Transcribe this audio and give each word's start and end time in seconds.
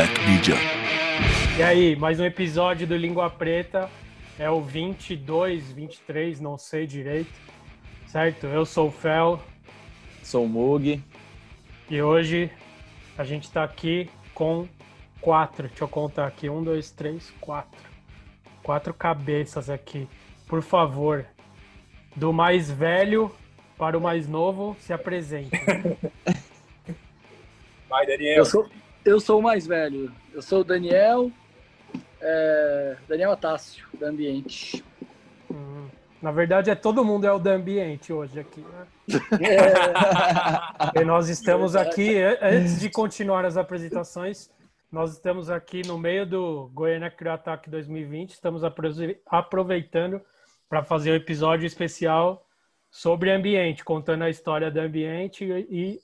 Black 0.00 0.18
Media. 0.26 0.54
E 1.58 1.62
aí, 1.62 1.94
mais 1.94 2.18
um 2.18 2.24
episódio 2.24 2.86
do 2.86 2.96
Língua 2.96 3.28
Preta. 3.28 3.90
É 4.38 4.48
o 4.48 4.62
22, 4.62 5.72
23, 5.72 6.40
não 6.40 6.56
sei 6.56 6.86
direito. 6.86 7.30
Certo? 8.06 8.46
Eu 8.46 8.64
sou 8.64 8.88
o 8.88 8.90
Fel. 8.90 9.38
Sou 10.22 10.46
o 10.46 10.48
Mug. 10.48 11.04
E 11.90 12.00
hoje 12.00 12.50
a 13.18 13.24
gente 13.24 13.50
tá 13.50 13.62
aqui 13.62 14.08
com 14.32 14.66
quatro. 15.20 15.68
Deixa 15.68 15.84
eu 15.84 15.88
contar 15.88 16.26
aqui. 16.26 16.48
Um, 16.48 16.64
dois, 16.64 16.90
três, 16.90 17.30
quatro. 17.38 17.82
Quatro 18.62 18.94
cabeças 18.94 19.68
aqui. 19.68 20.08
Por 20.48 20.62
favor, 20.62 21.26
do 22.16 22.32
mais 22.32 22.70
velho 22.70 23.30
para 23.76 23.98
o 23.98 24.00
mais 24.00 24.26
novo, 24.26 24.74
se 24.80 24.94
apresente. 24.94 25.50
Vai, 27.86 28.06
Daniel. 28.06 28.36
Eu 28.38 28.44
sou, 28.46 28.66
eu 29.04 29.20
sou 29.20 29.38
o 29.40 29.42
mais 29.42 29.66
velho. 29.66 30.12
Eu 30.32 30.42
sou 30.42 30.60
o 30.60 30.64
Daniel. 30.64 31.30
é, 32.20 32.96
Daniel 33.08 33.32
Atácio, 33.32 33.86
da 33.98 34.08
Ambiente. 34.08 34.84
Hum, 35.50 35.88
Na 36.22 36.30
verdade, 36.30 36.70
é 36.70 36.74
todo 36.74 37.04
mundo 37.04 37.26
é 37.26 37.32
o 37.32 37.38
do 37.38 37.48
ambiente 37.48 38.12
hoje 38.12 38.38
aqui, 38.40 38.60
né? 38.60 38.86
É, 40.94 41.00
E 41.00 41.04
nós 41.04 41.28
estamos 41.28 41.74
aqui, 41.74 42.16
antes 42.42 42.78
de 42.80 42.90
continuar 42.90 43.44
as 43.44 43.56
apresentações, 43.56 44.50
nós 44.92 45.12
estamos 45.12 45.48
aqui 45.50 45.82
no 45.86 45.96
meio 45.98 46.26
do 46.26 46.70
Goiânia 46.74 47.10
Crio 47.10 47.32
Ataque 47.32 47.70
2020, 47.70 48.30
estamos 48.32 48.62
aprove- 48.64 49.18
aproveitando 49.26 50.20
para 50.68 50.82
fazer 50.84 51.12
um 51.12 51.16
episódio 51.16 51.66
especial 51.66 52.46
sobre 52.90 53.30
ambiente, 53.30 53.84
contando 53.84 54.22
a 54.24 54.30
história 54.30 54.70
do 54.70 54.80
ambiente 54.80 55.44
e 55.44 56.00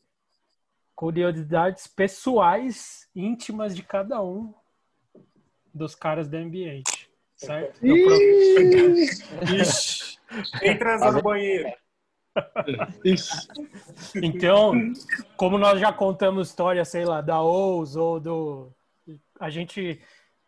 curiosidades 0.97 1.87
pessoais, 1.87 3.09
íntimas 3.15 3.77
de 3.77 3.83
cada 3.83 4.21
um 4.23 4.53
dos 5.73 5.95
caras 5.95 6.27
do 6.27 6.37
ambiente, 6.39 7.09
certo? 7.37 7.79
Pro- 8.03 9.45
Ixi, 9.55 10.19
quem 10.59 10.79
transou 10.79 11.13
no 11.13 11.23
banheiro? 11.23 11.71
Então, 14.23 14.73
como 15.37 15.57
nós 15.59 15.79
já 15.81 15.93
contamos 15.93 16.49
história, 16.49 16.85
sei 16.85 17.05
lá, 17.05 17.21
da 17.21 17.41
OUS 17.41 17.97
ou 17.97 18.21
do. 18.21 18.73
A 19.41 19.49
gente 19.49 20.01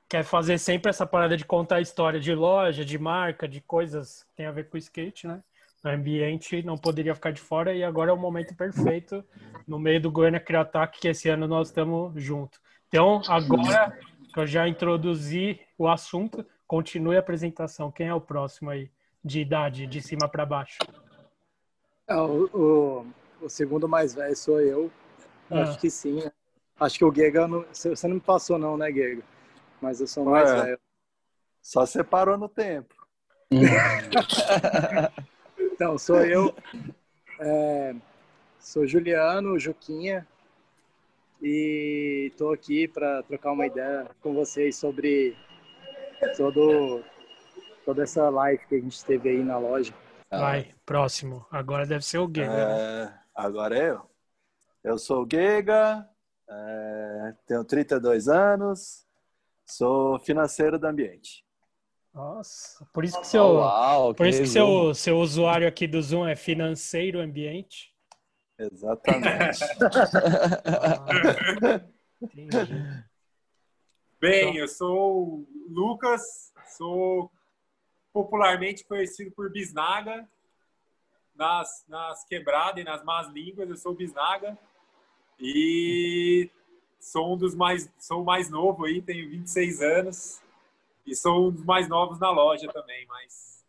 quer 0.09 0.25
fazer 0.25 0.59
sempre 0.59 0.91
essa 0.91 1.07
parada 1.07 1.37
de 1.37 1.45
contar 1.45 1.81
história 1.81 2.19
de 2.21 2.35
loja, 2.35 2.85
de 2.85 2.99
marca, 2.99 3.47
de 3.49 3.61
coisas 3.61 4.23
que 4.25 4.35
tem 4.35 4.47
a 4.47 4.53
ver 4.53 4.69
com 4.69 4.77
skate, 4.77 5.27
né? 5.27 5.43
O 5.85 5.89
ambiente 5.89 6.63
não 6.63 6.77
poderia 6.77 7.15
ficar 7.15 7.31
de 7.33 7.41
fora 7.41 7.73
e 7.73 7.85
agora 7.85 8.11
é 8.11 8.15
o 8.15 8.17
momento 8.19 8.55
perfeito 8.57 9.25
no 9.67 9.79
meio 9.79 10.01
do 10.01 10.11
Goiânia 10.11 10.41
Criataque, 10.41 10.99
que 11.01 11.09
esse 11.09 11.29
ano 11.29 11.47
nós 11.47 11.69
estamos 11.69 12.13
juntos. 12.23 12.59
Então, 12.89 13.23
agora 13.29 13.97
que 14.33 14.41
eu 14.41 14.47
já 14.47 14.67
introduzi 14.69 15.61
o 15.79 15.87
assunto, 15.89 16.45
continue 16.67 17.17
a 17.17 17.21
apresentação. 17.21 17.93
Quem 17.93 18.09
é 18.09 18.15
o 18.15 18.21
próximo 18.21 18.71
aí? 18.71 18.91
De 19.25 19.41
idade, 19.41 19.87
de 19.87 20.01
cima 20.03 20.29
para 20.29 20.45
baixo. 20.47 20.79
é, 22.09 22.17
o, 22.17 22.45
o- 22.53 23.07
o 23.43 23.49
segundo 23.49 23.89
mais 23.89 24.15
velho 24.15 24.35
sou 24.37 24.61
eu. 24.61 24.91
Ah. 25.51 25.63
Acho 25.63 25.79
que 25.79 25.89
sim. 25.91 26.23
né? 26.25 26.33
Acho 26.81 26.99
que 26.99 27.05
o 27.05 27.15
Gega, 27.15 27.47
não, 27.47 27.65
você 27.73 28.09
não 28.09 28.15
me 28.17 28.21
passou 28.21 28.59
não, 28.59 28.77
né, 28.77 28.91
Gega? 28.93 29.23
Mas 29.81 30.01
eu 30.01 30.07
sou 30.09 30.25
o 30.25 30.31
mais 30.31 30.51
Ué. 30.51 30.63
velho. 30.65 30.81
Só 31.63 31.87
separou 31.87 32.37
no 32.37 32.49
tempo. 32.49 32.95
Então, 35.79 35.97
sou 35.97 36.17
eu. 36.23 36.53
é, 37.39 37.95
sou 38.59 38.85
Juliano, 38.85 39.57
Juquinha. 39.61 40.27
E 41.41 42.31
estou 42.33 42.53
aqui 42.53 42.89
para 42.89 43.23
trocar 43.23 43.53
uma 43.53 43.65
ideia 43.65 44.11
com 44.21 44.35
vocês 44.35 44.75
sobre 44.75 45.37
todo, 46.37 47.05
toda 47.85 48.03
essa 48.03 48.29
live 48.29 48.67
que 48.67 48.75
a 48.75 48.81
gente 48.81 49.05
teve 49.05 49.29
aí 49.29 49.45
na 49.45 49.57
loja. 49.57 49.95
Vai, 50.29 50.75
próximo. 50.85 51.47
Agora 51.49 51.87
deve 51.87 52.05
ser 52.05 52.19
o 52.19 52.27
Gui, 52.27 52.41
né? 52.41 52.71
É, 52.71 53.15
agora 53.33 53.79
é 53.79 53.91
eu. 53.91 54.11
Eu 54.83 54.99
sou 54.99 55.23
o 55.23 55.29
Giga, 55.31 56.09
é, 56.51 57.35
tenho 57.47 57.65
32 57.65 58.27
anos, 58.27 59.07
sou 59.65 60.19
financeiro 60.19 60.77
do 60.77 60.89
ambiente. 60.89 61.47
Nossa, 62.19 62.85
por 62.93 63.05
isso 63.05 63.21
que 63.21 63.27
seu, 63.29 63.45
Uau, 63.45 64.13
por 64.13 64.27
isso 64.27 64.41
que 64.41 64.49
seu, 64.49 64.93
seu 64.93 65.19
usuário 65.19 65.69
aqui 65.69 65.87
do 65.87 66.03
Zoom 66.03 66.27
é 66.27 66.35
financeiro 66.35 67.21
ambiente. 67.21 67.95
Exatamente. 68.59 69.61
Ah, 72.21 72.27
entendi. 72.35 73.05
Bem, 74.21 74.57
eu 74.57 74.67
sou 74.67 74.89
o 74.91 75.49
Lucas, 75.69 76.53
sou 76.77 77.31
popularmente 78.13 78.85
conhecido 78.85 79.31
por 79.31 79.49
Bisnaga. 79.53 80.29
Nas, 81.37 81.85
nas 81.87 82.25
quebradas 82.25 82.81
e 82.81 82.85
nas 82.85 83.05
más 83.05 83.29
línguas, 83.29 83.71
eu 83.71 83.77
sou 83.77 83.93
o 83.93 83.95
Bisnaga. 83.95 84.59
E 85.39 86.51
sou 86.99 87.35
um 87.35 87.37
dos 87.37 87.55
mais, 87.55 87.89
sou 87.97 88.23
o 88.23 88.25
mais 88.25 88.51
novo 88.51 88.87
aí, 88.87 89.01
tenho 89.01 89.31
26 89.31 89.81
anos. 89.83 90.41
E 91.09 91.17
sou 91.17 91.49
um 91.49 91.51
dos 91.51 91.65
mais 91.65 91.89
novos 91.89 92.19
na 92.19 92.31
loja 92.31 92.69
também, 92.71 93.07
mas 93.09 93.65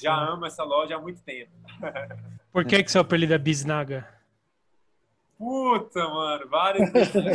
já 0.00 0.14
amo 0.14 0.44
essa 0.44 0.62
loja 0.62 0.96
há 0.96 1.00
muito 1.00 1.22
tempo. 1.22 1.50
Por 2.52 2.66
que, 2.66 2.82
que 2.82 2.90
seu 2.90 3.00
apelido 3.00 3.32
é 3.32 3.38
Bisnaga? 3.38 4.06
Puta, 5.38 6.06
mano, 6.06 6.48
vários. 6.50 6.90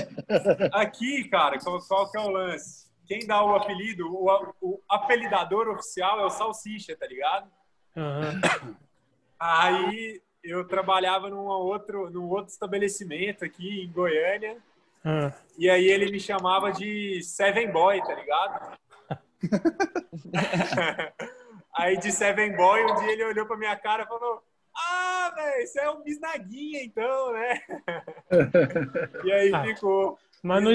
Aqui, 0.72 1.24
cara, 1.24 1.58
qual, 1.60 2.12
que 2.12 2.18
é 2.18 2.22
o 2.22 2.30
lance? 2.30 2.86
Quem 3.08 3.26
dá 3.26 3.44
o 3.44 3.56
apelido, 3.56 4.08
o, 4.08 4.28
o 4.62 4.82
apelidador 4.88 5.70
oficial 5.70 6.20
é 6.20 6.26
o 6.26 6.30
Salsicha, 6.30 6.96
tá 6.96 7.08
ligado? 7.08 7.50
Aham. 7.98 8.42
Aí 9.40 10.22
eu 10.44 10.68
trabalhava 10.68 11.30
num 11.30 11.46
outro, 11.46 12.12
num 12.12 12.30
outro 12.30 12.52
estabelecimento 12.52 13.44
aqui 13.44 13.84
em 13.84 13.92
Goiânia, 13.92 14.58
Ah, 15.04 15.32
e 15.58 15.70
aí 15.70 15.86
ele 15.86 16.12
me 16.12 16.20
chamava 16.20 16.72
de 16.72 17.22
Seven 17.24 17.72
Boy, 17.72 18.02
tá 18.02 18.14
ligado? 18.14 18.78
aí 21.76 21.98
de 21.98 22.12
Seven 22.12 22.56
Boy, 22.56 22.84
um 22.84 22.96
dia 22.96 23.12
ele 23.12 23.24
olhou 23.26 23.46
pra 23.46 23.58
minha 23.58 23.76
cara 23.76 24.04
e 24.04 24.08
falou: 24.08 24.44
Ah, 24.76 25.32
velho, 25.36 25.68
você 25.68 25.80
é 25.80 25.90
um 25.90 26.04
bisnaguinha 26.04 26.84
então, 26.84 27.34
né? 27.34 27.62
e 29.24 29.32
aí 29.32 29.54
Ah, 29.54 29.64
ficou. 29.64 30.18
Mas 30.44 30.64
não, 30.64 30.72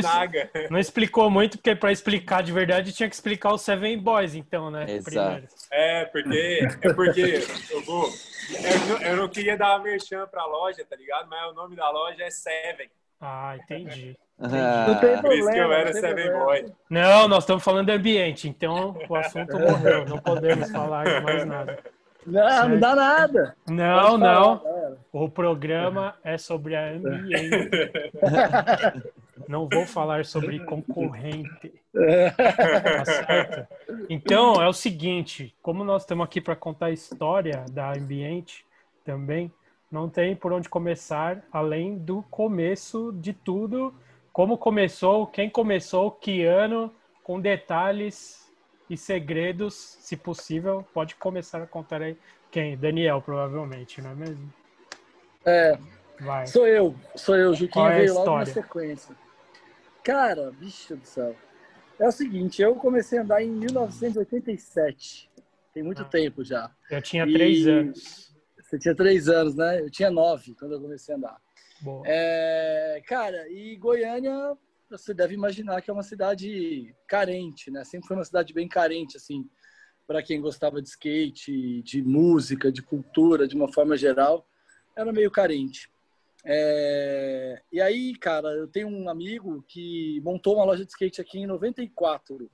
não 0.69 0.79
explicou 0.81 1.31
muito, 1.31 1.57
porque 1.57 1.77
para 1.77 1.93
explicar 1.93 2.43
de 2.43 2.53
verdade 2.53 2.93
tinha 2.93 3.09
que 3.09 3.15
explicar 3.15 3.55
os 3.55 3.63
Seven 3.63 3.97
Boys, 4.01 4.35
então, 4.35 4.69
né? 4.69 4.85
Exato. 4.91 5.11
Primeiro. 5.11 5.49
É, 5.71 6.05
porque, 6.07 6.69
é 6.83 6.93
porque 6.93 7.41
eu 7.71 7.85
vou. 7.85 8.09
Eu 8.51 8.87
não, 8.89 9.03
eu 9.03 9.17
não 9.17 9.29
queria 9.29 9.57
dar 9.57 9.81
merchan 9.81 10.27
pra 10.27 10.45
loja, 10.45 10.85
tá 10.85 10.97
ligado? 10.97 11.29
Mas 11.29 11.53
o 11.53 11.55
nome 11.55 11.77
da 11.77 11.89
loja 11.89 12.25
é 12.25 12.31
Seven. 12.31 12.91
Ah, 13.21 13.57
entendi. 13.63 14.19
Não 14.41 14.49
tem 14.49 15.15
Ah, 15.15 15.21
Por 15.21 15.33
isso 15.34 15.51
que 15.51 15.59
eu 15.59 15.69
problema, 15.69 15.75
era 15.75 15.93
Seven 15.93 16.15
problema. 16.15 16.45
Boy. 16.45 16.73
Não, 16.89 17.28
nós 17.28 17.45
estamos 17.45 17.62
falando 17.62 17.87
de 17.87 17.93
ambiente, 17.93 18.49
então 18.49 18.97
o 19.09 19.15
assunto 19.15 19.59
morreu. 19.59 20.05
Não 20.09 20.19
podemos 20.19 20.71
falar 20.71 21.05
de 21.05 21.21
mais 21.21 21.45
nada. 21.47 21.78
Não, 22.27 22.69
não 22.69 22.78
dá 22.78 22.95
nada. 22.95 23.56
Não, 23.69 24.11
Pode 24.11 24.23
não. 24.23 24.59
galera. 24.59 24.99
O 25.11 25.28
programa 25.28 26.15
é 26.23 26.37
sobre 26.37 26.77
a 26.77 26.91
ambiente. 26.91 27.71
Não 29.49 29.67
vou 29.69 29.87
falar 29.87 30.25
sobre 30.27 30.61
concorrente. 30.61 31.72
Tá 32.37 33.05
certo? 33.05 33.67
Então, 34.09 34.62
é 34.62 34.69
o 34.69 34.72
seguinte: 34.72 35.55
como 35.62 35.83
nós 35.83 36.03
estamos 36.03 36.25
aqui 36.25 36.41
para 36.41 36.55
contar 36.55 36.87
a 36.87 36.91
história 36.93 37.65
da 37.72 37.93
ambiente 37.93 38.65
também, 39.05 39.51
não 39.91 40.09
tem 40.09 40.37
por 40.37 40.53
onde 40.53 40.69
começar 40.69 41.43
além 41.51 41.98
do 41.98 42.22
começo 42.31 43.13
de 43.15 43.33
tudo. 43.33 43.92
Como 44.32 44.56
começou, 44.56 45.27
quem 45.27 45.50
começou, 45.50 46.10
que 46.10 46.44
ano, 46.44 46.94
com 47.22 47.41
detalhes 47.41 48.48
e 48.88 48.97
segredos, 48.97 49.74
se 50.00 50.16
possível, 50.16 50.84
pode 50.92 51.15
começar 51.16 51.62
a 51.62 51.66
contar 51.66 52.03
aí. 52.03 52.16
Quem? 52.50 52.77
Daniel, 52.77 53.21
provavelmente, 53.22 54.00
não 54.00 54.10
é 54.10 54.15
mesmo? 54.15 54.53
É, 55.44 55.78
Vai. 56.21 56.47
sou 56.47 56.66
eu, 56.66 56.94
sou 57.15 57.36
eu. 57.36 57.54
Juquinha 57.54 57.84
Qual 57.84 57.88
é 57.88 57.94
a 57.94 57.98
veio 57.98 58.15
logo 58.15 58.38
na 58.38 58.47
sequência. 58.47 59.15
Cara, 60.03 60.50
bicho 60.53 60.97
do 60.97 61.06
céu. 61.06 61.34
É 61.98 62.09
o 62.09 62.12
seguinte, 62.12 62.62
eu 62.62 62.74
comecei 62.77 63.18
a 63.18 63.22
andar 63.22 63.42
em 63.42 63.50
1987. 63.50 65.30
Tem 65.72 65.82
muito 65.82 66.03
Ah. 66.03 66.06
tempo 66.06 66.42
já. 66.42 66.71
Eu 66.91 67.00
tinha 67.03 67.24
E- 67.27 67.32
três 67.32 67.66
anos. 67.66 68.34
Você 68.60 68.78
tinha 68.78 68.94
três 68.94 69.28
anos, 69.28 69.54
né? 69.56 69.80
Eu 69.80 69.91
tinha 69.91 70.10
nove 70.10 70.54
quando 70.54 70.72
eu 70.72 70.80
comecei 70.80 71.15
a 71.15 71.18
andar. 71.18 71.36
É, 72.04 73.03
cara, 73.06 73.48
e 73.48 73.77
Goiânia, 73.77 74.56
você 74.91 75.15
deve 75.15 75.34
imaginar 75.34 75.80
que 75.80 75.91
é 75.91 75.94
uma 75.94 76.03
cidade 76.03 76.94
carente, 77.06 77.71
né? 77.71 77.84
Sempre 77.84 78.09
foi 78.09 78.16
uma 78.16 78.24
cidade 78.24 78.53
bem 78.53 78.68
carente, 78.68 79.16
assim, 79.16 79.48
para 80.06 80.22
quem 80.22 80.41
gostava 80.41 80.82
de 80.82 80.88
skate, 80.88 81.82
de 81.82 82.03
música, 82.03 82.72
de 82.72 82.82
cultura, 82.82 83.47
de 83.47 83.54
uma 83.54 83.72
forma 83.72 83.97
geral, 83.97 84.47
era 84.97 85.12
meio 85.12 85.30
carente. 85.30 85.88
É... 86.44 87.62
E 87.71 87.80
aí, 87.80 88.15
cara, 88.16 88.48
eu 88.48 88.66
tenho 88.66 88.88
um 88.88 89.09
amigo 89.09 89.65
que 89.68 90.21
montou 90.22 90.56
uma 90.56 90.65
loja 90.65 90.84
de 90.84 90.91
skate 90.91 91.21
aqui 91.21 91.38
em 91.38 91.47
94. 91.47 92.50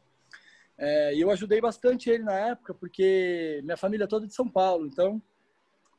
É... 0.76 1.14
E 1.14 1.20
eu 1.20 1.31
ajudei 1.31 1.61
bastante 1.61 2.11
ele 2.11 2.25
na 2.25 2.38
época, 2.38 2.75
porque 2.75 3.61
minha 3.64 3.76
família 3.76 4.05
é 4.05 4.08
toda 4.08 4.26
de 4.26 4.34
São 4.34 4.49
Paulo. 4.49 4.87
Então, 4.87 5.23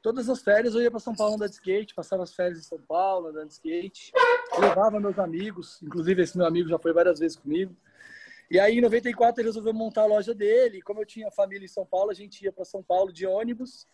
todas 0.02 0.30
as 0.30 0.42
férias 0.42 0.74
eu 0.76 0.82
ia 0.82 0.92
para 0.92 1.00
São 1.00 1.16
Paulo 1.16 1.36
andar 1.36 1.48
de 1.48 1.54
skate, 1.54 1.94
passava 1.94 2.24
as 2.24 2.34
férias 2.34 2.60
em 2.60 2.64
São 2.64 2.80
Paulo 2.80 3.28
andando 3.28 3.48
de 3.48 3.54
skate. 3.54 4.12
Levava 4.60 5.00
meus 5.00 5.20
amigos, 5.20 5.82
inclusive 5.82 6.22
esse 6.22 6.38
meu 6.38 6.46
amigo 6.46 6.70
já 6.70 6.80
foi 6.80 6.94
várias 6.94 7.20
vezes 7.20 7.38
comigo. 7.38 7.76
E 8.50 8.60
aí, 8.60 8.78
em 8.78 8.82
94, 8.82 9.42
ele 9.42 9.50
resolveu 9.50 9.74
montar 9.74 10.04
a 10.04 10.06
loja 10.06 10.34
dele. 10.34 10.82
Como 10.82 11.02
eu 11.02 11.06
tinha 11.06 11.30
família 11.30 11.66
em 11.66 11.70
São 11.70 11.86
Paulo, 11.86 12.12
a 12.12 12.14
gente 12.14 12.44
ia 12.44 12.52
para 12.52 12.64
São 12.64 12.82
Paulo 12.82 13.12
de 13.12 13.26
ônibus. 13.28 13.86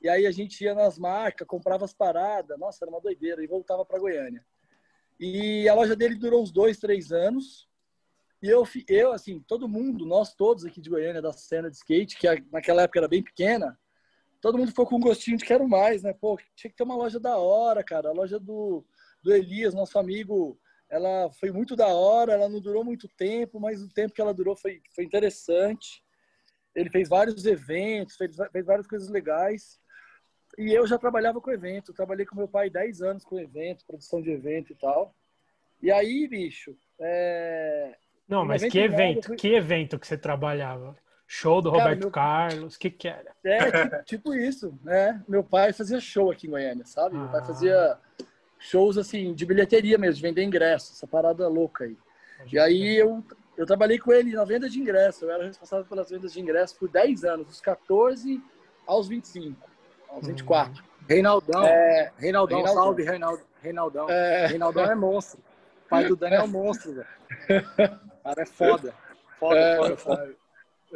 E 0.00 0.08
aí 0.08 0.26
a 0.26 0.30
gente 0.30 0.62
ia 0.62 0.74
nas 0.74 0.96
marcas, 0.96 1.46
comprava 1.46 1.84
as 1.84 1.92
paradas. 1.92 2.56
Nossa, 2.56 2.84
era 2.84 2.90
uma 2.90 3.00
doideira. 3.00 3.42
E 3.42 3.48
voltava 3.48 3.84
para 3.84 3.98
Goiânia. 3.98 4.44
E 5.18 5.68
a 5.68 5.74
loja 5.74 5.96
dele 5.96 6.14
durou 6.14 6.40
uns 6.40 6.52
dois, 6.52 6.78
três 6.78 7.10
anos. 7.10 7.68
E 8.40 8.48
eu, 8.48 8.62
eu, 8.86 9.12
assim, 9.12 9.40
todo 9.40 9.68
mundo, 9.68 10.06
nós 10.06 10.34
todos 10.34 10.64
aqui 10.64 10.80
de 10.80 10.90
Goiânia, 10.90 11.20
da 11.20 11.32
cena 11.32 11.68
de 11.68 11.76
skate, 11.76 12.16
que 12.16 12.28
naquela 12.52 12.82
época 12.82 13.00
era 13.00 13.08
bem 13.08 13.22
pequena, 13.24 13.76
todo 14.40 14.58
mundo 14.58 14.68
ficou 14.68 14.86
com 14.86 14.96
um 14.96 15.00
gostinho 15.00 15.36
de 15.36 15.44
quero 15.44 15.68
mais, 15.68 16.02
né? 16.02 16.12
Pô, 16.12 16.38
tinha 16.54 16.70
que 16.70 16.76
ter 16.76 16.82
uma 16.82 16.96
loja 16.96 17.18
da 17.18 17.36
hora, 17.36 17.82
cara. 17.82 18.08
A 18.08 18.12
loja 18.12 18.38
do, 18.38 18.84
do 19.22 19.34
Elias, 19.34 19.74
nosso 19.74 19.98
amigo 19.98 20.58
ela 20.88 21.30
foi 21.32 21.50
muito 21.50 21.74
da 21.74 21.88
hora, 21.88 22.32
ela 22.32 22.48
não 22.48 22.60
durou 22.60 22.84
muito 22.84 23.08
tempo, 23.08 23.58
mas 23.58 23.82
o 23.82 23.88
tempo 23.88 24.14
que 24.14 24.20
ela 24.20 24.32
durou 24.32 24.56
foi, 24.56 24.80
foi 24.94 25.04
interessante. 25.04 26.02
Ele 26.74 26.90
fez 26.90 27.08
vários 27.08 27.44
eventos, 27.44 28.16
fez, 28.16 28.36
fez 28.52 28.66
várias 28.66 28.86
coisas 28.86 29.08
legais. 29.08 29.80
E 30.56 30.72
eu 30.72 30.86
já 30.86 30.96
trabalhava 30.96 31.40
com 31.40 31.50
evento, 31.50 31.92
trabalhei 31.92 32.24
com 32.24 32.36
meu 32.36 32.48
pai 32.48 32.70
10 32.70 33.02
anos 33.02 33.24
com 33.24 33.38
evento, 33.38 33.84
produção 33.86 34.22
de 34.22 34.30
evento 34.30 34.72
e 34.72 34.76
tal. 34.76 35.14
E 35.82 35.90
aí, 35.90 36.26
bicho. 36.28 36.76
É... 37.00 37.96
Não, 38.28 38.44
mas 38.44 38.64
que 38.64 38.78
evento? 38.78 39.26
Fui... 39.28 39.36
Que 39.36 39.54
evento 39.54 39.98
que 39.98 40.06
você 40.06 40.16
trabalhava? 40.16 40.96
Show 41.26 41.60
do 41.60 41.70
Cara, 41.70 41.82
Roberto 41.82 42.02
meu... 42.02 42.10
Carlos? 42.10 42.76
O 42.76 42.78
que, 42.78 42.90
que 42.90 43.08
era? 43.08 43.32
É, 43.44 44.02
tipo, 44.04 44.32
isso, 44.32 44.78
né? 44.84 45.22
Meu 45.26 45.42
pai 45.42 45.72
fazia 45.72 46.00
show 46.00 46.30
aqui 46.30 46.46
em 46.46 46.50
Goiânia, 46.50 46.86
sabe? 46.86 47.16
Ah. 47.16 47.20
Meu 47.20 47.28
pai 47.28 47.40
ah. 47.40 47.44
fazia 47.44 47.98
shows 48.58 48.96
assim 48.96 49.34
de 49.34 49.44
bilheteria 49.44 49.98
mesmo, 49.98 50.14
de 50.14 50.22
vender 50.22 50.42
ingressos, 50.42 50.96
essa 50.96 51.06
parada 51.06 51.48
louca 51.48 51.84
aí. 51.84 51.96
E 52.52 52.58
aí 52.58 52.96
eu, 52.96 53.24
eu 53.56 53.66
trabalhei 53.66 53.98
com 53.98 54.12
ele 54.12 54.32
na 54.32 54.44
venda 54.44 54.68
de 54.68 54.80
ingressos, 54.80 55.22
eu 55.22 55.30
era 55.30 55.44
responsável 55.44 55.84
pelas 55.84 56.10
vendas 56.10 56.32
de 56.32 56.40
ingressos 56.40 56.76
por 56.76 56.88
10 56.88 57.24
anos, 57.24 57.46
dos 57.46 57.60
14 57.60 58.42
aos 58.86 59.08
25, 59.08 59.68
aos 60.08 60.26
24. 60.26 60.82
Uhum. 60.82 60.88
Reinaldão, 61.08 61.64
é, 61.64 62.12
Reinaldão, 62.18 62.58
Reinaldão, 62.58 62.82
salve 62.82 63.02
Reinaldo, 63.04 63.42
Reinaldão. 63.62 64.10
É, 64.10 64.46
Reinaldão 64.46 64.84
é 64.84 64.94
monstro. 64.94 65.40
O 65.86 65.88
pai 65.88 66.04
do 66.04 66.16
Daniel 66.16 66.42
é 66.42 66.46
monstro, 66.46 66.94
velho. 66.94 67.08
O 67.48 68.22
cara 68.24 68.42
é 68.42 68.46
foda. 68.46 68.94
Foda, 69.38 69.56
é, 69.56 69.76
foda, 69.76 69.96
foda. 69.96 70.36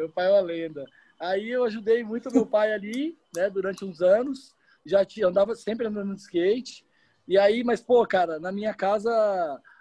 Meu 0.00 0.08
pai 0.08 0.26
é 0.26 0.30
uma 0.30 0.40
lenda. 0.40 0.86
Aí 1.18 1.50
eu 1.50 1.64
ajudei 1.64 2.02
muito 2.02 2.32
meu 2.32 2.46
pai 2.46 2.72
ali, 2.72 3.18
né, 3.36 3.50
durante 3.50 3.84
uns 3.84 4.00
anos. 4.00 4.54
Já 4.86 5.04
tinha, 5.04 5.26
andava 5.26 5.54
sempre 5.54 5.86
andando 5.86 6.14
de 6.14 6.22
skate. 6.22 6.86
E 7.28 7.36
aí, 7.36 7.62
mas, 7.62 7.82
pô, 7.82 8.06
cara, 8.06 8.40
na 8.40 8.50
minha 8.50 8.72
casa 8.72 9.10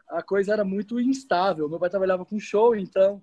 a 0.09 0.21
coisa 0.21 0.51
era 0.51 0.65
muito 0.65 0.99
instável. 0.99 1.69
Meu 1.69 1.79
pai 1.79 1.89
trabalhava 1.89 2.25
com 2.25 2.37
show, 2.37 2.75
então 2.75 3.21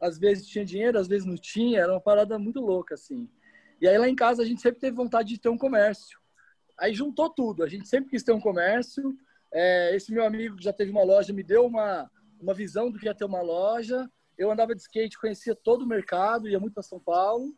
às 0.00 0.18
vezes 0.18 0.46
tinha 0.46 0.64
dinheiro, 0.64 0.98
às 0.98 1.06
vezes 1.06 1.26
não 1.26 1.36
tinha. 1.36 1.80
Era 1.80 1.92
uma 1.92 2.00
parada 2.00 2.38
muito 2.38 2.60
louca, 2.60 2.94
assim. 2.94 3.28
E 3.78 3.86
aí 3.86 3.98
lá 3.98 4.08
em 4.08 4.16
casa 4.16 4.42
a 4.42 4.46
gente 4.46 4.62
sempre 4.62 4.80
teve 4.80 4.96
vontade 4.96 5.28
de 5.28 5.38
ter 5.38 5.50
um 5.50 5.58
comércio. 5.58 6.18
Aí 6.78 6.94
juntou 6.94 7.28
tudo. 7.28 7.62
A 7.62 7.68
gente 7.68 7.86
sempre 7.86 8.08
quis 8.08 8.22
ter 8.22 8.32
um 8.32 8.40
comércio. 8.40 9.14
É, 9.52 9.94
esse 9.94 10.10
meu 10.12 10.24
amigo 10.24 10.56
que 10.56 10.64
já 10.64 10.72
teve 10.72 10.90
uma 10.90 11.04
loja 11.04 11.30
me 11.32 11.42
deu 11.42 11.66
uma, 11.66 12.10
uma 12.40 12.54
visão 12.54 12.90
do 12.90 12.98
que 12.98 13.04
ia 13.04 13.14
ter 13.14 13.26
uma 13.26 13.42
loja. 13.42 14.08
Eu 14.38 14.50
andava 14.50 14.74
de 14.74 14.80
skate, 14.80 15.18
conhecia 15.18 15.54
todo 15.54 15.82
o 15.82 15.86
mercado, 15.86 16.48
ia 16.48 16.60
muito 16.60 16.74
para 16.74 16.82
São 16.82 17.00
Paulo. 17.00 17.54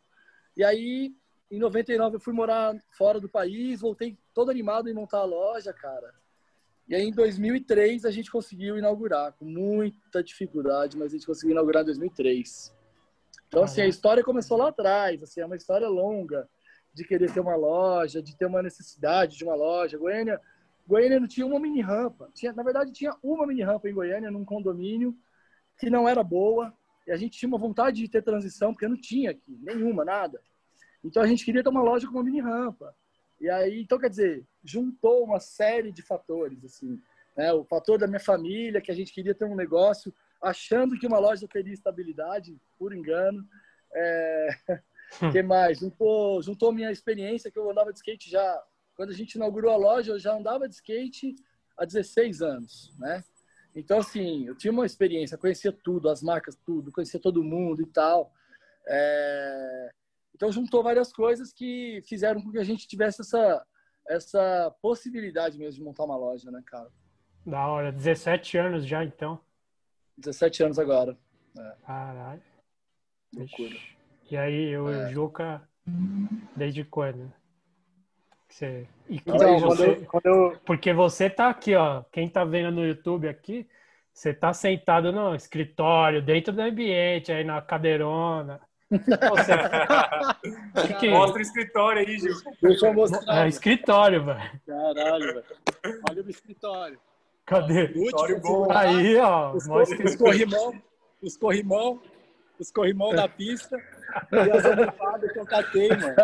E 0.57 0.63
aí 0.63 1.13
em 1.51 1.59
99 1.59 2.15
eu 2.15 2.19
fui 2.19 2.33
morar 2.33 2.73
fora 2.97 3.19
do 3.19 3.29
país, 3.29 3.81
voltei 3.81 4.17
todo 4.33 4.49
animado 4.49 4.89
em 4.89 4.93
montar 4.93 5.19
a 5.19 5.25
loja, 5.25 5.73
cara. 5.73 6.13
E 6.87 6.95
aí 6.95 7.03
em 7.03 7.11
2003 7.11 8.05
a 8.05 8.11
gente 8.11 8.31
conseguiu 8.31 8.77
inaugurar, 8.77 9.33
com 9.33 9.45
muita 9.45 10.23
dificuldade, 10.23 10.97
mas 10.97 11.11
a 11.11 11.17
gente 11.17 11.27
conseguiu 11.27 11.51
inaugurar 11.51 11.83
em 11.83 11.87
2003. 11.87 12.73
Então, 13.47 13.63
assim, 13.63 13.81
a 13.81 13.87
história 13.87 14.23
começou 14.23 14.57
lá 14.57 14.69
atrás, 14.69 15.21
assim, 15.21 15.41
é 15.41 15.45
uma 15.45 15.57
história 15.57 15.87
longa 15.89 16.49
de 16.93 17.03
querer 17.03 17.33
ter 17.33 17.41
uma 17.41 17.55
loja, 17.55 18.21
de 18.21 18.35
ter 18.35 18.45
uma 18.45 18.61
necessidade 18.61 19.37
de 19.37 19.43
uma 19.43 19.55
loja. 19.55 19.97
Goiânia, 19.97 20.39
Goiânia 20.87 21.19
não 21.19 21.27
tinha 21.27 21.45
uma 21.45 21.59
mini 21.59 21.81
rampa. 21.81 22.29
Tinha, 22.33 22.53
na 22.53 22.63
verdade, 22.63 22.93
tinha 22.93 23.13
uma 23.21 23.45
mini 23.45 23.61
rampa 23.61 23.89
em 23.89 23.93
Goiânia, 23.93 24.31
num 24.31 24.45
condomínio, 24.45 25.13
que 25.81 25.89
não 25.89 26.07
era 26.07 26.23
boa. 26.23 26.73
E 27.05 27.11
a 27.11 27.17
gente 27.17 27.37
tinha 27.37 27.49
uma 27.49 27.57
vontade 27.57 27.97
de 27.97 28.07
ter 28.07 28.21
transição, 28.21 28.73
porque 28.73 28.87
não 28.87 28.95
tinha 28.95 29.31
aqui, 29.31 29.59
nenhuma, 29.61 30.05
nada. 30.05 30.41
Então 31.03 31.21
a 31.21 31.27
gente 31.27 31.43
queria 31.43 31.63
ter 31.63 31.69
uma 31.69 31.81
loja 31.81 32.07
com 32.07 32.13
uma 32.13 32.23
mini 32.23 32.39
rampa. 32.39 32.95
E 33.39 33.49
aí, 33.49 33.81
então 33.81 33.97
quer 33.99 34.09
dizer, 34.09 34.45
juntou 34.63 35.23
uma 35.23 35.39
série 35.39 35.91
de 35.91 36.01
fatores 36.03 36.63
assim, 36.63 37.01
né? 37.35 37.51
O 37.51 37.63
fator 37.63 37.97
da 37.97 38.07
minha 38.07 38.19
família, 38.19 38.79
que 38.79 38.91
a 38.91 38.95
gente 38.95 39.11
queria 39.11 39.33
ter 39.33 39.45
um 39.45 39.55
negócio, 39.55 40.13
achando 40.41 40.97
que 40.97 41.07
uma 41.07 41.19
loja 41.19 41.47
teria 41.47 41.73
estabilidade, 41.73 42.55
por 42.77 42.93
engano. 42.93 43.45
É... 43.93 44.49
Hum. 45.21 45.29
que 45.29 45.43
mais? 45.43 45.79
Juntou, 45.79 46.41
juntou 46.41 46.71
minha 46.71 46.89
experiência 46.89 47.51
que 47.51 47.59
eu 47.59 47.69
andava 47.69 47.91
de 47.91 47.97
skate 47.97 48.29
já 48.29 48.63
quando 48.95 49.09
a 49.09 49.15
gente 49.15 49.33
inaugurou 49.33 49.71
a 49.71 49.77
loja, 49.77 50.11
eu 50.11 50.19
já 50.19 50.33
andava 50.33 50.69
de 50.69 50.75
skate 50.75 51.35
há 51.77 51.85
16 51.85 52.41
anos, 52.41 52.93
né? 52.99 53.23
Então, 53.75 53.99
assim, 53.99 54.45
eu 54.45 54.55
tinha 54.55 54.71
uma 54.71 54.85
experiência, 54.85 55.37
conhecia 55.37 55.71
tudo, 55.71 56.09
as 56.09 56.21
marcas, 56.21 56.55
tudo, 56.65 56.91
conhecia 56.91 57.19
todo 57.19 57.43
mundo 57.43 57.81
e 57.81 57.85
tal. 57.85 58.31
É... 58.87 59.89
Então 60.35 60.51
juntou 60.51 60.81
várias 60.81 61.13
coisas 61.13 61.53
que 61.53 62.01
fizeram 62.07 62.41
com 62.41 62.51
que 62.51 62.57
a 62.57 62.63
gente 62.63 62.87
tivesse 62.87 63.21
essa 63.21 63.63
essa 64.09 64.75
possibilidade 64.81 65.57
mesmo 65.57 65.75
de 65.75 65.83
montar 65.83 66.03
uma 66.03 66.17
loja, 66.17 66.49
né, 66.49 66.61
cara? 66.65 66.89
Da 67.45 67.67
hora, 67.67 67.91
17 67.91 68.57
anos 68.57 68.85
já 68.85 69.03
então. 69.05 69.39
17 70.17 70.63
anos 70.63 70.79
agora. 70.79 71.17
É. 71.57 71.75
Caralho. 71.85 72.41
Loucura. 73.33 73.75
E 74.29 74.37
aí, 74.37 74.77
o 74.77 74.89
é. 74.89 75.11
Juca, 75.11 75.61
desde 76.55 76.83
quando? 76.83 77.31
Você... 78.51 78.85
E 79.09 79.19
que 79.19 79.31
então, 79.31 79.59
você... 79.59 79.85
Quando 79.85 79.85
eu, 79.85 80.05
quando 80.05 80.25
eu... 80.25 80.57
Porque 80.65 80.93
você 80.93 81.29
tá 81.29 81.49
aqui, 81.49 81.73
ó. 81.73 82.03
Quem 82.11 82.27
tá 82.27 82.43
vendo 82.43 82.71
no 82.71 82.85
YouTube 82.85 83.27
aqui, 83.27 83.65
você 84.13 84.33
tá 84.33 84.53
sentado 84.53 85.11
no 85.11 85.33
escritório, 85.33 86.21
dentro 86.21 86.53
do 86.53 86.61
ambiente, 86.61 87.31
aí 87.31 87.43
na 87.43 87.61
cadeirona. 87.61 88.59
que 90.99 91.09
Mostra 91.09 91.39
o 91.39 91.41
escritório 91.41 92.05
aí, 92.05 92.19
Gil. 92.19 92.35
Deixa 92.61 92.87
eu 92.87 92.93
mostrar. 92.93 93.45
É 93.45 93.47
escritório, 93.47 94.25
velho. 94.25 94.41
Caralho, 94.67 95.33
velho. 95.33 95.45
Olha 96.09 96.21
o 96.21 96.29
escritório. 96.29 96.99
Cadê? 97.45 97.85
escritório 97.85 98.41
bom. 98.41 98.67
Aí, 98.69 99.15
ó. 99.15 99.53
Os, 99.53 99.65
os 99.65 100.15
corrimão, 100.17 100.73
os 101.21 101.37
corrimão, 101.37 102.01
os 102.59 102.69
corrimão 102.69 103.15
da 103.15 103.29
pista 103.29 103.81
e 104.29 104.51
as 104.51 104.65
almofadas 104.65 105.31
que 105.31 105.39
eu 105.39 105.45
catei, 105.45 105.87
mano. 105.87 106.15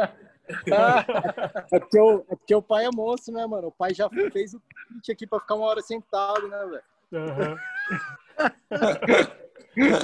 É, 1.72 1.80
porque 1.80 2.00
o, 2.00 2.26
é 2.30 2.36
porque 2.36 2.56
o 2.56 2.62
pai 2.62 2.86
é 2.86 2.90
monstro, 2.94 3.34
né, 3.34 3.46
mano? 3.46 3.68
O 3.68 3.72
pai 3.72 3.94
já 3.94 4.10
fez 4.32 4.54
o 4.54 4.62
kit 4.94 5.12
aqui 5.12 5.28
pra 5.28 5.40
ficar 5.40 5.56
uma 5.56 5.66
hora 5.68 5.82
sentado, 5.82 6.48
né, 6.48 6.66
velho? 6.66 6.84
Uhum. 7.12 7.58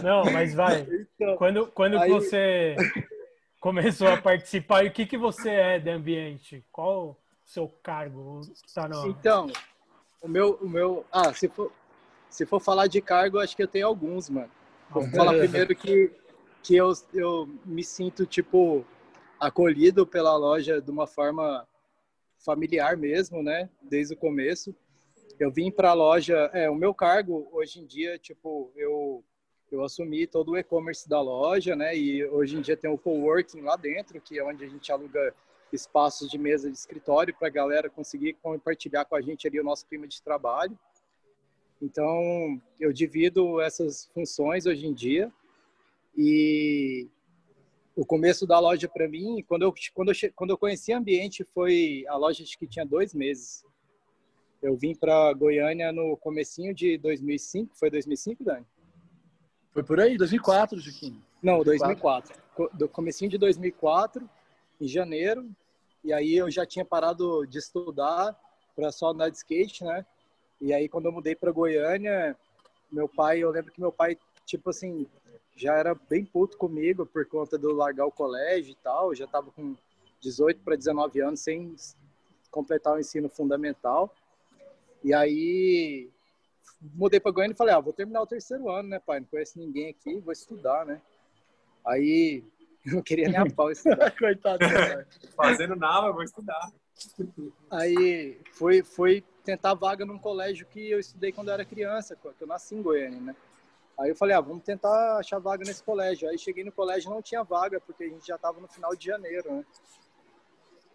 Não, 0.03 0.31
mas 0.31 0.53
vai. 0.53 0.87
Então, 1.15 1.35
quando 1.37 1.67
quando 1.67 1.97
aí... 1.97 2.09
você 2.09 2.75
começou 3.59 4.07
a 4.07 4.17
participar, 4.17 4.83
e 4.83 4.89
o 4.89 4.91
que, 4.91 5.05
que 5.05 5.17
você 5.17 5.49
é 5.49 5.79
de 5.79 5.89
ambiente? 5.89 6.63
Qual 6.71 7.09
o 7.09 7.17
seu 7.45 7.67
cargo? 7.81 8.41
Tá 8.73 8.87
no... 8.87 9.07
Então, 9.07 9.47
o 10.21 10.27
meu, 10.27 10.59
o 10.61 10.69
meu. 10.69 11.05
Ah, 11.11 11.33
se 11.33 11.47
for, 11.47 11.71
se 12.29 12.45
for 12.45 12.59
falar 12.59 12.87
de 12.87 13.01
cargo, 13.01 13.39
acho 13.39 13.55
que 13.55 13.63
eu 13.63 13.67
tenho 13.67 13.87
alguns, 13.87 14.29
mano. 14.29 14.49
Vou 14.89 15.09
falar 15.09 15.33
primeiro 15.33 15.75
que, 15.75 16.11
que 16.61 16.75
eu, 16.75 16.91
eu 17.13 17.49
me 17.65 17.83
sinto, 17.83 18.25
tipo, 18.25 18.85
acolhido 19.43 20.07
pela 20.07 20.37
loja 20.37 20.81
de 20.81 20.89
uma 20.89 21.05
forma 21.05 21.67
familiar 22.39 22.95
mesmo, 22.95 23.43
né? 23.43 23.69
Desde 23.81 24.13
o 24.13 24.17
começo. 24.17 24.73
Eu 25.37 25.51
vim 25.51 25.69
para 25.69 25.89
a 25.89 25.93
loja, 25.93 26.49
é, 26.53 26.69
o 26.69 26.75
meu 26.75 26.93
cargo 26.93 27.49
hoje 27.51 27.81
em 27.81 27.85
dia, 27.85 28.17
tipo, 28.17 28.71
eu 28.75 29.23
eu 29.71 29.83
assumi 29.83 30.27
todo 30.27 30.51
o 30.51 30.57
e-commerce 30.57 31.09
da 31.09 31.19
loja, 31.19 31.75
né? 31.75 31.97
E 31.97 32.23
hoje 32.25 32.55
em 32.55 32.61
dia 32.61 32.77
tem 32.77 32.91
o 32.91 32.97
coworking 32.97 33.61
lá 33.61 33.75
dentro, 33.75 34.21
que 34.21 34.37
é 34.37 34.43
onde 34.43 34.63
a 34.63 34.67
gente 34.67 34.91
aluga 34.91 35.33
espaços 35.71 36.29
de 36.29 36.37
mesa 36.37 36.69
de 36.69 36.77
escritório 36.77 37.33
para 37.33 37.47
a 37.47 37.51
galera 37.51 37.89
conseguir 37.89 38.33
compartilhar 38.33 39.03
com 39.05 39.15
a 39.15 39.21
gente 39.21 39.47
ali 39.47 39.59
o 39.59 39.63
nosso 39.63 39.87
clima 39.87 40.07
de 40.07 40.21
trabalho. 40.21 40.77
Então, 41.81 42.61
eu 42.79 42.93
divido 42.93 43.59
essas 43.59 44.05
funções 44.13 44.67
hoje 44.67 44.85
em 44.85 44.93
dia. 44.93 45.33
E 46.15 47.09
o 47.95 48.05
começo 48.05 48.47
da 48.47 48.59
loja 48.59 48.87
para 48.87 49.07
mim, 49.07 49.43
quando 49.47 49.63
eu, 49.63 49.73
quando, 49.93 50.11
eu, 50.11 50.33
quando 50.35 50.49
eu 50.49 50.57
conheci 50.57 50.93
o 50.93 50.97
ambiente, 50.97 51.43
foi 51.53 52.05
a 52.07 52.15
loja 52.15 52.43
que 52.57 52.67
tinha 52.67 52.85
dois 52.85 53.13
meses. 53.13 53.63
Eu 54.61 54.75
vim 54.75 54.95
para 54.95 55.33
Goiânia 55.33 55.91
no 55.91 56.17
comecinho 56.17 56.73
de 56.73 56.97
2005. 56.97 57.75
Foi 57.75 57.89
2005, 57.89 58.43
Dani? 58.43 58.65
Foi 59.71 59.83
por 59.83 59.99
aí, 59.99 60.17
2004, 60.17 60.79
Juquinho. 60.79 61.21
Não, 61.41 61.63
2004. 61.63 62.41
Do 62.73 62.87
comecinho 62.87 63.29
de 63.29 63.37
2004, 63.37 64.27
em 64.79 64.87
janeiro. 64.87 65.49
E 66.03 66.13
aí 66.13 66.35
eu 66.35 66.49
já 66.49 66.65
tinha 66.65 66.85
parado 66.85 67.45
de 67.45 67.57
estudar 67.57 68.37
para 68.75 68.91
só 68.91 69.09
andar 69.09 69.29
de 69.29 69.37
skate, 69.37 69.83
né? 69.83 70.05
E 70.61 70.73
aí 70.73 70.87
quando 70.87 71.05
eu 71.05 71.11
mudei 71.11 71.35
para 71.35 71.51
Goiânia, 71.51 72.35
meu 72.91 73.07
pai, 73.07 73.39
eu 73.39 73.51
lembro 73.51 73.71
que 73.71 73.81
meu 73.81 73.91
pai, 73.91 74.17
tipo 74.45 74.69
assim, 74.69 75.05
já 75.55 75.75
era 75.75 75.95
bem 75.95 76.25
puto 76.25 76.57
comigo 76.57 77.05
por 77.05 77.25
conta 77.25 77.57
do 77.57 77.73
largar 77.73 78.05
o 78.05 78.11
colégio 78.11 78.71
e 78.71 78.75
tal. 78.75 79.11
Eu 79.11 79.15
já 79.15 79.27
tava 79.27 79.51
com 79.51 79.75
18 80.21 80.61
para 80.61 80.75
19 80.75 81.21
anos 81.21 81.39
sem 81.41 81.75
completar 82.49 82.95
o 82.95 82.99
ensino 82.99 83.29
fundamental. 83.29 84.13
E 85.03 85.13
aí 85.13 86.09
mudei 86.93 87.19
para 87.19 87.31
Goiânia 87.31 87.53
e 87.53 87.57
falei, 87.57 87.73
ah, 87.73 87.79
vou 87.79 87.93
terminar 87.93 88.21
o 88.21 88.27
terceiro 88.27 88.69
ano, 88.69 88.89
né, 88.89 88.99
pai? 88.99 89.19
Não 89.19 89.27
conheço 89.27 89.59
ninguém 89.59 89.89
aqui, 89.89 90.19
vou 90.19 90.33
estudar, 90.33 90.85
né? 90.85 91.01
Aí 91.85 92.43
eu 92.85 92.95
não 92.95 93.01
queria 93.01 93.27
nem 93.27 93.37
a 93.37 93.49
pau 93.49 93.71
estudar. 93.71 94.11
Coitado. 94.17 94.59
Cara. 94.59 95.07
Fazendo 95.35 95.75
nada, 95.75 96.11
vou 96.11 96.23
estudar. 96.23 96.71
Aí 97.69 98.39
foi, 98.53 98.83
foi 98.83 99.23
tentar 99.43 99.73
vaga 99.73 100.05
num 100.05 100.17
colégio 100.17 100.65
que 100.67 100.89
eu 100.89 100.99
estudei 100.99 101.31
quando 101.31 101.49
eu 101.49 101.53
era 101.53 101.65
criança, 101.65 102.15
que 102.15 102.43
eu 102.43 102.47
nasci 102.47 102.75
em 102.75 102.81
Goiânia, 102.81 103.19
né? 103.19 103.35
Aí 103.99 104.09
eu 104.09 104.15
falei, 104.15 104.35
ah, 104.35 104.41
vamos 104.41 104.63
tentar 104.63 105.17
achar 105.17 105.39
vaga 105.39 105.63
nesse 105.65 105.83
colégio. 105.83 106.27
Aí 106.27 106.37
cheguei 106.37 106.63
no 106.63 106.71
colégio 106.71 107.11
não 107.11 107.21
tinha 107.21 107.43
vaga, 107.43 107.79
porque 107.79 108.03
a 108.03 108.09
gente 108.09 108.25
já 108.25 108.35
estava 108.35 108.59
no 108.59 108.67
final 108.67 108.95
de 108.95 109.05
janeiro, 109.05 109.53
né? 109.53 109.65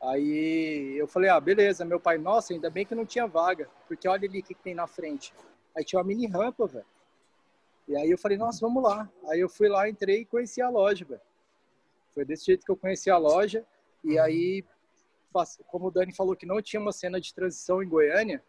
Aí 0.02 0.96
eu 0.96 1.06
falei, 1.06 1.30
ah, 1.30 1.40
beleza. 1.40 1.84
Meu 1.84 2.00
pai, 2.00 2.18
nossa, 2.18 2.52
ainda 2.52 2.70
bem 2.70 2.84
que 2.84 2.94
não 2.94 3.06
tinha 3.06 3.26
vaga, 3.26 3.68
porque 3.86 4.08
olha 4.08 4.28
ali 4.28 4.40
o 4.40 4.42
que, 4.42 4.54
que 4.54 4.62
tem 4.62 4.74
na 4.74 4.86
frente. 4.86 5.32
Aí 5.76 5.84
tinha 5.84 5.98
uma 6.00 6.06
mini 6.06 6.26
rampa, 6.26 6.66
velho. 6.66 6.86
E 7.86 7.96
aí 7.96 8.10
eu 8.10 8.18
falei, 8.18 8.36
nossa, 8.36 8.60
vamos 8.60 8.82
lá. 8.82 9.08
Aí 9.28 9.40
eu 9.40 9.48
fui 9.48 9.68
lá, 9.68 9.88
entrei 9.88 10.20
e 10.22 10.24
conheci 10.24 10.60
a 10.60 10.68
loja, 10.68 11.04
velho. 11.04 11.20
Foi 12.12 12.24
desse 12.24 12.46
jeito 12.46 12.66
que 12.66 12.70
eu 12.70 12.76
conheci 12.76 13.10
a 13.10 13.16
loja. 13.16 13.64
E 14.04 14.18
aí, 14.18 14.64
como 15.68 15.86
o 15.86 15.90
Dani 15.90 16.12
falou 16.12 16.36
que 16.36 16.46
não 16.46 16.60
tinha 16.60 16.80
uma 16.80 16.92
cena 16.92 17.20
de 17.20 17.32
transição 17.32 17.82
em 17.82 17.88
Goiânia, 17.88 18.42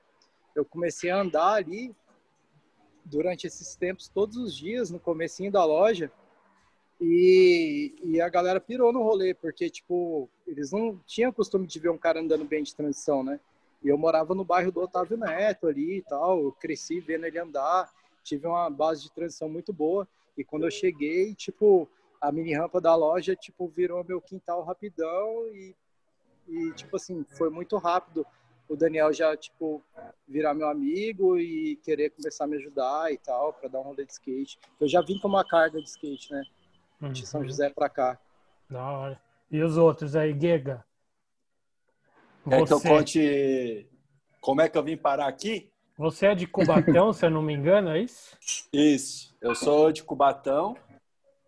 eu 0.56 0.66
comecei 0.66 1.10
a 1.10 1.22
andar 1.22 1.54
ali 1.54 1.96
durante 3.10 3.48
esses 3.48 3.76
tempos, 3.76 4.08
todos 4.08 4.38
os 4.38 4.56
dias, 4.56 4.90
no 4.90 5.00
comecinho 5.00 5.52
da 5.52 5.66
loja. 5.66 6.12
E, 7.02 7.94
e 8.04 8.22
a 8.22 8.30
galera 8.30 8.60
pirou 8.60 8.92
no 8.92 9.02
rolê, 9.02 9.34
porque, 9.34 9.70
tipo, 9.70 10.30
eles 10.46 10.72
não 10.72 11.00
tinham 11.06 11.32
costume 11.32 11.66
de 11.66 11.80
ver 11.80 11.90
um 11.90 11.98
cara 11.98 12.20
andando 12.20 12.46
bem 12.46 12.62
de 12.64 12.76
transição, 12.76 13.24
né? 13.24 13.40
E 13.82 13.88
eu 13.88 13.98
morava 13.98 14.36
no 14.36 14.44
bairro 14.44 14.72
do 14.72 14.82
Otávio 14.82 15.18
Neto 15.18 15.68
ali 15.68 15.98
e 15.98 16.02
tal, 16.02 16.42
eu 16.44 16.52
cresci 16.52 17.00
vendo 17.00 17.26
ele 17.26 17.40
andar, 17.40 17.90
tive 18.24 18.46
uma 18.46 18.70
base 18.70 19.04
de 19.04 19.12
transição 19.12 19.48
muito 19.48 19.72
boa. 19.72 20.08
E 20.38 20.44
quando 20.44 20.66
eu 20.66 20.72
cheguei, 20.72 21.34
tipo, 21.34 21.88
a 22.22 22.32
mini 22.32 22.54
rampa 22.54 22.82
da 22.82 22.94
loja, 22.96 23.36
tipo, 23.36 23.68
virou 23.68 24.04
meu 24.04 24.22
quintal 24.22 24.62
rapidão 24.64 25.48
e, 25.54 25.74
e 26.48 26.74
tipo 26.74 26.98
assim, 26.98 27.26
foi 27.38 27.50
muito 27.50 27.78
rápido 27.78 28.26
o 28.70 28.76
Daniel 28.76 29.12
já, 29.12 29.36
tipo, 29.36 29.84
virar 30.28 30.54
meu 30.54 30.70
amigo 30.70 31.38
e 31.40 31.76
querer 31.78 32.12
começar 32.12 32.44
a 32.44 32.48
me 32.48 32.56
ajudar 32.58 33.12
e 33.12 33.18
tal, 33.18 33.52
para 33.52 33.68
dar 33.68 33.80
um 33.80 33.84
rolê 33.84 34.06
de 34.06 34.14
skate. 34.14 34.60
Eu 34.80 34.88
já 34.88 35.02
vim 35.02 35.18
com 35.20 35.28
uma 35.28 35.44
carga 35.44 35.82
de 35.82 35.90
skate, 35.90 36.32
né? 36.32 36.44
De 37.12 37.26
São 37.26 37.42
uhum. 37.42 37.48
José 37.48 37.70
para 37.70 37.90
cá. 37.90 38.20
Da 38.70 38.92
hora. 38.92 39.22
E 39.50 39.62
os 39.64 39.76
outros 39.76 40.16
aí, 40.16 40.40
Gega? 40.40 40.86
É 42.50 42.64
que 42.64 42.74
eu 42.74 42.82
conte 42.82 43.88
como 44.40 44.62
é 44.62 44.70
que 44.70 44.78
eu 44.78 44.84
vim 44.84 44.96
parar 44.96 45.28
aqui? 45.28 45.72
Você 45.98 46.28
é 46.28 46.36
de 46.36 46.48
Cubatão, 46.48 47.12
se 47.14 47.26
eu 47.26 47.30
não 47.30 47.42
me 47.42 47.54
engano, 47.54 47.90
é 47.90 48.00
isso? 48.00 48.38
Isso. 48.72 49.36
Eu 49.42 49.56
sou 49.56 49.92
de 49.92 50.04
Cubatão 50.04 50.78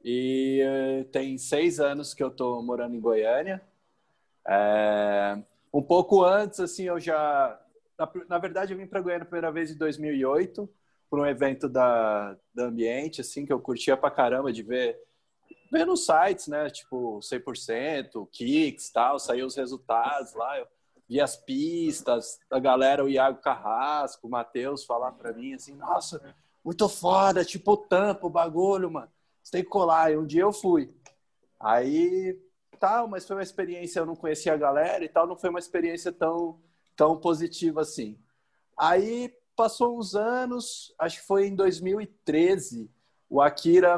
e 0.04 0.62
eh, 0.62 1.04
tem 1.06 1.38
seis 1.38 1.80
anos 1.80 2.14
que 2.14 2.24
eu 2.24 2.32
tô 2.32 2.62
morando 2.62 2.96
em 2.96 3.00
Goiânia. 3.00 3.62
É... 4.46 5.42
Um 5.74 5.82
pouco 5.82 6.24
antes, 6.24 6.60
assim, 6.60 6.84
eu 6.84 7.00
já... 7.00 7.60
Na, 7.98 8.12
na 8.30 8.38
verdade, 8.38 8.74
eu 8.74 8.78
vim 8.78 8.88
para 8.88 9.02
Goiânia 9.02 9.24
a 9.24 9.26
primeira 9.26 9.52
vez 9.52 9.72
em 9.72 9.78
2008, 9.78 10.70
por 11.10 11.20
um 11.20 11.26
evento 11.26 11.70
da, 11.70 12.38
da 12.54 12.66
Ambiente, 12.66 13.22
assim, 13.22 13.46
que 13.46 13.54
eu 13.54 13.60
curtia 13.60 13.96
pra 13.96 14.12
caramba 14.12 14.52
de 14.52 14.64
ver 14.64 14.98
ver 15.72 15.86
nos 15.86 16.06
sites, 16.06 16.48
né? 16.48 16.70
Tipo, 16.70 17.20
100%, 17.20 18.28
Kicks, 18.30 18.92
tal, 18.92 19.18
saiu 19.18 19.46
os 19.46 19.56
resultados 19.56 20.34
lá. 20.34 20.60
Eu 20.60 20.68
vi 21.08 21.22
as 21.22 21.38
pistas, 21.38 22.40
a 22.50 22.60
galera, 22.60 23.04
o 23.04 23.10
Iago 23.10 23.42
Carrasco, 23.42 24.28
o 24.28 24.30
Matheus 24.30 24.84
falar 24.84 25.14
para 25.14 25.32
mim 25.32 25.54
assim: 25.54 25.74
nossa, 25.76 26.22
muito 26.64 26.90
foda, 26.90 27.46
tipo 27.46 27.78
tampa 27.78 28.28
o 28.28 28.30
bagulho, 28.30 28.92
mano. 28.92 29.10
Você 29.42 29.52
tem 29.54 29.64
que 29.64 29.70
colar. 29.70 30.12
E 30.12 30.18
um 30.18 30.26
dia 30.26 30.42
eu 30.42 30.52
fui. 30.52 30.94
Aí, 31.60 32.38
tal, 32.82 33.08
mas 33.08 33.26
foi 33.26 33.38
uma 33.38 33.44
experiência, 33.44 34.00
eu 34.00 34.06
não 34.06 34.16
conhecia 34.16 34.54
a 34.54 34.58
galera 34.58 35.06
e 35.06 35.08
tal, 35.08 35.26
não 35.26 35.38
foi 35.38 35.50
uma 35.50 35.60
experiência 35.60 36.12
tão, 36.12 36.60
tão 36.98 37.18
positiva 37.18 37.82
assim. 37.82 38.18
Aí, 38.78 39.34
passou 39.56 39.98
uns 39.98 40.16
anos, 40.16 40.94
acho 41.00 41.22
que 41.22 41.28
foi 41.28 41.48
em 41.48 41.56
2013 41.56 42.90
o 43.32 43.40
Akira 43.40 43.98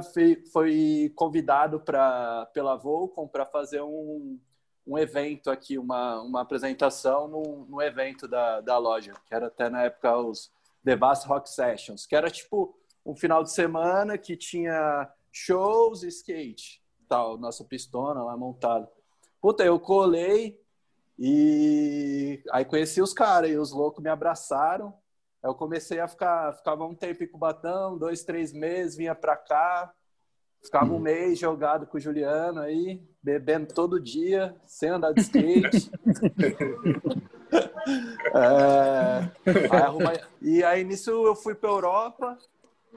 foi 0.52 1.12
convidado 1.16 1.80
pra, 1.80 2.46
pela 2.54 2.76
Volcom 2.76 3.28
para 3.28 3.48
fazer 3.48 3.82
um, 3.82 4.40
um 4.86 4.96
evento 4.96 5.50
aqui, 5.50 5.76
uma, 5.76 6.22
uma 6.22 6.42
apresentação 6.42 7.28
no, 7.28 7.66
no 7.66 7.82
evento 7.82 8.28
da, 8.28 8.62
da 8.62 8.78
loja, 8.78 9.12
que 9.26 9.34
era 9.34 9.48
até 9.48 9.72
na 9.72 9.86
época 9.86 10.16
os 10.18 10.52
The 10.86 10.96
Vast 10.96 11.28
Rock 11.28 11.50
Sessions, 11.50 12.06
que 12.06 12.16
era 12.16 12.30
tipo 12.30 12.78
um 13.04 13.16
final 13.16 13.44
de 13.44 13.52
semana 13.52 14.20
que 14.20 14.38
tinha 14.38 15.12
shows 15.32 16.04
e 16.04 16.10
skate, 16.10 16.83
tal, 17.14 17.38
nossa 17.38 17.64
pistona 17.64 18.24
lá 18.24 18.36
montada. 18.36 18.90
Puta, 19.42 19.64
eu 19.64 19.80
colei 19.80 20.60
e 21.18 22.42
aí 22.52 22.66
conheci 22.66 23.02
os 23.02 23.14
caras 23.14 23.52
e 23.52 23.58
os 23.58 23.72
loucos 23.72 24.04
me 24.04 24.10
abraçaram 24.10 24.94
eu 25.44 25.54
comecei 25.54 26.00
a 26.00 26.08
ficar, 26.08 26.54
ficava 26.54 26.86
um 26.86 26.96
tempo 26.96 27.22
em 27.22 27.28
Cubatão, 27.28 27.98
dois, 27.98 28.24
três 28.24 28.54
meses, 28.54 28.96
vinha 28.96 29.14
para 29.14 29.36
cá, 29.36 29.94
ficava 30.64 30.94
um 30.94 31.00
mês 31.00 31.38
jogado 31.38 31.86
com 31.86 31.98
o 31.98 32.00
Juliano 32.00 32.62
aí, 32.62 33.04
bebendo 33.22 33.74
todo 33.74 34.00
dia, 34.00 34.56
sem 34.66 34.88
andar 34.88 35.12
de 35.12 35.20
skate. 35.20 35.92
é, 38.34 39.70
aí 39.70 39.82
arruma... 39.82 40.14
E 40.42 40.64
aí 40.64 40.86
nisso 40.86 41.12
eu 41.12 41.36
fui 41.36 41.54
para 41.54 41.70
Europa, 41.70 42.38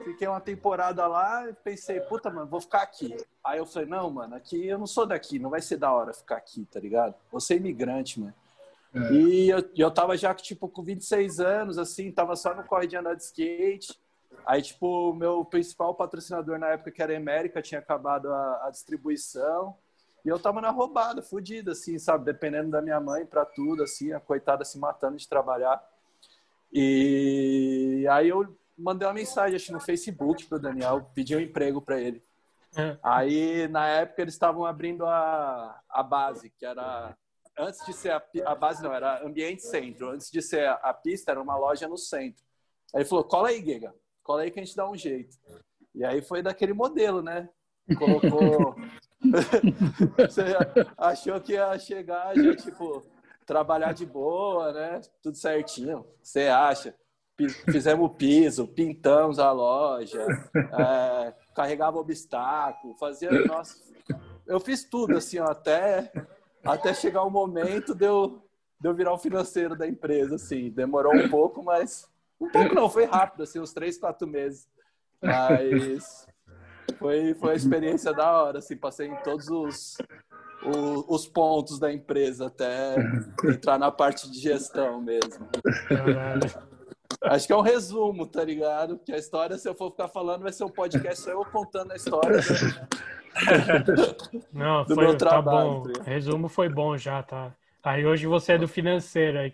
fiquei 0.03 0.27
uma 0.27 0.39
temporada 0.39 1.05
lá 1.07 1.49
e 1.49 1.53
pensei, 1.53 1.99
puta, 2.01 2.29
mano, 2.29 2.47
vou 2.47 2.61
ficar 2.61 2.81
aqui. 2.81 3.15
Aí 3.43 3.57
eu 3.57 3.65
falei, 3.65 3.87
não, 3.87 4.09
mano, 4.09 4.35
aqui 4.35 4.67
eu 4.67 4.77
não 4.77 4.87
sou 4.87 5.05
daqui, 5.05 5.39
não 5.39 5.49
vai 5.49 5.61
ser 5.61 5.77
da 5.77 5.91
hora 5.91 6.13
ficar 6.13 6.37
aqui, 6.37 6.65
tá 6.65 6.79
ligado? 6.79 7.15
Vou 7.31 7.41
ser 7.41 7.55
imigrante, 7.55 8.19
mano. 8.19 8.33
É. 8.93 9.13
E 9.13 9.49
eu, 9.49 9.69
eu 9.75 9.91
tava 9.91 10.17
já, 10.17 10.33
tipo, 10.33 10.67
com 10.67 10.83
26 10.83 11.39
anos, 11.39 11.77
assim, 11.77 12.11
tava 12.11 12.35
só 12.35 12.53
no 12.55 12.63
corre 12.63 12.87
de 12.87 12.95
andar 12.95 13.15
de 13.15 13.23
skate. 13.23 13.97
Aí, 14.45 14.61
tipo, 14.61 15.11
o 15.11 15.13
meu 15.13 15.43
principal 15.43 15.93
patrocinador 15.93 16.57
na 16.57 16.69
época, 16.69 16.91
que 16.91 17.01
era 17.01 17.13
a 17.13 17.17
América, 17.17 17.61
tinha 17.61 17.79
acabado 17.79 18.31
a, 18.31 18.67
a 18.67 18.69
distribuição. 18.69 19.75
E 20.23 20.29
eu 20.29 20.39
tava 20.39 20.61
na 20.61 20.69
roubada, 20.69 21.21
fodida, 21.21 21.71
assim, 21.71 21.97
sabe? 21.99 22.25
Dependendo 22.25 22.71
da 22.71 22.81
minha 22.81 22.99
mãe 22.99 23.25
para 23.25 23.45
tudo, 23.45 23.83
assim, 23.83 24.13
a 24.13 24.19
coitada 24.19 24.63
se 24.63 24.77
matando 24.77 25.17
de 25.17 25.27
trabalhar. 25.27 25.81
E 26.71 28.05
aí 28.09 28.29
eu 28.29 28.55
mandei 28.77 29.07
uma 29.07 29.13
mensagem, 29.13 29.55
acho, 29.55 29.71
no 29.71 29.79
Facebook 29.79 30.45
pro 30.45 30.59
Daniel, 30.59 31.09
pedi 31.13 31.35
um 31.35 31.39
emprego 31.39 31.81
para 31.81 31.99
ele. 31.99 32.23
É. 32.75 32.97
Aí, 33.01 33.67
na 33.69 33.87
época, 33.87 34.21
eles 34.21 34.33
estavam 34.33 34.65
abrindo 34.65 35.05
a, 35.05 35.81
a 35.89 36.03
base, 36.03 36.49
que 36.51 36.65
era 36.65 37.15
antes 37.57 37.83
de 37.85 37.93
ser 37.93 38.11
a, 38.11 38.21
a, 38.45 38.55
base, 38.55 38.83
não, 38.83 38.93
era 38.93 39.25
ambiente 39.25 39.63
centro. 39.63 40.11
Antes 40.11 40.29
de 40.29 40.41
ser 40.41 40.67
a, 40.67 40.73
a, 40.73 40.93
pista, 40.93 41.31
era 41.31 41.41
uma 41.41 41.57
loja 41.57 41.87
no 41.87 41.97
centro. 41.97 42.43
Aí 42.93 43.01
ele 43.01 43.09
falou: 43.09 43.23
cola 43.23 43.49
aí, 43.49 43.63
Giga, 43.63 43.93
cola 44.23 44.43
aí 44.43 44.51
que 44.51 44.59
a 44.59 44.63
gente 44.63 44.75
dá 44.75 44.89
um 44.89 44.95
jeito. 44.95 45.35
E 45.95 46.05
aí 46.05 46.21
foi 46.21 46.43
daquele 46.43 46.73
modelo, 46.73 47.21
né? 47.21 47.49
Colocou. 47.97 48.75
Você 50.17 50.43
achou 50.95 51.41
que 51.41 51.53
ia 51.53 51.77
chegar 51.79 52.35
já, 52.35 52.55
tipo, 52.55 53.03
trabalhar 53.45 53.93
de 53.93 54.05
boa, 54.05 54.71
né? 54.71 55.01
Tudo 55.23 55.35
certinho. 55.35 56.05
Você 56.21 56.47
acha? 56.47 56.95
Fizemos 57.69 58.05
o 58.05 58.09
piso, 58.09 58.67
pintamos 58.67 59.37
a 59.37 59.51
loja, 59.51 60.25
é, 60.55 61.33
carregava 61.53 61.99
obstáculo, 61.99 62.95
fazia. 62.95 63.29
Nossa, 63.45 63.77
eu 64.47 64.59
fiz 64.59 64.83
tudo, 64.83 65.17
assim, 65.17 65.37
ó, 65.39 65.45
até 65.45 66.11
até 66.63 66.93
chegar 66.93 67.23
o 67.23 67.29
momento 67.29 67.95
de 67.95 68.05
eu, 68.05 68.41
de 68.79 68.89
eu 68.89 68.93
virar 68.93 69.13
o 69.13 69.17
financeiro 69.17 69.75
da 69.75 69.87
empresa, 69.87 70.35
assim. 70.35 70.69
Demorou 70.69 71.15
um 71.15 71.29
pouco, 71.29 71.63
mas... 71.63 72.09
Um 72.39 72.49
pouco 72.49 72.75
não, 72.75 72.89
foi 72.89 73.05
rápido, 73.05 73.43
assim, 73.43 73.59
uns 73.59 73.73
três, 73.73 73.97
quatro 73.97 74.27
meses. 74.27 74.67
Mas 75.21 76.27
foi, 76.99 77.33
foi 77.33 77.49
uma 77.49 77.55
experiência 77.55 78.13
da 78.13 78.31
hora, 78.31 78.59
assim. 78.59 78.75
Passei 78.75 79.07
em 79.07 79.15
todos 79.23 79.47
os, 79.49 79.97
o, 80.63 81.15
os 81.15 81.27
pontos 81.27 81.79
da 81.79 81.91
empresa 81.91 82.47
até 82.47 82.95
entrar 83.45 83.79
na 83.79 83.91
parte 83.91 84.29
de 84.29 84.39
gestão 84.39 85.01
mesmo. 85.01 85.47
Caralho. 85.87 86.76
Acho 87.29 87.47
que 87.47 87.53
é 87.53 87.55
um 87.55 87.61
resumo, 87.61 88.25
tá 88.25 88.43
ligado? 88.43 88.97
Porque 88.97 89.11
a 89.11 89.17
história, 89.17 89.57
se 89.57 89.67
eu 89.67 89.75
for 89.75 89.91
ficar 89.91 90.07
falando, 90.07 90.43
vai 90.43 90.51
ser 90.51 90.63
um 90.63 90.69
podcast 90.69 91.23
só 91.23 91.31
eu 91.31 91.45
contando 91.45 91.91
a 91.91 91.95
história. 91.95 92.39
Não, 94.51 94.83
do 94.85 94.95
foi, 94.95 95.03
meu 95.03 95.17
tá 95.17 95.29
trabalho. 95.29 95.83
Tá 95.83 95.99
bom. 95.99 96.03
Resumo 96.03 96.49
foi 96.49 96.69
bom 96.69 96.97
já, 96.97 97.21
tá? 97.21 97.53
Aí 97.83 98.05
hoje 98.05 98.27
você 98.27 98.53
é 98.53 98.57
do 98.57 98.67
financeiro, 98.67 99.39
aí 99.39 99.53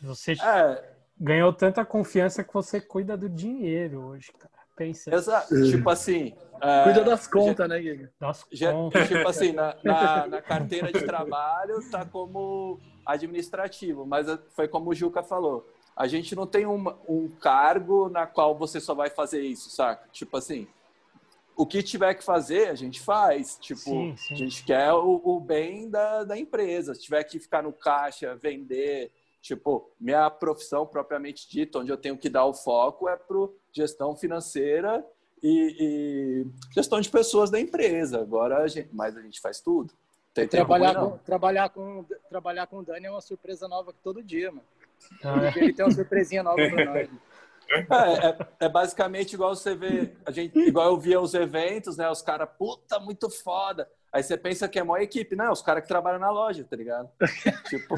você 0.00 0.32
é. 0.32 0.82
ganhou 1.18 1.52
tanta 1.52 1.84
confiança 1.84 2.42
que 2.42 2.52
você 2.52 2.80
cuida 2.80 3.16
do 3.16 3.28
dinheiro 3.28 4.00
hoje, 4.06 4.32
cara. 4.38 4.52
Pensa. 4.74 5.14
Exato. 5.14 5.48
Tipo 5.70 5.90
assim. 5.90 6.34
É, 6.60 6.84
cuida 6.84 7.04
das 7.04 7.26
contas, 7.26 7.68
né, 7.68 7.82
Giga? 7.82 8.10
Das 8.18 8.44
contas. 8.44 9.08
Tipo 9.08 9.28
assim, 9.28 9.52
na, 9.52 9.76
na, 9.84 10.26
na 10.28 10.42
carteira 10.42 10.90
de 10.90 11.04
trabalho 11.04 11.78
tá 11.90 12.06
como 12.06 12.80
administrativo, 13.04 14.06
mas 14.06 14.26
foi 14.54 14.68
como 14.68 14.90
o 14.90 14.94
Juca 14.94 15.22
falou 15.22 15.66
a 15.96 16.06
gente 16.06 16.34
não 16.34 16.46
tem 16.46 16.66
um, 16.66 16.84
um 17.08 17.28
cargo 17.28 18.08
na 18.08 18.26
qual 18.26 18.56
você 18.56 18.80
só 18.80 18.94
vai 18.94 19.10
fazer 19.10 19.42
isso, 19.42 19.70
saca? 19.70 20.08
Tipo 20.10 20.36
assim, 20.36 20.66
o 21.56 21.66
que 21.66 21.82
tiver 21.82 22.14
que 22.14 22.24
fazer, 22.24 22.68
a 22.68 22.74
gente 22.74 23.00
faz. 23.00 23.56
Tipo, 23.60 23.80
sim, 23.80 24.14
sim. 24.16 24.34
a 24.34 24.36
gente 24.36 24.64
quer 24.64 24.92
o, 24.92 25.20
o, 25.22 25.40
bem 25.40 25.88
da, 25.90 26.24
da 26.24 26.38
empresa. 26.38 26.94
Se 26.94 27.02
tiver 27.02 27.22
que 27.24 27.38
ficar 27.38 27.62
no 27.62 27.72
caixa, 27.72 28.34
vender, 28.36 29.12
tipo, 29.40 29.90
minha 30.00 30.30
profissão 30.30 30.86
propriamente 30.86 31.48
dita, 31.48 31.78
onde 31.78 31.92
eu 31.92 31.96
tenho 31.96 32.16
que 32.16 32.30
dar 32.30 32.46
o 32.46 32.54
foco 32.54 33.08
é 33.08 33.16
para 33.16 33.48
gestão 33.72 34.16
financeira 34.16 35.04
e, 35.42 35.76
e, 35.78 36.72
gestão 36.74 37.00
de 37.00 37.10
pessoas 37.10 37.50
da 37.50 37.60
empresa. 37.60 38.20
Agora, 38.20 38.58
a 38.58 38.68
gente, 38.68 38.88
mas 38.92 39.16
a 39.16 39.20
gente 39.20 39.40
faz 39.40 39.60
tudo. 39.60 39.92
Tem 40.32 40.48
trabalhar, 40.48 40.94
com, 40.94 41.18
trabalhar, 41.18 41.68
com, 41.68 42.06
trabalhar 42.30 42.66
com 42.66 42.78
o 42.78 42.82
Dani 42.82 43.06
é 43.06 43.10
uma 43.10 43.20
surpresa 43.20 43.68
nova 43.68 43.94
todo 44.02 44.22
dia, 44.22 44.50
mano. 44.50 44.64
Ah, 45.24 45.52
Ele 45.56 45.72
tem 45.72 45.84
uma 45.84 45.92
surpresinha 45.92 46.42
nova 46.42 46.56
para 46.56 46.84
nós. 46.84 47.08
É, 47.70 48.28
é, 48.28 48.38
é, 48.60 48.68
basicamente 48.68 49.32
igual 49.32 49.54
você 49.54 49.74
vê, 49.74 50.12
a 50.26 50.30
gente, 50.30 50.58
igual 50.58 50.88
eu 50.88 50.98
via 50.98 51.20
os 51.20 51.32
eventos, 51.32 51.96
né? 51.96 52.08
Os 52.10 52.20
caras, 52.20 52.48
puta, 52.58 53.00
muito 53.00 53.30
foda. 53.30 53.88
Aí 54.12 54.22
você 54.22 54.36
pensa 54.36 54.68
que 54.68 54.78
é 54.78 54.84
maior 54.84 55.02
equipe, 55.02 55.34
não, 55.34 55.50
os 55.50 55.62
caras 55.62 55.82
que 55.82 55.88
trabalham 55.88 56.20
na 56.20 56.30
loja, 56.30 56.64
tá 56.64 56.76
ligado? 56.76 57.08
tipo. 57.70 57.94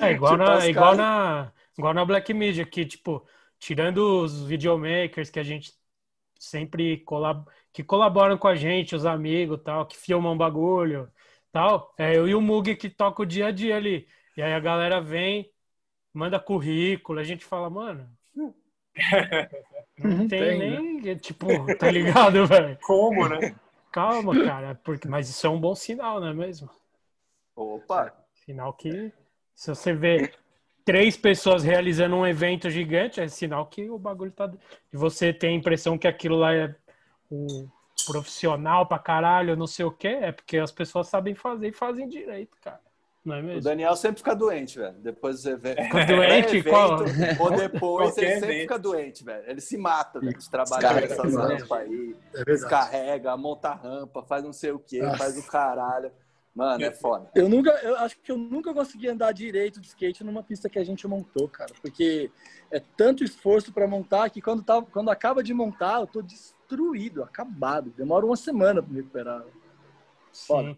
É 0.00 0.12
igual, 0.12 0.32
tipo, 0.32 0.44
na, 0.44 0.66
igual, 0.66 0.96
na, 0.96 1.52
igual 1.76 1.92
na 1.92 2.04
Black 2.04 2.32
Media, 2.32 2.64
que, 2.64 2.86
tipo, 2.86 3.26
tirando 3.58 4.22
os 4.22 4.44
videomakers 4.46 5.28
que 5.28 5.38
a 5.38 5.42
gente 5.42 5.74
sempre 6.38 6.98
colab 6.98 7.44
que 7.72 7.84
colaboram 7.84 8.36
com 8.38 8.48
a 8.48 8.56
gente, 8.56 8.96
os 8.96 9.04
amigos 9.04 9.60
tal, 9.62 9.86
que 9.86 9.96
filmam 9.96 10.36
bagulho 10.36 11.08
tal, 11.52 11.92
é 11.98 12.16
eu 12.16 12.28
e 12.28 12.34
o 12.34 12.40
Mug 12.40 12.74
que 12.76 12.88
toca 12.88 13.22
o 13.22 13.26
dia 13.26 13.48
a 13.48 13.50
dia 13.50 13.76
ali. 13.76 14.08
E 14.36 14.42
aí 14.42 14.52
a 14.52 14.60
galera 14.60 15.00
vem, 15.00 15.50
manda 16.12 16.38
currículo, 16.38 17.18
a 17.18 17.24
gente 17.24 17.44
fala, 17.44 17.68
mano. 17.68 18.08
Não 19.98 20.28
tem, 20.28 20.28
tem 20.28 20.58
nem, 20.58 21.00
né? 21.02 21.14
tipo, 21.16 21.46
tá 21.76 21.90
ligado, 21.90 22.44
velho? 22.48 22.78
Como, 22.82 23.28
né? 23.28 23.54
Calma, 23.92 24.34
cara, 24.44 24.74
porque, 24.74 25.08
mas 25.08 25.28
isso 25.28 25.46
é 25.46 25.50
um 25.50 25.60
bom 25.60 25.74
sinal, 25.74 26.20
não 26.20 26.28
é 26.28 26.34
mesmo? 26.34 26.70
Opa! 27.54 28.14
Sinal 28.34 28.72
que, 28.72 29.12
se 29.54 29.68
você 29.68 29.92
vê 29.92 30.32
três 30.84 31.16
pessoas 31.16 31.62
realizando 31.62 32.16
um 32.16 32.26
evento 32.26 32.70
gigante, 32.70 33.20
é 33.20 33.28
sinal 33.28 33.66
que 33.66 33.90
o 33.90 33.98
bagulho 33.98 34.30
tá. 34.30 34.50
E 34.92 34.96
você 34.96 35.32
tem 35.32 35.50
a 35.50 35.58
impressão 35.58 35.98
que 35.98 36.08
aquilo 36.08 36.36
lá 36.36 36.54
é 36.54 36.74
o 37.30 37.68
profissional 38.06 38.86
pra 38.86 38.98
caralho, 38.98 39.56
não 39.56 39.66
sei 39.66 39.84
o 39.84 39.90
quê, 39.90 40.08
é 40.08 40.32
porque 40.32 40.58
as 40.58 40.72
pessoas 40.72 41.08
sabem 41.08 41.34
fazer 41.34 41.68
e 41.68 41.72
fazem 41.72 42.08
direito, 42.08 42.56
cara. 42.60 42.80
Não 43.24 43.34
é 43.34 43.42
mesmo? 43.42 43.58
O 43.58 43.62
Daniel 43.62 43.94
sempre 43.96 44.18
fica 44.18 44.34
doente, 44.34 44.78
velho. 44.78 44.94
Depois 44.98 45.42
do 45.42 45.50
evento. 45.50 45.82
Fica 45.82 46.06
doente? 46.06 46.56
Evento, 46.56 46.70
Qual? 46.70 46.98
Ou 47.40 47.50
depois 47.56 48.16
ele 48.16 48.26
sempre 48.26 48.48
evento. 48.48 48.60
fica 48.62 48.78
doente, 48.78 49.24
velho. 49.24 49.50
Ele 49.50 49.60
se 49.60 49.76
mata 49.76 50.20
velho, 50.20 50.38
de 50.38 50.50
trabalhar 50.50 50.94
nessas 50.94 51.34
rampas 51.34 51.70
aí. 51.70 52.16
É 52.34 52.44
descarrega, 52.44 53.36
monta 53.36 53.74
rampa, 53.74 54.22
faz 54.22 54.42
não 54.42 54.52
sei 54.52 54.72
o 54.72 54.78
quê, 54.78 55.02
Nossa. 55.02 55.18
faz 55.18 55.38
o 55.38 55.46
caralho. 55.46 56.10
Mano, 56.54 56.82
é 56.82 56.90
foda. 56.90 57.30
Eu 57.34 57.48
nunca, 57.48 57.70
eu 57.82 57.96
acho 57.98 58.18
que 58.18 58.32
eu 58.32 58.36
nunca 58.36 58.74
consegui 58.74 59.08
andar 59.08 59.32
direito 59.32 59.80
de 59.80 59.86
skate 59.86 60.24
numa 60.24 60.42
pista 60.42 60.68
que 60.68 60.78
a 60.78 60.84
gente 60.84 61.06
montou, 61.06 61.48
cara. 61.48 61.72
Porque 61.80 62.30
é 62.70 62.80
tanto 62.96 63.22
esforço 63.22 63.72
para 63.72 63.86
montar 63.86 64.28
que 64.30 64.40
quando, 64.42 64.62
tá, 64.62 64.82
quando 64.82 65.10
acaba 65.10 65.42
de 65.42 65.54
montar, 65.54 66.00
eu 66.00 66.06
tô 66.06 66.22
destruído, 66.22 67.22
acabado. 67.22 67.90
Demora 67.90 68.26
uma 68.26 68.36
semana 68.36 68.82
para 68.82 68.90
me 68.90 68.98
recuperar. 68.98 69.44
Foda. 70.32 70.70
Sim. 70.70 70.76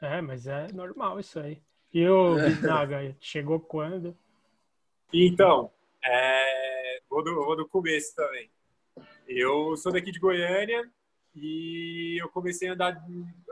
É, 0.00 0.20
mas 0.20 0.46
é 0.48 0.66
normal 0.72 1.20
isso 1.20 1.38
aí. 1.38 1.62
E 1.92 2.08
o 2.08 2.36
Bisnaga, 2.36 3.14
chegou 3.20 3.60
quando? 3.60 4.16
Então, 5.12 5.70
é... 6.02 7.00
vou, 7.08 7.22
do, 7.22 7.34
vou 7.34 7.56
do 7.56 7.68
começo 7.68 8.14
também. 8.16 8.50
Eu 9.28 9.76
sou 9.76 9.92
daqui 9.92 10.10
de 10.10 10.18
Goiânia 10.18 10.82
e 11.36 12.16
eu 12.20 12.28
comecei 12.30 12.68
a 12.68 12.72
andar. 12.72 13.02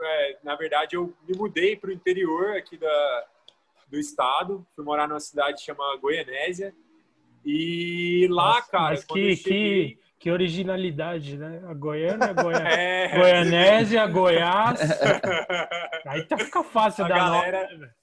É, 0.01 0.37
na 0.43 0.55
verdade, 0.55 0.95
eu 0.95 1.13
me 1.27 1.37
mudei 1.37 1.75
para 1.75 1.89
o 1.89 1.93
interior 1.93 2.57
aqui 2.57 2.77
da, 2.77 3.25
do 3.87 3.99
estado, 3.99 4.65
fui 4.75 4.83
morar 4.83 5.07
numa 5.07 5.19
cidade 5.19 5.61
chamada 5.63 5.97
Goianésia. 5.97 6.73
E 7.45 8.27
lá, 8.29 8.55
Nossa, 8.55 8.71
cara. 8.71 8.89
Mas 8.89 9.03
que, 9.03 9.35
cheguei... 9.35 9.95
que, 9.95 9.99
que 10.19 10.31
originalidade, 10.31 11.37
né? 11.37 11.61
A 11.67 11.73
Goiânia, 11.73 12.33
Goiá... 12.33 12.59
é... 12.69 13.17
Goianésia, 13.17 14.07
Goiás. 14.07 14.79
Aí 16.05 16.23
tá 16.25 16.37
fica 16.37 16.63
fácil 16.63 17.05
a 17.05 17.07
da 17.07 17.15
galera. 17.15 17.95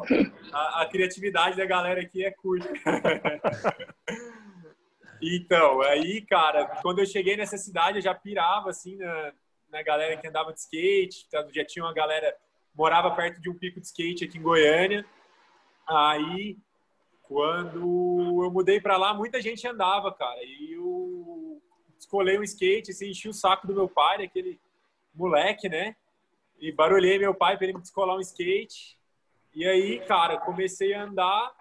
A, 0.52 0.82
a, 0.82 0.86
criatividade 0.86 1.56
da 1.56 1.64
galera 1.64 2.02
aqui 2.02 2.22
é 2.22 2.30
curta. 2.30 2.68
então, 5.22 5.80
aí, 5.80 6.20
cara, 6.20 6.66
quando 6.82 6.98
eu 6.98 7.06
cheguei 7.06 7.38
nessa 7.38 7.56
cidade, 7.56 7.98
eu 7.98 8.02
já 8.02 8.14
pirava, 8.14 8.68
assim, 8.68 8.96
na, 8.96 9.32
na 9.70 9.82
galera 9.82 10.14
que 10.18 10.28
andava 10.28 10.52
de 10.52 10.60
skate. 10.60 11.26
Já 11.54 11.64
tinha 11.64 11.86
uma 11.86 11.94
galera, 11.94 12.36
morava 12.74 13.10
perto 13.12 13.40
de 13.40 13.48
um 13.48 13.54
pico 13.54 13.80
de 13.80 13.86
skate 13.86 14.26
aqui 14.26 14.36
em 14.36 14.42
Goiânia. 14.42 15.06
Aí, 15.88 16.58
quando 17.22 18.44
eu 18.44 18.50
mudei 18.50 18.78
para 18.78 18.98
lá, 18.98 19.14
muita 19.14 19.40
gente 19.40 19.66
andava, 19.66 20.12
cara. 20.12 20.40
E 20.42 20.72
eu 20.72 21.62
escolhi 21.98 22.38
um 22.38 22.42
skate, 22.42 22.90
assim, 22.90 23.08
enchi 23.08 23.28
o 23.28 23.32
saco 23.32 23.66
do 23.66 23.74
meu 23.74 23.88
pai, 23.88 24.22
aquele 24.22 24.60
moleque, 25.14 25.68
né? 25.68 25.96
E 26.60 26.70
barulhei 26.70 27.18
meu 27.18 27.34
pai 27.34 27.56
para 27.56 27.64
ele 27.64 27.74
me 27.74 27.80
descolar 27.80 28.16
um 28.16 28.20
skate. 28.20 28.98
E 29.54 29.66
aí, 29.66 30.00
cara, 30.06 30.38
comecei 30.38 30.94
a 30.94 31.04
andar 31.04 31.54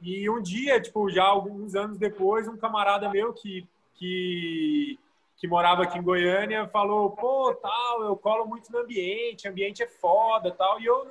e 0.00 0.28
um 0.28 0.40
dia, 0.40 0.80
tipo, 0.80 1.10
já 1.10 1.24
alguns 1.24 1.74
anos 1.74 1.98
depois, 1.98 2.48
um 2.48 2.56
camarada 2.56 3.08
meu 3.08 3.32
que, 3.32 3.66
que, 3.94 4.98
que 5.36 5.48
morava 5.48 5.82
aqui 5.82 5.98
em 5.98 6.02
Goiânia 6.02 6.68
falou, 6.68 7.10
pô, 7.10 7.54
tal, 7.54 8.04
eu 8.04 8.16
colo 8.16 8.46
muito 8.46 8.70
no 8.70 8.80
ambiente, 8.80 9.48
ambiente 9.48 9.82
é 9.82 9.86
foda, 9.86 10.50
tal, 10.50 10.80
e 10.80 10.84
eu 10.86 11.04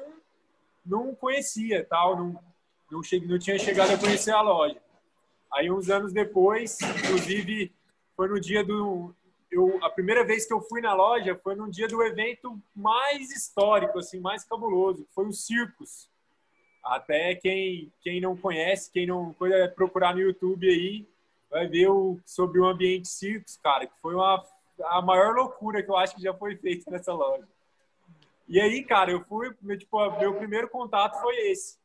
não, 0.86 1.08
não 1.08 1.15
conhecia, 1.15 1.84
tal, 1.86 2.15
não, 2.15 2.39
não, 2.91 3.01
não 3.27 3.39
tinha 3.39 3.58
chegado 3.58 3.93
a 3.93 3.97
conhecer 3.97 4.32
a 4.32 4.41
loja. 4.41 4.82
Aí, 5.51 5.71
uns 5.71 5.89
anos 5.89 6.13
depois, 6.13 6.79
inclusive, 6.82 7.71
foi 8.15 8.27
no 8.27 8.39
dia 8.39 8.63
do, 8.63 9.13
eu, 9.54 9.80
a 9.84 9.89
primeira 9.89 10.24
vez 10.26 10.46
que 10.46 10.54
eu 10.54 10.62
fui 10.62 10.82
na 10.82 10.94
loja 10.94 11.39
foi 11.44 11.56
num 11.56 11.70
dia 11.70 11.88
do 11.88 12.02
evento 12.04 12.60
mais 12.76 13.32
histórico, 13.32 14.00
assim, 14.00 14.20
mais 14.20 14.44
cabuloso, 14.44 15.08
foi 15.13 15.28
o 15.28 15.32
Circus. 15.32 16.10
Até 16.84 17.36
quem, 17.36 17.92
quem 18.02 18.20
não 18.20 18.36
conhece, 18.36 18.92
quem 18.92 19.08
não 19.08 19.34
pode 19.34 19.54
procurar 19.70 20.13
no 20.13 20.22
YouTube 20.22 20.68
aí, 20.68 21.08
vai 21.50 21.68
ver 21.68 21.88
o, 21.88 22.20
sobre 22.26 22.60
o 22.60 22.66
ambiente 22.66 23.08
Circus, 23.08 23.58
cara, 23.58 23.86
que 23.86 23.94
foi 24.02 24.16
uma, 24.16 24.44
a 24.86 25.02
maior 25.02 25.34
loucura 25.36 25.82
que 25.82 25.89
eu 25.89 25.96
acho 25.96 26.16
que 26.16 26.22
já 26.22 26.34
foi 26.34 26.56
feita 26.58 26.89
nessa 26.92 27.13
loja. 27.13 27.48
E 28.48 28.60
aí, 28.60 28.84
cara, 28.84 29.12
eu 29.12 29.24
fui, 29.24 29.54
tipo, 29.78 30.20
meu 30.20 30.36
primeiro 30.36 30.70
contato 30.70 31.22
foi 31.22 31.36
esse. 31.52 31.78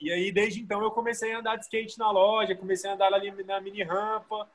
E 0.00 0.10
aí, 0.10 0.30
desde 0.32 0.60
então, 0.60 0.82
eu 0.82 0.90
comecei 0.90 1.32
a 1.32 1.40
andar 1.40 1.56
de 1.56 1.64
skate 1.64 1.98
na 1.98 2.10
loja, 2.10 2.54
comecei 2.54 2.88
a 2.88 2.94
andar 2.94 3.12
ali 3.12 3.30
na 3.44 3.60
mini 3.60 3.82
rampa, 3.82 4.48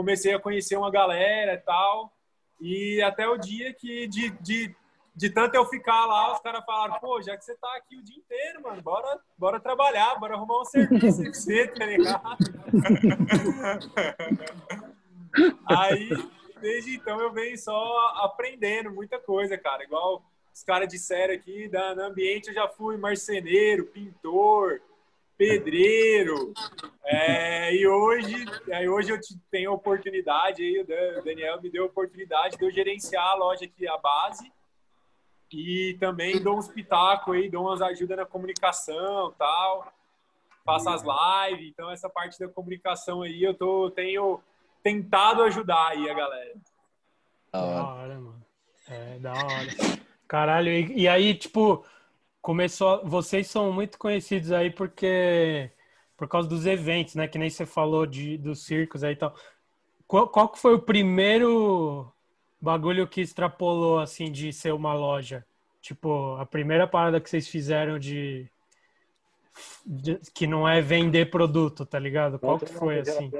comecei 0.00 0.32
a 0.32 0.40
conhecer 0.40 0.76
uma 0.76 0.90
galera 0.90 1.52
e 1.52 1.58
tal. 1.58 2.10
E 2.58 3.02
até 3.02 3.28
o 3.28 3.36
dia 3.36 3.72
que, 3.74 4.06
de, 4.06 4.30
de, 4.40 4.74
de 5.14 5.30
tanto 5.30 5.54
eu 5.54 5.66
ficar 5.66 6.06
lá, 6.06 6.32
os 6.32 6.40
caras 6.40 6.64
falaram: 6.64 6.98
pô, 6.98 7.20
já 7.20 7.36
que 7.36 7.44
você 7.44 7.54
tá 7.56 7.68
aqui 7.76 7.96
o 7.96 8.02
dia 8.02 8.16
inteiro, 8.16 8.62
mano, 8.62 8.80
bora, 8.80 9.20
bora 9.36 9.60
trabalhar, 9.60 10.18
bora 10.18 10.34
arrumar 10.34 10.62
um 10.62 10.64
serviço 10.64 11.22
pra 11.22 11.32
você, 11.32 11.66
tá 11.68 11.84
ligado? 11.84 12.38
Aí, 15.68 16.08
desde 16.60 16.96
então, 16.96 17.20
eu 17.20 17.30
venho 17.32 17.56
só 17.58 18.14
aprendendo 18.22 18.90
muita 18.90 19.18
coisa, 19.18 19.56
cara. 19.58 19.84
Igual 19.84 20.24
os 20.52 20.64
caras 20.64 20.88
disseram 20.88 21.34
aqui, 21.34 21.68
da, 21.68 21.94
no 21.94 22.04
ambiente 22.04 22.48
eu 22.48 22.54
já 22.54 22.66
fui 22.68 22.96
marceneiro, 22.96 23.86
pintor, 23.86 24.80
pedreiro. 25.40 26.52
É, 27.02 27.74
e 27.74 27.86
hoje, 27.86 28.44
aí 28.70 28.86
hoje 28.86 29.10
eu 29.10 29.18
tenho 29.50 29.70
a 29.70 29.74
oportunidade, 29.74 30.62
aí, 30.62 30.80
o 31.18 31.24
Daniel 31.24 31.62
me 31.62 31.70
deu 31.70 31.84
a 31.84 31.86
oportunidade 31.86 32.58
de 32.58 32.64
eu 32.64 32.70
gerenciar 32.70 33.26
a 33.26 33.34
loja 33.34 33.64
aqui, 33.64 33.88
a 33.88 33.96
base. 33.96 34.52
E 35.50 35.96
também 35.98 36.42
dou 36.42 36.58
uns 36.58 36.68
pitacos 36.68 37.34
aí, 37.34 37.48
dou 37.48 37.62
umas 37.62 37.80
ajudas 37.80 38.18
na 38.18 38.26
comunicação 38.26 39.34
tal. 39.38 39.90
Faço 40.62 40.90
as 40.90 41.02
lives. 41.02 41.70
Então, 41.70 41.90
essa 41.90 42.10
parte 42.10 42.38
da 42.38 42.46
comunicação 42.46 43.22
aí, 43.22 43.42
eu 43.42 43.54
tô, 43.54 43.90
tenho 43.90 44.40
tentado 44.82 45.42
ajudar 45.44 45.88
aí 45.88 46.08
a 46.08 46.14
galera. 46.14 46.54
Da 47.50 47.62
hora, 47.62 48.14
mano. 48.14 48.44
É, 48.86 49.18
da 49.18 49.32
hora. 49.32 50.00
Caralho, 50.28 50.68
e, 50.68 51.00
e 51.00 51.08
aí, 51.08 51.34
tipo, 51.34 51.84
começou. 52.40 53.06
Vocês 53.06 53.48
são 53.48 53.72
muito 53.72 53.98
conhecidos 53.98 54.52
aí 54.52 54.70
porque. 54.70 55.70
Por 56.16 56.28
causa 56.28 56.46
dos 56.46 56.66
eventos, 56.66 57.14
né? 57.14 57.26
Que 57.26 57.38
nem 57.38 57.48
você 57.48 57.64
falou 57.64 58.04
de, 58.04 58.36
dos 58.36 58.64
circos 58.64 59.02
aí 59.02 59.14
e 59.14 59.16
tal. 59.16 59.34
Qual, 60.06 60.28
qual 60.28 60.48
que 60.50 60.58
foi 60.58 60.74
o 60.74 60.82
primeiro 60.82 62.12
bagulho 62.60 63.08
que 63.08 63.22
extrapolou, 63.22 63.98
assim, 64.00 64.30
de 64.30 64.52
ser 64.52 64.72
uma 64.74 64.92
loja? 64.92 65.46
Tipo, 65.80 66.36
a 66.36 66.44
primeira 66.44 66.86
parada 66.86 67.20
que 67.20 67.30
vocês 67.30 67.48
fizeram 67.48 67.98
de, 67.98 68.46
de 69.86 70.20
que 70.34 70.46
não 70.46 70.68
é 70.68 70.82
vender 70.82 71.30
produto, 71.30 71.86
tá 71.86 71.98
ligado? 71.98 72.38
Qual 72.38 72.58
que 72.58 72.66
foi, 72.66 73.00
assim? 73.00 73.30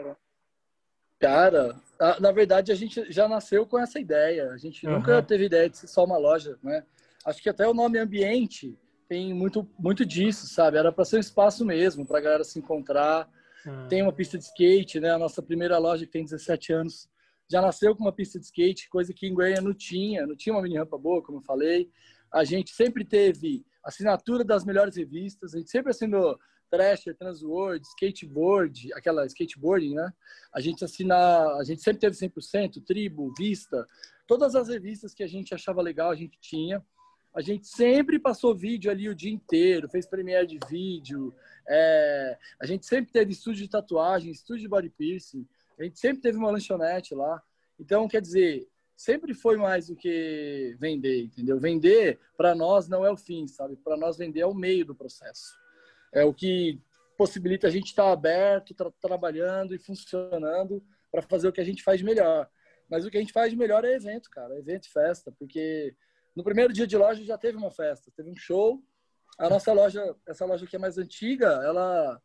Cara, 1.19 1.77
na 2.19 2.33
verdade 2.33 2.73
a 2.73 2.75
gente 2.75 3.13
já 3.13 3.29
nasceu 3.29 3.67
com 3.67 3.79
essa 3.79 4.01
ideia. 4.01 4.51
A 4.53 4.57
gente 4.57 4.87
uhum. 4.87 4.95
nunca 4.95 5.23
teve 5.23 5.45
ideia 5.45 5.69
de 5.69 5.77
ser 5.77 5.87
só 5.87 6.03
uma 6.03 6.17
loja, 6.17 6.59
né? 6.63 6.83
Acho 7.27 7.43
que 7.43 7.51
até 7.51 7.69
o 7.69 7.75
nome 7.75 7.99
ambiente 7.99 8.75
tem 9.11 9.35
muito, 9.35 9.68
muito 9.77 10.07
disso, 10.07 10.46
sabe? 10.46 10.79
Era 10.79 10.92
para 10.92 11.05
ser 11.05 11.16
um 11.16 11.20
espaço 11.20 11.64
mesmo, 11.64 12.07
para 12.07 12.18
a 12.18 12.20
galera 12.20 12.44
se 12.44 12.61
encontrar. 12.61 13.29
Uhum. 13.66 13.88
Tem 13.88 14.03
uma 14.03 14.12
pista 14.12 14.38
de 14.38 14.44
skate, 14.44 15.01
né? 15.01 15.11
A 15.11 15.18
nossa 15.18 15.42
primeira 15.42 15.77
loja, 15.79 16.07
que 16.07 16.12
tem 16.12 16.23
17 16.23 16.73
anos, 16.73 17.11
já 17.51 17.61
nasceu 17.61 17.96
com 17.96 18.05
uma 18.05 18.12
pista 18.12 18.38
de 18.38 18.44
skate, 18.44 18.88
coisa 18.88 19.12
que 19.12 19.27
em 19.27 19.35
Goiânia 19.35 19.61
não 19.61 19.75
tinha. 19.75 20.25
Não 20.25 20.37
tinha 20.37 20.55
uma 20.55 20.62
mini 20.62 20.79
rampa 20.79 20.96
boa, 20.96 21.20
como 21.20 21.38
eu 21.38 21.42
falei. 21.42 21.90
A 22.33 22.44
gente 22.44 22.70
sempre 22.70 23.05
teve 23.05 23.66
assinatura 23.83 24.44
das 24.44 24.64
melhores 24.64 24.94
revistas, 24.94 25.57
a 25.57 25.59
gente 25.59 25.73
sempre 25.73 25.90
assinou 25.90 26.38
Thrasher, 26.70 27.16
Transworld, 27.16 27.85
Skateboard, 27.85 28.92
aquela 28.94 29.27
skateboarding, 29.27 29.96
né? 29.96 30.12
A 30.55 30.61
gente 30.61 30.85
assina, 30.85 31.16
a 31.57 31.64
gente 31.64 31.83
sempre 31.83 31.99
teve 31.99 32.14
100%, 32.14 32.85
Tribo, 32.87 33.35
Vista, 33.37 33.85
todas 34.25 34.55
as 34.55 34.68
revistas 34.68 35.12
que 35.12 35.25
a 35.25 35.27
gente 35.27 35.53
achava 35.53 35.83
legal 35.83 36.12
a 36.12 36.14
gente 36.14 36.38
tinha. 36.40 36.81
A 37.35 37.40
gente 37.40 37.66
sempre 37.66 38.19
passou 38.19 38.55
vídeo 38.55 38.90
ali 38.90 39.09
o 39.09 39.14
dia 39.14 39.33
inteiro, 39.33 39.88
fez 39.88 40.07
premiere 40.07 40.47
de 40.47 40.59
vídeo. 40.69 41.35
É, 41.69 42.38
a 42.61 42.66
gente 42.66 42.85
sempre 42.87 43.12
teve 43.12 43.33
estúdio 43.33 43.62
de 43.62 43.71
tatuagem, 43.71 44.33
estúdio 44.33 44.62
de 44.62 44.69
body 44.69 44.90
piercing. 44.90 45.47
A 45.79 45.85
gente 45.85 45.99
sempre 45.99 46.21
teve 46.21 46.37
uma 46.37 46.51
lanchonete 46.51 47.14
lá. 47.14 47.43
Então, 47.79 48.09
quer 48.09 48.21
dizer, 48.21 48.69
sempre 48.97 49.33
foi 49.33 49.57
mais 49.57 49.87
do 49.87 49.97
que 49.97 50.77
vender, 50.79 51.25
entendeu? 51.25 51.59
Vender, 51.59 52.19
para 52.37 52.55
nós, 52.55 52.88
não 52.88 53.05
é 53.05 53.11
o 53.11 53.16
fim, 53.16 53.47
sabe? 53.47 53.77
Para 53.77 53.97
nós, 53.97 54.19
vender 54.19 54.40
é 54.40 54.47
o 54.47 54.55
meio 54.55 54.85
do 54.85 54.95
processo 54.95 55.61
é 56.12 56.25
o 56.25 56.35
que 56.35 56.81
possibilita 57.16 57.69
a 57.69 57.71
gente 57.71 57.87
estar 57.87 58.11
aberto, 58.11 58.75
tra 58.75 58.90
trabalhando 59.01 59.75
e 59.75 59.79
funcionando 59.79 60.83
para 61.11 61.23
fazer 61.23 61.49
o 61.49 61.53
que 61.53 61.61
a 61.61 61.64
gente 61.64 61.83
faz 61.83 61.99
de 61.99 62.05
melhor. 62.05 62.49
Mas 62.88 63.05
o 63.05 63.11
que 63.11 63.16
a 63.16 63.21
gente 63.21 63.33
faz 63.33 63.51
de 63.51 63.57
melhor 63.57 63.85
é 63.85 63.95
evento, 63.95 64.31
cara, 64.31 64.59
evento 64.59 64.87
e 64.87 64.90
festa, 64.90 65.33
porque 65.38 65.95
no 66.35 66.45
primeiro 66.45 66.73
dia 66.73 66.87
de 66.87 66.97
loja 66.97 67.25
já 67.25 67.37
teve 67.37 67.57
uma 67.57 67.71
festa, 67.71 68.11
teve 68.16 68.31
um 68.31 68.37
show. 68.37 68.83
A 69.38 69.49
nossa 69.49 69.73
loja, 69.73 70.14
essa 70.27 70.45
loja 70.45 70.66
que 70.66 70.77
é 70.77 70.79
mais 70.79 70.99
antiga, 70.99 71.47
ela 71.64 72.21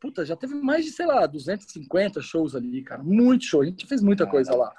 puta, 0.00 0.24
já 0.24 0.36
teve 0.36 0.54
mais 0.54 0.84
de, 0.84 0.92
sei 0.92 1.06
lá, 1.06 1.26
250 1.26 2.20
shows 2.20 2.54
ali, 2.54 2.82
cara, 2.82 3.02
muito 3.02 3.44
show. 3.44 3.62
A 3.62 3.64
gente 3.64 3.86
fez 3.86 4.00
muita 4.00 4.26
coisa 4.26 4.54
lá. 4.54 4.72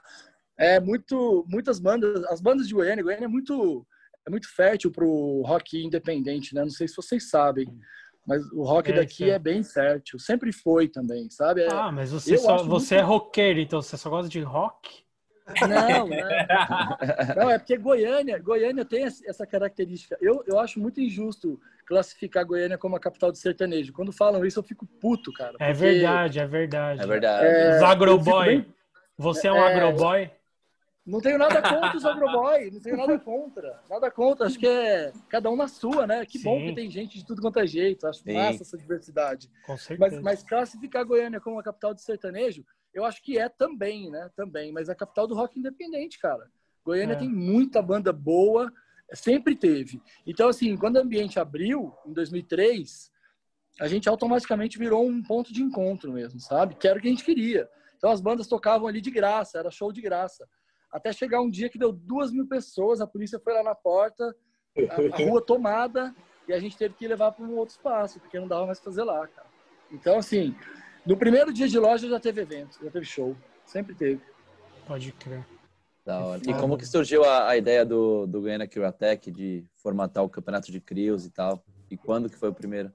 É 0.57 0.79
muito, 0.79 1.45
muitas 1.47 1.79
bandas, 1.79 2.23
as 2.25 2.41
bandas 2.41 2.67
de 2.67 2.73
Goiânia, 2.73 3.03
Goiânia 3.03 3.25
é 3.25 3.29
muito 3.29 3.85
é 4.25 4.29
muito 4.29 4.53
fértil 4.53 4.91
pro 4.91 5.41
rock 5.45 5.83
independente, 5.83 6.53
né? 6.53 6.61
Não 6.61 6.69
sei 6.69 6.87
se 6.87 6.95
vocês 6.95 7.29
sabem. 7.29 7.67
Mas 8.27 8.45
o 8.51 8.63
rock 8.63 8.91
é, 8.91 8.95
daqui 8.95 9.29
é. 9.29 9.33
é 9.33 9.39
bem 9.39 9.63
fértil, 9.63 10.19
sempre 10.19 10.51
foi 10.51 10.87
também, 10.87 11.29
sabe? 11.29 11.61
É, 11.61 11.71
ah, 11.71 11.91
mas 11.91 12.11
você, 12.11 12.37
só, 12.37 12.57
você 12.57 12.67
muito... 12.67 12.93
é 12.93 13.01
roqueiro, 13.01 13.59
então 13.59 13.81
você 13.81 13.97
só 13.97 14.09
gosta 14.09 14.29
de 14.29 14.41
rock? 14.41 15.03
Não, 15.61 16.07
não. 16.07 17.35
não, 17.35 17.49
é 17.49 17.57
porque 17.57 17.77
Goiânia, 17.77 18.37
Goiânia 18.39 18.85
tem 18.85 19.03
essa 19.03 19.45
característica. 19.45 20.17
Eu, 20.21 20.43
eu 20.47 20.59
acho 20.59 20.79
muito 20.79 21.01
injusto 21.01 21.59
classificar 21.85 22.45
Goiânia 22.45 22.77
como 22.77 22.95
a 22.95 22.99
capital 22.99 23.31
do 23.31 23.37
sertanejo. 23.37 23.93
Quando 23.93 24.11
falam 24.11 24.45
isso, 24.45 24.59
eu 24.59 24.63
fico 24.63 24.85
puto, 24.85 25.33
cara. 25.33 25.55
É 25.59 25.73
verdade, 25.73 26.39
é 26.39 26.45
verdade. 26.45 27.01
É 27.01 27.07
verdade. 27.07 27.45
É, 27.45 27.77
Os 27.77 27.83
agroboy. 27.83 28.57
Bem... 28.57 28.75
Você 29.17 29.47
é 29.47 29.51
um 29.51 29.57
é, 29.57 29.73
agroboy? 29.73 30.31
Não 31.09 31.19
tenho 31.19 31.39
nada 31.39 31.59
contra 31.59 31.97
os 31.97 32.05
agroboy, 32.05 32.69
não 32.71 32.79
tenho 32.79 32.95
nada 32.95 33.17
contra. 33.17 33.79
Nada 33.89 34.11
contra, 34.11 34.45
acho 34.45 34.59
que 34.59 34.67
é 34.67 35.11
cada 35.27 35.49
um 35.49 35.55
na 35.55 35.67
sua, 35.67 36.05
né? 36.05 36.23
Que 36.23 36.37
Sim. 36.37 36.43
bom 36.43 36.59
que 36.59 36.75
tem 36.75 36.89
gente 36.91 37.17
de 37.17 37.25
tudo 37.25 37.41
quanto 37.41 37.57
é 37.57 37.65
jeito, 37.65 38.05
acho 38.05 38.21
Sim. 38.21 38.33
massa 38.33 38.61
essa 38.61 38.77
diversidade. 38.77 39.49
Com 39.65 39.75
certeza. 39.75 40.21
Mas, 40.21 40.23
mas 40.23 40.43
classificar 40.43 41.03
Goiânia 41.03 41.39
como 41.39 41.59
a 41.59 41.63
capital 41.63 41.95
do 41.95 41.99
sertanejo, 41.99 42.63
eu 42.93 43.05
acho 43.05 43.21
que 43.21 43.37
é 43.37 43.47
também, 43.49 44.09
né? 44.09 44.29
Também, 44.35 44.71
mas 44.71 44.89
é 44.89 44.91
a 44.91 44.95
capital 44.95 45.27
do 45.27 45.35
rock 45.35 45.59
independente, 45.59 46.19
cara. 46.19 46.49
Goiânia 46.83 47.13
é. 47.13 47.17
tem 47.17 47.29
muita 47.29 47.81
banda 47.81 48.11
boa, 48.11 48.71
sempre 49.13 49.55
teve. 49.55 50.01
Então, 50.25 50.49
assim, 50.49 50.75
quando 50.75 50.95
o 50.95 51.01
ambiente 51.01 51.39
abriu, 51.39 51.93
em 52.05 52.13
2003, 52.13 53.11
a 53.79 53.87
gente 53.87 54.09
automaticamente 54.09 54.77
virou 54.77 55.05
um 55.05 55.21
ponto 55.21 55.53
de 55.53 55.61
encontro 55.61 56.11
mesmo, 56.11 56.39
sabe? 56.39 56.75
Que 56.75 56.87
era 56.87 56.97
o 56.97 57.01
que 57.01 57.07
a 57.07 57.11
gente 57.11 57.23
queria. 57.23 57.69
Então, 57.97 58.11
as 58.11 58.21
bandas 58.21 58.47
tocavam 58.47 58.87
ali 58.87 59.01
de 59.01 59.11
graça, 59.11 59.59
era 59.59 59.71
show 59.71 59.91
de 59.91 60.01
graça. 60.01 60.47
Até 60.91 61.13
chegar 61.13 61.41
um 61.41 61.49
dia 61.49 61.69
que 61.69 61.77
deu 61.77 61.91
duas 61.91 62.31
mil 62.31 62.47
pessoas, 62.47 63.01
a 63.01 63.07
polícia 63.07 63.39
foi 63.39 63.53
lá 63.53 63.63
na 63.63 63.75
porta, 63.75 64.35
a, 64.77 64.95
a 64.95 65.17
rua 65.29 65.45
tomada, 65.45 66.15
e 66.47 66.53
a 66.53 66.59
gente 66.59 66.77
teve 66.77 66.95
que 66.95 67.07
levar 67.07 67.31
para 67.31 67.45
um 67.45 67.55
outro 67.55 67.75
espaço, 67.75 68.19
porque 68.19 68.39
não 68.39 68.47
dava 68.47 68.65
mais 68.65 68.79
fazer 68.79 69.03
lá, 69.03 69.27
cara. 69.27 69.47
Então, 69.91 70.17
assim, 70.17 70.55
no 71.05 71.17
primeiro 71.17 71.53
dia 71.53 71.67
de 71.67 71.79
loja 71.79 72.07
já 72.07 72.19
teve 72.19 72.41
evento, 72.41 72.77
já 72.83 72.89
teve 72.89 73.05
show. 73.05 73.35
Sempre 73.65 73.95
teve. 73.95 74.21
Pode 74.87 75.11
crer. 75.13 75.45
Da 76.05 76.19
hora. 76.19 76.41
E 76.47 76.53
como 76.53 76.77
que 76.77 76.85
surgiu 76.85 77.23
a, 77.23 77.49
a 77.49 77.57
ideia 77.57 77.85
do, 77.85 78.25
do 78.25 78.41
Goiânia 78.41 78.67
Curatec 78.67 79.31
de 79.31 79.63
formatar 79.75 80.23
o 80.23 80.29
campeonato 80.29 80.71
de 80.71 80.79
crios 80.79 81.25
e 81.25 81.29
tal? 81.29 81.63
E 81.89 81.97
quando 81.97 82.29
que 82.29 82.35
foi 82.35 82.49
o 82.49 82.53
primeiro? 82.53 82.91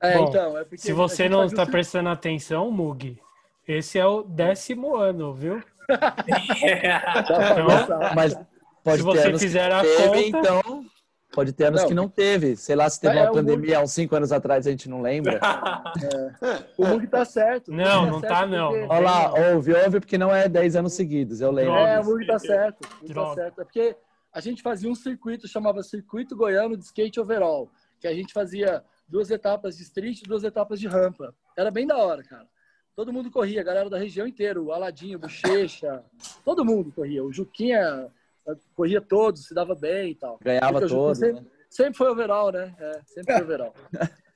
É, 0.00 0.16
Bom, 0.16 0.28
então, 0.28 0.58
é 0.58 0.66
se 0.76 0.92
você 0.92 1.28
não 1.28 1.44
está 1.44 1.66
prestando 1.66 2.08
atenção, 2.08 2.70
Mug, 2.70 3.18
esse 3.66 3.98
é 3.98 4.06
o 4.06 4.22
décimo 4.22 4.94
ano, 4.94 5.34
viu? 5.34 5.62
então, 5.88 8.14
mas 8.14 8.38
pode 8.84 8.98
se 8.98 9.02
você 9.02 9.38
fizer 9.38 9.72
a 9.72 9.82
teve, 9.82 10.30
conta... 10.30 10.38
então 10.38 10.86
pode 11.32 11.52
ter 11.52 11.64
anos 11.66 11.82
não. 11.82 11.88
que 11.88 11.94
não 11.94 12.08
teve. 12.08 12.56
Sei 12.56 12.74
lá 12.74 12.88
se 12.88 13.00
teve 13.00 13.18
é, 13.18 13.22
uma 13.22 13.32
pandemia 13.32 13.78
há 13.78 13.82
uns 13.82 13.92
cinco 13.92 14.14
anos 14.16 14.32
atrás, 14.32 14.66
a 14.66 14.70
gente 14.70 14.88
não 14.88 15.00
lembra. 15.00 15.40
É. 15.42 16.66
O 16.76 16.86
Mug 16.86 17.06
tá 17.06 17.24
certo. 17.24 17.72
Não, 17.72 18.06
não 18.10 18.20
tá, 18.20 18.46
não. 18.46 18.70
Porque... 18.70 18.86
Olha 18.88 19.00
lá, 19.00 19.52
ouve, 19.52 19.72
ouve, 19.72 20.00
porque 20.00 20.18
não 20.18 20.34
é 20.34 20.48
10 20.48 20.76
anos 20.76 20.92
seguidos, 20.92 21.40
eu 21.40 21.50
lembro. 21.50 21.74
É, 21.74 22.00
o 22.00 22.04
Mug 22.04 22.26
tá 22.26 22.38
certo. 22.38 22.86
O 23.02 23.14
tá 23.14 23.34
certo. 23.34 23.60
É 23.60 23.64
porque 23.64 23.96
a 24.32 24.40
gente 24.40 24.62
fazia 24.62 24.90
um 24.90 24.94
circuito, 24.94 25.48
chamava 25.48 25.82
Circuito 25.82 26.36
Goiano 26.36 26.76
de 26.76 26.84
Skate 26.84 27.18
Overall, 27.18 27.70
que 27.98 28.06
a 28.06 28.14
gente 28.14 28.32
fazia 28.32 28.84
duas 29.08 29.30
etapas 29.30 29.76
de 29.76 29.82
street 29.82 30.20
e 30.20 30.28
duas 30.28 30.44
etapas 30.44 30.78
de 30.78 30.86
rampa. 30.86 31.34
Era 31.56 31.70
bem 31.70 31.86
da 31.86 31.96
hora, 31.96 32.22
cara. 32.22 32.46
Todo 32.94 33.12
mundo 33.12 33.30
corria, 33.30 33.60
a 33.60 33.64
galera 33.64 33.90
da 33.90 33.98
região 33.98 34.26
inteira, 34.26 34.60
o 34.60 34.72
Aladinho, 34.72 35.18
o 35.18 35.20
Bochecha, 35.20 36.02
todo 36.44 36.64
mundo 36.64 36.92
corria. 36.92 37.22
O 37.22 37.32
Juquinha 37.32 38.10
corria 38.74 39.00
todos, 39.00 39.46
se 39.46 39.54
dava 39.54 39.74
bem 39.74 40.12
e 40.12 40.14
tal. 40.14 40.38
Ganhava 40.42 40.86
todos. 40.86 41.18
Sempre, 41.18 41.40
né? 41.42 41.50
sempre, 41.68 41.94
foi 41.94 42.10
overall, 42.10 42.52
né? 42.52 42.74
É, 42.78 43.00
sempre 43.06 43.34
foi 43.34 43.42
overall. 43.42 43.74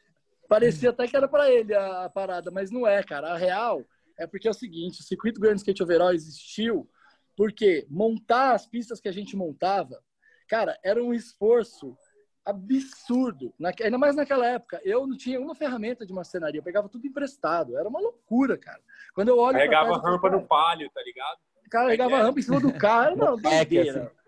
Parecia 0.49 0.91
até 0.91 1.07
que 1.07 1.17
era 1.17 1.29
para 1.29 1.51
ele 1.51 1.73
a, 1.75 2.07
a, 2.07 2.11
parada, 2.11 2.51
mas 2.51 2.71
não 2.71 2.87
é, 2.87 3.03
cara. 3.03 3.33
A 3.33 3.37
real 3.37 3.85
é 4.19 4.27
porque 4.27 4.49
é 4.49 4.51
o 4.51 4.55
seguinte: 4.55 5.01
o 5.01 5.05
circuito 5.05 5.41
Grand 5.41 5.55
Skate 5.55 5.83
Overall 5.83 6.13
existiu 6.13 6.91
porque 7.37 7.87
montar 7.89 8.55
as 8.55 8.67
pistas 8.67 9.01
que 9.01 9.09
a 9.09 9.13
gente 9.13 9.37
montava, 9.37 10.03
cara, 10.49 10.79
era 10.85 11.03
um 11.03 11.15
esforço 11.15 11.97
absurdo. 12.45 13.55
Ainda 13.83 13.99
mais 13.99 14.17
naquela 14.17 14.47
época, 14.47 14.81
eu 14.85 15.07
não 15.07 15.17
tinha 15.17 15.41
uma 15.41 15.55
ferramenta 15.55 16.05
de 16.05 16.13
marcenaria, 16.13 16.59
eu 16.59 16.65
pegava 16.65 16.89
tudo 16.89 17.07
emprestado. 17.07 17.79
Era 17.79 17.89
uma 17.89 18.01
loucura, 18.01 18.59
cara. 18.59 18.81
Quando 19.15 19.29
eu 19.29 19.39
olho. 19.39 19.57
Carregava 19.57 20.01
trás, 20.01 20.03
rampa 20.03 20.31
no 20.31 20.47
palio, 20.47 20.91
tá 20.91 21.03
ligado? 21.03 21.39
Carregava 21.71 22.17
é, 22.17 22.23
rampa 22.23 22.39
em 22.39 22.43
cima 22.43 22.61
do 22.61 22.73
carro, 22.73 23.17
não, 23.17 23.37
doideira. 23.37 24.05
Assim. 24.05 24.21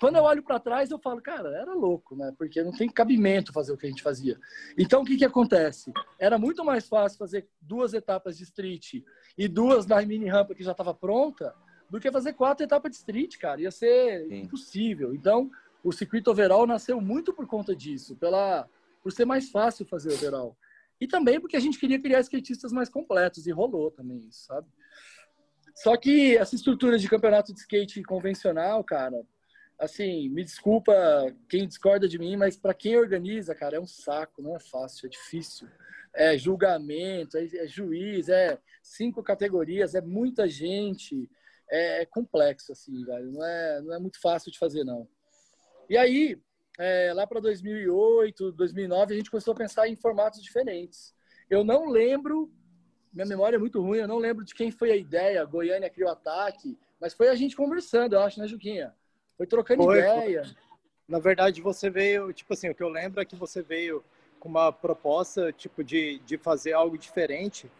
Quando 0.00 0.16
eu 0.16 0.22
olho 0.22 0.42
para 0.42 0.60
trás, 0.60 0.90
eu 0.90 0.98
falo, 0.98 1.20
cara, 1.20 1.48
era 1.56 1.74
louco, 1.74 2.14
né? 2.16 2.32
Porque 2.38 2.62
não 2.62 2.70
tem 2.70 2.88
cabimento 2.88 3.52
fazer 3.52 3.72
o 3.72 3.76
que 3.76 3.86
a 3.86 3.90
gente 3.90 4.02
fazia. 4.02 4.38
Então, 4.76 5.02
o 5.02 5.04
que 5.04 5.16
que 5.16 5.24
acontece? 5.24 5.92
Era 6.18 6.38
muito 6.38 6.64
mais 6.64 6.88
fácil 6.88 7.18
fazer 7.18 7.48
duas 7.60 7.94
etapas 7.94 8.38
de 8.38 8.44
street 8.44 9.02
e 9.36 9.48
duas 9.48 9.86
na 9.86 10.00
mini 10.02 10.28
rampa 10.28 10.54
que 10.54 10.62
já 10.62 10.70
estava 10.70 10.94
pronta 10.94 11.52
do 11.90 11.98
que 11.98 12.12
fazer 12.12 12.34
quatro 12.34 12.64
etapas 12.64 12.92
de 12.92 12.98
street, 12.98 13.38
cara. 13.38 13.60
Ia 13.60 13.70
ser 13.72 14.26
Sim. 14.28 14.42
impossível. 14.42 15.14
Então, 15.14 15.50
o 15.82 15.92
circuito 15.92 16.30
overall 16.30 16.66
nasceu 16.66 17.00
muito 17.00 17.32
por 17.32 17.46
conta 17.46 17.74
disso, 17.74 18.14
pela 18.16 18.68
por 19.02 19.12
ser 19.12 19.24
mais 19.24 19.50
fácil 19.50 19.86
fazer 19.86 20.12
overall. 20.12 20.56
E 21.00 21.06
também 21.06 21.40
porque 21.40 21.56
a 21.56 21.60
gente 21.60 21.78
queria 21.78 22.00
criar 22.00 22.20
skatistas 22.20 22.72
mais 22.72 22.88
completos 22.88 23.46
e 23.46 23.52
rolou 23.52 23.90
também 23.90 24.18
isso, 24.28 24.44
sabe? 24.46 24.66
Só 25.82 25.96
que 25.96 26.36
essa 26.36 26.56
estrutura 26.56 26.98
de 26.98 27.08
campeonato 27.08 27.54
de 27.54 27.60
skate 27.60 28.02
convencional, 28.02 28.82
cara, 28.82 29.24
assim, 29.78 30.28
me 30.28 30.42
desculpa 30.42 30.92
quem 31.48 31.68
discorda 31.68 32.08
de 32.08 32.18
mim, 32.18 32.36
mas 32.36 32.56
para 32.56 32.74
quem 32.74 32.96
organiza, 32.96 33.54
cara, 33.54 33.76
é 33.76 33.80
um 33.80 33.86
saco, 33.86 34.42
não 34.42 34.56
é 34.56 34.58
fácil, 34.58 35.06
é 35.06 35.08
difícil. 35.08 35.68
É 36.12 36.36
julgamento, 36.36 37.36
é, 37.36 37.44
é 37.44 37.66
juiz, 37.68 38.28
é 38.28 38.58
cinco 38.82 39.22
categorias, 39.22 39.94
é 39.94 40.00
muita 40.00 40.48
gente, 40.48 41.30
é, 41.70 42.02
é 42.02 42.06
complexo, 42.06 42.72
assim, 42.72 43.04
velho. 43.04 43.30
Não 43.30 43.46
é, 43.46 43.80
não 43.82 43.94
é 43.94 43.98
muito 44.00 44.20
fácil 44.20 44.50
de 44.50 44.58
fazer, 44.58 44.82
não. 44.82 45.08
E 45.88 45.96
aí, 45.96 46.36
é, 46.76 47.12
lá 47.14 47.24
para 47.24 47.38
2008, 47.38 48.50
2009, 48.50 49.14
a 49.14 49.16
gente 49.16 49.30
começou 49.30 49.52
a 49.52 49.56
pensar 49.56 49.86
em 49.86 49.94
formatos 49.94 50.42
diferentes. 50.42 51.14
Eu 51.48 51.62
não 51.62 51.88
lembro, 51.88 52.52
minha 53.12 53.26
memória 53.26 53.56
é 53.56 53.58
muito 53.58 53.80
ruim, 53.80 53.98
eu 53.98 54.08
não 54.08 54.18
lembro 54.18 54.44
de 54.44 54.54
quem 54.54 54.70
foi 54.70 54.90
a 54.92 54.96
ideia, 54.96 55.44
Goiânia 55.44 55.90
criou 55.90 56.10
ataque, 56.10 56.76
mas 57.00 57.14
foi 57.14 57.28
a 57.28 57.34
gente 57.34 57.56
conversando, 57.56 58.14
eu 58.14 58.20
acho, 58.20 58.40
né, 58.40 58.46
Juquinha? 58.46 58.94
Foi 59.36 59.46
trocando 59.46 59.84
foi, 59.84 59.98
ideia. 59.98 60.44
Foi. 60.44 60.54
Na 61.08 61.18
verdade, 61.18 61.62
você 61.62 61.88
veio, 61.88 62.32
tipo 62.32 62.52
assim, 62.52 62.68
o 62.68 62.74
que 62.74 62.82
eu 62.82 62.88
lembro 62.88 63.20
é 63.20 63.24
que 63.24 63.36
você 63.36 63.62
veio 63.62 64.04
com 64.38 64.48
uma 64.48 64.72
proposta, 64.72 65.52
tipo, 65.52 65.82
de, 65.82 66.18
de 66.20 66.36
fazer 66.36 66.72
algo 66.72 66.98
diferente 66.98 67.70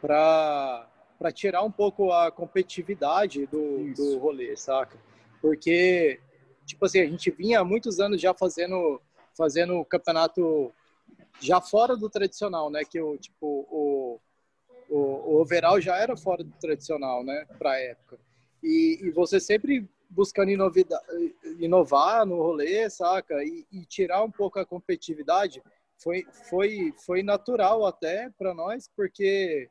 para 0.00 0.88
para 1.18 1.32
tirar 1.32 1.64
um 1.64 1.70
pouco 1.70 2.12
a 2.12 2.30
competitividade 2.30 3.44
do, 3.46 3.92
do 3.92 4.18
rolê, 4.18 4.56
saca? 4.56 4.96
Porque, 5.42 6.20
tipo 6.64 6.86
assim, 6.86 7.00
a 7.00 7.06
gente 7.06 7.28
vinha 7.32 7.58
há 7.58 7.64
muitos 7.64 7.98
anos 7.98 8.20
já 8.20 8.32
fazendo 8.32 9.00
fazendo 9.36 9.84
campeonato 9.84 10.72
já 11.40 11.60
fora 11.60 11.96
do 11.96 12.08
tradicional, 12.08 12.70
né? 12.70 12.84
Que 12.84 13.00
o 13.00 13.16
tipo 13.18 13.66
o, 13.68 14.20
o, 14.88 14.96
o 14.96 15.40
overall 15.40 15.80
já 15.80 15.96
era 15.96 16.16
fora 16.16 16.42
do 16.42 16.52
tradicional, 16.58 17.24
né? 17.24 17.46
Para 17.58 17.78
época. 17.78 18.18
E, 18.62 18.98
e 19.02 19.10
você 19.10 19.38
sempre 19.38 19.88
buscando 20.10 20.50
inovar 21.58 22.24
no 22.24 22.36
rolê, 22.36 22.88
saca? 22.88 23.44
E, 23.44 23.66
e, 23.70 23.84
tirar 23.84 24.22
um 24.22 24.30
pouco 24.30 24.58
a 24.58 24.66
competitividade 24.66 25.62
foi, 25.96 26.26
foi, 26.48 26.94
foi 27.04 27.22
natural 27.22 27.84
até 27.84 28.30
para 28.30 28.54
nós, 28.54 28.88
porque 28.96 29.68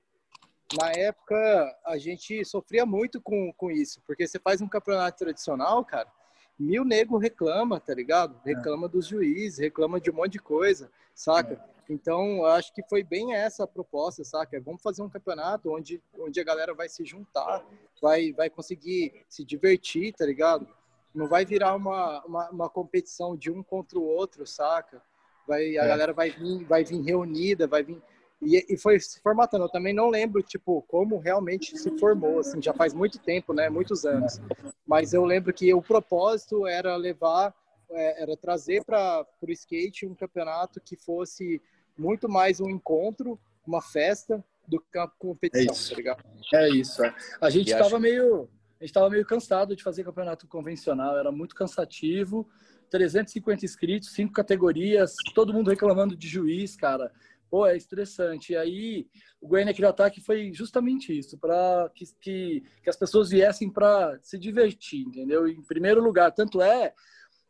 na 0.78 0.92
época 0.92 1.80
a 1.86 1.98
gente 1.98 2.44
sofria 2.46 2.86
muito 2.86 3.22
com, 3.22 3.52
com 3.54 3.72
isso, 3.72 4.02
porque 4.06 4.28
você 4.28 4.38
faz 4.38 4.62
um 4.62 4.68
campeonato 4.68 5.18
tradicional, 5.18 5.84
cara, 5.84 6.12
mil 6.60 6.84
nego 6.84 7.18
reclama, 7.18 7.80
tá 7.80 7.94
ligado? 7.94 8.40
Reclama 8.44 8.88
é. 8.88 8.90
dos 8.90 9.08
juízes, 9.08 9.60
reclama 9.60 10.00
de 10.00 10.12
um 10.12 10.14
monte 10.14 10.34
de 10.34 10.40
coisa, 10.40 10.92
saca? 11.16 11.54
É. 11.54 11.77
Então, 11.90 12.46
acho 12.46 12.74
que 12.74 12.84
foi 12.84 13.02
bem 13.02 13.34
essa 13.34 13.64
a 13.64 13.68
proposta, 13.68 14.24
saca? 14.24 14.60
Vamos 14.60 14.82
fazer 14.82 15.02
um 15.02 15.10
campeonato 15.10 15.72
onde, 15.72 16.02
onde 16.20 16.40
a 16.40 16.44
galera 16.44 16.74
vai 16.74 16.90
se 16.90 17.06
juntar, 17.06 17.66
vai, 18.02 18.34
vai 18.34 18.50
conseguir 18.50 19.26
se 19.30 19.46
divertir, 19.46 20.14
tá 20.14 20.26
ligado? 20.26 20.68
Não 21.16 21.28
vai 21.28 21.46
virar 21.46 21.76
uma, 21.76 22.24
uma, 22.26 22.50
uma 22.50 22.70
competição 22.70 23.38
de 23.38 23.50
um 23.50 23.64
contra 23.64 23.98
o 23.98 24.04
outro, 24.04 24.46
saca? 24.46 25.02
Vai, 25.48 25.78
a 25.78 25.86
é. 25.86 25.88
galera 25.88 26.14
vai 26.14 26.30
vir, 26.30 26.66
vai 26.66 26.84
vir 26.84 27.02
reunida, 27.02 27.68
vai 27.68 27.84
vir... 27.84 28.02
E, 28.40 28.66
e, 28.70 28.78
foi 28.78 29.00
se 29.00 29.20
formatando. 29.22 29.66
Eu 29.66 29.70
também 29.70 29.94
não 29.94 30.10
lembro, 30.10 30.44
tipo, 30.44 30.84
como 30.84 31.18
realmente 31.18 31.76
se 31.76 31.98
formou, 31.98 32.40
assim, 32.40 32.62
já 32.62 32.72
faz 32.72 32.94
muito 32.94 33.18
tempo, 33.18 33.52
né? 33.52 33.68
Muitos 33.68 34.06
anos. 34.06 34.40
Mas 34.86 35.12
eu 35.12 35.26
lembro 35.26 35.52
que 35.52 35.74
o 35.74 35.82
propósito 35.82 36.68
era 36.68 36.96
levar, 36.96 37.56
é, 37.90 38.22
era 38.22 38.38
trazer 38.38 38.84
para 38.84 39.26
o 39.42 39.52
skate 39.52 40.06
um 40.06 40.14
campeonato 40.14 40.80
que 40.80 40.96
fosse 40.96 41.60
muito 41.98 42.30
mais 42.30 42.60
um 42.60 42.70
encontro, 42.70 43.40
uma 43.66 43.82
festa, 43.82 44.44
do 44.68 44.80
que 44.80 44.98
uma 44.98 45.08
competição, 45.08 45.74
é 45.74 45.90
tá 45.90 45.96
ligado? 45.96 46.24
É 46.54 46.70
isso. 46.70 47.04
É. 47.04 47.16
A 47.40 47.50
gente 47.50 47.72
estava 47.72 47.86
acho... 47.86 48.00
meio. 48.00 48.50
A 48.80 48.84
gente 48.84 48.92
estava 48.92 49.10
meio 49.10 49.26
cansado 49.26 49.76
de 49.76 49.82
fazer 49.82 50.04
campeonato 50.04 50.48
convencional, 50.48 51.18
era 51.18 51.32
muito 51.32 51.56
cansativo. 51.56 52.48
350 52.90 53.66
inscritos, 53.66 54.14
cinco 54.14 54.32
categorias, 54.32 55.16
todo 55.34 55.54
mundo 55.54 55.70
reclamando 55.70 56.16
de 56.16 56.28
juiz, 56.28 56.76
cara. 56.76 57.12
Pô, 57.50 57.66
é 57.66 57.76
estressante. 57.76 58.54
E 58.54 58.56
aí, 58.56 59.08
o 59.42 59.48
Goiânia 59.48 59.74
Criou 59.74 59.90
Ataque 59.90 60.22
foi 60.22 60.54
justamente 60.54 61.18
isso, 61.18 61.38
para 61.38 61.90
que, 61.96 62.06
que, 62.22 62.64
que, 62.84 62.90
as 62.90 62.96
pessoas 62.96 63.30
viessem 63.30 63.70
para 63.70 64.18
se 64.22 64.38
divertir, 64.38 65.02
entendeu? 65.02 65.48
Em 65.48 65.62
primeiro 65.64 66.02
lugar, 66.02 66.32
tanto 66.32 66.62
é 66.62 66.94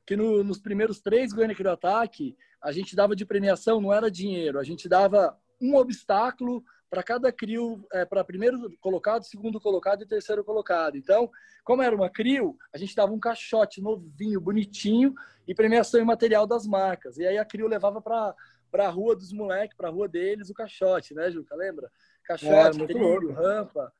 que 0.08 0.15
no, 0.15 0.41
nos 0.41 0.58
primeiros 0.58 1.02
três 1.02 1.34
Goiânia 1.34 1.56
Criou 1.56 1.74
Ataque, 1.74 2.36
a 2.63 2.72
gente 2.72 2.96
dava 2.96 3.13
de 3.13 3.26
premiação, 3.26 3.82
não 3.82 3.91
era 3.91 4.10
dinheiro, 4.10 4.58
a 4.58 4.63
gente 4.63 4.88
dava 4.88 5.38
um 5.62 5.76
obstáculo 5.76 6.63
para 6.89 7.04
cada 7.04 7.30
CRIO, 7.30 7.86
é, 7.91 8.06
para 8.06 8.24
primeiro 8.24 8.72
colocado, 8.80 9.24
segundo 9.24 9.60
colocado 9.60 10.02
e 10.02 10.08
terceiro 10.08 10.46
colocado. 10.46 10.96
Então, 10.96 11.30
como 11.65 11.82
era 11.82 11.93
uma 11.93 12.10
CRIO, 12.10 12.56
a 12.74 12.78
gente 12.78 12.96
dava 12.96 13.12
um 13.12 13.20
caixote 13.20 13.82
novinho, 13.82 14.39
bonitinho 14.39 15.13
e 15.46 15.54
premiação 15.54 16.00
em 16.00 16.06
material 16.06 16.48
das 16.48 16.65
marcas. 16.65 17.17
E 17.17 17.28
aí 17.28 17.38
a 17.38 17.43
CRIO 17.43 17.67
levava 17.67 18.02
para 18.02 18.34
a 18.74 18.89
rua 18.89 19.13
dos 19.13 19.34
moleques, 19.34 19.76
para 19.76 19.89
a 19.89 19.91
rua 19.91 20.08
deles, 20.08 20.50
o 20.50 20.54
caixote, 20.54 21.13
né, 21.13 21.30
Juca? 21.30 21.54
Lembra? 21.54 21.91
Caixote, 22.24 22.82
é, 22.82 22.86
trilho, 22.86 23.34
rampa. 23.34 23.91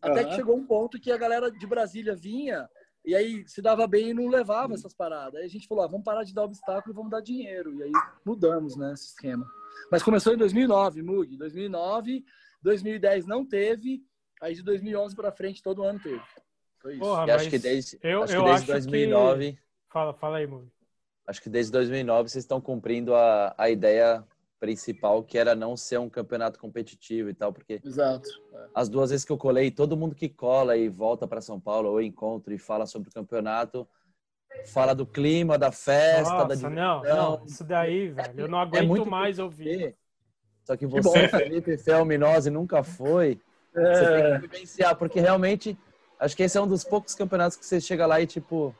Até 0.00 0.22
uhum. 0.22 0.28
que 0.28 0.34
chegou 0.34 0.56
um 0.56 0.66
ponto 0.66 0.98
que 0.98 1.12
a 1.12 1.16
galera 1.16 1.48
de 1.52 1.66
Brasília 1.68 2.16
vinha 2.16 2.68
e 3.04 3.14
aí 3.14 3.46
se 3.48 3.60
dava 3.60 3.86
bem 3.86 4.10
e 4.10 4.14
não 4.14 4.28
levava 4.28 4.74
essas 4.74 4.94
paradas. 4.94 5.34
Aí 5.34 5.44
a 5.44 5.48
gente 5.48 5.66
falou, 5.66 5.84
ah, 5.84 5.88
vamos 5.88 6.04
parar 6.04 6.22
de 6.22 6.32
dar 6.32 6.44
obstáculo 6.44 6.94
e 6.94 6.96
vamos 6.96 7.10
dar 7.10 7.20
dinheiro. 7.20 7.74
E 7.74 7.82
aí 7.82 7.92
mudamos, 8.24 8.76
né, 8.76 8.92
esse 8.92 9.08
esquema. 9.08 9.46
Mas 9.90 10.02
começou 10.02 10.32
em 10.32 10.36
2009, 10.36 11.02
Mug. 11.02 11.36
2009, 11.36 12.24
2010 12.62 13.26
não 13.26 13.44
teve. 13.44 14.02
Aí 14.40 14.54
de 14.54 14.62
2011 14.62 15.16
para 15.16 15.32
frente 15.32 15.62
todo 15.62 15.82
ano 15.82 16.00
teve. 16.00 16.22
Foi 16.80 16.92
isso. 16.92 17.00
Porra, 17.00 17.34
acho 17.34 17.50
que 17.50 17.58
desde, 17.58 17.98
eu, 18.02 18.22
acho 18.22 18.34
eu 18.34 18.44
que 18.44 18.50
desde 18.50 18.66
2009. 18.66 19.52
Que... 19.52 19.58
Fala, 19.88 20.14
fala 20.14 20.38
aí, 20.38 20.46
Mug. 20.46 20.70
Acho 21.26 21.42
que 21.42 21.50
desde 21.50 21.70
2009 21.72 22.28
vocês 22.28 22.44
estão 22.44 22.60
cumprindo 22.60 23.14
a, 23.14 23.54
a 23.56 23.70
ideia 23.70 24.24
principal, 24.62 25.24
que 25.24 25.36
era 25.36 25.56
não 25.56 25.76
ser 25.76 25.98
um 25.98 26.08
campeonato 26.08 26.56
competitivo 26.56 27.28
e 27.28 27.34
tal, 27.34 27.52
porque 27.52 27.80
Exato. 27.84 28.28
É. 28.54 28.66
as 28.72 28.88
duas 28.88 29.10
vezes 29.10 29.24
que 29.24 29.32
eu 29.32 29.36
colei, 29.36 29.72
todo 29.72 29.96
mundo 29.96 30.14
que 30.14 30.28
cola 30.28 30.76
e 30.76 30.88
volta 30.88 31.26
para 31.26 31.40
São 31.40 31.58
Paulo 31.58 31.90
ou 31.90 32.00
encontra 32.00 32.54
e 32.54 32.58
fala 32.58 32.86
sobre 32.86 33.08
o 33.08 33.12
campeonato, 33.12 33.88
fala 34.66 34.94
do 34.94 35.04
clima, 35.04 35.58
da 35.58 35.72
festa, 35.72 36.32
Nossa, 36.32 36.46
da 36.46 36.54
diversão. 36.54 36.70
Não, 36.70 37.02
não, 37.02 37.44
isso 37.44 37.64
daí, 37.64 38.10
velho, 38.10 38.40
eu 38.40 38.46
não 38.46 38.60
é 38.60 38.62
aguento 38.62 39.02
é 39.02 39.04
mais 39.04 39.40
ouvir. 39.40 39.96
Só 40.62 40.76
que 40.76 40.86
você, 40.86 41.22
que 41.22 41.28
Felipe 41.36 41.76
Felminose, 41.76 42.48
nunca 42.48 42.84
foi. 42.84 43.40
É. 43.74 43.94
Você 43.94 44.22
tem 44.22 44.32
que 44.32 44.46
vivenciar, 44.46 44.94
porque 44.94 45.18
realmente, 45.18 45.76
acho 46.20 46.36
que 46.36 46.44
esse 46.44 46.56
é 46.56 46.60
um 46.60 46.68
dos 46.68 46.84
poucos 46.84 47.16
campeonatos 47.16 47.56
que 47.56 47.66
você 47.66 47.80
chega 47.80 48.06
lá 48.06 48.20
e, 48.20 48.28
tipo, 48.28 48.72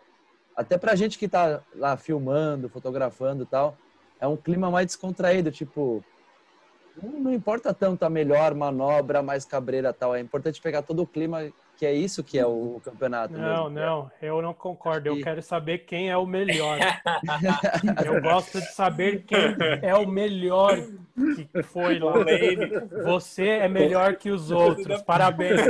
até 0.55 0.79
pra 0.79 0.95
gente 0.95 1.19
que 1.19 1.27
tá 1.27 1.61
lá 1.75 1.97
filmando, 1.97 2.69
fotografando 2.69 3.43
e 3.43 3.47
tal, 3.47 3.77
é 4.23 4.27
um 4.29 4.37
clima 4.37 4.71
mais 4.71 4.87
descontraído, 4.87 5.51
tipo, 5.51 6.03
não 7.03 7.33
importa 7.33 7.75
tanto 7.75 8.05
a 8.05 8.09
melhor 8.09 8.55
manobra, 8.55 9.21
mais 9.21 9.45
cabreira 9.45 9.93
tal, 9.93 10.15
é 10.15 10.21
importante 10.21 10.63
pegar 10.63 10.83
todo 10.83 11.03
o 11.03 11.07
clima 11.07 11.53
que 11.77 11.85
é 11.85 11.93
isso 11.93 12.23
que 12.23 12.39
é 12.39 12.47
o 12.47 12.81
campeonato. 12.85 13.35
Não, 13.35 13.69
mesmo. 13.69 13.71
não, 13.71 14.11
eu 14.21 14.41
não 14.41 14.55
concordo. 14.55 15.09
Eu 15.09 15.21
quero 15.21 15.43
saber 15.43 15.79
quem 15.79 16.09
é 16.09 16.17
o 16.17 16.25
melhor. 16.25 16.79
eu 18.07 18.23
gosto 18.23 18.61
de 18.61 18.73
saber 18.73 19.25
quem 19.25 19.57
é 19.83 19.93
o 19.97 20.07
melhor 20.07 20.77
que 21.35 21.63
foi 21.65 21.99
lá. 21.99 22.13
Você 23.05 23.49
é 23.49 23.69
melhor 23.69 24.15
que 24.15 24.31
os 24.31 24.53
outros. 24.53 25.03
Parabéns. 25.03 25.61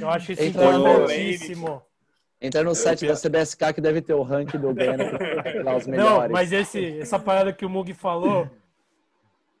Eu 0.00 0.08
acho 0.08 0.32
isso 0.32 0.44
importantíssimo. 0.44 1.82
Entra 2.40 2.62
no 2.62 2.74
site 2.74 3.06
da 3.06 3.14
CBSK 3.14 3.74
que 3.74 3.80
deve 3.80 4.00
ter 4.00 4.14
o 4.14 4.22
ranking 4.22 4.58
do 4.58 4.72
Gana 4.72 5.04
lá 5.64 5.76
os 5.76 5.86
melhores. 5.86 6.22
Não, 6.22 6.28
mas 6.30 6.52
esse, 6.52 7.00
essa 7.00 7.18
parada 7.18 7.52
que 7.52 7.66
o 7.66 7.68
Mug 7.68 7.92
falou 7.94 8.48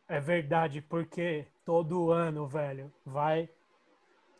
é 0.08 0.20
verdade, 0.20 0.80
porque 0.80 1.44
todo 1.64 2.12
ano, 2.12 2.46
velho, 2.46 2.92
vai. 3.04 3.48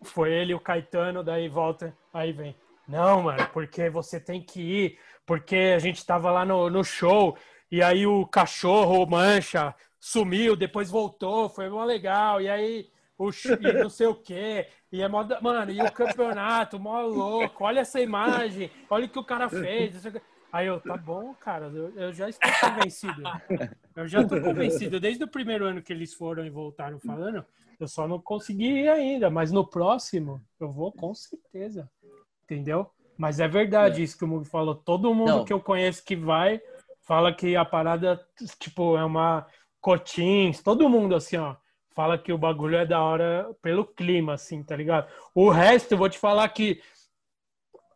Foi 0.02 0.32
ele 0.32 0.54
o 0.54 0.60
Caetano, 0.60 1.24
daí 1.24 1.48
volta, 1.48 1.92
aí 2.14 2.32
vem. 2.32 2.54
Não, 2.86 3.22
mano, 3.22 3.46
porque 3.52 3.90
você 3.90 4.20
tem 4.20 4.40
que 4.40 4.60
ir, 4.60 4.98
porque 5.26 5.74
a 5.74 5.78
gente 5.78 6.06
tava 6.06 6.30
lá 6.30 6.44
no, 6.44 6.70
no 6.70 6.84
show 6.84 7.36
e 7.70 7.82
aí 7.82 8.06
o 8.06 8.24
cachorro 8.26 9.04
mancha 9.04 9.74
sumiu, 10.00 10.56
depois 10.56 10.88
voltou, 10.90 11.48
foi 11.48 11.68
mó 11.68 11.84
legal, 11.84 12.40
e 12.40 12.48
aí 12.48 12.88
o 13.18 13.30
e 13.30 13.72
não 13.72 13.90
sei 13.90 14.06
o 14.06 14.14
quê. 14.14 14.68
E 14.92 15.02
é 15.02 15.08
mó, 15.08 15.26
mano, 15.42 15.72
e 15.72 15.82
o 15.82 15.92
campeonato, 15.92 16.78
mó 16.78 17.02
louco, 17.02 17.64
olha 17.64 17.80
essa 17.80 18.00
imagem, 18.00 18.70
olha 18.88 19.06
o 19.06 19.08
que 19.08 19.18
o 19.18 19.24
cara 19.24 19.48
fez. 19.48 20.02
Aí 20.50 20.66
eu, 20.66 20.80
tá 20.80 20.96
bom, 20.96 21.34
cara, 21.34 21.66
eu, 21.66 21.90
eu 21.96 22.12
já 22.12 22.28
estou 22.28 22.50
convencido. 22.60 23.22
Eu 23.94 24.06
já 24.06 24.22
estou 24.22 24.40
convencido. 24.40 25.00
Desde 25.00 25.24
o 25.24 25.28
primeiro 25.28 25.66
ano 25.66 25.82
que 25.82 25.92
eles 25.92 26.14
foram 26.14 26.46
e 26.46 26.50
voltaram 26.50 26.98
falando, 27.00 27.44
eu 27.78 27.88
só 27.88 28.08
não 28.08 28.20
consegui 28.20 28.82
ir 28.82 28.88
ainda, 28.88 29.28
mas 29.28 29.52
no 29.52 29.68
próximo 29.68 30.40
eu 30.58 30.70
vou 30.70 30.92
com 30.92 31.12
certeza. 31.14 31.90
Entendeu? 32.44 32.90
Mas 33.18 33.40
é 33.40 33.48
verdade 33.48 34.00
é. 34.00 34.04
isso 34.04 34.16
que 34.16 34.24
o 34.24 34.28
Mugi 34.28 34.48
falou. 34.48 34.74
Todo 34.74 35.12
mundo 35.12 35.38
não. 35.38 35.44
que 35.44 35.52
eu 35.52 35.60
conheço 35.60 36.04
que 36.04 36.16
vai 36.16 36.62
fala 37.02 37.32
que 37.32 37.56
a 37.56 37.64
parada, 37.64 38.20
tipo, 38.60 38.96
é 38.96 39.04
uma 39.04 39.46
cotins, 39.80 40.62
todo 40.62 40.88
mundo 40.88 41.14
assim, 41.14 41.36
ó 41.36 41.56
fala 41.98 42.16
que 42.16 42.32
o 42.32 42.38
bagulho 42.38 42.76
é 42.76 42.86
da 42.86 43.02
hora 43.02 43.52
pelo 43.60 43.84
clima, 43.84 44.34
assim, 44.34 44.62
tá 44.62 44.76
ligado? 44.76 45.10
O 45.34 45.50
resto, 45.50 45.90
eu 45.90 45.98
vou 45.98 46.08
te 46.08 46.16
falar 46.16 46.48
que 46.50 46.80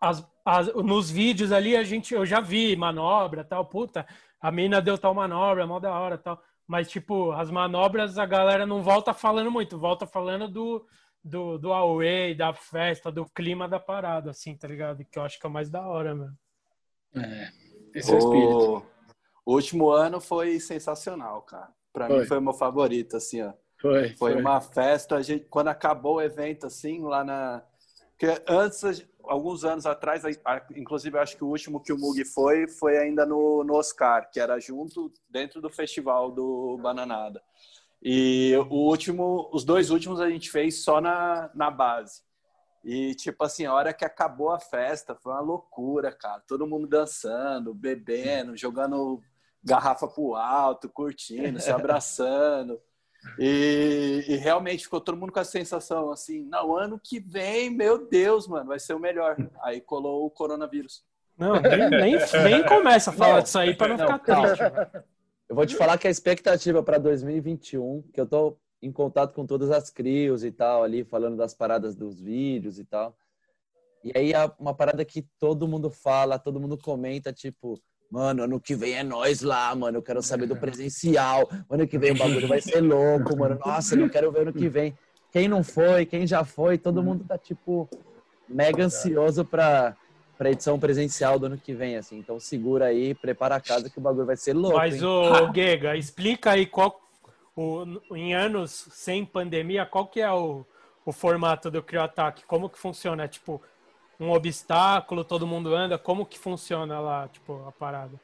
as, 0.01 0.29
as, 0.45 0.75
nos 0.75 1.09
vídeos 1.09 1.53
ali 1.53 1.77
a 1.77 1.85
gente, 1.85 2.13
eu 2.13 2.27
já 2.27 2.41
vi 2.41 2.75
manobra 2.75 3.45
tal, 3.45 3.65
puta, 3.65 4.05
a 4.41 4.51
mina 4.51 4.83
deu 4.83 4.99
tal 4.99 5.15
manobra, 5.15 5.69
mó 5.69 5.79
da 5.79 5.93
hora 5.93 6.19
tal. 6.19 6.43
Mas, 6.67 6.91
tipo, 6.91 7.31
as 7.31 7.49
manobras 7.49 8.19
a 8.19 8.27
galera 8.27 8.67
não 8.67 8.83
volta 8.83 9.15
falando 9.15 9.53
muito, 9.53 9.79
volta 9.79 10.05
falando 10.05 10.49
do, 10.49 10.85
do, 11.23 11.57
do 11.57 11.73
away, 11.73 12.35
da 12.35 12.53
festa, 12.53 13.09
do 13.13 13.25
clima 13.27 13.69
da 13.69 13.79
parada, 13.79 14.33
assim, 14.33 14.57
tá 14.57 14.67
ligado? 14.67 15.05
Que 15.05 15.17
eu 15.17 15.23
acho 15.23 15.39
que 15.39 15.47
é 15.47 15.49
o 15.49 15.53
mais 15.53 15.71
da 15.71 15.87
hora, 15.87 16.13
mano. 16.13 16.37
É, 17.15 17.53
esse 17.95 18.11
é 18.11 18.17
o 18.17 18.19
espírito. 18.19 18.85
O 19.47 19.55
último 19.55 19.91
ano 19.91 20.21
foi 20.21 20.59
sensacional, 20.59 21.43
cara. 21.43 21.73
Pra 21.93 22.09
foi. 22.09 22.19
mim 22.19 22.27
foi 22.27 22.39
o 22.39 22.43
meu 22.43 22.53
favorito, 22.53 23.17
assim, 23.17 23.43
ó. 23.43 23.53
Foi, 23.83 24.11
foi, 24.11 24.33
foi. 24.33 24.41
uma 24.41 24.61
festa, 24.61 25.17
a 25.17 25.23
gente, 25.23 25.45
quando 25.51 25.69
acabou 25.69 26.17
o 26.17 26.23
evento, 26.23 26.67
assim, 26.67 27.03
lá 27.03 27.25
na... 27.25 27.63
Porque 28.17 28.41
antes, 28.49 29.05
alguns 29.25 29.65
anos 29.65 29.85
atrás, 29.85 30.23
inclusive 30.77 31.19
acho 31.19 31.37
que 31.37 31.43
o 31.43 31.49
último 31.49 31.83
que 31.83 31.93
o 31.93 31.99
Mug 31.99 32.25
foi, 32.25 32.69
foi 32.69 32.97
ainda 32.97 33.27
no, 33.27 33.65
no 33.65 33.75
Oscar, 33.75 34.31
que 34.31 34.39
era 34.39 34.61
junto, 34.61 35.13
dentro 35.29 35.61
do 35.61 35.69
festival 35.69 36.31
do 36.31 36.79
Bananada. 36.81 37.43
E 38.01 38.55
o 38.71 38.89
último, 38.89 39.51
os 39.53 39.65
dois 39.65 39.91
últimos 39.91 40.21
a 40.21 40.31
gente 40.31 40.49
fez 40.49 40.85
só 40.85 41.01
na, 41.01 41.51
na 41.53 41.69
base. 41.69 42.23
E, 42.85 43.15
tipo 43.17 43.45
assim, 43.45 43.65
a 43.65 43.75
hora 43.75 43.93
que 43.93 44.05
acabou 44.05 44.51
a 44.51 44.61
festa, 44.61 45.15
foi 45.15 45.33
uma 45.33 45.41
loucura, 45.41 46.13
cara. 46.13 46.41
Todo 46.47 46.67
mundo 46.67 46.87
dançando, 46.87 47.75
bebendo, 47.75 48.57
jogando 48.57 49.21
garrafa 49.63 50.07
pro 50.07 50.35
alto, 50.35 50.89
curtindo, 50.89 51.61
se 51.61 51.71
abraçando. 51.75 52.81
E, 53.39 54.25
e, 54.29 54.37
realmente 54.37 54.85
ficou 54.85 55.01
todo 55.01 55.17
mundo 55.17 55.33
com 55.33 55.41
a 55.41 55.45
sensação 55.45 56.11
assim, 56.11 56.45
não, 56.45 56.77
ano 56.77 57.01
que 57.03 57.21
vem, 57.21 57.71
meu 57.71 58.09
Deus, 58.09 58.49
mano, 58.49 58.67
vai 58.67 58.79
ser 58.79 58.95
o 58.95 58.99
melhor. 58.99 59.37
Aí 59.63 59.81
colou 59.81 60.27
o 60.27 60.31
coronavírus. 60.31 61.05
Não, 61.37 61.55
nem, 61.61 61.91
nem, 61.91 62.17
nem 62.45 62.67
começa 62.67 63.11
a 63.11 63.13
falar 63.13 63.37
não, 63.37 63.43
disso 63.43 63.59
aí 63.59 63.75
para 63.75 63.97
não, 63.97 63.97
não, 63.97 64.19
ficar 64.19 64.19
triste. 64.19 65.03
Eu 65.49 65.57
vou 65.57 65.67
te 65.67 65.77
falar 65.77 65.99
que 65.99 66.09
a 66.09 66.11
expectativa 66.11 66.83
para 66.83 66.99
2021, 66.99 68.03
que 68.13 68.21
eu 68.21 68.27
tô 68.27 68.59
em 68.81 68.91
contato 68.91 69.35
com 69.35 69.47
todas 69.47 69.71
as 69.71 69.91
crios 69.91 70.45
e 70.45 70.51
tal, 70.51 70.83
ali, 70.83 71.05
falando 71.05 71.37
das 71.37 71.55
paradas 71.55 71.95
dos 71.95 72.21
vídeos 72.21 72.79
e 72.79 72.85
tal. 72.85 73.17
E 74.03 74.13
aí, 74.17 74.33
uma 74.59 74.75
parada 74.75 75.05
que 75.05 75.23
todo 75.39 75.69
mundo 75.69 75.91
fala, 75.91 76.39
todo 76.39 76.59
mundo 76.59 76.77
comenta, 76.77 77.33
tipo, 77.33 77.81
mano, 78.13 78.43
ano 78.43 78.61
que 78.61 78.75
vem 78.75 78.93
é 78.93 79.03
nós 79.03 79.41
lá, 79.41 79.75
mano, 79.75 79.97
eu 79.97 80.03
quero 80.03 80.23
saber 80.23 80.47
do 80.47 80.55
presencial, 80.55 81.49
ano 81.71 81.89
que 81.89 81.97
vem 81.97 82.13
o 82.13 82.19
bagulho 82.19 82.47
vai 82.47 82.61
ser 82.61 82.83
louco, 82.83 83.35
mano, 83.39 83.59
nossa, 83.65 83.95
eu 83.95 84.01
não 84.01 84.09
quero 84.11 84.31
ver 84.31 84.43
ano 84.43 84.53
que 84.53 84.69
vem. 84.69 84.95
Quem 85.33 85.49
não 85.49 85.65
foi, 85.65 86.05
quem 86.05 86.27
já 86.27 86.45
foi, 86.45 86.77
todo 86.77 87.03
mundo 87.03 87.25
tá, 87.27 87.39
tipo, 87.39 87.89
mega 88.47 88.85
ansioso 88.85 89.47
pra, 89.47 89.97
pra 90.37 90.51
edição 90.51 90.79
presencial 90.79 91.39
do 91.39 91.47
ano 91.47 91.57
que 91.57 91.73
vem, 91.73 91.97
assim. 91.97 92.19
Então 92.19 92.39
segura 92.39 92.85
aí, 92.85 93.15
prepara 93.15 93.57
a 93.57 93.61
casa 93.61 93.89
que 93.89 93.99
o 93.99 94.03
bagulho 94.03 94.27
vai 94.27 94.37
ser 94.37 94.53
louco. 94.53 94.77
Mas, 94.77 95.03
ô, 95.03 95.51
Gega, 95.55 95.97
explica 95.97 96.51
aí 96.51 96.67
qual 96.67 97.01
o, 97.57 97.87
em 98.15 98.35
anos 98.35 98.89
sem 98.93 99.25
pandemia, 99.25 99.87
qual 99.87 100.07
que 100.07 100.21
é 100.21 100.31
o, 100.31 100.67
o 101.07 101.13
formato 101.13 101.71
do 101.71 101.83
CrioAttack? 101.83 102.45
Como 102.45 102.69
que 102.69 102.79
funciona? 102.79 103.25
É, 103.25 103.29
tipo, 103.29 103.63
um 104.23 104.33
obstáculo, 104.33 105.25
todo 105.25 105.47
mundo 105.47 105.75
anda? 105.75 105.99
Como 105.99 106.27
que 106.27 106.39
funciona 106.39 107.01
lá, 107.01 107.29
tipo, 107.29 107.65
a 107.67 107.73
parada? 107.73 108.21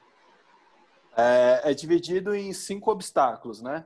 É, 1.16 1.70
é 1.70 1.74
dividido 1.74 2.34
em 2.34 2.52
cinco 2.52 2.90
obstáculos, 2.90 3.60
né? 3.60 3.84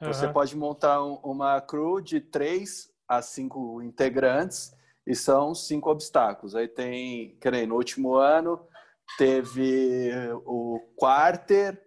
Uhum. 0.00 0.08
Você 0.08 0.28
pode 0.28 0.56
montar 0.56 1.02
um, 1.02 1.14
uma 1.22 1.60
crew 1.60 2.00
de 2.00 2.20
três 2.20 2.90
a 3.06 3.22
cinco 3.22 3.80
integrantes 3.82 4.74
e 5.06 5.14
são 5.14 5.54
cinco 5.54 5.90
obstáculos. 5.90 6.54
Aí 6.54 6.66
tem, 6.66 7.36
querendo, 7.40 7.70
no 7.70 7.76
último 7.76 8.16
ano 8.16 8.66
teve 9.18 10.10
o 10.44 10.80
Quarter, 10.96 11.80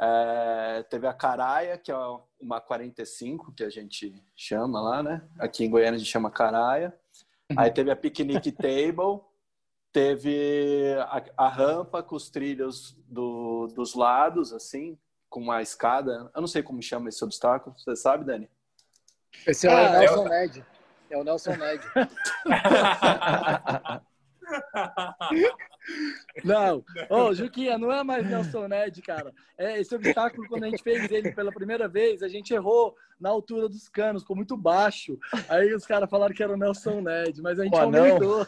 é, 0.00 0.82
teve 0.88 1.06
a 1.06 1.12
Caraia, 1.12 1.76
que 1.76 1.90
é 1.90 1.96
uma 2.40 2.60
45, 2.60 3.52
que 3.52 3.64
a 3.64 3.70
gente 3.70 4.14
chama 4.34 4.80
lá, 4.80 5.02
né? 5.02 5.28
Aqui 5.38 5.64
em 5.64 5.70
Goiânia 5.70 5.96
a 5.96 5.98
gente 5.98 6.10
chama 6.10 6.30
Caraia. 6.30 6.94
Aí 7.56 7.70
teve 7.70 7.90
a 7.90 7.96
Picnic 7.96 8.52
Table, 8.52 9.20
teve 9.92 10.94
a, 10.98 11.22
a, 11.36 11.48
rampa 11.48 12.02
com 12.02 12.16
os 12.16 12.30
trilhos 12.30 12.96
do, 13.08 13.66
dos 13.74 13.94
lados, 13.94 14.52
assim, 14.52 14.98
com 15.28 15.40
uma 15.40 15.62
escada. 15.62 16.30
Eu 16.34 16.40
não 16.40 16.48
sei 16.48 16.62
como 16.62 16.82
chama 16.82 17.08
esse 17.08 17.24
obstáculo. 17.24 17.76
Você 17.78 17.96
sabe, 17.96 18.24
Dani? 18.24 18.48
Esse 19.46 19.66
é 19.66 19.70
o 19.70 19.76
ah, 19.76 19.98
Nelson 19.98 20.24
eu... 20.24 20.28
Ned. 20.28 20.66
É 21.10 21.18
o 21.18 21.24
Nelson 21.24 21.56
Ned. 21.56 21.82
Não, 26.44 26.84
ô, 27.08 27.16
oh, 27.16 27.34
Juquinha, 27.34 27.78
não 27.78 27.90
é 27.92 28.02
mais 28.04 28.26
Nelson 28.26 28.68
Ned, 28.68 29.00
cara. 29.02 29.32
É, 29.56 29.80
esse 29.80 29.94
obstáculo, 29.94 30.46
quando 30.48 30.64
a 30.64 30.68
gente 30.68 30.82
fez 30.82 31.10
ele 31.10 31.32
pela 31.32 31.50
primeira 31.50 31.88
vez, 31.88 32.22
a 32.22 32.28
gente 32.28 32.52
errou 32.52 32.94
na 33.18 33.28
altura 33.28 33.68
dos 33.68 33.88
canos, 33.88 34.22
ficou 34.22 34.36
muito 34.36 34.56
baixo. 34.56 35.18
Aí 35.48 35.74
os 35.74 35.84
caras 35.86 36.08
falaram 36.08 36.34
que 36.34 36.42
era 36.42 36.52
o 36.52 36.56
Nelson 36.56 37.00
Ned, 37.00 37.40
mas 37.42 37.58
a 37.58 37.64
gente 37.64 37.72
Pô, 37.72 37.78
aumentou. 37.80 38.46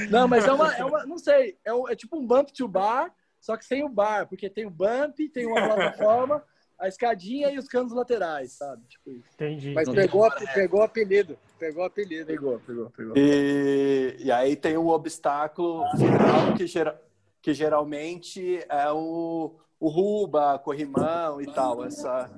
Não. 0.00 0.10
não, 0.10 0.28
mas 0.28 0.46
é 0.46 0.52
uma, 0.52 0.74
é 0.74 0.84
uma 0.84 1.06
não 1.06 1.18
sei, 1.18 1.56
é, 1.64 1.92
é 1.92 1.96
tipo 1.96 2.18
um 2.18 2.26
bump 2.26 2.52
to 2.52 2.66
bar, 2.66 3.14
só 3.40 3.56
que 3.56 3.64
sem 3.64 3.84
o 3.84 3.88
bar, 3.88 4.26
porque 4.28 4.50
tem 4.50 4.66
o 4.66 4.70
bump, 4.70 5.28
tem 5.32 5.46
uma 5.46 5.62
plataforma, 5.62 6.42
a 6.78 6.88
escadinha 6.88 7.50
e 7.50 7.58
os 7.58 7.68
canos 7.68 7.92
laterais, 7.92 8.52
sabe? 8.52 8.82
Tipo 8.88 9.10
isso. 9.10 9.28
Entendi. 9.34 9.72
Mas 9.72 9.88
pegou, 9.88 10.28
pegou 10.54 10.82
apelido. 10.82 11.38
Pegou 11.60 11.84
apelido. 11.84 12.26
Pegou, 12.26 12.58
pegou, 12.60 12.90
pegou. 12.90 13.12
E, 13.14 14.16
e 14.18 14.32
aí 14.32 14.56
tem 14.56 14.78
o 14.78 14.88
obstáculo 14.88 15.84
final 15.94 16.54
que, 16.56 16.66
gera, 16.66 16.98
que 17.42 17.52
geralmente 17.52 18.64
é 18.66 18.90
o, 18.90 19.54
o 19.78 19.88
Ruba, 19.88 20.58
Corrimão 20.58 21.38
e 21.38 21.46
tal. 21.52 21.84
Essa 21.84 22.30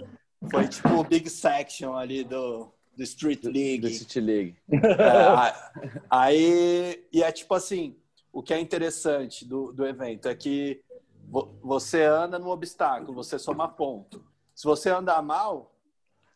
foi 0.51 0.67
tipo 0.67 0.89
o 0.89 1.05
big 1.05 1.31
section 1.31 1.95
ali 1.95 2.25
do, 2.25 2.69
do 2.97 3.03
Street 3.05 3.45
League. 3.45 3.79
Do 3.79 3.91
City 3.91 4.21
League. 4.21 4.57
É, 4.73 5.55
aí, 6.11 7.07
e 7.13 7.23
é 7.23 7.31
tipo 7.31 7.55
assim, 7.55 7.97
o 8.33 8.43
que 8.43 8.53
é 8.53 8.59
interessante 8.59 9.45
do, 9.45 9.73
do 9.73 9.87
evento 9.87 10.29
é 10.29 10.35
que 10.35 10.83
você 11.63 12.03
anda 12.03 12.41
no 12.41 12.51
obstáculo, 12.51 13.15
você 13.15 13.39
soma 13.39 13.69
ponto. 13.69 14.21
Se 14.53 14.65
você 14.65 14.91
andar 14.91 15.23
mal, 15.23 15.73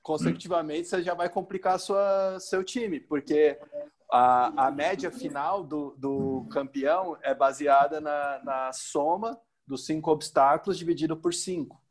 consecutivamente 0.06 0.86
você 0.86 1.02
já 1.02 1.14
vai 1.14 1.28
complicar 1.28 1.80
sua, 1.80 2.38
seu 2.38 2.62
time, 2.62 3.00
porque 3.00 3.58
a, 4.08 4.68
a 4.68 4.70
média 4.70 5.10
final 5.10 5.64
do, 5.64 5.96
do 5.98 6.46
campeão 6.48 7.18
é 7.22 7.34
baseada 7.34 8.00
na, 8.00 8.40
na 8.44 8.72
soma 8.72 9.36
dos 9.66 9.84
cinco 9.84 10.12
obstáculos 10.12 10.78
dividido 10.78 11.16
por 11.16 11.34
cinco. 11.34 11.82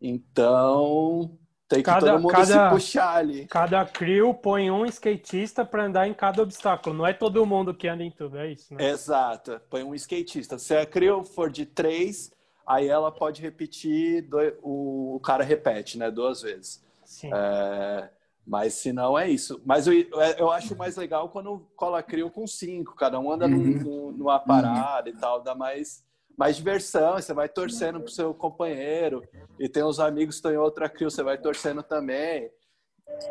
Então, 0.00 1.38
tem 1.68 1.80
que 1.80 1.84
cada, 1.84 2.12
todo 2.12 2.22
mundo 2.22 2.32
cada, 2.32 2.46
se 2.46 2.74
puxar 2.74 3.16
ali. 3.16 3.46
Cada 3.46 3.84
crew 3.84 4.32
põe 4.32 4.70
um 4.70 4.86
skatista 4.86 5.62
para 5.62 5.84
andar 5.84 6.08
em 6.08 6.14
cada 6.14 6.42
obstáculo. 6.42 6.96
Não 6.96 7.06
é 7.06 7.12
todo 7.12 7.44
mundo 7.44 7.74
que 7.74 7.86
anda 7.86 8.02
em 8.02 8.10
tudo, 8.10 8.38
é 8.38 8.52
isso, 8.52 8.72
né? 8.72 8.88
Exato. 8.88 9.60
Põe 9.68 9.82
um 9.82 9.94
skatista. 9.94 10.58
Se 10.58 10.74
a 10.74 10.86
crew 10.86 11.24
for 11.24 11.50
de 11.50 11.66
três, 11.66 12.32
aí 12.66 12.88
ela 12.88 13.12
pode 13.12 13.42
repetir, 13.42 14.22
do, 14.22 14.38
o, 14.62 15.16
o, 15.16 15.20
cara 15.20 15.44
repete, 15.44 15.98
né? 15.98 16.10
Duas 16.10 16.40
vezes. 16.40 16.88
Sim. 17.10 17.28
É, 17.34 18.08
mas 18.46 18.74
se 18.74 18.92
não, 18.92 19.18
é 19.18 19.28
isso. 19.28 19.60
Mas 19.66 19.88
eu, 19.88 19.92
eu 20.38 20.50
acho 20.52 20.76
mais 20.76 20.96
legal 20.96 21.28
quando 21.28 21.66
cola 21.74 22.00
crio 22.04 22.30
com 22.30 22.46
cinco, 22.46 22.94
cada 22.94 23.18
um 23.18 23.32
anda 23.32 23.46
uhum. 23.46 24.12
numa 24.16 24.38
parada 24.38 25.10
uhum. 25.10 25.16
e 25.16 25.20
tal, 25.20 25.42
dá 25.42 25.52
mais, 25.52 26.04
mais 26.38 26.56
diversão, 26.56 27.14
você 27.14 27.34
vai 27.34 27.48
torcendo 27.48 28.00
pro 28.00 28.12
seu 28.12 28.32
companheiro, 28.32 29.24
e 29.58 29.68
tem 29.68 29.82
uns 29.82 29.98
amigos 29.98 30.36
que 30.36 30.38
estão 30.38 30.52
em 30.52 30.56
outra 30.56 30.88
crio, 30.88 31.10
você 31.10 31.24
vai 31.24 31.36
torcendo 31.36 31.82
também. 31.82 32.48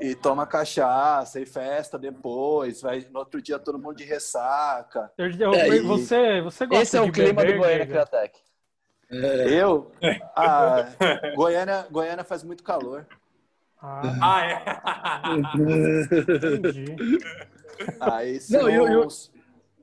E 0.02 0.14
toma 0.14 0.46
cachaça 0.46 1.40
e 1.40 1.46
festa 1.46 1.98
depois, 1.98 2.82
vai 2.82 3.00
no 3.10 3.20
outro 3.20 3.42
dia 3.42 3.58
todo 3.58 3.80
mundo 3.80 3.96
de 3.96 4.04
ressaca. 4.04 5.10
Eu, 5.18 5.32
eu, 5.32 5.54
é, 5.54 5.80
você, 5.80 6.42
você 6.42 6.66
gosta 6.66 6.84
Esse 6.84 6.98
é 6.98 7.02
o 7.02 7.10
clima 7.10 7.42
beber, 7.42 7.54
do 7.54 7.60
Goiânia 7.60 7.88
Criatec. 7.88 8.40
É. 9.10 9.54
Eu? 9.54 9.90
Ah, 10.36 10.86
Goiânia, 11.34 11.88
Goiânia 11.90 12.26
faz 12.26 12.44
muito 12.44 12.62
calor. 12.62 13.08
Ah, 13.82 14.02
ah 14.22 14.46
é? 14.46 14.60
Entendi. 15.56 16.96
Aí 18.00 18.40
Não, 18.50 18.70
eu, 18.70 18.88
eu... 18.88 19.08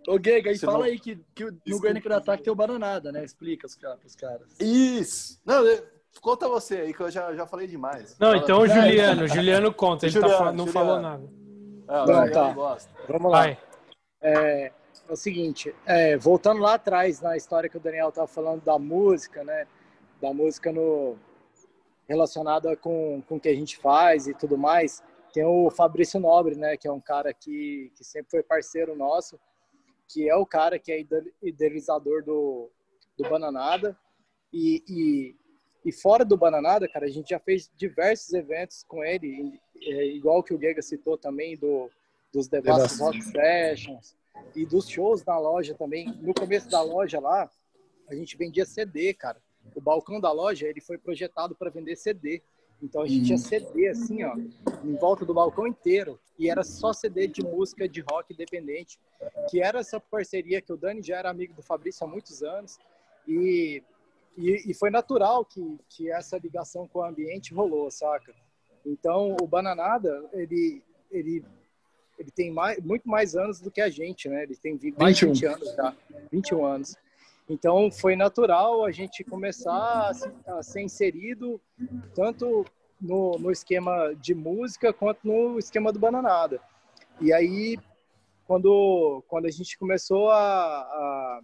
Ô, 0.07 0.18
Gega, 0.22 0.51
aí 0.51 0.59
fala 0.59 0.84
aí 0.84 1.01
que, 1.01 1.18
que 1.34 1.44
no 1.66 1.80
Goiânia 1.80 2.01
que 2.01 2.12
ataque 2.12 2.44
tem 2.44 2.53
o 2.53 2.57
Bananada, 2.57 3.11
né? 3.11 3.24
Explica 3.24 3.66
os 3.66 3.74
pros 3.74 4.14
caras. 4.14 4.49
Isso! 4.61 5.40
Não, 5.44 5.64
conta 6.20 6.49
você 6.49 6.76
aí, 6.76 6.94
que 6.94 7.01
eu 7.01 7.11
já, 7.11 7.34
já 7.34 7.47
falei 7.47 7.66
demais. 7.66 8.16
Não, 8.18 8.28
fala 8.28 8.42
então 8.42 8.61
o 8.61 8.68
Juliano, 8.68 9.24
o 9.24 9.28
Juliano 9.28 9.74
conta, 9.74 10.07
ele 10.07 10.14
tá 10.14 10.20
Juliano, 10.20 10.44
tá, 10.44 10.53
não 10.53 10.66
Juliano. 10.66 10.72
falou 10.72 11.01
nada. 11.01 11.24
Não, 11.86 12.07
não 12.07 12.30
tá. 12.30 12.53
Gosta. 12.53 12.92
Vamos 13.09 13.32
lá. 13.32 13.49
É, 13.49 13.59
é 14.20 14.72
o 15.09 15.16
seguinte, 15.16 15.74
é, 15.84 16.16
voltando 16.16 16.61
lá 16.61 16.74
atrás 16.74 17.20
na 17.20 17.36
história 17.36 17.68
que 17.68 17.76
o 17.76 17.80
Daniel 17.80 18.11
estava 18.11 18.26
falando 18.26 18.62
da 18.62 18.78
música, 18.78 19.42
né? 19.42 19.66
Da 20.20 20.32
música 20.32 20.70
no 20.72 21.16
relacionada 22.09 22.76
com, 22.76 23.22
com 23.28 23.36
o 23.36 23.40
que 23.40 23.48
a 23.48 23.54
gente 23.54 23.76
faz 23.76 24.26
e 24.26 24.34
tudo 24.34 24.57
mais, 24.57 25.02
tem 25.32 25.44
o 25.44 25.70
Fabrício 25.70 26.18
Nobre, 26.20 26.57
né? 26.57 26.76
Que 26.76 26.88
é 26.88 26.92
um 26.92 27.00
cara 27.00 27.34
que, 27.34 27.92
que 27.94 28.04
sempre 28.04 28.30
foi 28.30 28.42
parceiro 28.42 28.96
nosso 28.96 29.38
que 30.09 30.28
é 30.28 30.34
o 30.34 30.46
cara 30.46 30.78
que 30.78 30.92
é 30.92 31.04
idealizador 31.42 32.22
do, 32.22 32.70
do 33.18 33.28
Bananada. 33.28 33.96
E, 34.52 34.82
e, 34.88 35.36
e, 35.84 35.92
fora 35.92 36.24
do 36.24 36.36
Bananada, 36.36 36.88
cara, 36.88 37.07
a 37.07 37.11
gente 37.11 37.30
já 37.30 37.38
fez 37.38 37.70
diversos 37.76 38.32
eventos 38.32 38.84
com 38.84 39.04
ele, 39.04 39.61
igual 40.14 40.42
que 40.42 40.54
o 40.54 40.61
Gega 40.61 40.80
citou 40.80 41.18
também, 41.18 41.57
do, 41.57 41.90
dos 42.32 42.48
Devassos 42.48 42.98
Rock 42.98 43.22
Sessions 43.22 44.16
e 44.54 44.64
dos 44.64 44.88
shows 44.88 45.24
na 45.24 45.38
loja 45.38 45.74
também. 45.74 46.07
No 46.20 46.32
começo 46.32 46.68
da 46.70 46.80
loja 46.80 47.20
lá, 47.20 47.50
a 48.09 48.14
gente 48.14 48.36
vendia 48.36 48.64
CD, 48.64 49.12
cara. 49.12 49.42
O 49.75 49.81
balcão 49.81 50.21
da 50.21 50.33
loja, 50.33 50.67
ele 50.67 50.81
foi 50.81 50.99
projetado 50.99 51.55
para 51.55 51.71
vender 51.71 51.97
CD. 51.97 52.43
Então 52.83 53.03
a 53.03 53.07
gente 53.07 53.27
tinha 53.27 53.39
CD 53.39 53.89
assim, 53.89 54.23
ó, 54.23 54.37
em 54.85 54.95
volta 54.97 55.25
do 55.25 55.33
balcão 55.33 55.67
inteiro. 55.67 56.19
E 56.39 56.51
era 56.51 56.62
só 56.62 56.93
CD 56.93 57.27
de 57.27 57.43
música 57.43 57.89
de 57.89 58.01
rock 58.01 58.33
independente, 58.33 58.99
que 59.49 59.62
era 59.62 59.81
essa 59.81 59.99
parceria 59.99 60.61
que 60.61 60.73
o 60.73 60.77
Dani 60.77 61.03
já 61.03 61.17
era 61.17 61.31
amigo 61.31 61.55
do 61.55 61.62
Fabrício 61.62 62.07
há 62.07 62.09
muitos 62.09 62.43
anos. 62.43 62.79
E, 63.27 63.83
e, 64.37 64.71
e 64.71 64.75
foi 64.75 64.91
natural 64.91 65.45
que, 65.45 65.79
que 65.89 66.11
essa 66.11 66.37
ligação 66.37 66.87
com 66.87 66.99
o 66.99 67.05
ambiente 67.05 67.55
rolou, 67.55 67.91
saca? 67.91 68.35
Então 68.85 69.35
o 69.41 69.47
Bananada, 69.47 70.25
ele, 70.33 70.83
ele, 71.11 71.45
ele 72.19 72.31
tem 72.31 72.53
mais, 72.53 72.79
muito 72.79 73.09
mais 73.09 73.35
anos 73.35 73.61
do 73.61 73.71
que 73.71 73.81
a 73.81 73.89
gente, 73.89 74.29
né? 74.29 74.43
Ele 74.43 74.57
tem 74.57 74.79
mais 74.99 75.17
de 75.17 75.27
20 75.27 75.47
anos 75.47 75.75
já, 75.75 75.97
21 76.31 76.64
anos. 76.64 76.97
Então 77.49 77.90
foi 77.90 78.16
natural 78.16 78.84
a 78.84 78.90
gente 78.90 79.22
começar 79.22 80.11
a, 80.47 80.62
ser 80.62 80.82
inserido 80.82 81.61
tanto 82.14 82.64
no, 83.01 83.38
no, 83.38 83.51
esquema 83.53 84.14
de 84.14 84.34
música 84.34 84.92
quanto 84.92 85.20
no 85.24 85.59
esquema 85.59 85.92
do 85.92 85.99
Bananada. 85.99 86.61
E 87.20 87.32
aí, 87.32 87.78
quando, 88.47 89.22
quando 89.28 89.47
a 89.47 89.51
gente 89.51 89.78
começou 89.78 90.30
a, 90.30 90.36
a, 90.36 91.40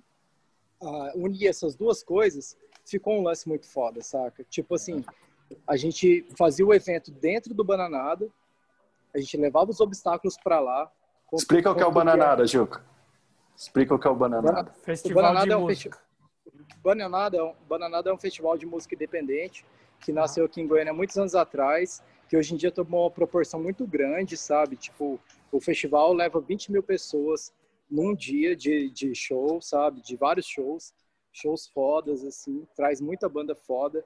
a 0.81 1.13
unir 1.15 1.47
essas 1.47 1.77
duas 1.77 2.03
coisas, 2.03 2.57
ficou 2.85 3.15
um 3.15 3.23
lance 3.23 3.49
muito 3.49 3.67
foda, 3.67 4.03
saca? 4.03 4.45
Tipo 4.51 4.75
assim, 4.75 5.05
a 5.67 5.77
gente 5.77 6.27
fazia 6.37 6.67
o 6.67 6.75
evento 6.75 7.13
dentro 7.13 7.55
do 7.55 7.63
Bananada, 7.63 8.29
a 9.15 9.19
gente 9.19 9.37
levava 9.37 9.71
os 9.71 9.81
obstáculos 9.81 10.37
para 10.43 10.59
lá. 10.59 10.91
Explica 11.33 11.71
o 11.71 11.75
que 11.75 11.83
é 11.83 11.87
o 11.87 11.93
Bananada, 11.93 12.47
Juca. 12.47 12.85
Explica 13.63 13.95
o 13.95 13.99
que 13.99 14.09
é 14.09 14.11
o 14.11 14.17
Bananada. 14.17 14.73
Festival 14.83 15.23
o 15.23 15.27
Bananada 15.27 15.47
de 15.47 15.53
é 15.53 15.57
um 15.57 15.61
música. 15.61 15.99
Bananada, 16.83 17.37
é 17.37 17.43
um, 17.45 17.55
Bananada 17.69 18.11
é 18.11 18.13
um 18.13 18.19
festival 18.19 18.59
de 18.59 18.67
música 18.67 18.97
independente 18.97 19.65
que 20.01 20.11
nasceu 20.11 20.47
aqui 20.47 20.61
em 20.61 20.67
Goiânia 20.67 20.93
muitos 20.93 21.17
anos 21.17 21.37
atrás, 21.37 22.03
que 22.29 22.37
hoje 22.37 22.55
em 22.55 22.57
dia 22.57 22.73
tomou 22.73 23.05
uma 23.05 23.11
proporção 23.11 23.63
muito 23.63 23.87
grande, 23.87 24.37
sabe? 24.37 24.75
Tipo, 24.75 25.21
o 25.53 25.61
festival 25.61 26.13
leva 26.13 26.41
20 26.41 26.73
mil 26.73 26.83
pessoas 26.83 27.55
num 27.89 28.17
dia 28.17 28.57
de, 28.57 28.91
de 28.91 29.15
show, 29.15 29.63
sabe? 29.63 30.03
De 30.03 30.17
vários 30.17 30.47
shows, 30.47 30.93
shows 31.33 31.69
fodas, 31.69 32.25
assim, 32.25 32.67
traz 32.75 33.01
muita 33.01 33.29
banda 33.29 33.55
foda. 33.55 34.05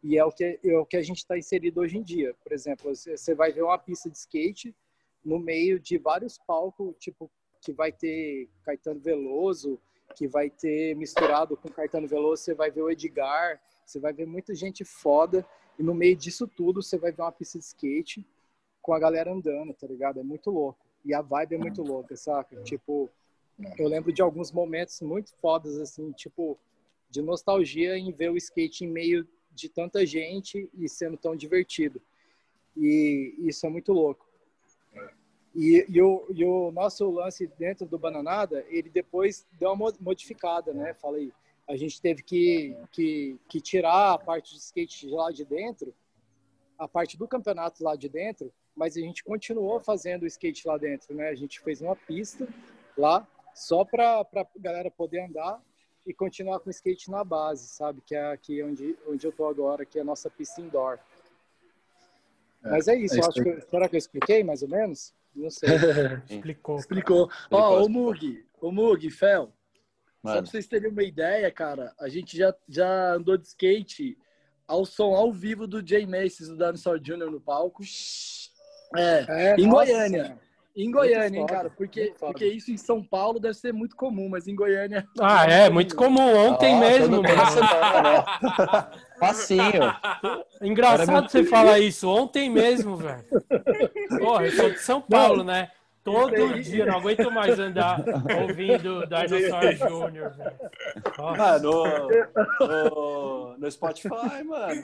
E 0.00 0.16
é 0.16 0.24
o 0.24 0.30
que, 0.30 0.60
é 0.62 0.78
o 0.78 0.86
que 0.86 0.96
a 0.96 1.02
gente 1.02 1.18
está 1.18 1.36
inserido 1.36 1.80
hoje 1.80 1.98
em 1.98 2.02
dia. 2.04 2.36
Por 2.40 2.52
exemplo, 2.52 2.94
você 2.94 3.34
vai 3.34 3.50
ver 3.50 3.62
uma 3.62 3.78
pista 3.78 4.08
de 4.08 4.16
skate 4.16 4.72
no 5.24 5.40
meio 5.40 5.80
de 5.80 5.98
vários 5.98 6.38
palcos, 6.38 6.94
tipo 7.00 7.28
que 7.62 7.72
vai 7.72 7.90
ter 7.92 8.48
Caetano 8.64 9.00
Veloso, 9.00 9.78
que 10.14 10.26
vai 10.26 10.50
ter 10.50 10.94
misturado 10.96 11.56
com 11.56 11.70
Caetano 11.70 12.06
Veloso, 12.06 12.42
você 12.42 12.54
vai 12.54 12.70
ver 12.70 12.82
o 12.82 12.90
Edgar, 12.90 13.62
você 13.86 13.98
vai 13.98 14.12
ver 14.12 14.26
muita 14.26 14.54
gente 14.54 14.84
foda, 14.84 15.46
e 15.78 15.82
no 15.82 15.94
meio 15.94 16.16
disso 16.16 16.46
tudo 16.46 16.82
você 16.82 16.98
vai 16.98 17.12
ver 17.12 17.22
uma 17.22 17.32
pista 17.32 17.58
de 17.58 17.64
skate 17.64 18.26
com 18.82 18.92
a 18.92 18.98
galera 18.98 19.32
andando, 19.32 19.72
tá 19.72 19.86
ligado? 19.86 20.20
É 20.20 20.22
muito 20.22 20.50
louco. 20.50 20.78
E 21.04 21.14
a 21.14 21.22
vibe 21.22 21.54
é 21.54 21.58
muito 21.58 21.82
louca, 21.82 22.16
saca? 22.16 22.60
Tipo, 22.62 23.08
eu 23.78 23.88
lembro 23.88 24.12
de 24.12 24.20
alguns 24.20 24.50
momentos 24.50 25.00
muito 25.00 25.32
fodas, 25.36 25.78
assim, 25.78 26.10
tipo, 26.12 26.58
de 27.08 27.22
nostalgia 27.22 27.96
em 27.96 28.10
ver 28.12 28.30
o 28.30 28.36
skate 28.36 28.84
em 28.84 28.88
meio 28.88 29.26
de 29.52 29.68
tanta 29.68 30.04
gente 30.04 30.68
e 30.74 30.88
sendo 30.88 31.16
tão 31.16 31.36
divertido. 31.36 32.02
E 32.76 33.34
isso 33.38 33.66
é 33.66 33.68
muito 33.68 33.92
louco. 33.92 34.26
E, 35.54 35.84
e, 35.88 36.00
o, 36.00 36.26
e 36.30 36.44
o 36.44 36.70
nosso 36.72 37.10
lance 37.10 37.46
dentro 37.58 37.84
do 37.86 37.98
Bananada, 37.98 38.64
ele 38.68 38.88
depois 38.88 39.46
deu 39.52 39.72
uma 39.72 39.92
modificada, 40.00 40.72
né? 40.72 40.94
Falei, 40.94 41.30
a 41.68 41.76
gente 41.76 42.00
teve 42.00 42.22
que, 42.22 42.76
que, 42.90 43.38
que 43.48 43.60
tirar 43.60 44.14
a 44.14 44.18
parte 44.18 44.54
de 44.54 44.60
skate 44.60 45.08
lá 45.08 45.30
de 45.30 45.44
dentro, 45.44 45.94
a 46.78 46.88
parte 46.88 47.18
do 47.18 47.28
campeonato 47.28 47.84
lá 47.84 47.94
de 47.94 48.08
dentro, 48.08 48.52
mas 48.74 48.96
a 48.96 49.00
gente 49.00 49.22
continuou 49.22 49.78
fazendo 49.78 50.22
o 50.22 50.26
skate 50.26 50.66
lá 50.66 50.78
dentro, 50.78 51.14
né? 51.14 51.28
A 51.28 51.34
gente 51.34 51.60
fez 51.60 51.82
uma 51.82 51.94
pista 51.94 52.48
lá 52.96 53.26
só 53.54 53.84
para 53.84 54.20
a 54.20 54.46
galera 54.56 54.90
poder 54.90 55.20
andar 55.20 55.62
e 56.06 56.12
continuar 56.12 56.60
com 56.60 56.68
o 56.68 56.70
skate 56.70 57.10
na 57.10 57.22
base, 57.22 57.68
sabe? 57.68 58.00
Que 58.00 58.14
é 58.14 58.32
aqui 58.32 58.62
onde, 58.62 58.96
onde 59.06 59.26
eu 59.26 59.32
tô 59.32 59.46
agora, 59.46 59.84
que 59.84 59.98
é 59.98 60.02
a 60.02 60.04
nossa 60.04 60.30
pista 60.30 60.60
indoor. 60.60 60.98
É, 62.64 62.70
Mas 62.70 62.88
é 62.88 62.96
isso, 62.96 63.16
é 63.16 63.26
acho 63.26 63.42
que, 63.42 63.60
será 63.62 63.88
que 63.88 63.96
eu 63.96 63.98
expliquei 63.98 64.42
mais 64.42 64.62
ou 64.62 64.68
menos? 64.68 65.14
Não 65.34 65.50
sei. 65.50 65.68
Explicou. 66.28 66.76
Explicou. 66.76 67.30
Ó, 67.50 67.80
oh, 67.80 67.86
o 67.86 67.88
Mug, 67.88 68.44
o 68.60 68.70
Mug, 68.70 69.10
Fel. 69.10 69.52
Mano. 70.22 70.36
Só 70.36 70.42
pra 70.42 70.50
vocês 70.50 70.66
terem 70.66 70.90
uma 70.90 71.02
ideia, 71.02 71.50
cara, 71.50 71.92
a 71.98 72.08
gente 72.08 72.36
já, 72.36 72.54
já 72.68 73.14
andou 73.14 73.36
de 73.36 73.46
skate 73.48 74.16
ao 74.68 74.84
som 74.84 75.14
ao 75.14 75.32
vivo 75.32 75.66
do 75.66 75.86
Jay 75.86 76.06
Macy's, 76.06 76.48
do 76.48 76.56
Dinosaur 76.56 76.98
Jr. 77.00 77.30
no 77.30 77.40
palco. 77.40 77.82
É, 78.96 79.26
é 79.28 79.56
em 79.56 79.66
nossa. 79.66 79.86
Goiânia. 79.86 80.38
Em 80.74 80.90
Goiânia, 80.90 81.38
hein, 81.38 81.46
cara? 81.46 81.68
Porque, 81.68 82.14
porque 82.18 82.46
isso 82.46 82.70
em 82.70 82.78
São 82.78 83.04
Paulo 83.04 83.38
deve 83.38 83.52
ser 83.52 83.74
muito 83.74 83.94
comum, 83.94 84.30
mas 84.30 84.48
em 84.48 84.54
Goiânia. 84.54 85.06
Ah, 85.20 85.44
é, 85.44 85.68
muito 85.68 85.94
comum. 85.94 86.34
Ontem 86.34 86.78
mesmo, 86.78 87.22
mano. 87.22 87.22
Né? 87.22 87.34
Facinho. 89.20 89.94
Engraçado 90.62 91.30
você 91.30 91.44
falar 91.44 91.78
isso. 91.78 92.08
Ontem 92.08 92.48
mesmo, 92.48 92.96
velho. 92.96 93.24
Porra, 94.22 94.46
eu 94.46 94.52
sou 94.52 94.70
de 94.70 94.78
São 94.78 95.00
Paulo, 95.00 95.44
né? 95.44 95.70
Todo 96.04 96.60
dia, 96.60 96.84
não 96.84 96.98
aguento 96.98 97.30
mais 97.30 97.58
andar 97.60 98.02
ouvindo 98.40 99.06
Dinosaur 99.06 100.10
Jr.. 100.10 100.32
Ah, 101.16 101.58
no, 101.60 101.84
no, 102.60 103.56
no, 103.56 103.70
Spotify, 103.70 104.42
mano. 104.44 104.82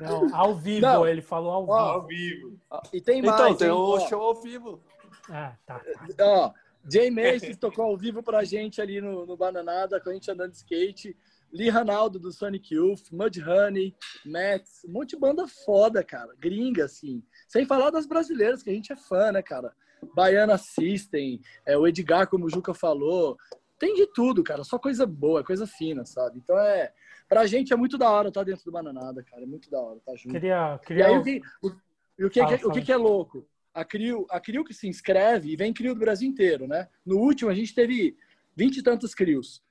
Não, 0.00 0.34
ao 0.34 0.54
vivo, 0.54 0.80
não. 0.80 1.06
ele 1.06 1.20
falou 1.20 1.52
ao 1.52 1.66
vivo. 1.66 1.74
Ao 1.74 2.06
vivo. 2.06 2.60
E 2.90 3.00
tem 3.02 3.18
então, 3.18 3.30
mais. 3.30 3.54
Então, 3.54 3.56
tem 3.56 3.70
o 3.70 3.96
um 3.96 4.08
show 4.08 4.22
ao 4.22 4.34
vivo. 4.40 4.82
Ah, 5.28 5.52
tá. 5.66 5.82
Ó, 6.20 6.52
Jay 6.90 7.10
Macy's 7.10 7.58
tocou 7.58 7.84
ao 7.84 7.98
vivo 7.98 8.22
pra 8.22 8.44
gente 8.44 8.80
ali 8.80 8.98
no, 9.00 9.26
no 9.26 9.36
Bananada, 9.36 10.00
com 10.00 10.08
a 10.08 10.14
gente 10.14 10.30
andando 10.30 10.52
de 10.52 10.56
skate. 10.56 11.14
Lee 11.52 11.68
Ranaldo 11.68 12.18
do 12.18 12.32
Sonic 12.32 12.74
Youth, 12.74 13.10
Mudhoney, 13.12 13.94
Max, 14.24 14.84
um 14.84 14.92
monte 14.92 15.10
de 15.10 15.16
banda 15.16 15.46
foda, 15.46 16.02
cara. 16.02 16.34
Gringa, 16.38 16.84
assim. 16.84 17.22
Sem 17.46 17.64
falar 17.64 17.90
das 17.90 18.06
brasileiras, 18.06 18.62
que 18.62 18.70
a 18.70 18.72
gente 18.72 18.92
é 18.92 18.96
fã, 18.96 19.32
né, 19.32 19.42
cara? 19.42 19.72
Baiana 20.14 20.58
System, 20.58 21.40
é, 21.64 21.76
o 21.76 21.86
Edgar, 21.86 22.28
como 22.28 22.46
o 22.46 22.50
Juca 22.50 22.74
falou. 22.74 23.36
Tem 23.78 23.94
de 23.94 24.06
tudo, 24.06 24.42
cara. 24.42 24.64
Só 24.64 24.78
coisa 24.78 25.06
boa, 25.06 25.44
coisa 25.44 25.66
fina, 25.66 26.04
sabe? 26.04 26.38
Então 26.38 26.58
é. 26.58 26.92
Pra 27.28 27.46
gente 27.46 27.72
é 27.72 27.76
muito 27.76 27.98
da 27.98 28.08
hora 28.10 28.28
estar 28.28 28.40
tá 28.40 28.44
dentro 28.44 28.64
do 28.64 28.72
Bananada, 28.72 29.22
cara. 29.22 29.42
É 29.42 29.46
muito 29.46 29.68
da 29.70 29.80
hora, 29.80 29.98
tá 30.04 30.14
junto. 30.14 30.32
Queria. 30.32 30.80
queria... 30.84 31.04
E 31.04 31.06
aí, 31.06 31.18
o, 31.18 31.22
que, 31.22 31.42
o, 31.62 32.26
o, 32.26 32.30
que, 32.30 32.40
fala, 32.40 32.56
o 32.64 32.70
que, 32.70 32.82
que 32.82 32.92
é 32.92 32.96
louco? 32.96 33.46
A 33.74 33.84
CRIO, 33.84 34.26
a 34.30 34.40
CRIO 34.40 34.64
que 34.64 34.72
se 34.72 34.88
inscreve 34.88 35.50
e 35.50 35.56
vem 35.56 35.72
CRIO 35.72 35.94
do 35.94 36.00
Brasil 36.00 36.28
inteiro, 36.28 36.66
né? 36.66 36.88
No 37.04 37.18
último, 37.18 37.50
a 37.50 37.54
gente 37.54 37.74
teve 37.74 38.16
vinte 38.54 38.78
e 38.78 38.82
tantos 38.82 39.14
CRIOs. 39.14 39.62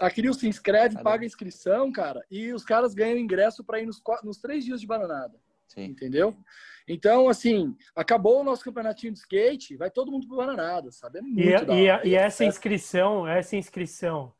A 0.00 0.10
CRIO 0.10 0.32
se 0.32 0.48
inscreve, 0.48 0.94
Caramba. 0.94 1.10
paga 1.10 1.24
a 1.24 1.26
inscrição, 1.26 1.92
cara, 1.92 2.24
e 2.30 2.52
os 2.52 2.64
caras 2.64 2.94
ganham 2.94 3.18
ingresso 3.18 3.62
para 3.62 3.78
ir 3.78 3.86
nos, 3.86 4.00
nos 4.24 4.38
três 4.38 4.64
dias 4.64 4.80
de 4.80 4.86
bananada. 4.86 5.38
Sim. 5.74 5.84
Entendeu? 5.84 6.36
Então, 6.86 7.28
assim, 7.28 7.76
acabou 7.94 8.40
o 8.40 8.44
nosso 8.44 8.64
campeonatinho 8.64 9.12
de 9.12 9.20
skate, 9.20 9.76
vai 9.76 9.90
todo 9.90 10.10
mundo 10.10 10.26
pro 10.26 10.36
Bananada, 10.36 10.90
sabe? 10.90 11.18
É 11.18 11.22
muito 11.22 11.38
e, 11.72 11.86
e, 11.86 12.08
e, 12.08 12.14
essa 12.14 12.44
inscrição, 12.44 13.26
essa 13.26 13.56
inscrição, 13.56 14.34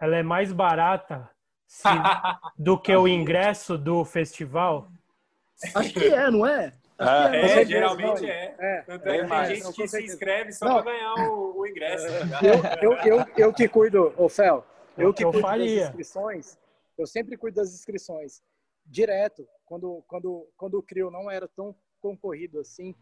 ela 0.00 0.16
é 0.16 0.22
mais 0.22 0.52
barata 0.52 1.28
se, 1.66 1.82
do 2.56 2.78
que 2.78 2.94
o 2.94 3.06
ingresso 3.06 3.76
do 3.76 4.04
festival? 4.04 4.90
Acho 5.74 5.92
que 5.92 6.06
é, 6.06 6.30
não 6.30 6.46
é? 6.46 6.72
Ah, 6.98 7.34
é, 7.34 7.62
é 7.62 7.64
geralmente 7.64 8.28
é. 8.28 8.54
é. 8.58 8.84
é 8.86 8.98
tem 8.98 9.56
gente 9.56 9.72
que 9.72 9.88
se 9.88 10.04
inscreve 10.04 10.52
só 10.52 10.82
para 10.82 10.92
ganhar 10.92 11.14
o, 11.30 11.58
o 11.58 11.66
ingresso. 11.66 12.06
Tá 12.06 12.40
eu, 12.80 12.92
eu, 12.92 13.18
eu, 13.18 13.26
eu, 13.36 13.52
que 13.52 13.68
cuido, 13.68 14.14
ô 14.16 14.28
Fel, 14.28 14.64
eu 14.96 15.12
que 15.12 15.24
eu 15.24 15.30
cuido 15.30 15.46
faria. 15.46 15.80
das 15.80 15.88
inscrições, 15.88 16.58
eu 16.96 17.06
sempre 17.06 17.36
cuido 17.36 17.56
das 17.56 17.74
inscrições 17.74 18.42
direto, 18.86 19.46
quando, 19.72 20.04
quando, 20.06 20.48
quando 20.54 20.78
o 20.78 20.82
CRIO 20.82 21.10
não 21.10 21.30
era 21.30 21.48
tão 21.48 21.74
concorrido 21.98 22.60
assim, 22.60 22.94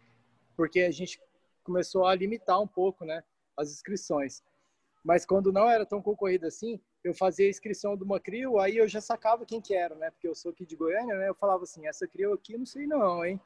porque 0.57 0.83
a 0.83 0.91
gente 0.93 1.21
começou 1.65 2.07
a 2.07 2.15
limitar 2.15 2.61
um 2.61 2.67
pouco, 2.67 3.05
né, 3.05 3.25
as 3.57 3.73
inscrições. 3.73 4.41
Mas 5.03 5.27
quando 5.27 5.53
não 5.53 5.69
era 5.69 5.85
tão 5.85 6.01
concorrido 6.01 6.47
assim, 6.47 6.81
eu 7.03 7.13
fazia 7.13 7.47
a 7.47 7.51
inscrição 7.51 7.97
de 7.97 8.05
uma 8.05 8.21
CRIO, 8.21 8.61
aí 8.61 8.77
eu 8.77 8.87
já 8.87 9.01
sacava 9.01 9.45
quem 9.45 9.61
que 9.61 9.75
era, 9.75 9.97
né, 9.97 10.13
porque 10.13 10.29
eu 10.29 10.35
sou 10.35 10.53
aqui 10.53 10.65
de 10.65 10.77
Goiânia, 10.77 11.17
né, 11.17 11.29
eu 11.29 11.35
falava 11.35 11.65
assim, 11.65 11.89
essa 11.89 12.07
CRIO 12.07 12.35
aqui, 12.35 12.57
não 12.57 12.67
sei 12.67 12.87
não, 12.87 13.25
hein. 13.25 13.41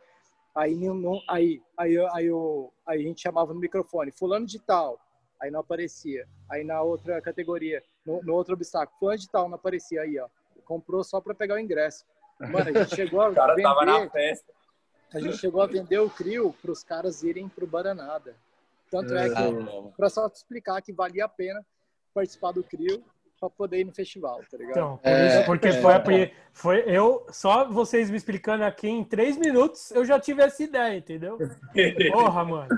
Aí, 0.55 0.75
não, 0.75 1.19
aí, 1.27 1.63
aí, 1.79 1.97
aí, 2.13 2.27
eu, 2.27 2.75
aí 2.87 3.01
a 3.01 3.09
gente 3.09 3.23
chamava 3.23 3.55
no 3.55 3.61
microfone, 3.61 4.13
fulano 4.13 4.45
de 4.45 4.59
tal, 4.59 5.01
aí 5.41 5.51
não 5.51 5.61
aparecia. 5.61 6.29
Aí 6.47 6.63
na 6.63 6.83
outra 6.83 7.23
categoria, 7.23 7.83
no, 8.05 8.23
no 8.23 8.35
outro 8.35 8.53
obstáculo, 8.53 8.99
fulano 8.99 9.19
de 9.19 9.31
tal, 9.31 9.49
não 9.49 9.55
aparecia 9.55 10.03
aí, 10.03 10.19
ó. 10.19 10.29
Comprou 10.65 11.03
só 11.03 11.21
para 11.21 11.35
pegar 11.35 11.55
o 11.55 11.59
ingresso. 11.59 12.05
Mano, 12.41 12.59
a 12.71 12.73
gente 12.85 12.95
chegou 12.95 13.21
a 13.21 13.31
O 13.31 13.35
cara 13.35 13.55
vender, 13.55 13.63
tava 13.69 13.85
na 13.85 14.11
festa. 14.11 14.53
a 15.13 15.21
gente 15.21 15.37
chegou 15.39 15.63
a 15.63 15.67
vender 15.67 15.99
o 15.99 16.11
Crio 16.11 16.55
para 16.61 16.71
os 16.73 16.83
caras 16.83 17.23
irem 17.23 17.49
pro 17.49 17.67
Bananada. 17.67 18.35
Tanto 18.91 19.15
é 19.17 19.29
que, 19.29 19.93
para 19.97 20.09
só 20.09 20.29
te 20.29 20.37
explicar 20.37 20.81
que 20.83 20.93
valia 20.93 21.25
a 21.25 21.29
pena 21.29 21.65
participar 22.13 22.53
do 22.53 22.63
Crio 22.63 23.03
para 23.41 23.51
poder 23.51 23.81
ir 23.81 23.85
no 23.85 23.93
festival, 23.93 24.41
tá 24.51 24.57
ligado? 24.57 24.71
Então, 24.77 24.97
por 24.99 25.09
É, 25.09 25.27
isso, 25.39 25.45
porque 25.47 25.73
foi, 25.73 25.93
a 25.95 26.31
foi 26.53 26.79
eu, 26.87 27.27
só 27.31 27.65
vocês 27.69 28.09
me 28.11 28.17
explicando 28.17 28.65
aqui 28.65 28.89
em 28.89 29.03
três 29.05 29.37
minutos, 29.37 29.91
eu 29.91 30.05
já 30.05 30.19
tive 30.21 30.43
essa 30.43 30.63
ideia, 30.63 30.97
entendeu? 30.97 31.39
Porra, 32.13 32.45
mano. 32.45 32.69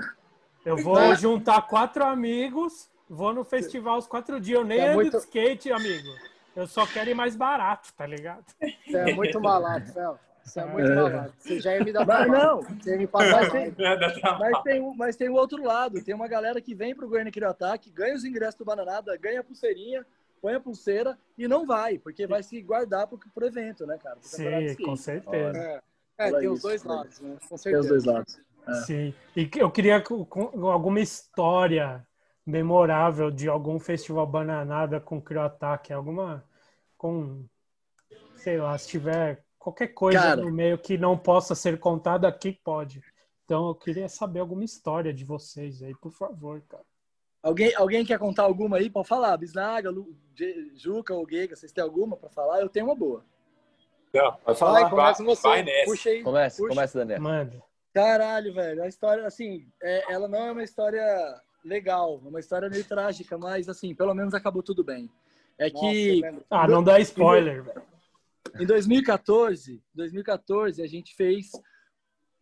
Eu 0.65 0.77
vou 0.77 1.15
juntar 1.15 1.61
quatro 1.67 2.03
amigos, 2.03 2.89
vou 3.09 3.33
no 3.33 3.43
festival 3.45 3.97
os 3.99 4.07
quatro 4.07 4.39
dias. 4.39 4.59
Eu 4.59 4.65
nem 4.65 4.79
É 4.79 4.87
ando 4.87 4.95
muito- 4.95 5.11
de 5.17 5.23
skate, 5.23 5.71
amigo. 5.71 6.07
Eu 6.57 6.65
só 6.65 6.87
quero 6.87 7.09
ir 7.09 7.13
mais 7.13 7.35
barato, 7.35 7.93
tá 7.93 8.05
ligado? 8.07 8.43
Você 8.85 8.97
é 8.97 9.13
muito 9.13 9.39
malado, 9.39 9.85
Fel. 9.93 10.19
Você 10.43 10.59
é 10.61 10.65
muito 10.65 10.89
malado. 10.95 11.33
Você 11.37 11.59
já 11.59 11.75
ia 11.75 11.83
me 11.83 11.91
dar 11.93 12.05
Mas 12.05 12.27
não, 12.27 12.61
Você 12.61 12.91
ia 12.91 12.97
me 12.97 13.05
passar 13.05 13.41
Mas 13.53 13.75
trabalho. 14.19 14.39
mas 14.51 14.63
tem, 14.63 14.81
o- 14.81 14.95
mas 14.95 15.15
tem 15.15 15.29
o 15.29 15.33
outro 15.35 15.63
lado. 15.63 16.03
Tem 16.03 16.15
uma 16.15 16.27
galera 16.27 16.59
que 16.59 16.73
vem 16.73 16.95
pro 16.95 17.07
Goiânia 17.07 17.31
Criou 17.31 17.51
Ataque, 17.51 17.91
ganha 17.91 18.15
os 18.15 18.25
ingressos 18.25 18.55
do 18.57 18.65
Bananada, 18.65 19.15
ganha 19.17 19.41
a 19.41 19.43
pulseirinha, 19.43 20.03
põe 20.41 20.55
a 20.55 20.59
pulseira 20.59 21.15
e 21.37 21.47
não 21.47 21.65
vai, 21.65 21.99
porque 21.99 22.25
vai 22.25 22.41
se 22.41 22.59
guardar 22.61 23.05
pro, 23.07 23.19
pro 23.35 23.45
evento, 23.45 23.85
né, 23.85 23.97
cara? 24.01 24.17
Sim, 24.21 24.75
com 24.83 24.95
certeza. 24.95 25.57
É, 25.59 25.81
é 26.17 26.31
tem 26.39 26.47
os 26.49 26.61
dois 26.63 26.83
lados, 26.83 27.19
né? 27.19 27.35
Com 27.47 27.47
Tem 27.49 27.55
os 27.55 27.61
certeza. 27.61 27.89
dois 27.89 28.05
lados. 28.05 28.39
Sim. 28.85 29.13
E 29.35 29.45
que- 29.45 29.61
eu 29.61 29.69
queria 29.69 30.01
alguma 30.71 30.99
história 31.01 32.03
memorável 32.45 33.29
de 33.29 33.49
algum 33.49 33.77
festival 33.79 34.25
bananada 34.25 34.99
com 35.01 35.21
crioataque, 35.21 35.91
alguma 35.91 36.43
com 36.97 37.45
sei 38.37 38.57
lá, 38.59 38.77
se 38.77 38.87
tiver 38.87 39.43
qualquer 39.59 39.87
coisa 39.89 40.19
Cara. 40.19 40.41
no 40.41 40.51
meio 40.51 40.77
que 40.77 40.97
não 40.97 41.17
possa 41.17 41.53
ser 41.55 41.79
contada 41.79 42.27
aqui, 42.27 42.53
pode. 42.63 43.01
Então 43.45 43.67
eu 43.69 43.75
queria 43.75 44.07
saber 44.09 44.39
alguma 44.39 44.63
história 44.63 45.13
de 45.13 45.23
vocês 45.25 45.81
aí, 45.81 45.93
por 45.95 46.11
favor, 46.11 46.61
cara. 46.67 46.83
Alguém, 47.41 47.73
alguém 47.75 48.05
quer 48.05 48.19
contar 48.19 48.43
alguma 48.43 48.77
aí? 48.77 48.89
Pode 48.89 49.07
falar. 49.07 49.37
Bisnaga, 49.37 49.89
Lu, 49.89 50.15
Juca 50.75 51.13
ou 51.13 51.27
Geiga, 51.29 51.55
vocês 51.55 51.71
têm 51.71 51.83
alguma 51.83 52.17
pra 52.17 52.29
falar? 52.29 52.59
Eu 52.61 52.69
tenho 52.69 52.85
uma 52.87 52.95
boa. 52.95 53.23
Não, 54.13 54.31
Vai 54.31 54.39
Vai, 54.45 54.55
falar. 54.55 54.89
começa 54.89 55.23
vai- 55.23 55.35
você. 55.35 55.47
vai 55.47 55.63
nessa. 55.63 55.85
Puxa 55.85 56.09
aí. 56.09 56.23
Começa, 56.23 56.57
Puxa. 56.57 56.69
começa, 56.69 56.99
Daniel. 56.99 57.21
Manda. 57.21 57.63
Caralho, 57.93 58.53
velho. 58.53 58.83
A 58.83 58.87
história, 58.87 59.25
assim, 59.25 59.67
é- 59.81 60.13
ela 60.13 60.27
não 60.27 60.39
é 60.39 60.51
uma 60.51 60.63
história 60.63 61.41
legal, 61.63 62.21
é 62.23 62.27
uma 62.27 62.39
história 62.39 62.69
meio 62.69 62.83
trágica, 62.83 63.37
mas, 63.37 63.67
assim, 63.69 63.93
pelo 63.95 64.13
menos 64.13 64.33
acabou 64.33 64.61
tudo 64.63 64.83
bem. 64.83 65.09
É 65.59 65.69
Nossa, 65.71 65.79
que 65.79 66.09
eu 66.09 66.21
lembro. 66.21 66.45
Ah, 66.49 66.67
não 66.67 66.83
dá 66.83 66.99
spoiler, 66.99 67.63
velho. 67.63 67.81
em 68.59 68.65
2014, 68.65 69.81
2014, 69.93 70.81
a 70.81 70.87
gente 70.87 71.15
fez 71.15 71.51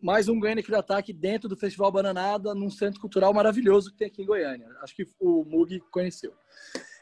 mais 0.02 0.28
um 0.28 0.40
Goiânia 0.40 0.64
Cria 0.64 0.80
Ataque 0.80 1.14
dentro 1.14 1.48
do 1.48 1.58
Festival 1.58 1.92
Bananada, 1.92 2.54
num 2.54 2.70
centro 2.70 3.00
cultural 3.00 3.34
maravilhoso 3.34 3.92
que 3.92 3.98
tem 3.98 4.08
aqui 4.08 4.22
em 4.22 4.26
Goiânia. 4.26 4.68
Acho 4.82 4.96
que 4.96 5.08
o 5.20 5.44
Mug 5.46 5.80
conheceu. 5.92 6.34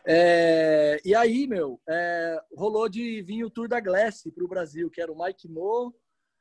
É, 0.05 1.01
e 1.03 1.16
aí, 1.16 1.47
meu, 1.47 1.82
é, 1.88 2.39
rolou 2.55 2.88
de 2.88 3.22
vir 3.22 3.43
o 3.43 3.49
Tour 3.49 3.68
da 3.68 3.80
Glass 3.80 4.24
para 4.34 4.43
o 4.43 4.47
Brasil, 4.47 4.89
que 4.89 5.01
era 5.01 5.11
o 5.11 5.22
Mike 5.22 5.47
Mo, 5.47 5.93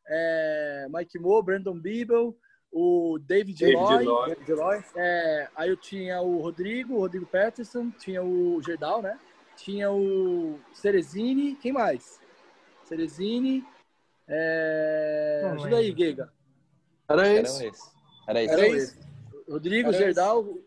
é, 0.07 0.87
Mike 0.91 1.19
Mo, 1.19 1.43
Brandon 1.43 1.79
Beeble, 1.79 2.35
o 2.71 3.19
David, 3.21 3.59
David. 3.59 4.07
David 4.27 4.53
Lloyd. 4.53 4.85
é, 4.97 5.49
aí 5.55 5.69
eu 5.69 5.77
tinha 5.77 6.21
o 6.21 6.41
Rodrigo, 6.41 6.95
o 6.95 7.01
Rodrigo 7.01 7.27
Peterson, 7.27 7.91
tinha 7.99 8.23
o 8.23 8.61
Gerdau, 8.63 9.03
né? 9.03 9.19
Tinha 9.63 9.93
o 9.93 10.59
Cerezini, 10.73 11.55
quem 11.55 11.71
mais? 11.73 12.19
Cerezini. 12.85 13.65
É... 14.27 15.43
Não 15.45 15.53
Ajuda 15.53 15.77
aí. 15.77 15.95
Geiga. 15.97 16.33
Era 17.09 17.29
esse. 17.33 17.71
Era 18.27 18.43
isso. 18.43 18.55
Era 18.55 18.69
esse. 18.69 18.99
Rodrigo, 19.49 19.91
Era 19.91 19.99
Gerdau, 19.99 20.59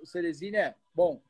o 0.00 0.06
Cerezini 0.06 0.56
é. 0.56 0.76
Bom. 0.94 1.20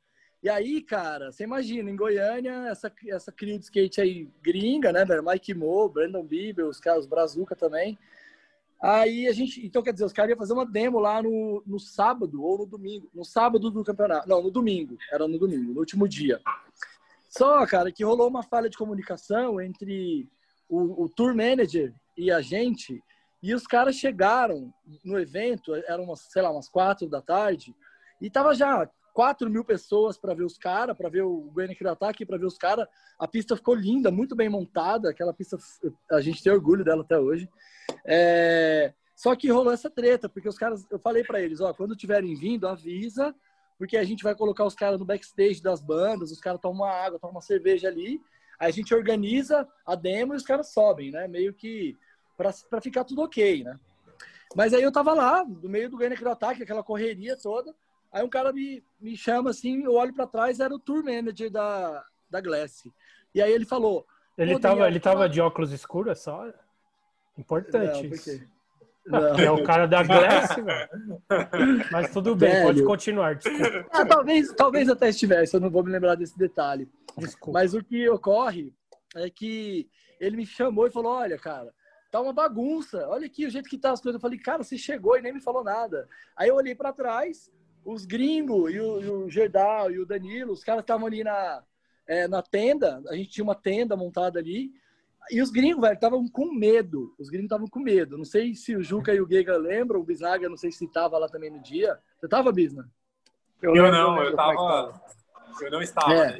E 0.43 0.51
aí, 0.51 0.83
cara, 0.83 1.33
você 1.33 1.45
imagina, 1.45 1.91
em 1.91 1.97
Goiânia, 1.97 2.68
essa, 2.68 2.93
essa 3.09 3.33
crio 3.33 3.59
de 3.59 3.64
skate 3.64 4.03
aí 4.03 4.29
gringa, 4.43 4.93
né, 4.93 5.07
velho? 5.07 5.25
Mike 5.25 5.55
Mo, 5.55 5.89
Brandon 5.89 6.22
Bieber, 6.22 6.66
os 6.66 6.79
caras, 6.79 7.05
os 7.05 7.07
Brazuca 7.07 7.57
também. 7.57 7.99
Aí 8.83 9.27
a 9.27 9.33
gente, 9.33 9.64
então 9.64 9.83
quer 9.83 9.95
dizer, 9.95 10.05
os 10.05 10.12
caras 10.12 10.29
iam 10.29 10.39
fazer 10.39 10.53
uma 10.53 10.66
demo 10.66 10.99
lá 10.99 11.22
no, 11.22 11.62
no 11.66 11.81
sábado 11.81 12.43
ou 12.43 12.59
no 12.59 12.66
domingo. 12.66 13.09
No 13.14 13.25
sábado 13.25 13.70
do 13.70 13.83
campeonato. 13.83 14.29
Não, 14.29 14.43
no 14.43 14.51
domingo. 14.51 14.99
Era 15.11 15.27
no 15.27 15.39
domingo, 15.39 15.72
no 15.72 15.81
último 15.81 16.07
dia. 16.07 16.39
Só, 17.37 17.66
cara, 17.66 17.91
que 17.91 18.05
rolou 18.05 18.28
uma 18.28 18.43
falha 18.43 18.70
de 18.70 18.76
comunicação 18.76 19.61
entre 19.61 20.28
o, 20.68 21.05
o 21.05 21.09
tour 21.09 21.35
manager 21.35 21.93
e 22.16 22.30
a 22.30 22.41
gente. 22.41 23.03
E 23.43 23.55
os 23.55 23.66
caras 23.66 23.97
chegaram 23.97 24.72
no 25.05 25.18
evento, 25.18 25.74
eram 25.74 26.05
umas, 26.05 26.20
sei 26.30 26.43
lá, 26.43 26.51
umas 26.51 26.68
quatro 26.68 27.09
da 27.09 27.20
tarde, 27.20 27.74
e 28.20 28.30
tava 28.30 28.55
já 28.55 28.89
4 29.12 29.49
mil 29.51 29.64
pessoas 29.64 30.16
para 30.18 30.35
ver 30.35 30.45
os 30.45 30.57
caras, 30.59 30.97
para 30.97 31.09
ver 31.09 31.22
o 31.22 31.53
Cria 31.76 31.93
Ataque, 31.93 32.26
para 32.26 32.39
ver 32.39 32.47
os 32.47 32.59
caras. 32.59 32.87
A 33.18 33.28
pista 33.28 33.57
ficou 33.57 33.74
linda, 33.74 34.11
muito 34.11 34.35
bem 34.35 34.49
montada. 34.49 35.11
Aquela 35.11 35.32
pista, 35.32 35.57
a 36.11 36.20
gente 36.20 36.43
tem 36.43 36.53
orgulho 36.53 36.85
dela 36.85 37.03
até 37.03 37.18
hoje. 37.18 37.49
É, 38.05 38.93
Só 39.14 39.37
que 39.37 39.51
rolou 39.51 39.72
essa 39.72 39.89
treta, 39.89 40.28
porque 40.28 40.49
os 40.49 40.59
caras, 40.59 40.85
eu 40.91 40.99
falei 40.99 41.22
para 41.22 41.41
eles, 41.41 41.61
ó, 41.61 41.72
quando 41.72 41.97
tiverem 41.97 42.35
vindo, 42.35 42.66
avisa, 42.66 43.35
porque 43.79 43.97
a 43.97 44.05
gente 44.05 44.22
vai 44.22 44.35
colocar 44.35 44.64
os 44.64 44.75
caras 44.75 44.99
no 44.99 45.07
backstage 45.07 45.62
das 45.62 45.81
bandas, 45.81 46.31
os 46.31 46.41
caras 46.41 46.61
tomam 46.61 46.85
uma 46.85 46.93
água, 46.93 47.18
tomam 47.18 47.35
uma 47.35 47.41
cerveja 47.41 47.89
ali, 47.89 48.20
aí 48.59 48.68
a 48.68 48.72
gente 48.72 48.95
organiza 48.95 49.68
a 49.85 49.95
demo 49.95 50.35
e 50.35 50.37
os 50.37 50.45
caras 50.45 50.72
sobem, 50.72 51.11
né? 51.11 51.27
Meio 51.29 51.53
que 51.53 51.97
para 52.37 52.81
ficar 52.81 53.05
tudo 53.05 53.22
ok, 53.22 53.64
né? 53.64 53.79
Mas 54.57 54.72
aí 54.72 54.83
eu 54.83 54.93
tava 54.93 55.12
lá, 55.14 55.45
no 55.45 55.68
meio 55.68 55.91
do 55.91 55.97
Goiânia 55.97 56.16
Cria 56.16 56.33
Ataque, 56.33 56.62
aquela 56.62 56.83
correria 56.83 57.37
toda, 57.37 57.75
Aí 58.14 58.22
um 58.22 58.29
cara 58.29 58.53
me, 58.53 58.81
me 59.01 59.16
chama 59.16 59.51
assim, 59.51 59.83
eu 59.83 59.95
olho 59.95 60.14
para 60.14 60.25
trás, 60.25 60.61
era 60.61 60.72
o 60.72 60.79
tour 60.79 61.03
manager 61.03 61.51
da, 61.51 62.05
da 62.31 62.41
Glass. 62.41 62.89
E 63.35 63.43
aí 63.43 63.53
ele 63.53 63.66
falou. 63.66 64.07
Ele 64.39 64.57
tava, 64.57 64.87
ele 64.87 65.01
tava 65.01 65.29
de 65.29 65.41
óculos 65.41 65.72
escuros 65.72 66.25
hora? 66.29 66.55
Importante 67.37 68.07
Não, 68.07 68.14
isso. 68.14 68.41
Ah, 69.12 69.42
É 69.42 69.50
o 69.50 69.62
cara 69.62 69.86
da 69.86 70.02
Glass. 70.02 70.50
Mas 71.90 72.11
tudo 72.12 72.34
bem, 72.34 72.50
Velho. 72.50 72.64
pode 72.66 72.82
continuar. 72.84 73.34
Desculpa. 73.36 73.86
Ah, 73.90 74.05
talvez, 74.05 74.52
talvez 74.55 74.88
até 74.88 75.09
estivesse, 75.09 75.55
eu 75.55 75.61
não 75.61 75.70
vou 75.70 75.82
me 75.84 75.90
lembrar 75.90 76.14
desse 76.14 76.36
detalhe. 76.38 76.88
desculpa. 77.18 77.59
Mas 77.59 77.74
o 77.74 77.82
que 77.82 78.09
ocorre 78.09 78.72
é 79.14 79.28
que 79.30 79.88
ele 80.20 80.36
me 80.36 80.46
chamou 80.46 80.86
e 80.86 80.90
falou: 80.90 81.12
Olha, 81.12 81.38
cara, 81.38 81.72
tá 82.11 82.20
uma 82.20 82.32
bagunça. 82.32 83.07
Olha 83.09 83.26
aqui 83.26 83.46
o 83.46 83.50
jeito 83.50 83.68
que 83.68 83.78
tá 83.78 83.92
as 83.92 84.00
coisas. 84.00 84.16
Eu 84.16 84.20
falei: 84.22 84.38
Cara, 84.38 84.62
você 84.62 84.78
chegou 84.78 85.16
e 85.18 85.22
nem 85.22 85.32
me 85.32 85.40
falou 85.42 85.62
nada. 85.62 86.09
Aí 86.36 86.48
eu 86.48 86.57
olhei 86.57 86.74
para 86.74 86.92
trás, 86.92 87.50
os 87.84 88.05
gringos 88.05 88.72
e 88.72 88.80
o, 88.80 89.00
e 89.00 89.11
o 89.11 89.30
Gerdau 89.30 89.90
e 89.90 89.98
o 89.98 90.07
Danilo, 90.07 90.52
os 90.52 90.64
caras 90.64 90.82
estavam 90.82 91.07
ali 91.07 91.22
na, 91.22 91.62
é, 92.07 92.26
na 92.26 92.42
tenda. 92.42 93.02
A 93.09 93.14
gente 93.14 93.30
tinha 93.30 93.44
uma 93.44 93.55
tenda 93.55 93.96
montada 93.96 94.38
ali. 94.38 94.72
E 95.31 95.41
os 95.41 95.51
gringos, 95.51 95.81
velho, 95.81 95.95
estavam 95.95 96.29
com 96.29 96.53
medo. 96.53 97.14
Os 97.18 97.29
gringos 97.29 97.47
estavam 97.47 97.66
com 97.66 97.81
medo. 97.81 98.18
Não 98.18 98.25
sei 98.25 98.55
se 98.55 98.77
o 98.77 98.83
Juca 98.83 99.12
e 99.14 99.20
o 99.20 99.27
Geiga 99.27 99.57
lembram, 99.57 100.01
o 100.01 100.05
Bisaga, 100.05 100.49
não 100.49 100.57
sei 100.57 100.70
se 100.70 100.87
tava 100.89 101.18
lá 101.18 101.29
também 101.29 101.51
no 101.51 101.62
dia. 101.62 101.99
Você 102.18 102.29
tava, 102.29 102.53
Bisna? 102.53 102.91
Eu 103.62 103.75
não, 103.75 103.85
lembro 103.85 103.97
eu 103.97 104.07
como 104.07 104.20
é 104.22 104.31
que 104.31 104.37
tava. 104.37 105.03
Eu 105.61 105.70
não 105.70 105.83
estava 105.83 106.14
É. 106.14 106.39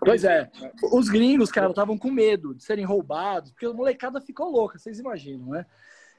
Pois 0.00 0.24
é. 0.24 0.50
Os 0.92 1.08
gringos, 1.08 1.50
cara, 1.50 1.68
estavam 1.68 1.98
com 1.98 2.10
medo 2.10 2.54
de 2.54 2.64
serem 2.64 2.84
roubados, 2.84 3.50
porque 3.50 3.66
a 3.66 3.72
molecada 3.72 4.20
ficou 4.20 4.50
louca, 4.50 4.78
vocês 4.78 4.98
imaginam, 4.98 5.48
né? 5.50 5.66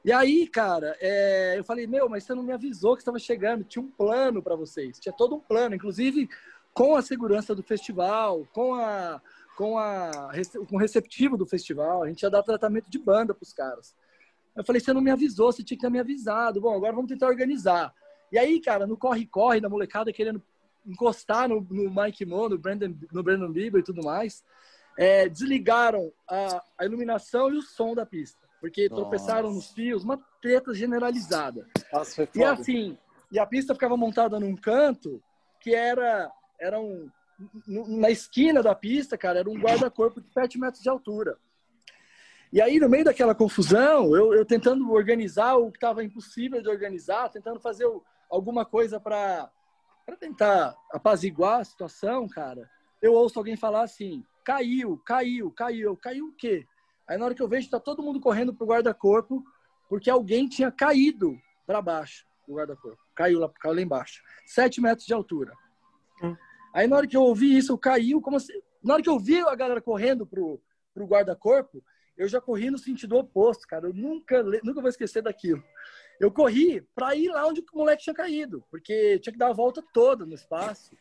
E 0.03 0.11
aí, 0.11 0.47
cara, 0.47 0.95
é, 0.99 1.57
eu 1.57 1.63
falei, 1.63 1.87
meu, 1.87 2.07
mas 2.07 2.23
você 2.23 2.35
não 2.35 2.43
me 2.43 2.53
avisou 2.53 2.95
que 2.95 3.01
estava 3.01 3.17
chegando, 3.17 3.63
tinha 3.63 3.83
um 3.83 3.89
plano 3.89 4.43
para 4.43 4.55
vocês, 4.55 4.99
tinha 4.99 5.11
todo 5.11 5.35
um 5.35 5.39
plano, 5.39 5.73
inclusive 5.73 6.29
com 6.73 6.95
a 6.95 7.01
segurança 7.01 7.55
do 7.55 7.63
festival, 7.63 8.45
com 8.53 8.75
a 8.75 9.19
com 9.55 9.77
a 9.77 10.31
com 10.67 10.75
o 10.75 10.79
receptivo 10.79 11.37
do 11.37 11.45
festival, 11.45 12.03
a 12.03 12.07
gente 12.07 12.21
ia 12.21 12.29
dar 12.29 12.43
tratamento 12.43 12.89
de 12.89 12.99
banda 12.99 13.33
para 13.33 13.43
os 13.43 13.53
caras. 13.53 13.95
Eu 14.55 14.63
falei, 14.63 14.79
você 14.79 14.93
não 14.93 15.01
me 15.01 15.11
avisou, 15.11 15.51
você 15.51 15.63
tinha 15.63 15.77
que 15.77 15.81
ter 15.81 15.89
me 15.89 15.99
avisado. 15.99 16.61
Bom, 16.61 16.73
agora 16.73 16.93
vamos 16.93 17.09
tentar 17.09 17.27
organizar. 17.27 17.93
E 18.31 18.37
aí, 18.37 18.61
cara, 18.61 18.87
no 18.87 18.97
corre-corre 18.97 19.59
da 19.59 19.69
molecada 19.69 20.13
querendo 20.13 20.41
encostar 20.85 21.49
no, 21.49 21.61
no 21.61 21.93
Mike 21.93 22.25
Mo, 22.25 22.47
no 22.47 22.57
Brandon, 22.57 22.95
no 23.11 23.23
Brandon 23.23 23.51
Bieber 23.51 23.81
e 23.81 23.83
tudo 23.83 24.03
mais, 24.03 24.43
é, 24.97 25.27
desligaram 25.27 26.11
a, 26.29 26.63
a 26.77 26.85
iluminação 26.85 27.51
e 27.51 27.57
o 27.57 27.61
som 27.61 27.93
da 27.93 28.05
pista, 28.05 28.39
porque 28.61 28.87
Nossa. 28.87 29.01
tropeçaram 29.01 29.51
nos 29.51 29.71
fios, 29.71 30.03
uma 30.03 30.17
treta 30.41 30.73
generalizada. 30.73 31.67
Nossa, 31.91 32.27
E 32.33 32.43
assim, 32.43 32.97
e 33.31 33.39
a 33.39 33.45
pista 33.45 33.73
ficava 33.73 33.97
montada 33.97 34.39
num 34.39 34.55
canto 34.55 35.21
que 35.59 35.73
era, 35.73 36.31
era 36.59 36.79
um, 36.79 37.09
na 37.67 38.09
esquina 38.09 38.63
da 38.63 38.73
pista, 38.73 39.17
cara, 39.17 39.39
era 39.39 39.49
um 39.49 39.57
guarda-corpo 39.59 40.21
de 40.21 40.31
7 40.31 40.57
metros 40.59 40.81
de 40.81 40.89
altura. 40.89 41.37
E 42.53 42.61
aí, 42.61 42.79
no 42.79 42.87
meio 42.87 43.03
daquela 43.03 43.35
confusão, 43.35 44.15
eu, 44.15 44.33
eu 44.33 44.45
tentando 44.45 44.89
organizar 44.91 45.55
o 45.55 45.71
que 45.71 45.77
estava 45.77 46.03
impossível 46.03 46.61
de 46.61 46.69
organizar, 46.69 47.29
tentando 47.29 47.59
fazer 47.59 47.85
o- 47.85 48.03
alguma 48.29 48.65
coisa 48.65 48.99
para 48.99 49.49
para 50.05 50.15
tentar 50.15 50.75
apaziguar 50.91 51.61
a 51.61 51.63
situação, 51.63 52.27
cara, 52.29 52.69
eu 53.01 53.13
ouço 53.13 53.39
alguém 53.39 53.57
falar 53.57 53.81
assim: 53.81 54.23
caiu, 54.43 54.97
caiu, 55.03 55.49
caiu. 55.51 55.97
Caiu 55.97 56.27
o 56.27 56.33
quê? 56.33 56.65
Aí 57.07 57.17
na 57.17 57.25
hora 57.25 57.33
que 57.33 57.41
eu 57.41 57.47
vejo, 57.47 57.69
tá 57.71 57.79
todo 57.79 58.03
mundo 58.03 58.19
correndo 58.19 58.53
pro 58.53 58.67
guarda-corpo, 58.67 59.43
porque 59.89 60.07
alguém 60.09 60.47
tinha 60.47 60.71
caído 60.71 61.35
para 61.65 61.81
baixo 61.81 62.23
do 62.47 62.53
guarda-corpo. 62.53 63.01
Caiu 63.15 63.39
lá, 63.39 63.49
caiu 63.59 63.73
lá 63.73 63.81
embaixo. 63.81 64.21
Sete 64.45 64.79
metros 64.79 65.07
de 65.07 65.13
altura. 65.13 65.53
Aí 66.75 66.87
na 66.87 66.97
hora 66.97 67.07
que 67.07 67.15
eu 67.15 67.23
ouvi 67.23 67.57
isso, 67.57 67.71
eu 67.71 67.77
caiu, 67.77 68.19
como 68.19 68.37
se... 68.37 68.51
Na 68.83 68.95
hora 68.95 69.01
que 69.01 69.09
eu 69.09 69.17
vi 69.17 69.39
a 69.39 69.55
galera 69.55 69.79
correndo 69.79 70.27
pro, 70.27 70.61
pro 70.93 71.05
guarda-corpo, 71.05 71.81
eu 72.17 72.27
já 72.27 72.41
corri 72.41 72.69
no 72.69 72.77
sentido 72.77 73.15
oposto, 73.15 73.65
cara. 73.65 73.87
Eu 73.87 73.93
nunca, 73.93 74.43
nunca 74.43 74.81
vou 74.81 74.89
esquecer 74.89 75.21
daquilo. 75.21 75.63
Eu 76.19 76.29
corri 76.29 76.81
para 76.93 77.15
ir 77.15 77.29
lá 77.29 77.47
onde 77.47 77.61
o 77.61 77.77
moleque 77.77 78.03
tinha 78.03 78.13
caído, 78.13 78.61
porque 78.69 79.17
tinha 79.19 79.31
que 79.31 79.39
dar 79.39 79.51
a 79.51 79.53
volta 79.53 79.81
toda 79.93 80.25
no 80.25 80.33
espaço 80.33 80.97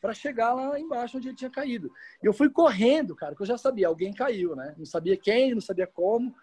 para 0.00 0.14
chegar 0.14 0.54
lá 0.54 0.80
embaixo 0.80 1.18
onde 1.18 1.28
ele 1.28 1.36
tinha 1.36 1.50
caído. 1.50 1.92
E 2.22 2.26
eu 2.26 2.32
fui 2.32 2.48
correndo, 2.48 3.14
cara, 3.14 3.32
porque 3.32 3.42
eu 3.42 3.48
já 3.48 3.58
sabia, 3.58 3.86
alguém 3.86 4.14
caiu, 4.14 4.56
né? 4.56 4.74
Não 4.78 4.86
sabia 4.86 5.16
quem, 5.16 5.52
não 5.52 5.60
sabia 5.60 5.86
como. 5.86 6.34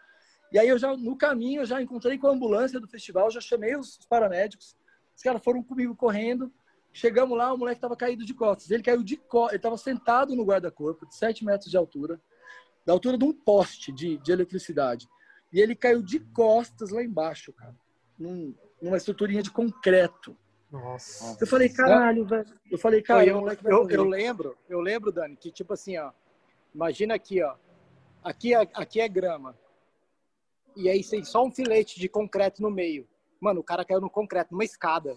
E 0.51 0.59
aí 0.59 0.69
eu 0.69 0.77
já 0.77 0.95
no 0.95 1.17
caminho 1.17 1.61
eu 1.63 1.65
já 1.65 1.81
encontrei 1.81 2.19
com 2.19 2.27
a 2.27 2.31
ambulância 2.31 2.79
do 2.79 2.87
festival, 2.87 3.31
já 3.31 3.41
chamei 3.41 3.75
os 3.75 3.97
paramédicos. 4.07 4.77
Os 5.15 5.23
caras 5.23 5.43
foram 5.43 5.63
comigo 5.63 5.95
correndo. 5.95 6.53
Chegamos 6.95 7.37
lá, 7.37 7.53
o 7.53 7.57
moleque 7.57 7.77
estava 7.77 7.95
caído 7.95 8.25
de 8.25 8.33
costas. 8.33 8.71
Ele 8.71 8.81
caiu 8.81 9.03
de 9.03 9.17
costas, 9.17 9.51
ele 9.53 9.59
estava 9.59 9.77
sentado 9.77 10.35
no 10.35 10.45
guarda-corpo, 10.45 11.05
de 11.05 11.15
7 11.15 11.43
metros 11.43 11.69
de 11.69 11.77
altura, 11.77 12.19
da 12.85 12.93
altura 12.93 13.17
de 13.17 13.25
um 13.25 13.33
poste 13.33 13.91
de, 13.91 14.17
de 14.17 14.31
eletricidade. 14.31 15.07
E 15.51 15.59
ele 15.59 15.75
caiu 15.75 16.01
de 16.01 16.19
costas 16.19 16.91
lá 16.91 17.03
embaixo, 17.03 17.51
cara 17.53 17.75
num, 18.17 18.55
numa 18.81 18.97
estruturinha 18.97 19.43
de 19.43 19.51
concreto. 19.51 20.35
Nossa. 20.71 21.37
Eu 21.39 21.47
falei, 21.47 21.69
caralho, 21.69 22.25
velho. 22.25 22.53
Eu 22.69 22.77
falei, 22.77 23.01
cara, 23.01 23.25
eu, 23.25 23.47
eu, 23.47 23.57
eu, 23.63 23.89
eu, 23.89 24.03
lembro, 24.03 24.57
eu 24.67 24.79
lembro, 24.79 25.11
Dani, 25.11 25.35
que 25.35 25.51
tipo 25.51 25.73
assim, 25.73 25.97
ó. 25.97 26.11
Imagina 26.73 27.15
aqui, 27.15 27.41
ó. 27.41 27.55
Aqui 28.23 28.53
é, 28.53 28.61
aqui 28.73 28.99
é 28.99 29.07
grama. 29.07 29.57
E 30.75 30.89
aí 30.89 31.03
tem 31.03 31.23
só 31.23 31.45
um 31.45 31.51
filete 31.51 31.99
de 31.99 32.09
concreto 32.09 32.61
no 32.61 32.69
meio. 32.69 33.07
Mano, 33.39 33.61
o 33.61 33.63
cara 33.63 33.85
caiu 33.85 34.01
no 34.01 34.09
concreto, 34.09 34.51
numa 34.51 34.65
escada. 34.65 35.15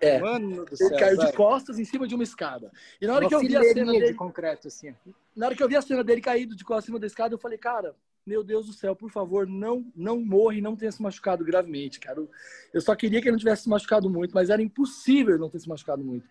É. 0.00 0.18
Mano 0.18 0.64
do 0.64 0.76
céu. 0.76 0.88
Ele 0.88 0.98
caiu 0.98 1.16
velho. 1.16 1.30
de 1.30 1.36
costas 1.36 1.78
em 1.78 1.84
cima 1.84 2.06
de 2.06 2.14
uma 2.14 2.24
escada. 2.24 2.70
E 3.00 3.06
na 3.06 3.14
hora 3.14 3.24
uma 3.24 3.28
que 3.28 3.34
eu 3.34 3.40
vi 3.40 3.56
a 3.56 3.62
cena 3.62 3.92
dele. 3.92 4.06
de 4.08 4.14
concreto, 4.14 4.68
assim. 4.68 4.94
Na 5.34 5.46
hora 5.46 5.54
que 5.54 5.62
eu 5.62 5.68
vi 5.68 5.76
a 5.76 5.82
cena 5.82 6.02
dele 6.02 6.20
caído 6.20 6.56
de 6.56 6.64
costas 6.64 6.84
em 6.84 6.86
cima 6.86 6.98
da 6.98 7.06
escada, 7.06 7.34
eu 7.34 7.38
falei, 7.38 7.58
cara, 7.58 7.94
meu 8.26 8.42
Deus 8.42 8.66
do 8.66 8.72
céu, 8.72 8.96
por 8.96 9.10
favor, 9.10 9.46
não 9.46 9.86
não 9.94 10.20
morra 10.20 10.56
e 10.56 10.60
não 10.60 10.74
tenha 10.74 10.90
se 10.90 11.00
machucado 11.00 11.44
gravemente, 11.44 12.00
cara. 12.00 12.26
Eu 12.72 12.80
só 12.80 12.94
queria 12.94 13.20
que 13.20 13.28
ele 13.28 13.32
não 13.32 13.38
tivesse 13.38 13.62
se 13.62 13.68
machucado 13.68 14.10
muito, 14.10 14.32
mas 14.34 14.50
era 14.50 14.60
impossível 14.60 15.38
não 15.38 15.48
ter 15.48 15.60
se 15.60 15.68
machucado 15.68 16.02
muito. 16.02 16.28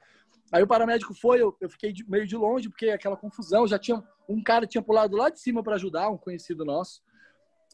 Aí 0.52 0.62
o 0.62 0.68
paramédico 0.68 1.14
foi, 1.14 1.42
eu, 1.42 1.56
eu 1.60 1.70
fiquei 1.70 1.92
de, 1.92 2.08
meio 2.10 2.28
de 2.28 2.36
longe, 2.36 2.70
porque 2.70 2.90
aquela 2.90 3.18
confusão, 3.18 3.68
já 3.68 3.80
tinha 3.80 4.04
um 4.28 4.44
cara 4.44 4.68
tinha 4.68 4.82
pulado 4.82 5.16
lá 5.16 5.30
de 5.30 5.40
cima 5.40 5.64
para 5.64 5.76
ajudar, 5.76 6.10
um 6.10 6.18
conhecido 6.18 6.66
nosso. 6.66 7.02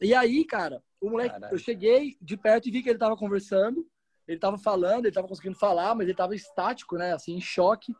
E 0.00 0.14
aí, 0.14 0.44
cara, 0.44 0.82
o 1.00 1.10
moleque, 1.10 1.34
Caralho. 1.34 1.54
eu 1.54 1.58
cheguei 1.58 2.16
de 2.20 2.36
perto 2.36 2.68
e 2.68 2.72
vi 2.72 2.82
que 2.82 2.88
ele 2.88 2.98
tava 2.98 3.16
conversando, 3.16 3.86
ele 4.26 4.38
tava 4.38 4.58
falando, 4.58 5.06
ele 5.06 5.14
tava 5.14 5.28
conseguindo 5.28 5.56
falar, 5.56 5.94
mas 5.94 6.06
ele 6.06 6.16
tava 6.16 6.34
estático, 6.34 6.96
né, 6.96 7.12
assim, 7.12 7.34
em 7.34 7.40
choque. 7.40 7.94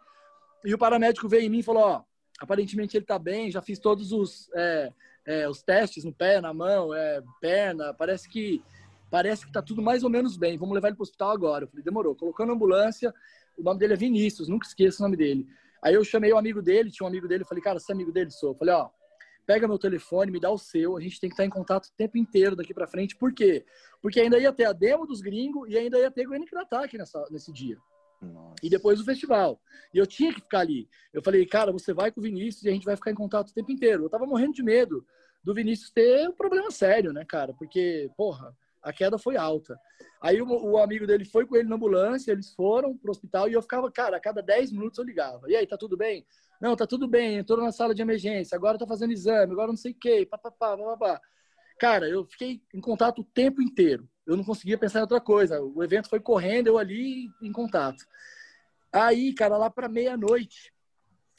E 0.64 0.72
o 0.72 0.78
paramédico 0.78 1.28
veio 1.28 1.44
em 1.44 1.48
mim 1.48 1.58
e 1.58 1.62
falou, 1.62 1.82
ó, 1.82 2.02
aparentemente 2.40 2.96
ele 2.96 3.04
tá 3.04 3.18
bem, 3.18 3.50
já 3.50 3.60
fiz 3.60 3.78
todos 3.78 4.12
os 4.12 4.48
é, 4.54 4.92
é, 5.24 5.48
os 5.48 5.62
testes 5.62 6.04
no 6.04 6.12
pé, 6.12 6.40
na 6.40 6.52
mão, 6.52 6.94
é, 6.94 7.22
perna, 7.40 7.94
parece 7.94 8.28
que 8.28 8.62
parece 9.10 9.44
que 9.44 9.52
tá 9.52 9.60
tudo 9.60 9.82
mais 9.82 10.02
ou 10.02 10.08
menos 10.08 10.36
bem. 10.36 10.56
Vamos 10.56 10.74
levar 10.74 10.88
ele 10.88 10.96
para 10.96 11.02
o 11.02 11.04
hospital 11.04 11.30
agora. 11.30 11.64
Eu 11.64 11.68
falei, 11.68 11.84
demorou. 11.84 12.14
Colocando 12.14 12.50
a 12.50 12.54
ambulância, 12.54 13.12
o 13.58 13.62
nome 13.62 13.78
dele 13.78 13.92
é 13.92 13.96
Vinícius, 13.96 14.48
nunca 14.48 14.66
esqueça 14.66 15.02
o 15.02 15.04
nome 15.04 15.16
dele. 15.16 15.46
Aí 15.82 15.94
eu 15.94 16.02
chamei 16.02 16.32
o 16.32 16.38
amigo 16.38 16.62
dele, 16.62 16.90
tinha 16.90 17.04
um 17.04 17.08
amigo 17.08 17.28
dele, 17.28 17.44
falei, 17.44 17.62
cara, 17.62 17.78
você 17.78 17.92
é 17.92 17.94
amigo 17.94 18.10
dele? 18.10 18.30
Sou. 18.30 18.52
Eu 18.52 18.54
falei, 18.54 18.72
ó, 18.74 18.88
pega 19.46 19.68
meu 19.68 19.78
telefone, 19.78 20.30
me 20.30 20.40
dá 20.40 20.50
o 20.50 20.58
seu, 20.58 20.96
a 20.96 21.00
gente 21.00 21.20
tem 21.20 21.28
que 21.28 21.34
estar 21.34 21.44
em 21.44 21.50
contato 21.50 21.86
o 21.86 21.96
tempo 21.96 22.16
inteiro 22.16 22.56
daqui 22.56 22.72
para 22.72 22.86
frente. 22.86 23.16
Por 23.16 23.32
quê? 23.32 23.64
Porque 24.00 24.20
ainda 24.20 24.38
ia 24.38 24.52
ter 24.52 24.64
a 24.64 24.72
demo 24.72 25.06
dos 25.06 25.20
gringos 25.20 25.68
e 25.68 25.76
ainda 25.76 25.98
ia 25.98 26.10
ter 26.10 26.26
o 26.26 26.34
NK 26.34 26.56
Ataque 26.56 26.98
nessa, 26.98 27.24
nesse 27.30 27.52
dia. 27.52 27.76
Nossa. 28.20 28.54
E 28.62 28.70
depois 28.70 29.00
o 29.00 29.04
festival. 29.04 29.60
E 29.92 29.98
eu 29.98 30.06
tinha 30.06 30.32
que 30.32 30.40
ficar 30.40 30.60
ali. 30.60 30.88
Eu 31.12 31.22
falei, 31.22 31.44
cara, 31.44 31.72
você 31.72 31.92
vai 31.92 32.12
com 32.12 32.20
o 32.20 32.22
Vinícius 32.22 32.64
e 32.64 32.68
a 32.68 32.72
gente 32.72 32.84
vai 32.84 32.94
ficar 32.94 33.10
em 33.10 33.16
contato 33.16 33.48
o 33.48 33.54
tempo 33.54 33.72
inteiro. 33.72 34.04
Eu 34.04 34.10
tava 34.10 34.26
morrendo 34.26 34.52
de 34.52 34.62
medo 34.62 35.04
do 35.42 35.52
Vinícius 35.52 35.90
ter 35.90 36.28
um 36.28 36.32
problema 36.32 36.70
sério, 36.70 37.12
né, 37.12 37.24
cara? 37.24 37.52
Porque, 37.52 38.08
porra, 38.16 38.56
a 38.82 38.92
queda 38.92 39.18
foi 39.18 39.36
alta. 39.36 39.78
Aí 40.20 40.40
o, 40.40 40.46
o, 40.46 40.78
amigo 40.78 41.06
dele 41.06 41.24
foi 41.24 41.46
com 41.46 41.56
ele 41.56 41.68
na 41.68 41.74
ambulância, 41.74 42.30
eles 42.30 42.52
foram 42.52 42.96
pro 42.96 43.10
hospital 43.10 43.48
e 43.48 43.52
eu 43.52 43.62
ficava, 43.62 43.90
cara, 43.90 44.16
a 44.16 44.20
cada 44.20 44.40
10 44.40 44.72
minutos 44.72 44.98
eu 44.98 45.04
ligava. 45.04 45.50
E 45.50 45.56
aí, 45.56 45.66
tá 45.66 45.76
tudo 45.76 45.96
bem? 45.96 46.24
Não, 46.62 46.76
tá 46.76 46.86
tudo 46.86 47.06
bem, 47.06 47.36
entrou 47.36 47.60
na 47.60 47.72
sala 47.72 47.94
de 47.94 48.00
emergência, 48.00 48.56
agora 48.56 48.78
tá 48.78 48.86
fazendo 48.86 49.12
exame, 49.12 49.52
agora 49.52 49.68
não 49.68 49.76
sei 49.76 49.92
o 49.92 49.96
quê, 49.98 50.24
papapá, 50.24 50.76
papapá. 50.78 51.20
Cara, 51.78 52.08
eu 52.08 52.24
fiquei 52.24 52.62
em 52.72 52.80
contato 52.80 53.20
o 53.20 53.24
tempo 53.24 53.60
inteiro 53.60 54.08
eu 54.26 54.36
não 54.36 54.44
conseguia 54.44 54.78
pensar 54.78 55.00
em 55.00 55.02
outra 55.02 55.20
coisa. 55.20 55.60
O 55.60 55.82
evento 55.82 56.08
foi 56.08 56.20
correndo, 56.20 56.68
eu 56.68 56.78
ali 56.78 57.30
em 57.40 57.52
contato. 57.52 58.04
Aí, 58.92 59.34
cara, 59.34 59.56
lá 59.56 59.70
para 59.70 59.88
meia-noite, 59.88 60.72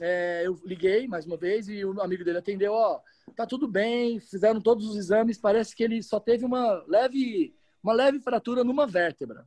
é, 0.01 0.43
eu 0.45 0.59
liguei 0.65 1.07
mais 1.07 1.25
uma 1.25 1.37
vez 1.37 1.67
e 1.67 1.85
o 1.85 2.01
amigo 2.01 2.23
dele 2.23 2.39
atendeu, 2.39 2.73
ó, 2.73 2.99
tá 3.35 3.45
tudo 3.45 3.67
bem, 3.67 4.19
fizeram 4.19 4.59
todos 4.59 4.87
os 4.87 4.97
exames, 4.97 5.37
parece 5.37 5.75
que 5.75 5.83
ele 5.83 6.01
só 6.01 6.19
teve 6.19 6.45
uma 6.45 6.83
leve, 6.87 7.55
uma 7.81 7.93
leve 7.93 8.19
fratura 8.19 8.63
numa 8.63 8.87
vértebra. 8.87 9.45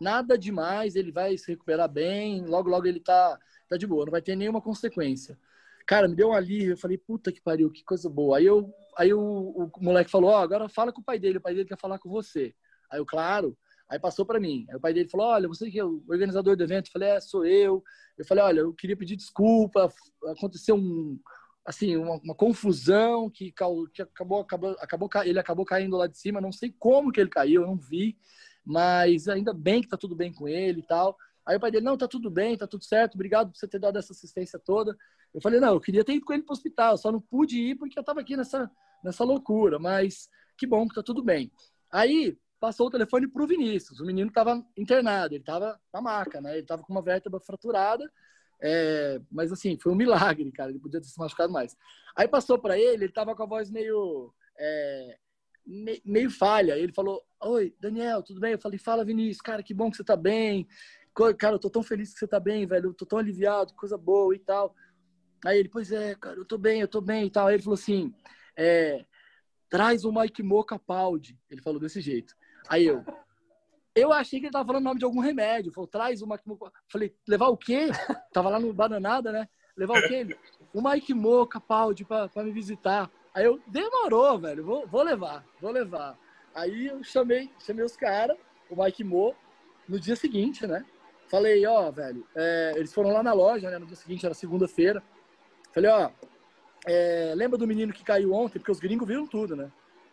Nada 0.00 0.38
demais, 0.38 0.94
ele 0.94 1.10
vai 1.10 1.36
se 1.36 1.50
recuperar 1.50 1.88
bem, 1.88 2.46
logo 2.46 2.70
logo 2.70 2.86
ele 2.86 3.00
tá, 3.00 3.38
tá 3.68 3.76
de 3.76 3.86
boa, 3.86 4.04
não 4.06 4.12
vai 4.12 4.22
ter 4.22 4.36
nenhuma 4.36 4.60
consequência. 4.60 5.38
Cara, 5.86 6.08
me 6.08 6.14
deu 6.14 6.28
um 6.28 6.34
alívio, 6.34 6.72
eu 6.72 6.76
falei, 6.76 6.98
puta 6.98 7.32
que 7.32 7.40
pariu, 7.40 7.70
que 7.70 7.82
coisa 7.82 8.08
boa. 8.10 8.38
Aí 8.38 8.46
eu, 8.46 8.72
aí 8.96 9.12
o, 9.12 9.20
o 9.20 9.70
moleque 9.80 10.10
falou, 10.10 10.30
ó, 10.30 10.42
agora 10.42 10.68
fala 10.68 10.92
com 10.92 11.00
o 11.00 11.04
pai 11.04 11.18
dele, 11.18 11.38
o 11.38 11.40
pai 11.40 11.54
dele 11.54 11.68
quer 11.68 11.78
falar 11.78 11.98
com 11.98 12.10
você. 12.10 12.54
Aí 12.90 12.98
eu, 12.98 13.06
claro. 13.06 13.56
Aí 13.88 13.98
passou 13.98 14.26
para 14.26 14.38
mim. 14.38 14.66
Aí 14.68 14.76
o 14.76 14.80
pai 14.80 14.92
dele 14.92 15.08
falou: 15.08 15.28
Olha, 15.28 15.48
você 15.48 15.70
que 15.70 15.78
é 15.78 15.84
o 15.84 16.02
organizador 16.08 16.56
do 16.56 16.62
evento? 16.62 16.88
Eu 16.88 16.92
falei: 16.92 17.08
É, 17.08 17.20
sou 17.20 17.44
eu. 17.46 17.82
Eu 18.18 18.24
falei: 18.26 18.44
Olha, 18.44 18.60
eu 18.60 18.72
queria 18.74 18.96
pedir 18.96 19.16
desculpa. 19.16 19.90
Aconteceu 20.26 20.76
um, 20.76 21.18
assim, 21.64 21.96
uma, 21.96 22.16
uma 22.16 22.34
confusão 22.34 23.30
que, 23.30 23.52
que 23.94 24.02
acabou, 24.02 24.40
acabou, 24.40 24.76
acabou, 24.78 25.08
ele 25.24 25.38
acabou 25.38 25.64
caindo 25.64 25.96
lá 25.96 26.06
de 26.06 26.18
cima. 26.18 26.40
Não 26.40 26.52
sei 26.52 26.74
como 26.78 27.10
que 27.10 27.20
ele 27.20 27.30
caiu, 27.30 27.62
eu 27.62 27.66
não 27.66 27.76
vi. 27.76 28.16
Mas 28.64 29.26
ainda 29.26 29.54
bem 29.54 29.80
que 29.80 29.88
tá 29.88 29.96
tudo 29.96 30.14
bem 30.14 30.32
com 30.32 30.46
ele 30.46 30.80
e 30.80 30.86
tal. 30.86 31.16
Aí 31.48 31.56
o 31.56 31.60
pai 31.60 31.70
dele: 31.70 31.86
Não, 31.86 31.96
tá 31.96 32.06
tudo 32.06 32.30
bem, 32.30 32.58
tá 32.58 32.66
tudo 32.66 32.84
certo. 32.84 33.14
Obrigado 33.14 33.50
por 33.50 33.56
você 33.56 33.66
ter 33.66 33.78
dado 33.78 33.98
essa 33.98 34.12
assistência 34.12 34.58
toda. 34.58 34.94
Eu 35.32 35.40
falei: 35.40 35.58
Não, 35.58 35.72
eu 35.72 35.80
queria 35.80 36.04
ter 36.04 36.12
ido 36.12 36.26
com 36.26 36.34
ele 36.34 36.42
pro 36.42 36.52
hospital. 36.52 36.98
Só 36.98 37.10
não 37.10 37.20
pude 37.20 37.58
ir 37.58 37.74
porque 37.76 37.98
eu 37.98 38.04
tava 38.04 38.20
aqui 38.20 38.36
nessa, 38.36 38.70
nessa 39.02 39.24
loucura. 39.24 39.78
Mas 39.78 40.28
que 40.58 40.66
bom 40.66 40.86
que 40.86 40.94
tá 40.94 41.02
tudo 41.02 41.22
bem. 41.22 41.50
Aí 41.90 42.36
passou 42.60 42.88
o 42.88 42.90
telefone 42.90 43.26
para 43.26 43.42
o 43.42 43.46
Vinícius. 43.46 43.98
O 43.98 44.04
menino 44.04 44.28
estava 44.28 44.62
internado, 44.76 45.34
ele 45.34 45.42
estava 45.42 45.80
na 45.92 46.02
maca, 46.02 46.38
né? 46.38 46.52
Ele 46.52 46.60
estava 46.60 46.82
com 46.82 46.92
uma 46.92 47.00
vértebra 47.00 47.40
fraturada, 47.40 48.04
é... 48.60 49.18
mas 49.30 49.50
assim, 49.50 49.78
foi 49.80 49.92
um 49.92 49.96
milagre, 49.96 50.52
cara. 50.52 50.70
Ele 50.70 50.78
podia 50.78 51.00
ter 51.00 51.06
se 51.06 51.18
machucado 51.18 51.52
mais. 51.52 51.74
Aí 52.14 52.28
passou 52.28 52.58
para 52.58 52.78
ele, 52.78 53.04
ele 53.04 53.06
estava 53.06 53.34
com 53.34 53.42
a 53.42 53.46
voz 53.46 53.70
meio, 53.70 54.34
é... 54.58 55.16
meio 56.04 56.30
falha. 56.30 56.76
Ele 56.76 56.92
falou: 56.92 57.22
Oi, 57.40 57.74
Daniel, 57.80 58.22
tudo 58.22 58.40
bem? 58.40 58.52
Eu 58.52 58.60
falei: 58.60 58.78
Fala, 58.78 59.04
Vinícius, 59.04 59.40
cara, 59.40 59.62
que 59.62 59.72
bom 59.72 59.90
que 59.90 59.96
você 59.96 60.02
está 60.02 60.16
bem. 60.16 60.66
Cara, 61.36 61.56
eu 61.56 61.58
tô 61.58 61.68
tão 61.68 61.82
feliz 61.82 62.12
que 62.12 62.18
você 62.18 62.24
está 62.24 62.38
bem, 62.38 62.66
velho. 62.66 62.90
Eu 62.90 62.94
tô 62.94 63.04
tão 63.04 63.18
aliviado, 63.18 63.74
coisa 63.74 63.98
boa 63.98 64.34
e 64.34 64.38
tal. 64.38 64.74
Aí 65.44 65.58
ele, 65.58 65.68
pois 65.68 65.92
é, 65.92 66.14
cara, 66.14 66.36
eu 66.36 66.44
tô 66.44 66.56
bem, 66.56 66.80
eu 66.80 66.88
tô 66.88 67.00
bem 67.00 67.26
e 67.26 67.30
tal. 67.30 67.46
Aí 67.46 67.54
ele 67.54 67.62
falou 67.62 67.74
assim: 67.74 68.14
é, 68.56 69.04
traz 69.68 70.04
o 70.04 70.12
Mike 70.12 70.42
Moca 70.42 70.78
Paldi. 70.78 71.38
Ele 71.50 71.60
falou 71.60 71.80
desse 71.80 72.00
jeito. 72.00 72.34
Aí 72.68 72.86
eu. 72.86 73.04
Eu 73.94 74.12
achei 74.12 74.38
que 74.38 74.46
ele 74.46 74.52
tava 74.52 74.66
falando 74.66 74.82
o 74.82 74.84
nome 74.84 75.00
de 75.00 75.04
algum 75.04 75.18
remédio. 75.18 75.72
Falou, 75.72 75.88
traz 75.88 76.22
o 76.22 76.26
Mike 76.26 76.46
Moca. 76.46 76.72
Falei, 76.88 77.12
levar 77.26 77.48
o 77.48 77.56
quê? 77.56 77.88
Tava 78.32 78.48
lá 78.48 78.60
no 78.60 78.72
Bananada, 78.72 79.32
né? 79.32 79.48
Levar 79.76 79.98
o 79.98 80.08
quê? 80.08 80.38
O 80.72 80.80
Mike 80.80 81.12
Moca, 81.14 81.60
Paldi, 81.60 82.04
pra, 82.04 82.28
pra 82.28 82.44
me 82.44 82.52
visitar. 82.52 83.10
Aí 83.34 83.44
eu, 83.44 83.60
demorou, 83.66 84.38
velho. 84.38 84.64
Vou, 84.64 84.86
vou 84.86 85.02
levar, 85.02 85.44
vou 85.60 85.72
levar. 85.72 86.16
Aí 86.54 86.86
eu 86.86 87.02
chamei, 87.02 87.50
chamei 87.58 87.84
os 87.84 87.96
caras, 87.96 88.36
o 88.70 88.80
Mike 88.82 89.02
Mo, 89.02 89.34
no 89.88 89.98
dia 89.98 90.14
seguinte, 90.14 90.66
né? 90.66 90.84
Falei, 91.28 91.64
ó, 91.66 91.90
velho, 91.90 92.26
é, 92.34 92.72
eles 92.76 92.92
foram 92.92 93.10
lá 93.10 93.22
na 93.22 93.32
loja, 93.32 93.70
né? 93.70 93.78
No 93.78 93.86
dia 93.86 93.96
seguinte, 93.96 94.24
era 94.24 94.34
segunda-feira. 94.34 95.02
Falei, 95.72 95.90
ó, 95.90 96.10
é, 96.86 97.34
lembra 97.36 97.58
do 97.58 97.66
menino 97.66 97.92
que 97.92 98.02
caiu 98.02 98.32
ontem? 98.32 98.58
Porque 98.58 98.72
os 98.72 98.80
gringos 98.80 99.06
viram 99.06 99.26
tudo, 99.26 99.54
né? 99.54 99.70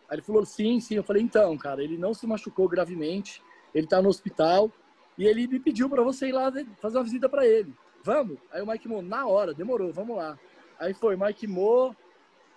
Aí 0.08 0.16
ele 0.16 0.22
falou, 0.22 0.44
sim, 0.44 0.78
sim. 0.78 0.96
Eu 0.96 1.02
falei, 1.02 1.22
então, 1.22 1.56
cara, 1.56 1.82
ele 1.82 1.96
não 1.96 2.12
se 2.12 2.26
machucou 2.26 2.68
gravemente, 2.68 3.42
ele 3.74 3.86
tá 3.86 4.00
no 4.02 4.08
hospital 4.08 4.70
e 5.16 5.26
ele 5.26 5.46
me 5.46 5.58
pediu 5.58 5.88
para 5.88 6.02
você 6.02 6.28
ir 6.28 6.32
lá 6.32 6.52
fazer 6.78 6.98
uma 6.98 7.04
visita 7.04 7.28
para 7.28 7.46
ele. 7.46 7.74
Vamos? 8.04 8.38
Aí 8.52 8.62
o 8.62 8.66
Mike 8.66 8.86
Mo, 8.86 9.02
na 9.02 9.26
hora, 9.26 9.54
demorou, 9.54 9.92
vamos 9.92 10.16
lá. 10.16 10.38
Aí 10.78 10.92
foi 10.94 11.16
Mike 11.16 11.46
Mo, 11.46 11.96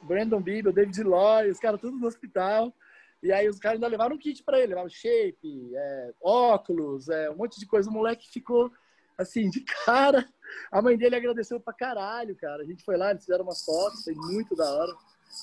Brandon 0.01 0.41
Bieber, 0.41 0.73
David 0.73 1.01
Lloyd, 1.03 1.49
os 1.49 1.59
caras 1.59 1.79
tudo 1.79 1.97
no 1.97 2.07
hospital. 2.07 2.73
E 3.21 3.31
aí 3.31 3.49
os 3.49 3.59
caras 3.59 3.75
ainda 3.75 3.87
levaram 3.87 4.15
um 4.15 4.19
kit 4.19 4.43
para 4.43 4.59
ele, 4.59 4.67
levaram 4.67 4.89
shape, 4.89 5.71
é, 5.75 6.13
óculos, 6.21 7.09
é, 7.09 7.29
um 7.29 7.35
monte 7.35 7.59
de 7.59 7.65
coisa. 7.65 7.89
O 7.89 7.93
moleque 7.93 8.29
ficou 8.31 8.71
assim, 9.17 9.49
de 9.49 9.61
cara. 9.85 10.25
A 10.71 10.81
mãe 10.81 10.97
dele 10.97 11.15
agradeceu 11.15 11.59
pra 11.59 11.73
caralho, 11.73 12.35
cara. 12.35 12.63
A 12.63 12.65
gente 12.65 12.83
foi 12.83 12.97
lá, 12.97 13.11
eles 13.11 13.23
fizeram 13.23 13.43
umas 13.43 13.63
fotos, 13.63 14.03
foi 14.03 14.15
muito 14.15 14.55
da 14.55 14.65
hora. 14.71 14.91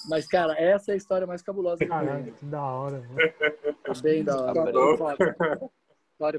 Mas, 0.08 0.26
cara, 0.26 0.54
essa 0.58 0.90
é 0.90 0.94
a 0.94 0.96
história 0.96 1.26
mais 1.26 1.42
cabulosa 1.42 1.78
que 1.78 1.86
Caralho, 1.86 2.32
que 2.32 2.44
da 2.46 2.62
hora. 2.62 2.98
Mano. 2.98 3.74
Foi 3.86 4.02
bem 4.02 4.24
da 4.24 4.40
hora. 4.40 4.72
Foi 4.96 5.68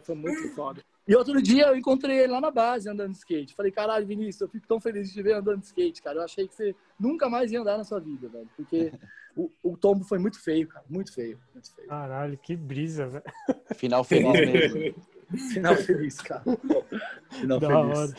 foi 0.01 0.15
muito 0.15 0.49
foda. 0.55 0.83
E 1.07 1.15
outro 1.15 1.41
dia 1.41 1.67
eu 1.67 1.77
encontrei 1.77 2.19
ele 2.19 2.33
lá 2.33 2.41
na 2.41 2.51
base 2.51 2.89
andando 2.89 3.11
de 3.11 3.17
skate. 3.19 3.53
Falei, 3.53 3.71
caralho, 3.71 4.05
Vinícius, 4.05 4.41
eu 4.41 4.49
fico 4.49 4.67
tão 4.67 4.79
feliz 4.79 5.07
de 5.07 5.13
te 5.13 5.21
ver 5.21 5.33
andando 5.33 5.61
de 5.61 5.67
skate, 5.67 6.01
cara. 6.01 6.17
Eu 6.19 6.23
achei 6.23 6.47
que 6.47 6.53
você 6.53 6.75
nunca 6.99 7.29
mais 7.29 7.51
ia 7.51 7.61
andar 7.61 7.77
na 7.77 7.83
sua 7.83 7.99
vida, 7.99 8.27
velho. 8.27 8.49
Porque 8.57 8.91
o, 9.35 9.49
o 9.63 9.77
tombo 9.77 10.03
foi 10.03 10.19
muito 10.19 10.41
feio, 10.41 10.67
cara. 10.67 10.83
Muito 10.89 11.13
feio. 11.13 11.39
Muito 11.53 11.73
feio. 11.73 11.87
Caralho, 11.87 12.37
que 12.37 12.55
brisa, 12.55 13.07
velho. 13.07 13.23
Final 13.75 14.03
feliz 14.03 14.33
mesmo. 14.51 14.95
Final 15.53 15.75
feliz, 15.77 16.19
cara. 16.21 16.43
Final 17.31 17.59
Da 17.59 17.67
feliz. 17.67 17.99
hora. 17.99 18.13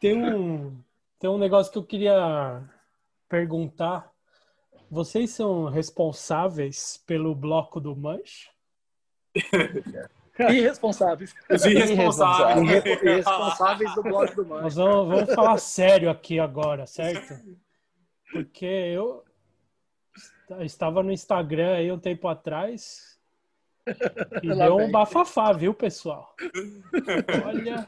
Tem 0.00 0.16
um, 0.16 0.76
tem 1.20 1.30
um 1.30 1.38
negócio 1.38 1.70
que 1.70 1.78
eu 1.78 1.84
queria 1.84 2.62
perguntar. 3.28 4.10
Vocês 4.90 5.30
são 5.30 5.66
responsáveis 5.66 7.00
pelo 7.06 7.34
bloco 7.34 7.80
do 7.80 7.94
Manche? 7.94 8.50
Irresponsáveis. 10.50 11.34
Os 11.50 11.64
irresponsáveis. 11.64 12.68
Irre- 12.70 13.00
Irresponsáveis 13.02 13.94
do 13.94 14.02
bloco 14.02 14.34
do 14.36 14.44
Nós 14.44 14.62
Manche. 14.62 14.76
vamos, 14.76 15.08
vamos 15.14 15.34
falar 15.34 15.58
sério 15.58 16.10
aqui 16.10 16.38
agora, 16.40 16.86
certo? 16.86 17.34
Porque 18.32 18.64
eu 18.66 19.22
estava 20.60 21.02
no 21.02 21.12
Instagram 21.12 21.74
aí 21.76 21.90
um 21.92 21.98
tempo 21.98 22.28
atrás 22.28 23.18
e 24.42 24.48
Lá 24.48 24.66
deu 24.66 24.74
um 24.76 24.78
vem. 24.78 24.90
bafafá, 24.90 25.52
viu, 25.52 25.74
pessoal? 25.74 26.34
Olha, 27.44 27.84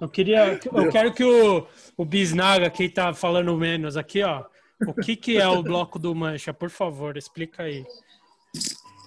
eu 0.00 0.08
queria, 0.08 0.58
eu 0.72 0.90
quero 0.90 1.12
que 1.12 1.24
o, 1.24 1.66
o 1.96 2.04
Bisnaga, 2.04 2.68
que 2.70 2.88
tá 2.88 3.12
falando 3.14 3.56
menos 3.56 3.96
aqui, 3.96 4.22
ó, 4.22 4.44
o 4.86 4.94
que 4.94 5.14
que 5.16 5.36
é 5.38 5.46
o 5.46 5.62
bloco 5.62 5.98
do 5.98 6.14
Mancha? 6.14 6.52
Por 6.52 6.70
favor, 6.70 7.16
explica 7.16 7.62
aí. 7.64 7.84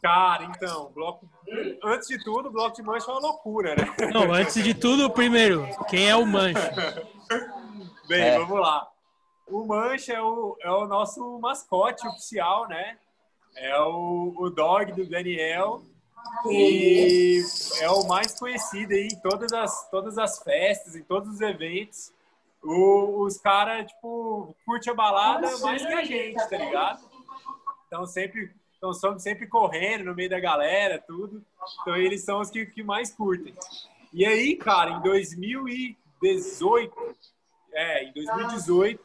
Cara, 0.02 0.46
então, 0.46 0.92
bloco. 0.94 1.30
Antes 1.84 2.08
de 2.08 2.24
tudo, 2.24 2.50
o 2.50 2.52
bloco 2.52 2.76
de 2.76 2.82
mancha 2.82 3.10
é 3.10 3.14
uma 3.14 3.20
loucura, 3.22 3.76
né? 3.76 3.86
Não, 4.12 4.34
antes 4.34 4.64
de 4.64 4.74
tudo, 4.74 5.10
primeiro, 5.12 5.68
quem 5.90 6.10
é 6.10 6.16
o 6.16 6.26
Mancha? 6.26 6.72
Bem, 8.08 8.22
É. 8.24 8.40
vamos 8.40 8.60
lá. 8.60 8.90
O 9.48 9.66
Mancha 9.66 10.14
é 10.14 10.22
o, 10.22 10.58
é 10.62 10.72
o 10.72 10.88
nosso 10.88 11.38
mascote 11.40 12.08
oficial, 12.08 12.68
né? 12.68 12.98
É 13.56 13.78
o, 13.80 14.34
o 14.38 14.50
dog 14.50 14.92
do 14.94 15.06
Daniel. 15.08 15.84
E 16.50 17.42
é 17.80 17.90
o 17.90 18.08
mais 18.08 18.40
conhecido 18.40 18.94
aí 18.94 19.08
em 19.08 19.20
todas 19.20 19.52
as, 19.54 19.90
todas 19.90 20.18
as 20.18 20.40
festas, 20.40 20.96
em 20.96 21.04
todos 21.04 21.30
os 21.36 21.42
eventos. 21.42 22.12
O- 22.64 23.24
os 23.24 23.38
caras, 23.38 23.88
tipo, 23.92 24.56
curte 24.66 24.90
a 24.90 24.94
balada 24.94 25.56
mais 25.60 25.86
que 25.86 25.94
a 25.94 26.04
gente, 26.04 26.48
tá 26.50 26.58
ligado? 26.58 27.04
Então 27.88 28.06
sempre, 28.06 28.52
então 28.82 28.92
somos 28.96 29.22
sempre 29.22 29.46
correndo 29.46 30.06
no 30.06 30.16
meio 30.16 30.28
da 30.32 30.40
galera, 30.40 30.98
tudo. 31.06 31.46
Então 31.84 31.96
eles 31.96 32.24
são 32.26 32.42
os 32.42 32.50
que, 32.50 32.66
que 32.66 32.82
mais 32.82 33.14
curtem. 33.14 33.54
E 34.12 34.26
aí, 34.26 34.56
cara, 34.56 34.90
em 34.90 35.02
2018, 35.02 36.92
é, 37.74 38.06
em 38.06 38.12
2018, 38.12 39.00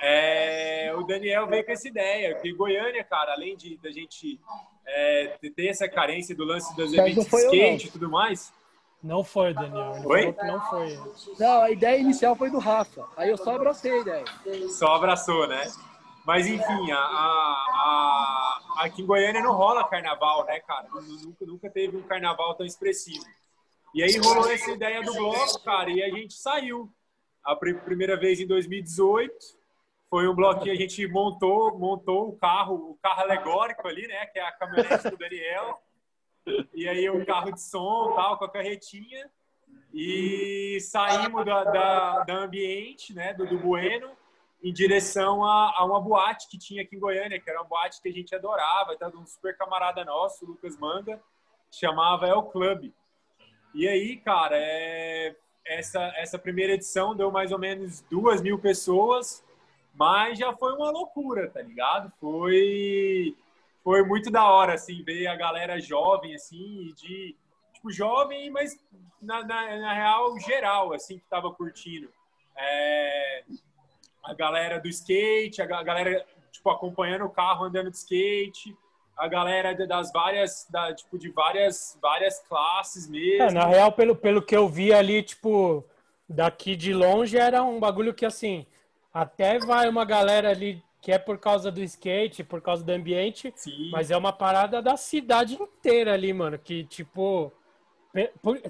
é, 0.00 0.94
o 0.96 1.02
Daniel 1.02 1.46
veio 1.46 1.66
com 1.66 1.72
essa 1.72 1.86
ideia. 1.86 2.34
Que 2.36 2.50
Goiânia, 2.54 3.04
cara, 3.04 3.34
além 3.34 3.54
de 3.58 3.76
da 3.76 3.90
gente 3.90 4.40
é, 4.86 5.36
ter 5.54 5.66
essa 5.68 5.86
carência 5.86 6.34
do 6.34 6.44
lance 6.44 6.74
dos 6.74 6.90
não 6.90 7.00
eventos 7.06 7.24
de 7.24 7.30
foi 7.30 7.42
skate 7.44 7.88
e 7.88 7.90
tudo 7.90 8.08
mais, 8.10 8.50
Não 9.02 9.22
foi, 9.22 9.52
Daniel. 9.52 9.96
Ele 9.96 10.06
Oi? 10.06 10.20
falou 10.22 10.32
que 10.34 10.46
não 10.46 10.60
foi. 10.70 10.98
Não, 11.38 11.60
a 11.60 11.70
ideia 11.70 11.98
inicial 11.98 12.34
foi 12.34 12.48
do 12.50 12.58
Rafa. 12.58 13.06
Aí 13.18 13.28
eu 13.28 13.36
só 13.36 13.54
abracei 13.54 13.92
a 13.92 13.98
ideia. 13.98 14.24
só 14.70 14.94
abraçou, 14.94 15.46
né? 15.46 15.70
Mas 16.24 16.46
enfim, 16.46 16.90
a, 16.90 16.96
a- 16.98 17.66
a- 17.68 18.43
aqui 18.78 19.02
em 19.02 19.06
Goiânia 19.06 19.40
não 19.42 19.52
rola 19.52 19.88
carnaval, 19.88 20.44
né, 20.46 20.60
cara? 20.60 20.88
Nunca, 20.90 21.44
nunca 21.46 21.70
teve 21.70 21.96
um 21.96 22.02
carnaval 22.02 22.54
tão 22.54 22.64
expressivo. 22.66 23.24
E 23.94 24.02
aí 24.02 24.16
rolou 24.18 24.50
essa 24.50 24.70
ideia 24.70 25.02
do 25.02 25.12
bloco, 25.14 25.60
cara, 25.62 25.90
e 25.90 26.02
a 26.02 26.08
gente 26.10 26.34
saiu. 26.34 26.92
A 27.44 27.54
pri- 27.54 27.74
primeira 27.74 28.16
vez 28.16 28.40
em 28.40 28.46
2018, 28.46 29.32
foi 30.08 30.26
um 30.26 30.34
que 30.60 30.70
a 30.70 30.74
gente 30.74 31.06
montou, 31.08 31.78
montou 31.78 32.28
o 32.28 32.36
carro, 32.36 32.74
o 32.92 32.98
carro 33.02 33.20
alegórico 33.22 33.86
ali, 33.86 34.06
né, 34.06 34.26
que 34.26 34.38
é 34.38 34.42
a 34.42 34.52
caminhonete 34.52 35.10
do 35.10 35.16
Daniel. 35.16 35.82
E 36.72 36.88
aí 36.88 37.08
o 37.10 37.24
carro 37.26 37.52
de 37.52 37.60
som, 37.60 38.14
tal, 38.14 38.38
com 38.38 38.44
a 38.46 38.50
carretinha. 38.50 39.30
E 39.92 40.78
saímos 40.80 41.44
da, 41.44 41.64
da, 41.64 42.24
da 42.24 42.34
ambiente, 42.34 43.12
né, 43.14 43.34
do, 43.34 43.46
do 43.46 43.58
Bueno, 43.58 44.10
em 44.64 44.72
direção 44.72 45.44
a, 45.44 45.74
a 45.76 45.84
uma 45.84 46.00
boate 46.00 46.48
que 46.48 46.56
tinha 46.56 46.82
aqui 46.82 46.96
em 46.96 46.98
Goiânia, 46.98 47.38
que 47.38 47.50
era 47.50 47.60
uma 47.60 47.68
boate 47.68 48.00
que 48.00 48.08
a 48.08 48.12
gente 48.12 48.34
adorava, 48.34 48.96
tá, 48.96 49.10
de 49.10 49.16
um 49.18 49.26
super 49.26 49.54
camarada 49.58 50.02
nosso, 50.06 50.46
Lucas 50.46 50.78
Manga, 50.78 51.22
chamava 51.70 52.26
El 52.26 52.44
Club. 52.44 52.90
E 53.74 53.86
aí, 53.86 54.16
cara, 54.16 54.56
é, 54.56 55.36
essa, 55.66 56.00
essa 56.16 56.38
primeira 56.38 56.72
edição 56.72 57.14
deu 57.14 57.30
mais 57.30 57.52
ou 57.52 57.58
menos 57.58 58.00
duas 58.10 58.40
mil 58.40 58.58
pessoas, 58.58 59.44
mas 59.94 60.38
já 60.38 60.56
foi 60.56 60.72
uma 60.72 60.90
loucura, 60.90 61.50
tá 61.50 61.60
ligado? 61.60 62.10
Foi, 62.18 63.36
foi 63.82 64.02
muito 64.02 64.30
da 64.30 64.48
hora, 64.48 64.72
assim, 64.72 65.02
ver 65.02 65.26
a 65.26 65.36
galera 65.36 65.78
jovem, 65.78 66.34
assim, 66.34 66.94
de, 66.96 67.36
tipo, 67.74 67.92
jovem, 67.92 68.48
mas 68.50 68.82
na, 69.20 69.44
na, 69.44 69.76
na 69.76 69.92
real, 69.92 70.40
geral, 70.40 70.94
assim, 70.94 71.18
que 71.18 71.26
tava 71.28 71.52
curtindo. 71.52 72.10
É, 72.56 73.44
a 74.24 74.34
galera 74.34 74.80
do 74.80 74.88
skate, 74.88 75.60
a 75.60 75.66
ga- 75.66 75.82
galera, 75.82 76.24
tipo, 76.50 76.70
acompanhando 76.70 77.24
o 77.24 77.30
carro 77.30 77.64
andando 77.64 77.90
de 77.90 77.96
skate, 77.96 78.76
a 79.16 79.28
galera 79.28 79.74
das 79.86 80.12
várias, 80.12 80.66
da, 80.70 80.92
tipo, 80.94 81.18
de 81.18 81.30
várias, 81.30 81.98
várias 82.02 82.40
classes 82.40 83.08
mesmo. 83.08 83.42
É, 83.42 83.52
na 83.52 83.66
real, 83.66 83.92
pelo, 83.92 84.16
pelo 84.16 84.42
que 84.42 84.56
eu 84.56 84.68
vi 84.68 84.92
ali, 84.92 85.22
tipo, 85.22 85.84
daqui 86.28 86.74
de 86.74 86.92
longe 86.92 87.38
era 87.38 87.62
um 87.62 87.78
bagulho 87.78 88.14
que, 88.14 88.26
assim, 88.26 88.66
até 89.12 89.58
vai 89.58 89.88
uma 89.88 90.04
galera 90.04 90.50
ali 90.50 90.82
que 91.00 91.12
é 91.12 91.18
por 91.18 91.36
causa 91.38 91.70
do 91.70 91.82
skate, 91.82 92.42
por 92.42 92.62
causa 92.62 92.82
do 92.82 92.90
ambiente, 92.90 93.52
Sim. 93.54 93.90
mas 93.92 94.10
é 94.10 94.16
uma 94.16 94.32
parada 94.32 94.80
da 94.80 94.96
cidade 94.96 95.54
inteira 95.54 96.14
ali, 96.14 96.32
mano, 96.32 96.58
que, 96.58 96.84
tipo, 96.84 97.52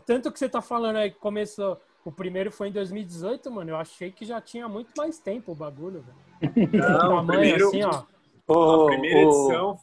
tanto 0.04 0.32
que 0.32 0.38
você 0.38 0.48
tá 0.48 0.60
falando 0.60 0.96
aí 0.96 1.12
que 1.12 1.18
começou, 1.18 1.80
o 2.04 2.12
primeiro 2.12 2.50
foi 2.52 2.68
em 2.68 2.72
2018, 2.72 3.50
mano, 3.50 3.70
eu 3.70 3.76
achei 3.76 4.10
que 4.10 4.24
já 4.24 4.40
tinha 4.40 4.68
muito 4.68 4.92
mais 4.96 5.18
tempo 5.18 5.52
o 5.52 5.54
bagulho, 5.54 6.02
velho. 6.02 6.68
Não, 6.72 6.88
o 6.88 6.98
Tamanho 7.16 7.26
primeiro- 7.26 7.68
assim, 7.68 7.82
ó. 7.82 8.02
Ô, 8.46 8.82
a 8.84 8.86
primeira 8.88 9.20
edição 9.20 9.80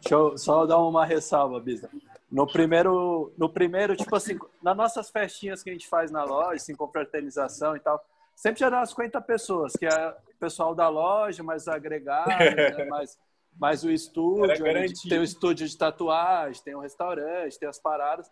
Deixa 0.00 0.14
eu 0.14 0.38
só 0.38 0.64
dar 0.64 0.78
uma 0.78 1.04
ressalva, 1.04 1.60
Bisa. 1.60 1.90
No 2.30 2.46
primeiro, 2.46 3.32
no 3.36 3.48
primeiro, 3.50 3.96
tipo 3.96 4.14
assim, 4.14 4.38
nas 4.62 4.76
nossas 4.76 5.10
festinhas 5.10 5.62
que 5.62 5.68
a 5.68 5.72
gente 5.72 5.88
faz 5.88 6.10
na 6.10 6.24
loja, 6.24 6.54
assim, 6.56 6.74
com 6.76 6.88
fraternização 6.88 7.76
e 7.76 7.80
tal, 7.80 8.02
sempre 8.36 8.60
já 8.60 8.70
dá 8.70 8.78
umas 8.78 8.90
50 8.90 9.20
pessoas, 9.20 9.72
que 9.72 9.84
é 9.84 10.08
o 10.08 10.38
pessoal 10.38 10.74
da 10.74 10.88
loja, 10.88 11.42
mais 11.42 11.66
agregado, 11.66 12.28
né, 12.78 12.84
mais, 12.84 13.18
mais 13.58 13.84
o 13.84 13.90
estúdio, 13.90 14.64
tem 15.08 15.18
o 15.18 15.24
estúdio 15.24 15.68
de 15.68 15.76
tatuagem, 15.76 16.62
tem 16.62 16.74
o 16.74 16.80
restaurante, 16.80 17.58
tem 17.58 17.68
as 17.68 17.78
paradas. 17.80 18.30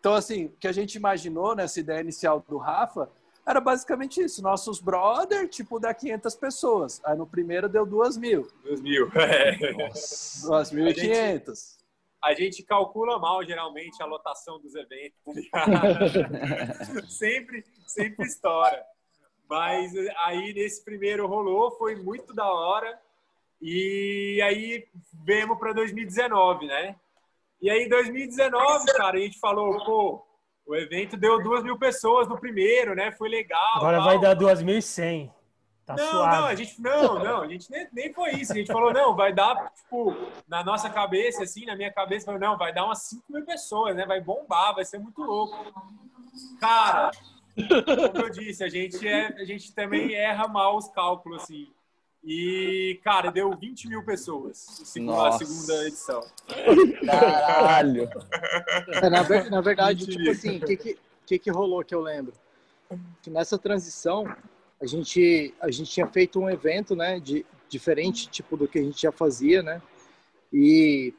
Então, 0.00 0.14
assim, 0.14 0.46
o 0.46 0.56
que 0.58 0.66
a 0.66 0.72
gente 0.72 0.94
imaginou 0.94 1.54
nessa 1.54 1.78
ideia 1.78 2.00
inicial 2.00 2.42
do 2.48 2.56
Rafa 2.56 3.10
era 3.46 3.60
basicamente 3.60 4.20
isso, 4.20 4.42
nossos 4.42 4.80
brother, 4.80 5.48
tipo, 5.48 5.78
dá 5.78 5.92
500 5.92 6.34
pessoas. 6.36 7.00
Aí 7.04 7.16
no 7.16 7.26
primeiro 7.26 7.68
deu 7.68 7.84
2 7.84 8.16
mil, 8.16 8.48
2000. 8.64 9.10
É. 9.14 9.58
2.500. 9.58 11.78
A 12.22 12.34
gente 12.34 12.62
calcula 12.62 13.18
mal, 13.18 13.44
geralmente, 13.44 14.02
a 14.02 14.06
lotação 14.06 14.58
dos 14.60 14.74
eventos. 14.74 15.18
tá 15.24 15.32
ligado? 15.66 17.08
sempre, 17.10 17.64
sempre 17.86 18.26
estoura. 18.26 18.82
Mas 19.48 19.92
aí, 20.18 20.52
nesse 20.54 20.84
primeiro 20.84 21.26
rolou, 21.26 21.70
foi 21.72 21.96
muito 21.96 22.34
da 22.34 22.46
hora. 22.46 22.98
E 23.60 24.40
aí, 24.44 24.86
vemos 25.24 25.58
para 25.58 25.72
2019, 25.72 26.66
né? 26.66 26.94
E 27.60 27.68
aí, 27.68 27.88
2019, 27.88 28.86
cara, 28.92 29.18
a 29.18 29.20
gente 29.20 29.38
falou, 29.38 29.84
pô, 29.84 30.26
o 30.66 30.74
evento 30.74 31.16
deu 31.16 31.42
duas 31.42 31.62
mil 31.62 31.78
pessoas 31.78 32.28
no 32.28 32.38
primeiro, 32.38 32.94
né? 32.94 33.12
Foi 33.12 33.28
legal. 33.28 33.76
Agora 33.76 33.98
tal. 33.98 34.06
vai 34.06 34.18
dar 34.18 34.36
2.100. 34.36 35.30
Tá 35.84 35.96
não, 35.96 36.10
suave. 36.10 36.36
não, 36.36 36.44
a 36.46 36.54
gente 36.54 36.80
não, 36.80 37.18
não, 37.18 37.42
a 37.42 37.48
gente 37.48 37.70
nem, 37.70 37.88
nem 37.92 38.12
foi 38.12 38.30
isso. 38.36 38.52
A 38.52 38.56
gente 38.56 38.72
falou, 38.72 38.92
não, 38.92 39.16
vai 39.16 39.32
dar, 39.32 39.72
tipo, 39.74 40.14
na 40.46 40.62
nossa 40.62 40.88
cabeça, 40.88 41.42
assim, 41.42 41.66
na 41.66 41.74
minha 41.74 41.92
cabeça, 41.92 42.26
falou, 42.26 42.40
não, 42.40 42.56
vai 42.56 42.72
dar 42.72 42.84
umas 42.84 43.02
5 43.02 43.24
mil 43.28 43.44
pessoas, 43.44 43.96
né? 43.96 44.06
Vai 44.06 44.20
bombar, 44.20 44.74
vai 44.74 44.84
ser 44.84 44.98
muito 44.98 45.20
louco. 45.20 45.56
Cara, 46.60 47.10
como 48.12 48.24
eu 48.24 48.30
disse, 48.30 48.62
a 48.62 48.68
gente, 48.68 49.06
é, 49.06 49.26
a 49.40 49.44
gente 49.44 49.74
também 49.74 50.14
erra 50.14 50.46
mal 50.46 50.76
os 50.76 50.88
cálculos, 50.88 51.42
assim. 51.42 51.68
E, 52.22 53.00
cara, 53.02 53.30
deu 53.30 53.50
20 53.56 53.88
mil 53.88 54.04
pessoas 54.04 54.82
a 54.82 54.84
segunda, 55.32 55.86
edição. 55.86 56.20
Caralho. 57.06 58.08
É, 58.88 59.08
na, 59.08 59.22
ver- 59.22 59.50
na 59.50 59.60
verdade, 59.60 60.06
Mentira. 60.06 60.18
tipo 60.18 60.30
assim, 60.30 60.58
o 60.58 60.60
que, 60.66 60.76
que, 60.76 60.98
que, 61.26 61.38
que 61.38 61.50
rolou 61.50 61.82
que 61.82 61.94
eu 61.94 62.00
lembro? 62.00 62.34
Que 63.22 63.30
nessa 63.30 63.56
transição 63.58 64.24
a 64.80 64.86
gente 64.86 65.54
a 65.60 65.70
gente 65.70 65.90
tinha 65.90 66.06
feito 66.06 66.38
um 66.40 66.50
evento, 66.50 66.94
né, 66.94 67.18
de 67.20 67.44
diferente 67.68 68.28
tipo 68.28 68.56
do 68.56 68.68
que 68.68 68.78
a 68.78 68.82
gente 68.82 69.00
já 69.00 69.12
fazia, 69.12 69.62
né? 69.62 69.80
E 70.52 71.14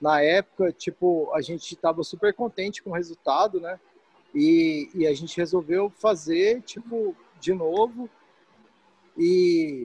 na 0.00 0.20
época, 0.20 0.70
tipo, 0.70 1.32
a 1.34 1.40
gente 1.40 1.74
estava 1.74 2.02
super 2.04 2.34
contente 2.34 2.82
com 2.82 2.90
o 2.90 2.94
resultado, 2.94 3.58
né? 3.58 3.80
E, 4.34 4.90
e 4.94 5.06
a 5.06 5.14
gente 5.14 5.36
resolveu 5.36 5.90
fazer, 5.90 6.60
tipo, 6.62 7.16
de 7.40 7.54
novo. 7.54 8.10
E, 9.16 9.84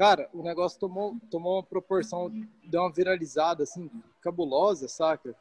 cara, 0.00 0.30
o 0.32 0.42
negócio 0.42 0.80
tomou, 0.80 1.14
tomou 1.30 1.56
uma 1.56 1.62
proporção, 1.62 2.32
deu 2.64 2.80
uma 2.80 2.90
viralizada, 2.90 3.64
assim, 3.64 3.90
cabulosa, 4.22 4.88
saca? 4.88 5.36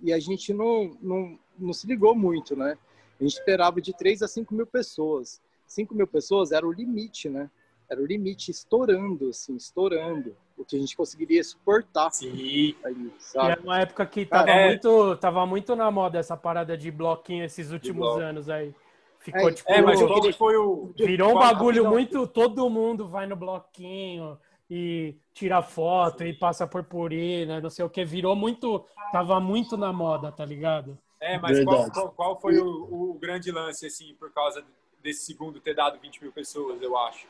E 0.00 0.12
a 0.12 0.20
gente 0.20 0.54
não, 0.54 0.96
não, 1.02 1.36
não 1.58 1.72
se 1.72 1.84
ligou 1.84 2.14
muito, 2.14 2.54
né? 2.54 2.78
A 3.18 3.24
gente 3.24 3.32
esperava 3.32 3.80
de 3.80 3.92
3 3.92 4.22
a 4.22 4.28
5 4.28 4.54
mil 4.54 4.68
pessoas. 4.68 5.42
5 5.66 5.96
mil 5.96 6.06
pessoas 6.06 6.52
era 6.52 6.64
o 6.64 6.70
limite, 6.70 7.28
né? 7.28 7.50
Era 7.90 8.00
o 8.00 8.06
limite 8.06 8.52
estourando, 8.52 9.30
assim, 9.30 9.56
estourando. 9.56 10.36
O 10.56 10.64
que 10.64 10.76
a 10.76 10.78
gente 10.78 10.96
conseguiria 10.96 11.42
suportar. 11.42 12.12
Sim. 12.12 12.76
Ali, 12.84 13.12
sabe? 13.18 13.48
E 13.48 13.50
era 13.50 13.60
uma 13.62 13.80
época 13.80 14.06
que 14.06 14.24
tava, 14.24 14.48
é. 14.48 14.68
muito, 14.68 15.16
tava 15.16 15.44
muito 15.44 15.74
na 15.74 15.90
moda 15.90 16.20
essa 16.20 16.36
parada 16.36 16.78
de 16.78 16.92
bloquinho 16.92 17.44
esses 17.44 17.72
últimos 17.72 18.16
anos 18.16 18.48
aí. 18.48 18.72
Ficou 19.18 19.48
é, 19.48 19.52
tipo. 19.52 19.70
É, 19.70 19.82
mas 19.82 20.00
que 20.00 20.32
foi 20.32 20.56
o. 20.56 20.92
Virou 20.96 21.32
um 21.32 21.38
bagulho 21.38 21.88
muito. 21.88 22.26
Todo 22.26 22.70
mundo 22.70 23.08
vai 23.08 23.26
no 23.26 23.36
bloquinho 23.36 24.38
e 24.70 25.16
tira 25.32 25.62
foto 25.62 26.24
e 26.24 26.32
passa 26.32 26.66
por 26.66 26.84
purina, 26.84 27.60
não 27.60 27.70
sei 27.70 27.84
o 27.84 27.90
que. 27.90 28.04
Virou 28.04 28.36
muito. 28.36 28.84
Tava 29.12 29.40
muito 29.40 29.76
na 29.76 29.92
moda, 29.92 30.30
tá 30.30 30.44
ligado? 30.44 30.98
É, 31.20 31.38
mas 31.38 31.62
qual, 31.64 31.90
qual, 31.90 32.12
qual, 32.12 32.40
foi 32.40 32.58
o, 32.58 32.66
o, 32.66 33.18
grande 33.18 33.50
lance, 33.50 33.86
assim, 33.86 34.14
por 34.14 34.32
causa 34.32 34.64
desse 35.02 35.24
segundo 35.24 35.60
ter 35.60 35.74
dado 35.74 35.98
20 35.98 36.22
mil 36.22 36.32
pessoas, 36.32 36.80
eu 36.80 36.96
acho? 36.96 37.26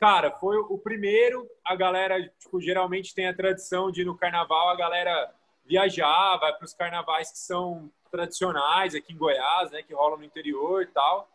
Cara, 0.00 0.32
foi 0.32 0.56
o 0.56 0.76
primeiro, 0.76 1.46
a 1.64 1.76
galera, 1.76 2.20
tipo, 2.40 2.60
geralmente 2.60 3.14
tem 3.14 3.28
a 3.28 3.36
tradição 3.36 3.92
de 3.92 4.04
no 4.04 4.16
carnaval 4.16 4.70
a 4.70 4.74
galera 4.74 5.32
viajar, 5.64 6.36
vai 6.38 6.52
para 6.52 6.64
os 6.64 6.74
carnavais 6.74 7.30
que 7.30 7.38
são 7.38 7.90
tradicionais 8.10 8.94
aqui 8.94 9.12
em 9.12 9.16
Goiás, 9.16 9.70
né, 9.70 9.82
que 9.82 9.94
rolam 9.94 10.18
no 10.18 10.24
interior 10.24 10.82
e 10.82 10.86
tal. 10.86 11.28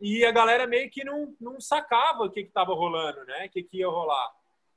E 0.00 0.24
a 0.24 0.30
galera 0.30 0.66
meio 0.66 0.90
que 0.90 1.04
não, 1.04 1.34
não 1.40 1.60
sacava 1.60 2.24
o 2.24 2.30
que 2.30 2.40
estava 2.40 2.74
rolando, 2.74 3.24
né, 3.24 3.46
o 3.46 3.50
que, 3.50 3.62
que 3.62 3.78
ia 3.78 3.88
rolar. 3.88 4.32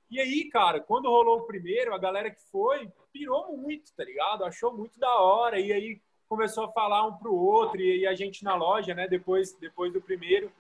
E 0.09 0.19
aí, 0.21 0.49
cara, 0.49 0.79
quando 0.79 1.09
rolou 1.09 1.39
o 1.39 1.45
primeiro, 1.45 1.93
a 1.93 1.97
galera 1.97 2.31
que 2.31 2.41
foi 2.49 2.89
pirou 3.11 3.57
muito, 3.57 3.93
tá 3.93 4.03
ligado? 4.03 4.45
Achou 4.45 4.73
muito 4.73 4.97
da 4.97 5.13
hora. 5.19 5.59
E 5.59 5.73
aí 5.73 6.01
começou 6.29 6.65
a 6.65 6.71
falar 6.71 7.05
um 7.05 7.17
pro 7.17 7.35
outro. 7.35 7.81
E 7.81 7.91
aí 7.91 8.07
a 8.07 8.15
gente 8.15 8.43
na 8.43 8.55
loja, 8.55 8.93
né, 8.93 9.07
depois, 9.07 9.53
depois 9.53 9.91
do 9.91 10.01
primeiro, 10.01 10.51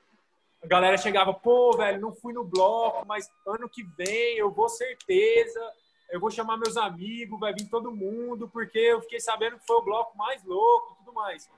a 0.61 0.67
galera 0.67 0.97
chegava, 0.97 1.33
pô, 1.33 1.71
velho, 1.77 2.01
não 2.01 2.13
fui 2.13 2.33
no 2.33 2.43
bloco, 2.43 3.05
mas 3.05 3.31
ano 3.45 3.69
que 3.69 3.83
vem 3.83 4.37
eu 4.37 4.51
vou 4.51 4.67
certeza. 4.67 5.61
Eu 6.09 6.19
vou 6.19 6.31
chamar 6.31 6.57
meus 6.57 6.77
amigos, 6.77 7.39
vai 7.39 7.53
vir 7.53 7.69
todo 7.69 7.91
mundo, 7.91 8.47
porque 8.47 8.79
eu 8.79 9.01
fiquei 9.01 9.19
sabendo 9.19 9.57
que 9.57 9.65
foi 9.65 9.77
o 9.77 9.81
bloco 9.81 10.17
mais 10.17 10.43
louco 10.43 10.93
e 10.93 11.05
tudo 11.05 11.13
mais. 11.13 11.49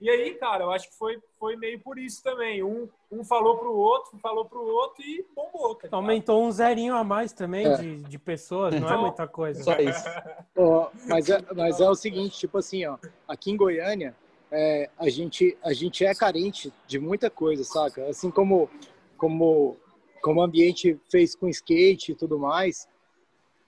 E 0.00 0.10
aí, 0.10 0.34
cara, 0.34 0.64
eu 0.64 0.70
acho 0.70 0.90
que 0.90 0.94
foi, 0.94 1.18
foi 1.38 1.56
meio 1.56 1.80
por 1.80 1.98
isso 1.98 2.22
também. 2.22 2.62
Um, 2.62 2.86
um 3.10 3.24
falou 3.24 3.56
pro 3.56 3.74
outro, 3.74 4.18
falou 4.18 4.44
pro 4.44 4.62
outro 4.62 5.02
e 5.02 5.24
bombou. 5.34 5.74
Tá 5.74 5.88
Aumentou 5.90 6.44
um 6.44 6.52
zerinho 6.52 6.94
a 6.94 7.02
mais 7.02 7.32
também 7.32 7.66
é. 7.66 7.76
de, 7.76 7.96
de 8.02 8.18
pessoas, 8.18 8.74
não 8.74 8.88
é 8.88 8.90
então, 8.90 9.00
muita 9.00 9.26
coisa. 9.26 9.62
Só 9.62 9.76
isso. 9.78 10.04
oh, 10.54 10.88
mas, 11.08 11.30
é, 11.30 11.42
mas 11.54 11.80
é 11.80 11.88
o 11.88 11.94
seguinte, 11.94 12.38
tipo 12.38 12.58
assim, 12.58 12.84
ó, 12.84 12.98
aqui 13.26 13.50
em 13.50 13.56
Goiânia, 13.56 14.14
é, 14.50 14.90
a, 14.98 15.08
gente, 15.08 15.56
a 15.62 15.72
gente 15.72 16.04
é 16.04 16.14
carente 16.14 16.72
de 16.86 16.98
muita 16.98 17.30
coisa, 17.30 17.64
saca? 17.64 18.06
Assim 18.06 18.30
como, 18.30 18.68
como, 19.16 19.76
como 20.22 20.40
o 20.40 20.44
ambiente 20.44 21.00
fez 21.10 21.34
com 21.34 21.48
skate 21.48 22.12
e 22.12 22.14
tudo 22.14 22.38
mais, 22.38 22.86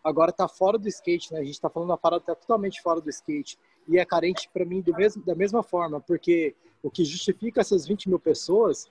agora 0.09 0.33
tá 0.33 0.49
fora 0.49 0.79
do 0.79 0.89
skate, 0.89 1.33
né? 1.33 1.41
A 1.41 1.45
gente 1.45 1.61
tá 1.61 1.69
falando 1.69 1.91
uma 1.91 1.99
parada 1.99 2.25
tá 2.25 2.35
totalmente 2.35 2.81
fora 2.83 3.01
do 3.01 3.11
skate 3.11 3.59
e 3.87 3.99
é 3.99 4.05
carente 4.05 4.49
para 4.53 4.65
mim 4.65 4.81
do 4.81 4.95
mesmo, 4.95 5.23
da 5.25 5.35
mesma 5.35 5.63
forma, 5.63 6.01
porque 6.01 6.55
o 6.83 6.91
que 6.91 7.05
justifica 7.05 7.61
essas 7.61 7.87
20 7.87 8.09
mil 8.09 8.19
pessoas 8.19 8.87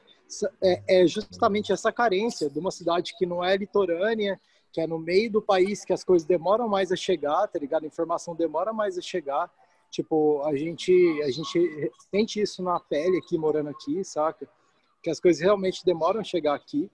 é, 0.62 1.02
é, 1.02 1.08
justamente 1.08 1.72
essa 1.72 1.92
carência 1.92 2.50
de 2.50 2.60
uma 2.60 2.72
cidade 2.72 3.16
que 3.18 3.26
não 3.26 3.44
é 3.44 3.56
litorânea, 3.56 4.40
que 4.72 4.82
é 4.82 4.88
no 4.88 5.00
meio 5.00 5.32
do 5.32 5.42
país, 5.42 5.86
que 5.86 5.94
as 5.94 6.04
coisas 6.04 6.28
demoram 6.28 6.68
mais 6.68 6.92
a 6.92 6.96
chegar, 6.96 7.48
tá 7.48 7.58
ligado? 7.58 7.84
A 7.84 7.88
informação 7.88 8.36
demora 8.36 8.74
mais 8.74 8.98
a 8.98 9.02
chegar. 9.02 9.50
Tipo, 9.90 10.44
a 10.44 10.56
gente, 10.56 10.92
a 11.24 11.32
gente 11.32 11.92
sente 12.12 12.42
isso 12.42 12.62
na 12.62 12.80
pele 12.80 13.18
aqui, 13.18 13.38
morando 13.38 13.70
aqui, 13.70 14.04
saca? 14.04 14.48
Que 15.02 15.10
as 15.10 15.20
coisas 15.20 15.42
realmente 15.42 15.86
demoram 15.86 16.20
a 16.20 16.24
chegar 16.24 16.54
aqui. 16.54 16.92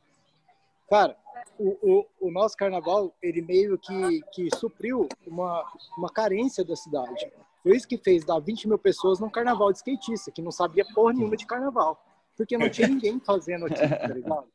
Cara, 0.89 1.17
o, 1.57 1.77
o, 1.81 2.27
o, 2.27 2.31
nosso 2.31 2.55
carnaval, 2.57 3.15
ele 3.21 3.41
meio 3.41 3.77
que, 3.77 4.21
que 4.33 4.49
supriu 4.57 5.07
uma, 5.25 5.63
uma 5.97 6.09
carência 6.09 6.63
da 6.63 6.75
cidade. 6.75 7.31
Foi 7.61 7.75
isso 7.75 7.87
que 7.87 7.97
fez 7.97 8.25
dar 8.25 8.39
20 8.39 8.67
mil 8.67 8.77
pessoas 8.77 9.19
num 9.19 9.29
carnaval 9.29 9.71
de 9.71 9.77
skatista, 9.77 10.31
que 10.31 10.41
não 10.41 10.51
sabia 10.51 10.85
porra 10.93 11.13
nenhuma 11.13 11.37
de 11.37 11.45
carnaval. 11.45 12.03
Porque 12.35 12.57
não 12.57 12.69
tinha 12.69 12.87
ninguém 12.87 13.19
fazendo 13.19 13.65
aqui, 13.65 13.87
tá 13.87 14.07
ligado? 14.07 14.47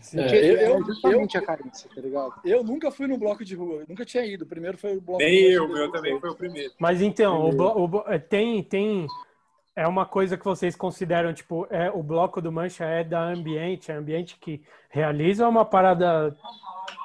Sim, 0.00 0.20
é, 0.20 0.44
eu, 0.44 0.56
eu, 0.58 0.84
justamente 0.84 1.36
eu, 1.36 1.42
a 1.42 1.44
carência, 1.44 1.90
tá 1.92 2.00
ligado? 2.00 2.34
Eu 2.44 2.62
nunca 2.62 2.88
fui 2.92 3.08
no 3.08 3.18
bloco 3.18 3.44
de 3.44 3.56
rua, 3.56 3.84
nunca 3.88 4.04
tinha 4.04 4.24
ido. 4.24 4.44
O 4.44 4.48
primeiro 4.48 4.78
foi 4.78 4.96
o 4.96 5.00
bloco 5.00 5.18
Nem 5.18 5.40
eu, 5.40 5.64
o 5.64 5.68
meu 5.68 5.90
também 5.90 6.20
foi 6.20 6.30
o 6.30 6.36
primeiro. 6.36 6.72
Mas 6.78 7.02
então, 7.02 7.50
o, 7.50 7.86
o, 7.86 8.04
é, 8.06 8.18
tem, 8.18 8.62
tem. 8.62 9.08
É 9.76 9.86
uma 9.86 10.04
coisa 10.04 10.36
que 10.36 10.44
vocês 10.44 10.74
consideram, 10.74 11.32
tipo, 11.32 11.66
é, 11.70 11.90
o 11.90 12.02
bloco 12.02 12.40
do 12.40 12.50
Mancha 12.50 12.84
é 12.84 13.04
da 13.04 13.22
ambiente, 13.22 13.90
é 13.90 13.94
ambiente 13.94 14.36
que 14.38 14.62
realiza 14.90 15.48
uma 15.48 15.64
parada 15.64 16.36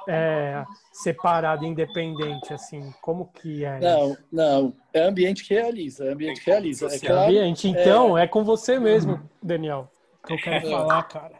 é, 0.07 0.63
separado, 0.91 1.65
independente, 1.65 2.53
assim? 2.53 2.91
Como 3.01 3.27
que 3.27 3.63
é? 3.63 3.79
Não, 3.79 4.11
isso? 4.11 4.23
não. 4.31 4.75
É 4.93 5.03
ambiente 5.03 5.43
que 5.43 5.53
realiza. 5.53 6.05
É 6.05 6.13
ambiente 6.13 6.41
que 6.41 6.49
realiza. 6.49 6.87
É 6.87 6.99
claro, 6.99 7.29
ambiente. 7.29 7.67
Então, 7.67 8.17
é... 8.17 8.23
é 8.23 8.27
com 8.27 8.43
você 8.43 8.79
mesmo, 8.79 9.21
Daniel, 9.41 9.91
que 10.25 10.33
eu 10.33 10.37
quero 10.37 10.69
falar, 10.69 11.03
cara. 11.03 11.39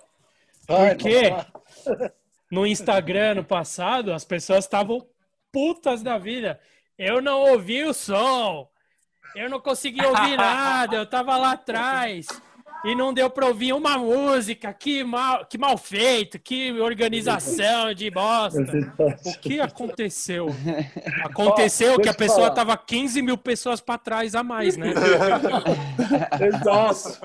Porque 0.68 1.32
no 2.52 2.66
Instagram, 2.66 3.36
no 3.36 3.44
passado, 3.44 4.14
as 4.14 4.26
pessoas 4.26 4.66
estavam 4.66 5.06
putas 5.52 6.02
da 6.02 6.18
vida. 6.18 6.60
Eu 6.98 7.22
não 7.22 7.42
ouvi 7.42 7.84
o 7.84 7.94
som. 7.94 8.68
Eu 9.36 9.50
não 9.50 9.60
consegui 9.60 10.06
ouvir 10.06 10.38
nada. 10.38 10.96
Eu 10.96 11.06
tava 11.06 11.36
lá 11.38 11.52
atrás 11.52 12.28
e 12.86 12.94
não 12.94 13.12
deu 13.12 13.30
para 13.30 13.48
ouvir 13.48 13.74
uma 13.74 13.98
música. 13.98 14.72
Que 14.72 15.04
mal, 15.04 15.46
que 15.46 15.58
mal 15.58 15.78
feito, 15.78 16.40
que 16.40 16.72
organização 16.80 17.94
de 17.94 18.10
bosta. 18.12 18.62
O 19.26 19.40
que 19.40 19.60
aconteceu? 19.60 20.48
Aconteceu 21.24 22.00
que 22.00 22.08
a 22.08 22.14
pessoa 22.14 22.52
tava 22.52 22.78
15 22.78 23.22
mil 23.22 23.38
pessoas 23.38 23.82
para 23.82 23.98
trás 23.98 24.36
a 24.36 24.44
mais, 24.44 24.78
né? 24.78 24.94
Exato. 26.40 27.20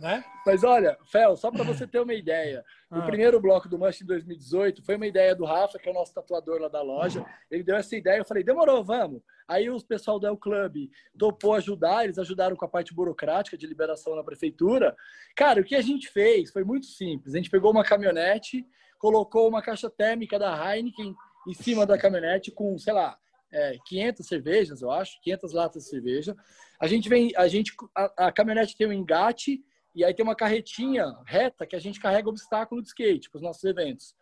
né? 0.00 0.24
Mas 0.44 0.64
olha, 0.64 0.98
Fel, 1.04 1.36
só 1.36 1.50
para 1.50 1.62
você 1.62 1.86
ter 1.86 2.00
uma 2.00 2.14
ideia, 2.14 2.64
ah. 2.90 2.98
o 2.98 3.02
primeiro 3.02 3.40
bloco 3.40 3.68
do 3.68 3.78
Manche 3.78 4.02
em 4.02 4.06
2018 4.06 4.82
foi 4.82 4.96
uma 4.96 5.06
ideia 5.06 5.34
do 5.34 5.44
Rafa, 5.44 5.78
que 5.78 5.88
é 5.88 5.92
o 5.92 5.94
nosso 5.94 6.12
tatuador 6.12 6.60
lá 6.60 6.68
da 6.68 6.82
loja. 6.82 7.24
Ele 7.50 7.62
deu 7.62 7.76
essa 7.76 7.94
ideia, 7.94 8.18
eu 8.18 8.24
falei, 8.24 8.42
demorou, 8.42 8.82
vamos. 8.82 9.22
Aí 9.48 9.70
os 9.70 9.82
pessoal 9.82 10.20
do 10.20 10.26
El 10.26 10.36
Club 10.36 10.90
topou 11.18 11.54
ajudar, 11.54 12.04
eles 12.04 12.18
ajudaram 12.18 12.54
com 12.54 12.66
a 12.66 12.68
parte 12.68 12.92
burocrática 12.92 13.56
de 13.56 13.66
liberação 13.66 14.14
na 14.14 14.22
prefeitura. 14.22 14.94
Cara, 15.34 15.62
o 15.62 15.64
que 15.64 15.74
a 15.74 15.80
gente 15.80 16.08
fez 16.10 16.50
foi 16.50 16.64
muito 16.64 16.84
simples. 16.84 17.34
A 17.34 17.38
gente 17.38 17.48
pegou 17.48 17.70
uma 17.70 17.82
caminhonete, 17.82 18.66
colocou 18.98 19.48
uma 19.48 19.62
caixa 19.62 19.88
térmica 19.88 20.38
da 20.38 20.52
Heineken 20.52 21.14
em 21.46 21.54
cima 21.54 21.86
da 21.86 21.96
caminhonete 21.96 22.50
com, 22.50 22.78
sei 22.78 22.92
lá, 22.92 23.18
é, 23.50 23.78
500 23.86 24.26
cervejas, 24.26 24.82
eu 24.82 24.90
acho, 24.90 25.18
500 25.22 25.52
latas 25.54 25.84
de 25.84 25.88
cerveja. 25.88 26.36
A 26.78 26.86
gente 26.86 27.08
vem, 27.08 27.32
a 27.34 27.48
gente, 27.48 27.72
a, 27.94 28.26
a 28.26 28.32
caminhonete 28.32 28.76
tem 28.76 28.86
um 28.86 28.92
engate 28.92 29.64
e 29.94 30.04
aí 30.04 30.12
tem 30.12 30.22
uma 30.22 30.36
carretinha 30.36 31.06
reta 31.24 31.66
que 31.66 31.74
a 31.74 31.80
gente 31.80 31.98
carrega 31.98 32.28
obstáculo 32.28 32.82
de 32.82 32.88
skate 32.88 33.30
para 33.30 33.38
os 33.38 33.42
nossos 33.42 33.64
eventos. 33.64 34.14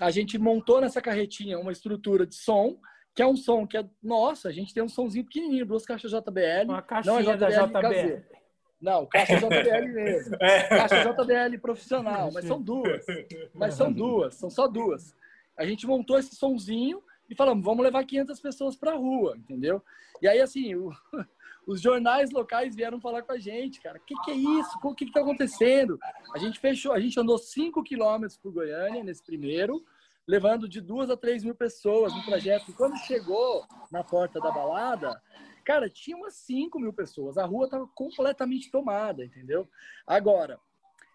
A 0.00 0.10
gente 0.10 0.38
montou 0.38 0.80
nessa 0.80 1.02
carretinha 1.02 1.58
uma 1.58 1.72
estrutura 1.72 2.26
de 2.26 2.34
som 2.34 2.80
que 3.14 3.22
é 3.22 3.26
um 3.26 3.36
som 3.36 3.66
que 3.66 3.76
é 3.76 3.84
nossa, 4.02 4.48
a 4.48 4.52
gente 4.52 4.72
tem 4.72 4.82
um 4.82 4.88
somzinho 4.88 5.24
pequenininho, 5.24 5.66
duas 5.66 5.84
caixas 5.84 6.10
JBL, 6.10 6.64
uma 6.64 6.82
caixinha 6.82 7.14
não 7.14 7.20
é 7.20 7.36
JBL 7.36 7.72
da 7.72 7.90
JBL. 7.90 8.42
Não, 8.82 9.06
caixa 9.06 9.36
JBL 9.36 9.88
mesmo. 9.94 10.36
É. 10.40 10.68
Caixa 10.68 11.04
JBL 11.04 11.58
profissional, 11.60 12.30
mas 12.32 12.44
são 12.44 12.60
duas. 12.60 13.06
Mas 13.54 13.74
são 13.74 13.92
duas, 13.92 14.34
são 14.34 14.50
só 14.50 14.66
duas. 14.66 15.14
A 15.56 15.64
gente 15.64 15.86
montou 15.86 16.18
esse 16.18 16.34
sonzinho 16.34 17.00
e 17.30 17.34
falamos, 17.36 17.64
vamos 17.64 17.84
levar 17.84 18.04
500 18.04 18.40
pessoas 18.40 18.76
para 18.76 18.92
a 18.92 18.96
rua, 18.96 19.36
entendeu? 19.36 19.80
E 20.20 20.26
aí, 20.26 20.40
assim, 20.40 20.74
o, 20.74 20.90
os 21.66 21.80
jornais 21.80 22.32
locais 22.32 22.74
vieram 22.74 23.00
falar 23.00 23.22
com 23.22 23.32
a 23.32 23.38
gente, 23.38 23.80
cara, 23.80 23.98
o 23.98 24.00
que, 24.00 24.14
que, 24.24 24.32
é 24.32 24.34
isso? 24.34 24.78
O 24.82 24.94
que 24.94 25.04
está 25.04 25.20
acontecendo? 25.20 25.98
A 26.34 26.38
gente 26.38 26.58
fechou, 26.58 26.92
a 26.92 26.98
gente 26.98 27.18
andou 27.20 27.38
5 27.38 27.84
quilômetros 27.84 28.36
por 28.36 28.52
Goiânia 28.52 29.04
nesse 29.04 29.22
primeiro, 29.22 29.84
levando 30.26 30.68
de 30.68 30.80
duas 30.80 31.10
a 31.10 31.16
três 31.16 31.44
mil 31.44 31.54
pessoas 31.54 32.14
no 32.14 32.24
trajeto. 32.24 32.70
E 32.70 32.74
quando 32.74 32.96
chegou 32.98 33.66
na 33.90 34.04
porta 34.04 34.40
da 34.40 34.50
balada, 34.50 35.20
Cara, 35.64 35.88
tinha 35.88 36.16
umas 36.16 36.34
5 36.34 36.78
mil 36.80 36.92
pessoas. 36.92 37.38
A 37.38 37.44
rua 37.44 37.66
estava 37.66 37.86
completamente 37.94 38.70
tomada, 38.70 39.24
entendeu? 39.24 39.68
Agora, 40.06 40.58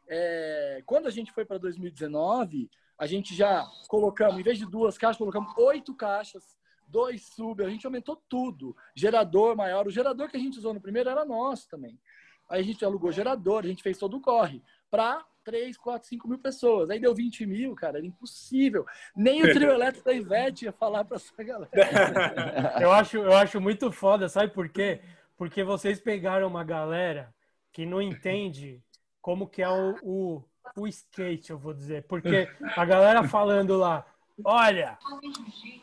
é, 0.07 0.81
quando 0.85 1.07
a 1.07 1.11
gente 1.11 1.31
foi 1.31 1.45
para 1.45 1.57
2019, 1.57 2.69
a 2.97 3.05
gente 3.05 3.35
já 3.35 3.65
colocamos, 3.87 4.39
em 4.39 4.43
vez 4.43 4.57
de 4.57 4.65
duas 4.65 4.97
caixas, 4.97 5.17
colocamos 5.17 5.55
oito 5.57 5.93
caixas, 5.93 6.57
dois 6.87 7.23
sub, 7.23 7.63
a 7.63 7.69
gente 7.69 7.85
aumentou 7.85 8.15
tudo. 8.29 8.75
Gerador 8.95 9.55
maior. 9.55 9.85
O 9.85 9.91
gerador 9.91 10.29
que 10.29 10.37
a 10.37 10.39
gente 10.39 10.57
usou 10.57 10.73
no 10.73 10.81
primeiro 10.81 11.09
era 11.09 11.25
nosso 11.25 11.67
também. 11.69 11.99
Aí 12.49 12.61
a 12.61 12.63
gente 12.63 12.83
alugou 12.85 13.11
gerador, 13.11 13.65
a 13.65 13.67
gente 13.67 13.83
fez 13.83 13.97
todo 13.97 14.15
o 14.15 14.21
corre 14.21 14.63
para 14.89 15.25
3, 15.47 15.77
4, 15.77 16.09
5 16.09 16.27
mil 16.27 16.39
pessoas. 16.39 16.89
Aí 16.89 16.99
deu 16.99 17.15
20 17.15 17.45
mil, 17.45 17.73
cara, 17.73 17.99
era 17.99 18.05
impossível. 18.05 18.85
Nem 19.15 19.41
o 19.41 19.53
trio 19.53 19.71
elétrico 19.71 20.03
da 20.03 20.13
Ivete 20.13 20.65
ia 20.65 20.73
falar 20.73 21.05
para 21.05 21.15
essa 21.15 21.41
galera. 21.41 21.71
eu, 22.81 22.91
acho, 22.91 23.17
eu 23.17 23.33
acho 23.33 23.61
muito 23.61 23.89
foda, 23.89 24.27
sabe 24.27 24.51
por 24.51 24.67
quê? 24.67 24.99
Porque 25.37 25.63
vocês 25.63 26.01
pegaram 26.01 26.47
uma 26.47 26.65
galera 26.65 27.33
que 27.71 27.85
não 27.85 28.01
entende 28.01 28.83
como 29.21 29.47
que 29.47 29.61
é 29.61 29.69
o, 29.69 29.95
o, 30.03 30.43
o 30.75 30.85
skate, 30.85 31.51
eu 31.51 31.57
vou 31.57 31.73
dizer. 31.73 32.03
Porque 32.09 32.49
a 32.75 32.83
galera 32.83 33.23
falando 33.23 33.77
lá, 33.77 34.05
olha, 34.43 34.97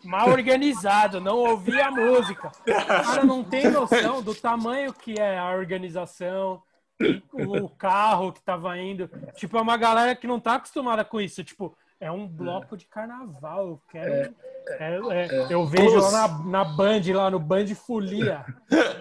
mal 0.04 0.28
organizado, 0.28 1.22
não 1.22 1.38
ouvi 1.38 1.80
a 1.80 1.90
música. 1.90 2.52
O 2.68 2.86
cara 2.86 3.24
não 3.24 3.42
tem 3.42 3.70
noção 3.70 4.20
do 4.20 4.34
tamanho 4.34 4.92
que 4.92 5.18
é 5.18 5.38
a 5.38 5.56
organização, 5.56 6.62
o 7.32 7.68
carro 7.68 8.32
que 8.32 8.42
tava 8.42 8.78
indo. 8.78 9.10
Tipo, 9.34 9.58
é 9.58 9.60
uma 9.60 9.76
galera 9.76 10.14
que 10.14 10.26
não 10.26 10.40
tá 10.40 10.54
acostumada 10.54 11.04
com 11.04 11.20
isso. 11.20 11.42
Tipo, 11.42 11.76
é 12.00 12.10
um 12.10 12.26
bloco 12.26 12.76
de 12.76 12.86
carnaval. 12.86 13.68
Eu 13.68 13.82
quero. 13.90 14.12
É, 14.12 14.32
é, 14.78 15.26
é, 15.26 15.46
eu 15.50 15.66
vejo 15.66 16.00
lá 16.00 16.10
na, 16.10 16.44
na 16.44 16.64
Band, 16.64 17.02
lá 17.12 17.30
no 17.30 17.38
Band 17.38 17.66
Folia. 17.74 18.44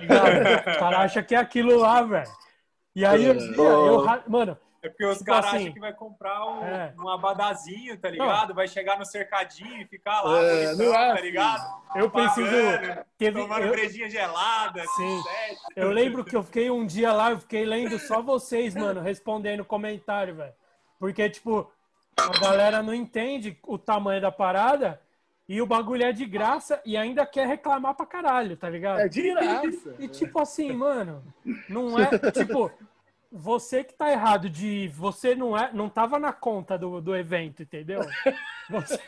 Tá 0.07 0.75
o 0.75 0.79
cara 0.79 0.99
acha 0.99 1.23
que 1.23 1.35
é 1.35 1.37
aquilo 1.37 1.77
lá, 1.77 2.01
velho. 2.01 2.31
E 2.95 3.05
aí, 3.05 3.25
eu, 3.25 3.35
eu, 3.35 4.05
mano, 4.27 4.57
é 4.83 4.89
porque 4.89 5.05
os 5.05 5.19
tipo 5.19 5.31
caras 5.31 5.45
assim, 5.45 5.55
acham 5.55 5.73
que 5.73 5.79
vai 5.79 5.93
comprar 5.93 6.45
um, 6.45 6.65
é. 6.65 6.93
um 6.99 7.07
abadazinho, 7.07 7.97
tá 7.97 8.09
ligado? 8.09 8.49
Não. 8.49 8.55
Vai 8.55 8.67
chegar 8.67 8.99
no 8.99 9.05
cercadinho 9.05 9.81
e 9.81 9.85
ficar 9.85 10.21
lá, 10.21 10.41
é, 10.41 10.65
bonitão, 10.65 10.85
não 10.85 10.93
é 10.93 10.97
tá 10.97 11.13
assim. 11.13 11.21
ligado? 11.23 11.83
Eu 11.95 12.09
preciso. 12.09 12.51
Teve, 13.17 13.41
tomando 13.41 13.63
eu... 13.63 13.71
brejinha 13.71 14.09
gelada. 14.09 14.83
Sim. 14.97 15.23
Eu 15.73 15.89
lembro 15.89 16.25
que 16.25 16.35
eu 16.35 16.43
fiquei 16.43 16.69
um 16.69 16.85
dia 16.85 17.13
lá, 17.13 17.31
eu 17.31 17.39
fiquei 17.39 17.63
lendo 17.63 17.97
só 17.97 18.21
vocês, 18.21 18.75
mano, 18.75 18.99
respondendo 18.99 19.63
comentário, 19.63 20.35
velho. 20.35 20.53
Porque, 20.99 21.29
tipo, 21.29 21.71
a 22.17 22.37
galera 22.39 22.83
não 22.83 22.93
entende 22.93 23.57
o 23.63 23.77
tamanho 23.77 24.21
da 24.21 24.31
parada 24.33 24.99
e 25.47 25.61
o 25.61 25.65
bagulho 25.65 26.03
é 26.03 26.11
de 26.11 26.25
graça 26.25 26.81
e 26.85 26.97
ainda 26.97 27.25
quer 27.25 27.47
reclamar 27.47 27.95
pra 27.95 28.05
caralho, 28.05 28.57
tá 28.57 28.69
ligado? 28.69 28.99
É 28.99 29.07
de 29.07 29.21
graça. 29.33 29.95
E, 29.97 30.05
e 30.05 30.07
tipo 30.09 30.41
assim, 30.41 30.73
mano, 30.73 31.23
não 31.69 31.97
é. 31.97 32.09
Tipo, 32.31 32.69
você 33.33 33.83
que 33.83 33.95
tá 33.95 34.11
errado 34.11 34.47
de 34.47 34.87
você 34.89 35.33
não 35.33 35.57
é 35.57 35.73
não 35.73 35.89
tava 35.89 36.19
na 36.19 36.31
conta 36.31 36.77
do, 36.77 37.01
do 37.01 37.15
evento, 37.15 37.63
entendeu? 37.63 38.01
Você... 38.69 38.99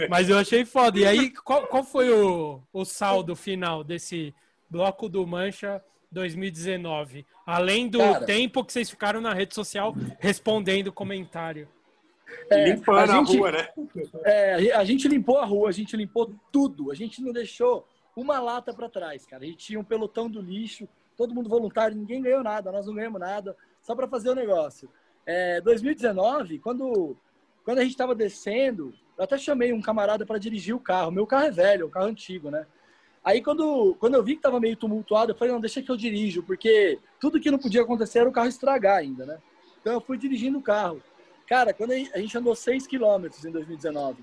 Mas 0.10 0.28
eu 0.28 0.36
achei 0.36 0.64
foda. 0.64 0.98
E 0.98 1.06
aí, 1.06 1.30
qual, 1.30 1.68
qual 1.68 1.84
foi 1.84 2.10
o, 2.12 2.60
o 2.72 2.84
saldo 2.84 3.36
final 3.36 3.84
desse 3.84 4.34
bloco 4.68 5.08
do 5.08 5.24
Mancha 5.24 5.80
2019? 6.10 7.24
Além 7.46 7.88
do 7.88 7.98
Cara, 7.98 8.24
tempo 8.24 8.64
que 8.64 8.72
vocês 8.72 8.90
ficaram 8.90 9.20
na 9.20 9.32
rede 9.32 9.54
social 9.54 9.94
respondendo 10.18 10.92
comentário. 10.92 11.68
É, 12.50 12.70
Limpando 12.70 12.98
a, 12.98 13.06
gente, 13.06 13.36
a 13.36 13.38
rua, 13.38 13.52
né? 13.52 13.68
É, 14.24 14.72
a 14.72 14.84
gente 14.84 15.06
limpou 15.06 15.38
a 15.38 15.44
rua, 15.44 15.68
a 15.68 15.72
gente 15.72 15.96
limpou 15.96 16.34
tudo. 16.50 16.90
A 16.90 16.94
gente 16.94 17.22
não 17.22 17.32
deixou 17.32 17.86
uma 18.16 18.40
lata 18.40 18.74
para 18.74 18.88
trás, 18.88 19.24
cara. 19.24 19.44
A 19.44 19.46
gente 19.46 19.58
tinha 19.58 19.78
um 19.78 19.84
pelotão 19.84 20.28
do 20.28 20.40
lixo 20.40 20.88
todo 21.16 21.34
mundo 21.34 21.48
voluntário, 21.48 21.96
ninguém 21.96 22.22
ganhou 22.22 22.42
nada, 22.42 22.72
nós 22.72 22.86
não 22.86 22.94
ganhamos 22.94 23.20
nada, 23.20 23.56
só 23.82 23.94
para 23.94 24.08
fazer 24.08 24.30
o 24.30 24.34
negócio. 24.34 24.88
É, 25.26 25.60
2019, 25.60 26.58
quando, 26.58 27.16
quando 27.64 27.78
a 27.78 27.82
gente 27.82 27.92
estava 27.92 28.14
descendo, 28.14 28.92
eu 29.16 29.24
até 29.24 29.38
chamei 29.38 29.72
um 29.72 29.80
camarada 29.80 30.26
para 30.26 30.38
dirigir 30.38 30.74
o 30.74 30.80
carro. 30.80 31.10
Meu 31.10 31.26
carro 31.26 31.46
é 31.46 31.50
velho, 31.50 31.82
é 31.82 31.86
um 31.86 31.90
carro 31.90 32.06
antigo, 32.06 32.50
né? 32.50 32.66
Aí 33.24 33.40
quando, 33.40 33.96
quando 33.98 34.14
eu 34.14 34.22
vi 34.22 34.32
que 34.32 34.40
estava 34.40 34.60
meio 34.60 34.76
tumultuado, 34.76 35.32
eu 35.32 35.36
falei, 35.36 35.52
não, 35.54 35.60
deixa 35.60 35.80
que 35.80 35.90
eu 35.90 35.96
dirijo, 35.96 36.42
porque 36.42 36.98
tudo 37.18 37.40
que 37.40 37.50
não 37.50 37.58
podia 37.58 37.80
acontecer 37.80 38.18
era 38.18 38.28
o 38.28 38.32
carro 38.32 38.48
estragar 38.48 38.98
ainda, 38.98 39.24
né? 39.24 39.38
Então 39.80 39.94
eu 39.94 40.00
fui 40.00 40.18
dirigindo 40.18 40.58
o 40.58 40.62
carro. 40.62 41.02
Cara, 41.46 41.72
quando 41.72 41.92
a 41.92 42.18
gente 42.18 42.36
andou 42.36 42.54
6 42.54 42.86
quilômetros 42.86 43.44
em 43.44 43.50
2019, 43.50 44.22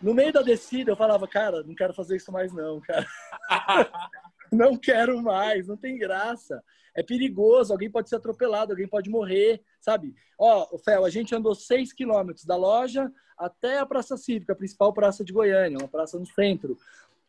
no 0.00 0.14
meio 0.14 0.32
da 0.32 0.42
descida 0.42 0.92
eu 0.92 0.96
falava, 0.96 1.26
cara, 1.26 1.62
não 1.64 1.74
quero 1.74 1.92
fazer 1.92 2.16
isso 2.16 2.30
mais 2.30 2.52
não, 2.52 2.80
cara. 2.80 3.06
não 4.56 4.76
quero 4.76 5.22
mais, 5.22 5.66
não 5.66 5.76
tem 5.76 5.98
graça. 5.98 6.62
É 6.94 7.02
perigoso, 7.02 7.72
alguém 7.72 7.90
pode 7.90 8.08
ser 8.08 8.16
atropelado, 8.16 8.72
alguém 8.72 8.88
pode 8.88 9.10
morrer, 9.10 9.62
sabe? 9.80 10.14
Ó, 10.38 10.78
Fel, 10.78 11.04
a 11.04 11.10
gente 11.10 11.34
andou 11.34 11.54
seis 11.54 11.92
quilômetros 11.92 12.44
da 12.44 12.56
loja 12.56 13.12
até 13.36 13.78
a 13.78 13.86
Praça 13.86 14.16
Cívica, 14.16 14.54
a 14.54 14.56
principal 14.56 14.92
praça 14.92 15.22
de 15.22 15.32
Goiânia, 15.32 15.78
uma 15.78 15.88
praça 15.88 16.18
no 16.18 16.24
centro. 16.24 16.78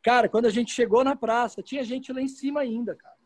Cara, 0.02 0.30
quando 0.30 0.46
a 0.46 0.50
gente 0.50 0.72
chegou 0.72 1.04
na 1.04 1.16
praça, 1.16 1.62
tinha 1.62 1.84
gente 1.84 2.14
lá 2.14 2.22
em 2.22 2.30
cima 2.30 2.62
ainda, 2.62 2.96
cara. 2.96 3.18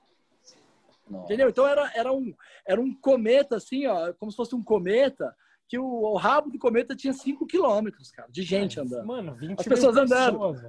Nossa. 1.08 1.26
Entendeu? 1.26 1.50
Então 1.50 1.68
era, 1.68 1.92
era, 1.94 2.12
um, 2.12 2.34
era 2.66 2.82
um 2.82 2.94
cometa, 2.96 3.58
assim, 3.58 3.86
ó, 3.86 4.12
como 4.14 4.32
se 4.32 4.38
fosse 4.38 4.56
um 4.56 4.64
cometa, 4.64 5.36
que 5.68 5.78
o, 5.78 5.86
o 5.86 6.16
rabo 6.18 6.50
do 6.50 6.58
cometa 6.58 6.96
tinha 6.96 7.14
5 7.14 7.46
quilômetros, 7.46 8.12
cara, 8.12 8.30
de 8.32 8.42
gente 8.42 8.80
andando. 8.80 9.06
Mano, 9.06 9.36
20 9.36 9.60
As 9.60 9.68
pessoas 9.68 9.96
andando. 9.96 10.40
Pessoas, 10.40 10.64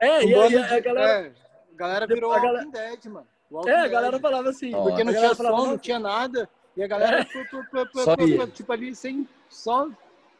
é, 0.00 0.24
e, 0.24 0.34
a, 0.34 0.76
a 0.76 0.80
galera. 0.80 1.26
É 1.26 1.44
a 1.74 1.76
galera 1.76 2.06
virou 2.06 2.32
a 2.32 2.38
galera... 2.38 2.64
Walking 2.64 2.70
Dead, 2.70 3.04
mano. 3.06 3.26
Walking 3.50 3.68
é, 3.68 3.80
a 3.80 3.88
galera 3.88 4.12
Dead. 4.12 4.22
falava 4.22 4.48
assim. 4.48 4.70
Porque 4.70 5.04
não 5.04 5.12
tinha 5.12 5.34
som, 5.34 5.66
não 5.66 5.78
tinha 5.78 5.98
nada. 5.98 6.48
E 6.76 6.82
a 6.82 6.86
galera, 6.86 7.20
é. 7.20 8.46
tipo 8.48 8.72
ali, 8.72 8.94
sem 8.94 9.28
som, 9.48 9.90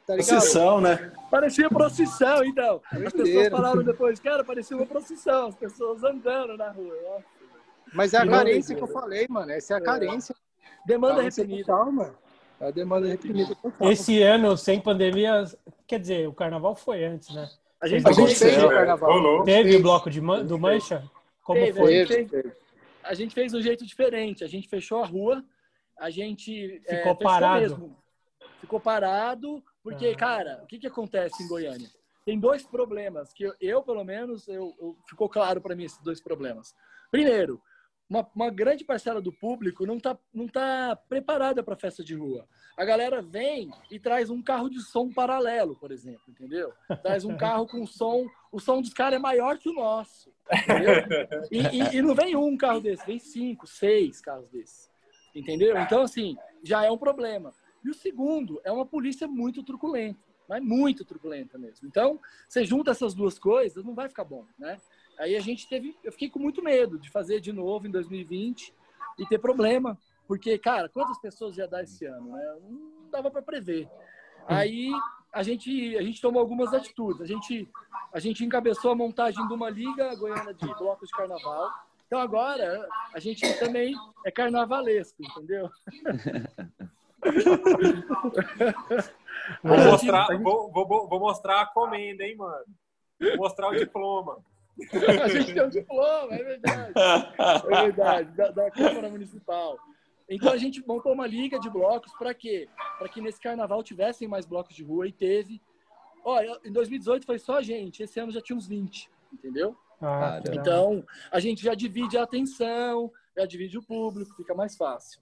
tá? 0.04 0.14
Procissão, 0.14 0.80
né? 0.80 1.12
Parecia 1.30 1.68
procissão, 1.68 2.44
então. 2.44 2.80
As 2.90 3.12
pessoas 3.12 3.48
falaram 3.48 3.82
depois, 3.84 4.18
cara, 4.18 4.42
parecia 4.42 4.76
uma 4.76 4.86
procissão, 4.86 5.48
as 5.48 5.54
pessoas 5.54 6.02
andando 6.02 6.56
na 6.56 6.70
rua. 6.70 7.22
Mas 7.92 8.14
é 8.14 8.18
a 8.18 8.26
carência 8.28 8.74
que 8.74 8.82
eu 8.82 8.88
falei, 8.88 9.26
mano. 9.28 9.52
Essa 9.52 9.74
é 9.74 9.76
a 9.76 9.80
é. 9.80 9.82
carência. 9.82 10.34
Demanda 10.84 11.22
reprimida. 11.22 11.66
Total, 11.66 11.92
mano. 11.92 12.14
É 12.60 12.68
a 12.68 12.70
demanda 12.70 13.06
reprimida 13.06 13.54
total. 13.54 13.92
Esse 13.92 14.22
ano, 14.22 14.56
sem 14.56 14.80
pandemia, 14.80 15.44
quer 15.86 16.00
dizer, 16.00 16.28
o 16.28 16.32
carnaval 16.32 16.74
foi 16.74 17.04
antes, 17.04 17.32
né? 17.34 17.48
A 17.80 17.86
gente, 17.86 18.08
a 18.08 18.12
gente 18.12 18.34
fez 18.34 18.62
o 18.62 18.68
carnaval. 18.68 19.44
Teve 19.44 19.76
o 19.76 19.82
bloco 19.82 20.10
de, 20.10 20.20
do 20.20 20.58
Mancha? 20.58 21.04
Como 21.44 21.60
teve, 21.60 21.78
foi? 21.78 22.00
A 22.00 22.04
gente, 22.04 22.28
fez, 22.28 22.52
a 23.04 23.14
gente 23.14 23.34
fez 23.34 23.54
um 23.54 23.60
jeito 23.60 23.86
diferente. 23.86 24.42
A 24.42 24.48
gente 24.48 24.66
fechou 24.66 25.02
a 25.02 25.06
rua, 25.06 25.44
a 25.96 26.10
gente 26.10 26.82
é, 26.86 26.96
ficou 26.96 27.12
é, 27.12 27.14
parado. 27.14 27.60
Mesmo. 27.60 28.04
Ficou 28.60 28.80
parado, 28.80 29.62
porque, 29.82 30.08
ah. 30.08 30.16
cara, 30.16 30.60
o 30.64 30.66
que, 30.66 30.78
que 30.78 30.86
acontece 30.86 31.42
em 31.42 31.46
Goiânia? 31.46 31.88
Tem 32.24 32.40
dois 32.40 32.62
problemas 32.62 33.30
que 33.34 33.44
eu, 33.44 33.54
eu 33.60 33.82
pelo 33.82 34.02
menos, 34.02 34.48
eu, 34.48 34.74
eu 34.80 34.96
ficou 35.06 35.28
claro 35.28 35.60
para 35.60 35.76
mim 35.76 35.84
esses 35.84 36.02
dois 36.02 36.22
problemas. 36.22 36.74
Primeiro, 37.10 37.60
uma, 38.08 38.28
uma, 38.34 38.50
grande 38.50 38.84
parcela 38.84 39.20
do 39.20 39.32
público 39.32 39.86
não 39.86 39.96
está 39.96 40.18
não 40.32 40.46
tá 40.46 40.96
preparada 41.08 41.62
para 41.62 41.76
festa 41.76 42.04
de 42.04 42.14
rua. 42.14 42.46
A 42.76 42.84
galera 42.84 43.22
vem 43.22 43.70
e 43.90 43.98
traz 43.98 44.30
um 44.30 44.42
carro 44.42 44.68
de 44.68 44.80
som 44.80 45.10
paralelo, 45.10 45.76
por 45.76 45.90
exemplo, 45.90 46.22
entendeu? 46.28 46.72
Traz 47.02 47.24
um 47.24 47.36
carro 47.36 47.66
com 47.66 47.86
som, 47.86 48.26
o 48.52 48.60
som 48.60 48.80
dos 48.80 48.92
caras 48.92 49.18
é 49.18 49.22
maior 49.22 49.58
que 49.58 49.68
o 49.68 49.74
nosso. 49.74 50.32
E, 51.50 51.58
e, 51.58 51.96
e, 51.96 52.02
não 52.02 52.14
vem 52.14 52.36
um 52.36 52.56
carro 52.56 52.80
desse, 52.80 53.06
vem 53.06 53.18
cinco, 53.18 53.66
seis 53.66 54.20
carros 54.20 54.50
desses. 54.50 54.90
Entendeu? 55.34 55.78
Então, 55.78 56.02
assim, 56.02 56.36
já 56.62 56.84
é 56.84 56.90
um 56.90 56.98
problema. 56.98 57.52
E 57.84 57.90
o 57.90 57.94
segundo 57.94 58.60
é 58.64 58.72
uma 58.72 58.86
polícia 58.86 59.26
muito 59.26 59.62
truculenta, 59.62 60.20
mas 60.48 60.62
muito 60.62 61.04
truculenta 61.04 61.58
mesmo. 61.58 61.86
Então, 61.86 62.20
você 62.48 62.64
junta 62.64 62.90
essas 62.90 63.14
duas 63.14 63.38
coisas, 63.38 63.84
não 63.84 63.94
vai 63.94 64.08
ficar 64.08 64.24
bom, 64.24 64.46
né? 64.58 64.78
Aí 65.18 65.36
a 65.36 65.40
gente 65.40 65.68
teve, 65.68 65.96
eu 66.02 66.12
fiquei 66.12 66.28
com 66.28 66.38
muito 66.38 66.62
medo 66.62 66.98
de 66.98 67.10
fazer 67.10 67.40
de 67.40 67.52
novo 67.52 67.86
em 67.86 67.90
2020 67.90 68.74
e 69.18 69.26
ter 69.26 69.38
problema, 69.38 69.98
porque, 70.26 70.58
cara, 70.58 70.88
quantas 70.88 71.18
pessoas 71.18 71.56
ia 71.56 71.68
dar 71.68 71.82
esse 71.82 72.04
ano, 72.04 72.32
né? 72.32 72.56
Não 72.68 73.10
dava 73.10 73.30
para 73.30 73.42
prever. 73.42 73.88
Aí 74.46 74.90
a 75.32 75.42
gente, 75.42 75.96
a 75.96 76.02
gente 76.02 76.20
tomou 76.20 76.40
algumas 76.40 76.72
atitudes. 76.72 77.20
A 77.20 77.26
gente, 77.26 77.68
a 78.12 78.18
gente 78.18 78.44
encabeçou 78.44 78.90
a 78.90 78.96
montagem 78.96 79.46
de 79.46 79.54
uma 79.54 79.70
liga 79.70 80.14
goiana 80.16 80.52
de 80.52 80.66
blocos 80.74 81.08
de 81.08 81.16
carnaval. 81.16 81.70
Então 82.06 82.20
agora 82.20 82.86
a 83.12 83.18
gente 83.18 83.58
também 83.58 83.94
é 84.24 84.30
carnavalesco, 84.30 85.22
entendeu? 85.22 85.70
Vou 89.62 89.76
mostrar, 89.78 90.38
vou, 90.38 90.70
vou, 90.70 91.08
vou 91.08 91.20
mostrar 91.20 91.62
a 91.62 91.66
comenda, 91.66 92.24
hein, 92.24 92.36
mano? 92.36 92.64
Vou 93.20 93.36
mostrar 93.36 93.68
o 93.68 93.76
diploma. 93.76 94.38
a 95.22 95.28
gente 95.28 95.54
tem 95.54 95.64
um 95.64 95.68
diploma, 95.68 96.34
é 96.34 96.42
verdade. 96.42 96.92
É 96.96 97.82
verdade, 97.82 98.36
da, 98.36 98.50
da 98.50 98.70
Câmara 98.70 99.08
Municipal. 99.08 99.78
Então 100.28 100.52
a 100.52 100.56
gente 100.56 100.86
montou 100.86 101.12
uma 101.12 101.26
liga 101.26 101.58
de 101.58 101.68
blocos 101.70 102.12
para 102.14 102.32
quê? 102.34 102.68
Para 102.98 103.08
que 103.08 103.20
nesse 103.20 103.40
carnaval 103.40 103.82
tivessem 103.82 104.26
mais 104.26 104.46
blocos 104.46 104.74
de 104.74 104.82
rua 104.82 105.06
e 105.06 105.12
teve. 105.12 105.60
Olha, 106.24 106.58
em 106.64 106.72
2018 106.72 107.26
foi 107.26 107.38
só 107.38 107.58
a 107.58 107.62
gente, 107.62 108.02
esse 108.02 108.18
ano 108.18 108.32
já 108.32 108.40
tinha 108.40 108.56
uns 108.56 108.66
20, 108.66 109.10
entendeu? 109.32 109.76
Ah, 110.00 110.40
então, 110.52 111.04
a 111.30 111.38
gente 111.38 111.62
já 111.62 111.74
divide 111.74 112.16
a 112.16 112.22
atenção, 112.22 113.10
já 113.36 113.46
divide 113.46 113.78
o 113.78 113.82
público, 113.82 114.34
fica 114.34 114.54
mais 114.54 114.76
fácil. 114.76 115.20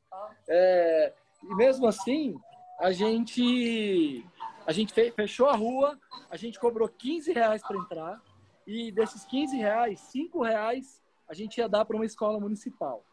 É, 0.49 1.13
e 1.43 1.55
mesmo 1.55 1.87
assim, 1.87 2.37
a 2.81 2.93
gente, 2.93 4.25
a 4.67 4.73
gente 4.73 4.93
fechou 5.13 5.49
a 5.49 5.57
rua, 5.57 5.99
a 6.31 6.37
gente 6.37 6.59
cobrou 6.59 6.89
15 6.89 7.33
reais 7.33 7.63
para 7.63 7.77
entrar, 7.77 8.21
e 8.67 8.93
desses 8.93 9.25
15 9.25 9.57
reais, 9.57 10.01
5 10.01 10.43
reais 10.43 11.03
a 11.29 11.35
gente 11.35 11.59
ia 11.59 11.69
dar 11.69 11.85
para 11.85 11.97
uma 11.97 12.05
escola 12.05 12.39
municipal. 12.39 13.05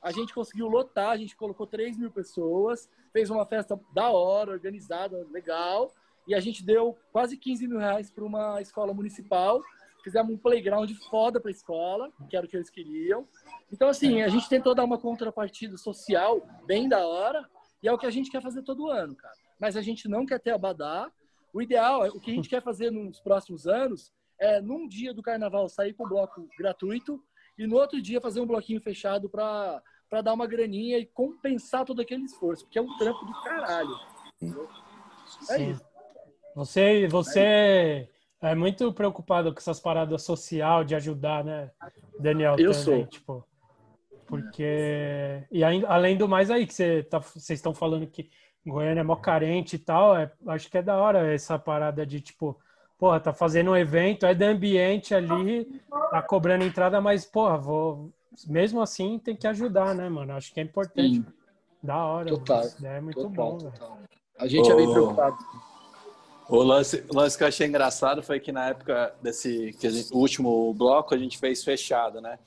A 0.00 0.10
gente 0.10 0.32
conseguiu 0.32 0.68
lotar, 0.68 1.10
a 1.10 1.16
gente 1.16 1.36
colocou 1.36 1.66
3 1.66 1.98
mil 1.98 2.10
pessoas, 2.10 2.88
fez 3.12 3.30
uma 3.30 3.44
festa 3.44 3.78
da 3.92 4.10
hora, 4.10 4.52
organizada, 4.52 5.26
legal, 5.30 5.92
e 6.26 6.34
a 6.34 6.40
gente 6.40 6.64
deu 6.64 6.96
quase 7.12 7.36
15 7.36 7.66
mil 7.66 7.78
reais 7.78 8.10
para 8.10 8.24
uma 8.24 8.60
escola 8.60 8.92
municipal. 8.92 9.62
Fizemos 10.02 10.32
um 10.32 10.38
playground 10.38 10.90
foda 11.10 11.40
para 11.40 11.50
a 11.50 11.52
escola, 11.52 12.12
que 12.28 12.36
era 12.36 12.46
o 12.46 12.48
que 12.48 12.56
eles 12.56 12.70
queriam. 12.70 13.26
Então, 13.72 13.88
assim, 13.88 14.22
a 14.22 14.28
gente 14.28 14.48
tentou 14.48 14.74
dar 14.74 14.84
uma 14.84 14.98
contrapartida 14.98 15.76
social 15.76 16.46
bem 16.64 16.88
da 16.88 17.04
hora, 17.06 17.44
e 17.82 17.88
é 17.88 17.92
o 17.92 17.98
que 17.98 18.06
a 18.06 18.10
gente 18.10 18.30
quer 18.30 18.42
fazer 18.42 18.62
todo 18.62 18.88
ano, 18.88 19.14
cara. 19.14 19.34
Mas 19.58 19.76
a 19.76 19.82
gente 19.82 20.08
não 20.08 20.24
quer 20.24 20.40
ter 20.40 20.50
abadá. 20.50 21.10
O 21.52 21.62
ideal, 21.62 22.06
o 22.08 22.20
que 22.20 22.30
a 22.30 22.34
gente 22.34 22.48
quer 22.48 22.62
fazer 22.62 22.90
nos 22.90 23.18
próximos 23.20 23.66
anos, 23.66 24.12
é 24.38 24.60
num 24.60 24.86
dia 24.86 25.12
do 25.14 25.22
carnaval 25.22 25.68
sair 25.68 25.94
com 25.94 26.08
bloco 26.08 26.48
gratuito 26.58 27.22
e 27.58 27.66
no 27.66 27.76
outro 27.76 28.00
dia 28.00 28.20
fazer 28.20 28.40
um 28.40 28.46
bloquinho 28.46 28.80
fechado 28.80 29.28
para 29.28 29.82
para 30.08 30.22
dar 30.22 30.34
uma 30.34 30.46
graninha 30.46 30.98
e 30.98 31.06
compensar 31.06 31.84
todo 31.84 32.00
aquele 32.00 32.24
esforço, 32.24 32.64
porque 32.64 32.78
é 32.78 32.82
um 32.82 32.96
trampo 32.96 33.24
do 33.24 33.32
caralho. 33.42 33.98
É 35.50 35.62
isso. 35.62 35.84
Você, 36.54 37.08
você 37.08 38.08
é 38.40 38.54
muito 38.54 38.92
preocupado 38.92 39.52
com 39.52 39.58
essas 39.58 39.80
paradas 39.80 40.22
social 40.22 40.84
de 40.84 40.94
ajudar, 40.94 41.44
né, 41.44 41.70
Daniel? 42.18 42.52
Eu 42.52 42.70
também, 42.70 42.84
sou. 42.84 43.06
Tipo, 43.06 43.44
porque 44.26 45.46
e 45.50 45.62
aí, 45.62 45.84
além 45.86 46.16
do 46.16 46.28
mais 46.28 46.50
aí 46.50 46.66
que 46.66 46.74
você 46.74 47.02
tá, 47.02 47.18
vocês 47.18 47.58
estão 47.58 47.74
falando 47.74 48.06
que 48.06 48.30
Goiânia 48.66 49.00
é 49.00 49.04
mó 49.04 49.16
carente 49.16 49.76
e 49.76 49.78
tal, 49.78 50.16
é, 50.16 50.32
acho 50.48 50.70
que 50.70 50.78
é 50.78 50.82
da 50.82 50.96
hora 50.96 51.32
essa 51.32 51.58
parada 51.58 52.04
de 52.06 52.20
tipo, 52.20 52.58
porra, 52.98 53.20
tá 53.20 53.32
fazendo 53.32 53.70
um 53.70 53.76
evento, 53.76 54.26
é 54.26 54.34
do 54.34 54.44
ambiente 54.44 55.14
ali, 55.14 55.80
tá 56.10 56.22
cobrando 56.22 56.64
entrada, 56.64 57.00
mas 57.00 57.24
porra, 57.24 57.58
vou 57.58 58.10
mesmo 58.46 58.82
assim 58.82 59.18
tem 59.18 59.34
que 59.34 59.46
ajudar, 59.46 59.94
né, 59.94 60.08
mano? 60.08 60.34
Acho 60.34 60.52
que 60.52 60.60
é 60.60 60.62
importante. 60.62 61.16
Sim. 61.16 61.26
Da 61.82 62.04
hora. 62.04 62.28
Total. 62.28 62.64
É 62.84 63.00
muito 63.00 63.22
total, 63.22 63.52
bom, 63.52 63.58
total. 63.58 63.98
A 64.38 64.46
gente 64.46 64.68
oh. 64.68 64.72
é 64.72 64.76
bem 64.76 64.90
preocupado. 64.90 65.36
O 66.48 66.62
lance, 66.62 67.04
o 67.08 67.16
lance 67.16 67.36
que 67.36 67.42
eu 67.42 67.48
achei 67.48 67.66
engraçado 67.66 68.22
foi 68.22 68.38
que 68.38 68.52
na 68.52 68.68
época 68.68 69.14
desse 69.20 69.72
que 69.80 69.90
gente, 69.90 70.12
o 70.12 70.18
último 70.18 70.72
bloco 70.74 71.14
a 71.14 71.18
gente 71.18 71.38
fez 71.38 71.64
fechado, 71.64 72.20
né? 72.20 72.38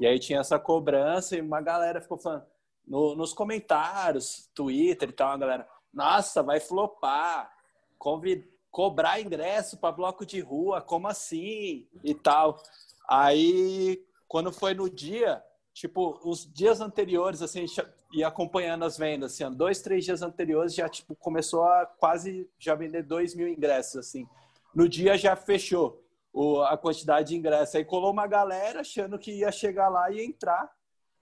E 0.00 0.06
aí 0.06 0.18
tinha 0.18 0.40
essa 0.40 0.58
cobrança 0.58 1.36
e 1.36 1.40
uma 1.40 1.60
galera 1.60 2.00
ficou 2.00 2.16
falando 2.16 2.44
no, 2.86 3.14
nos 3.14 3.32
comentários, 3.32 4.50
Twitter 4.54 5.08
e 5.08 5.12
tal, 5.12 5.32
a 5.32 5.36
galera, 5.36 5.68
nossa, 5.92 6.42
vai 6.42 6.60
flopar, 6.60 7.50
convid, 7.98 8.44
cobrar 8.72 9.20
ingresso 9.20 9.76
para 9.76 9.92
bloco 9.92 10.24
de 10.24 10.40
rua, 10.40 10.80
como 10.80 11.06
assim? 11.06 11.86
E 12.02 12.14
tal. 12.14 12.60
Aí, 13.06 14.02
quando 14.26 14.50
foi 14.50 14.72
no 14.72 14.88
dia, 14.88 15.44
tipo, 15.74 16.18
os 16.24 16.50
dias 16.50 16.80
anteriores, 16.80 17.42
assim, 17.42 17.66
ia 18.14 18.26
acompanhando 18.26 18.86
as 18.86 18.96
vendas, 18.96 19.34
assim, 19.34 19.54
dois, 19.54 19.82
três 19.82 20.06
dias 20.06 20.22
anteriores 20.22 20.74
já, 20.74 20.88
tipo, 20.88 21.14
começou 21.14 21.64
a 21.64 21.84
quase 21.84 22.48
já 22.58 22.74
vender 22.74 23.02
dois 23.02 23.34
mil 23.34 23.46
ingressos, 23.46 23.96
assim. 23.96 24.26
No 24.74 24.88
dia 24.88 25.18
já 25.18 25.36
fechou 25.36 26.02
o, 26.32 26.62
a 26.62 26.78
quantidade 26.78 27.28
de 27.28 27.36
ingressos. 27.36 27.74
Aí 27.74 27.84
colou 27.84 28.10
uma 28.10 28.26
galera 28.26 28.80
achando 28.80 29.18
que 29.18 29.32
ia 29.32 29.52
chegar 29.52 29.90
lá 29.90 30.10
e 30.10 30.24
entrar 30.24 30.72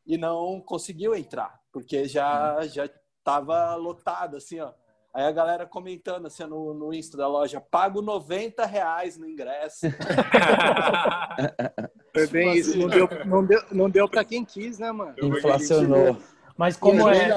e 0.07 0.17
não 0.17 0.61
conseguiu 0.61 1.17
entrar, 1.17 1.61
porque 1.73 2.07
já 2.07 2.61
hum. 2.61 2.69
já 2.69 2.89
estava 3.19 3.75
lotado, 3.75 4.37
assim, 4.37 4.61
ó. 4.61 4.73
Aí 5.13 5.25
a 5.25 5.33
galera 5.33 5.67
comentando 5.67 6.27
assim 6.27 6.45
no, 6.45 6.73
no 6.73 6.95
Insta 6.95 7.17
da 7.17 7.27
loja, 7.27 7.61
pago 7.61 8.01
90 8.01 8.65
reais 8.65 9.19
no 9.19 9.29
ingresso. 9.29 9.87
Foi 12.15 12.27
bem 12.29 12.55
isso, 12.55 12.79
não 12.79 12.89
deu, 12.89 13.09
não 13.25 13.45
deu, 13.45 13.63
não 13.73 13.91
deu 13.91 14.09
para 14.09 14.25
quem 14.25 14.45
quis, 14.45 14.79
né, 14.79 14.93
mano? 14.93 15.15
Inflacionou. 15.21 16.17
Mas 16.57 16.77
como 16.77 17.09
é, 17.09 17.31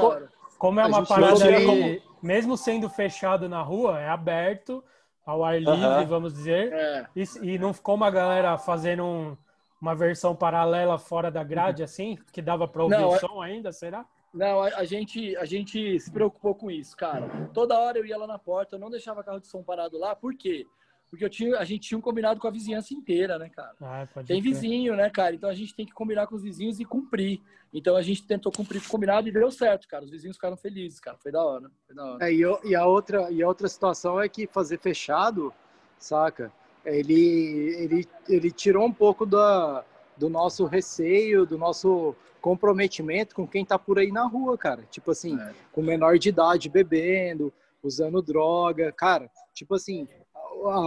como 0.57 0.79
é 0.79 0.85
uma 0.85 1.05
parada 1.05 1.45
aí, 1.45 2.01
mesmo 2.21 2.55
sendo 2.55 2.89
fechado 2.89 3.49
na 3.49 3.61
rua, 3.61 3.99
é 3.99 4.07
aberto, 4.07 4.83
ao 5.25 5.43
ar 5.43 5.59
livre, 5.59 5.73
uhum. 5.73 6.05
vamos 6.05 6.33
dizer. 6.33 6.71
É. 6.71 7.07
E, 7.15 7.23
e, 7.41 7.57
não 7.57 7.73
ficou 7.73 7.95
uma 7.95 8.11
galera 8.11 8.57
fazendo 8.57 9.03
um, 9.03 9.37
uma 9.81 9.95
versão 9.95 10.35
paralela 10.35 10.97
fora 10.97 11.31
da 11.31 11.43
grade, 11.43 11.81
uhum. 11.81 11.85
assim, 11.85 12.17
que 12.31 12.41
dava 12.41 12.67
para 12.67 12.83
ouvir 12.83 12.97
não, 12.97 13.09
o 13.09 13.15
é- 13.15 13.19
som 13.19 13.41
ainda, 13.41 13.71
será? 13.71 14.05
Não, 14.33 14.61
a, 14.61 14.67
a, 14.77 14.85
gente, 14.85 15.35
a 15.37 15.45
gente 15.45 15.99
se 15.99 16.11
preocupou 16.11 16.55
com 16.55 16.71
isso, 16.71 16.97
cara. 16.97 17.29
Toda 17.53 17.77
hora 17.77 17.99
eu 17.99 18.05
ia 18.05 18.17
lá 18.17 18.25
na 18.25 18.39
porta, 18.39 18.75
eu 18.75 18.79
não 18.79 18.89
deixava 18.89 19.23
carro 19.23 19.39
de 19.39 19.47
som 19.47 19.61
parado 19.61 19.97
lá, 19.97 20.15
por 20.15 20.33
quê? 20.35 20.65
Porque 21.13 21.23
eu 21.23 21.29
tinha, 21.29 21.59
a 21.59 21.63
gente 21.63 21.89
tinha 21.89 21.97
um 21.97 22.01
combinado 22.01 22.39
com 22.39 22.47
a 22.47 22.51
vizinhança 22.51 22.91
inteira, 22.91 23.37
né, 23.37 23.47
cara? 23.47 23.75
Ah, 23.79 24.07
tem 24.25 24.41
vizinho, 24.41 24.95
né, 24.95 25.11
cara? 25.11 25.35
Então 25.35 25.47
a 25.47 25.53
gente 25.53 25.75
tem 25.75 25.85
que 25.85 25.93
combinar 25.93 26.25
com 26.25 26.33
os 26.33 26.41
vizinhos 26.41 26.79
e 26.79 26.85
cumprir. 26.85 27.39
Então 27.71 27.95
a 27.95 28.01
gente 28.01 28.25
tentou 28.25 28.51
cumprir 28.51 28.81
o 28.81 28.89
combinado 28.89 29.27
e 29.27 29.31
deu 29.31 29.51
certo, 29.51 29.87
cara. 29.87 30.03
Os 30.03 30.09
vizinhos 30.09 30.37
ficaram 30.37 30.57
felizes, 30.57 30.99
cara. 30.99 31.15
Foi 31.21 31.31
da 31.31 31.43
hora. 31.45 31.69
Foi 31.85 31.95
da 31.95 32.03
hora. 32.03 32.27
É, 32.27 32.33
e, 32.33 32.41
e, 32.63 32.75
a 32.75 32.87
outra, 32.87 33.29
e 33.29 33.43
a 33.43 33.47
outra 33.47 33.67
situação 33.67 34.19
é 34.19 34.27
que 34.27 34.47
fazer 34.47 34.79
fechado, 34.79 35.53
saca? 35.99 36.51
Ele, 36.83 37.75
ele, 37.77 38.07
ele 38.27 38.51
tirou 38.51 38.83
um 38.83 38.91
pouco 38.91 39.23
da, 39.23 39.85
do 40.23 40.29
nosso 40.29 40.63
receio, 40.65 41.45
do 41.45 41.57
nosso 41.57 42.15
comprometimento 42.39 43.35
com 43.35 43.45
quem 43.45 43.65
tá 43.65 43.77
por 43.77 43.99
aí 43.99 44.09
na 44.09 44.25
rua, 44.25 44.57
cara. 44.57 44.83
Tipo 44.89 45.11
assim, 45.11 45.37
é. 45.37 45.53
com 45.73 45.81
menor 45.81 46.17
de 46.17 46.29
idade 46.29 46.69
bebendo, 46.69 47.51
usando 47.83 48.21
droga. 48.21 48.89
Cara, 48.93 49.29
tipo 49.53 49.75
assim, 49.75 50.07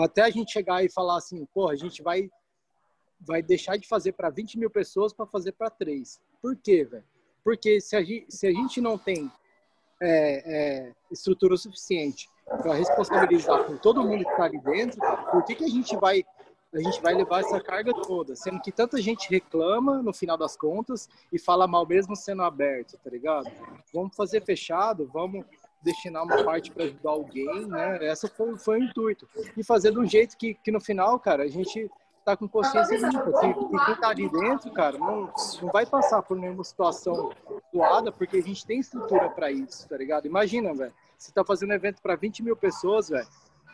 até 0.03 0.23
a 0.23 0.31
gente 0.31 0.53
chegar 0.53 0.83
e 0.83 0.89
falar 0.89 1.19
assim, 1.19 1.45
porra, 1.53 1.75
a 1.75 1.77
gente 1.77 2.03
vai 2.03 2.31
vai 3.21 3.43
deixar 3.43 3.77
de 3.77 3.87
fazer 3.87 4.13
para 4.13 4.31
20 4.31 4.59
mil 4.59 4.71
pessoas 4.71 5.13
para 5.13 5.27
fazer 5.27 5.53
para 5.53 5.69
três. 5.69 6.19
Por 6.41 6.57
quê, 6.57 6.85
velho? 6.85 7.05
Porque 7.45 7.81
se 7.81 7.95
a, 7.95 8.03
gente, 8.03 8.27
se 8.31 8.47
a 8.47 8.51
gente 8.51 8.81
não 8.81 8.97
tem 8.97 9.31
é, 10.01 10.87
é, 10.87 10.93
estrutura 11.11 11.57
suficiente 11.57 12.29
para 12.47 12.75
responsabilizar 12.75 13.65
com 13.65 13.77
todo 13.77 14.03
mundo 14.03 14.25
que 14.25 14.31
está 14.31 14.45
ali 14.45 14.61
dentro, 14.61 14.99
cara, 14.99 15.31
por 15.31 15.45
que, 15.45 15.55
que 15.55 15.65
a 15.65 15.69
gente 15.69 15.95
vai 15.97 16.25
a 16.75 16.79
gente 16.79 17.01
vai 17.01 17.15
levar 17.15 17.41
essa 17.41 17.61
carga 17.61 17.95
toda, 17.95 18.35
sendo 18.37 18.61
que 18.61 18.73
tanta 18.73 19.01
gente 19.01 19.31
reclama 19.31 20.03
no 20.03 20.13
final 20.13 20.37
das 20.37 20.57
contas 20.57 21.09
e 21.33 21.39
fala 21.39 21.67
mal 21.67 21.87
mesmo 21.87 22.15
sendo 22.15 22.43
aberto, 22.43 22.99
tá 22.99 23.11
ligado? 23.11 23.51
Vamos 23.95 24.15
fazer 24.15 24.43
fechado, 24.43 25.09
vamos 25.13 25.45
destinar 25.83 26.25
uma 26.25 26.43
parte 26.45 26.71
para 26.71 26.85
ajudar 26.85 27.11
alguém, 27.11 27.67
né? 27.67 28.05
Essa 28.05 28.29
foi, 28.29 28.59
foi 28.59 28.81
o 28.81 28.83
intuito. 28.83 29.29
E 29.57 29.63
fazer 29.63 29.93
de 29.93 29.99
um 29.99 30.07
jeito 30.07 30.37
que, 30.37 30.55
que 30.55 30.71
no 30.71 30.81
final, 30.81 31.19
cara, 31.19 31.45
a 31.45 31.49
gente 31.49 31.89
tá 32.25 32.37
com 32.37 32.49
consciência 32.49 32.97
limpa. 32.97 33.33
Que, 33.41 33.55
que 33.55 33.85
quem 33.87 33.95
tá 34.01 34.09
ali 34.09 34.29
dentro, 34.29 34.71
cara, 34.73 34.99
não, 34.99 35.33
não 35.63 35.71
vai 35.73 35.87
passar 35.87 36.23
por 36.23 36.37
nenhuma 36.37 36.65
situação 36.65 37.31
doada, 37.73 38.11
porque 38.11 38.39
a 38.39 38.43
gente 38.43 38.67
tem 38.67 38.81
estrutura 38.81 39.31
para 39.31 39.51
isso, 39.53 39.89
tá 39.89 39.97
ligado? 39.97 40.27
Imagina, 40.27 40.75
velho, 40.75 40.93
você 41.17 41.31
tá 41.31 41.45
fazendo 41.45 41.71
um 41.71 41.75
evento 41.75 42.03
para 42.03 42.17
20 42.17 42.43
mil 42.43 42.57
pessoas, 42.57 43.09
velho. 43.09 43.29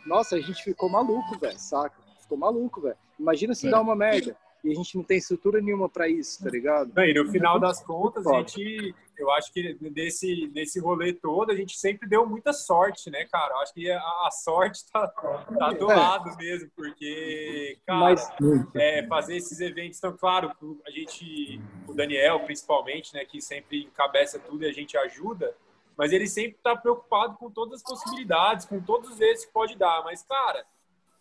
Nossa, 0.07 0.37
a 0.37 0.41
gente 0.41 0.63
ficou 0.63 0.91
maluco, 0.91 1.39
velho, 1.39 1.59
saca? 1.59 2.02
Ficou 2.33 2.39
maluco, 2.39 2.81
velho. 2.81 2.97
Imagina 3.19 3.55
se 3.55 3.69
é. 3.69 3.71
dá 3.71 3.81
uma 3.81 3.95
merda 3.95 4.35
e 4.65 4.71
a 4.71 4.75
gente 4.75 4.97
não 4.97 5.05
tem 5.05 5.19
estrutura 5.19 5.61
nenhuma 5.61 5.89
para 5.89 6.09
isso, 6.09 6.43
tá 6.43 6.49
ligado? 6.49 6.93
e 6.99 7.15
no 7.15 7.31
final 7.31 7.59
das 7.59 7.83
contas, 7.85 8.27
a 8.27 8.39
gente, 8.39 8.95
eu 9.19 9.31
acho 9.33 9.53
que 9.53 9.75
desse, 9.91 10.47
desse 10.49 10.79
rolê 10.81 11.13
todo, 11.13 11.51
a 11.51 11.55
gente 11.55 11.77
sempre 11.77 12.09
deu 12.09 12.25
muita 12.25 12.53
sorte, 12.53 13.11
né, 13.11 13.25
cara? 13.25 13.55
Eu 13.55 13.59
acho 13.59 13.75
que 13.75 13.91
a, 13.91 13.99
a 13.99 14.31
sorte 14.31 14.85
tá, 14.91 15.09
tá 15.09 15.73
do 15.73 15.91
é. 15.91 15.95
lado 15.95 16.37
mesmo, 16.37 16.71
porque, 16.77 17.79
cara, 17.85 18.01
Mas... 18.01 18.31
é, 18.75 19.05
fazer 19.09 19.37
esses 19.37 19.61
eventos, 19.61 19.99
então, 19.99 20.17
claro, 20.17 20.53
a 20.87 20.91
gente, 20.91 21.61
o 21.89 21.93
Daniel, 21.93 22.41
principalmente, 22.41 23.13
né, 23.13 23.25
que 23.25 23.43
sempre 23.43 23.83
encabeça 23.83 24.39
tudo 24.39 24.65
e 24.65 24.69
a 24.69 24.73
gente 24.73 24.97
ajuda, 24.97 25.55
mas 25.99 26.13
ele 26.13 26.29
sempre 26.29 26.59
tá 26.63 26.77
preocupado 26.77 27.37
com 27.37 27.51
todas 27.51 27.81
as 27.81 27.83
possibilidades, 27.83 28.65
com 28.65 28.81
todos 28.81 29.11
os 29.11 29.21
erros 29.21 29.45
que 29.45 29.53
pode 29.53 29.77
dar. 29.77 30.03
Mas, 30.05 30.23
cara, 30.23 30.65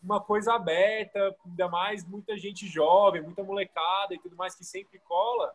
uma 0.04 0.20
coisa 0.20 0.54
aberta, 0.54 1.36
ainda 1.46 1.68
mais 1.68 2.04
muita 2.06 2.38
gente 2.38 2.68
jovem, 2.68 3.22
muita 3.22 3.44
molecada 3.44 4.14
e 4.14 4.20
tudo 4.20 4.36
mais 4.36 4.56
que 4.56 4.64
sempre 4.64 5.00
cola. 5.00 5.54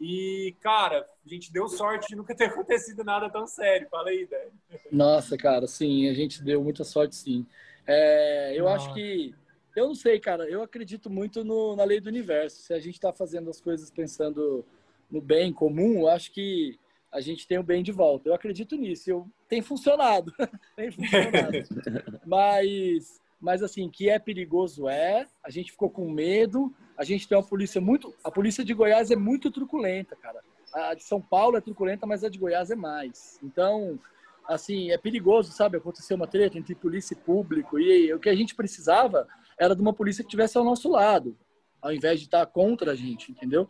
E, 0.00 0.56
cara, 0.60 1.06
a 1.24 1.28
gente 1.28 1.52
deu 1.52 1.68
sorte 1.68 2.08
de 2.08 2.16
nunca 2.16 2.34
ter 2.36 2.44
acontecido 2.44 3.04
nada 3.04 3.28
tão 3.28 3.46
sério. 3.46 3.88
Fala 3.90 4.08
aí, 4.08 4.26
Dani. 4.26 4.52
Nossa, 4.90 5.36
cara, 5.36 5.66
sim, 5.66 6.08
a 6.08 6.14
gente 6.14 6.42
deu 6.42 6.62
muita 6.62 6.84
sorte, 6.84 7.14
sim. 7.14 7.46
É, 7.86 8.54
eu 8.56 8.64
Nossa. 8.64 8.76
acho 8.76 8.94
que. 8.94 9.34
Eu 9.76 9.86
não 9.86 9.94
sei, 9.94 10.18
cara, 10.18 10.48
eu 10.48 10.62
acredito 10.62 11.08
muito 11.08 11.44
no, 11.44 11.76
na 11.76 11.84
lei 11.84 12.00
do 12.00 12.08
universo. 12.08 12.62
Se 12.62 12.74
a 12.74 12.78
gente 12.80 12.94
está 12.94 13.12
fazendo 13.12 13.50
as 13.50 13.60
coisas 13.60 13.90
pensando 13.90 14.64
no 15.10 15.20
bem 15.20 15.52
comum, 15.52 16.00
eu 16.00 16.08
acho 16.08 16.32
que 16.32 16.78
a 17.12 17.20
gente 17.20 17.46
tem 17.46 17.58
o 17.58 17.62
bem 17.62 17.82
de 17.82 17.92
volta. 17.92 18.28
Eu 18.28 18.34
acredito 18.34 18.76
nisso. 18.76 19.10
Eu, 19.10 19.28
tem 19.48 19.62
funcionado. 19.62 20.32
tem 20.76 20.90
funcionado. 20.90 21.58
Mas 22.26 23.20
mas 23.40 23.62
assim, 23.62 23.88
que 23.88 24.10
é 24.10 24.18
perigoso 24.18 24.88
é, 24.88 25.26
a 25.42 25.50
gente 25.50 25.72
ficou 25.72 25.88
com 25.88 26.10
medo, 26.10 26.74
a 26.96 27.04
gente 27.04 27.26
tem 27.26 27.36
uma 27.38 27.46
polícia 27.46 27.80
muito, 27.80 28.14
a 28.22 28.30
polícia 28.30 28.64
de 28.64 28.74
Goiás 28.74 29.10
é 29.10 29.16
muito 29.16 29.50
truculenta, 29.50 30.14
cara. 30.16 30.40
A 30.72 30.94
de 30.94 31.02
São 31.02 31.20
Paulo 31.20 31.56
é 31.56 31.60
truculenta, 31.60 32.06
mas 32.06 32.22
a 32.22 32.28
de 32.28 32.38
Goiás 32.38 32.70
é 32.70 32.76
mais. 32.76 33.40
Então, 33.42 33.98
assim, 34.46 34.90
é 34.90 34.98
perigoso, 34.98 35.52
sabe? 35.52 35.78
Acontecer 35.78 36.14
uma 36.14 36.26
treta 36.26 36.58
entre 36.58 36.74
polícia 36.74 37.14
e 37.14 37.16
público 37.16 37.78
e 37.78 38.12
o 38.12 38.20
que 38.20 38.28
a 38.28 38.34
gente 38.34 38.54
precisava 38.54 39.26
era 39.58 39.74
de 39.74 39.80
uma 39.80 39.92
polícia 39.92 40.22
que 40.22 40.28
estivesse 40.28 40.58
ao 40.58 40.64
nosso 40.64 40.88
lado, 40.90 41.36
ao 41.80 41.92
invés 41.92 42.20
de 42.20 42.26
estar 42.26 42.44
contra 42.46 42.92
a 42.92 42.94
gente, 42.94 43.32
entendeu? 43.32 43.68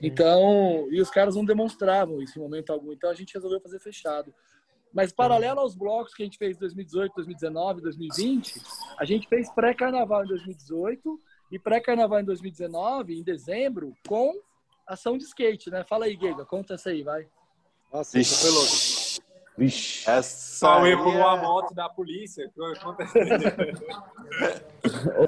Então, 0.00 0.88
e 0.90 1.00
os 1.00 1.10
caras 1.10 1.36
não 1.36 1.44
demonstravam 1.44 2.22
isso 2.22 2.38
em 2.38 2.42
momento 2.42 2.72
algum, 2.72 2.92
então 2.92 3.10
a 3.10 3.14
gente 3.14 3.34
resolveu 3.34 3.60
fazer 3.60 3.78
fechado. 3.80 4.34
Mas 4.92 5.12
paralelo 5.12 5.60
aos 5.60 5.74
blocos 5.74 6.12
que 6.14 6.22
a 6.22 6.26
gente 6.26 6.38
fez 6.38 6.56
em 6.56 6.60
2018, 6.60 7.14
2019, 7.14 7.80
2020, 7.80 8.60
a 8.98 9.04
gente 9.04 9.28
fez 9.28 9.50
pré-carnaval 9.52 10.24
em 10.24 10.28
2018 10.28 11.18
e 11.52 11.58
pré-carnaval 11.58 12.20
em 12.20 12.24
2019, 12.24 13.18
em 13.18 13.22
dezembro, 13.22 13.96
com 14.08 14.34
ação 14.86 15.16
de 15.16 15.24
skate, 15.24 15.70
né? 15.70 15.84
Fala 15.84 16.06
aí, 16.06 16.16
Giga, 16.16 16.44
conta 16.44 16.74
essa 16.74 16.90
aí, 16.90 17.02
vai. 17.02 17.26
Nossa, 17.92 18.18
isso 18.18 18.36
foi 18.40 18.50
louco. 18.50 18.70
Vixe. 19.56 20.08
Essa 20.08 20.68
Alguém 20.68 20.96
pulou 20.96 21.18
é... 21.18 21.22
a 21.22 21.36
moto 21.36 21.74
da 21.74 21.88
polícia. 21.88 22.50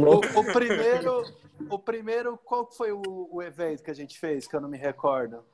o, 0.01 0.41
o, 0.41 0.53
primeiro, 0.53 1.23
o 1.69 1.79
primeiro, 1.79 2.39
qual 2.39 2.71
foi 2.71 2.93
o, 2.93 3.29
o 3.31 3.43
evento 3.43 3.83
que 3.83 3.91
a 3.91 3.95
gente 3.95 4.19
fez, 4.19 4.47
que 4.47 4.57
eu 4.57 4.61
não 4.61 4.69
me 4.71 4.79
recordo? 4.79 5.45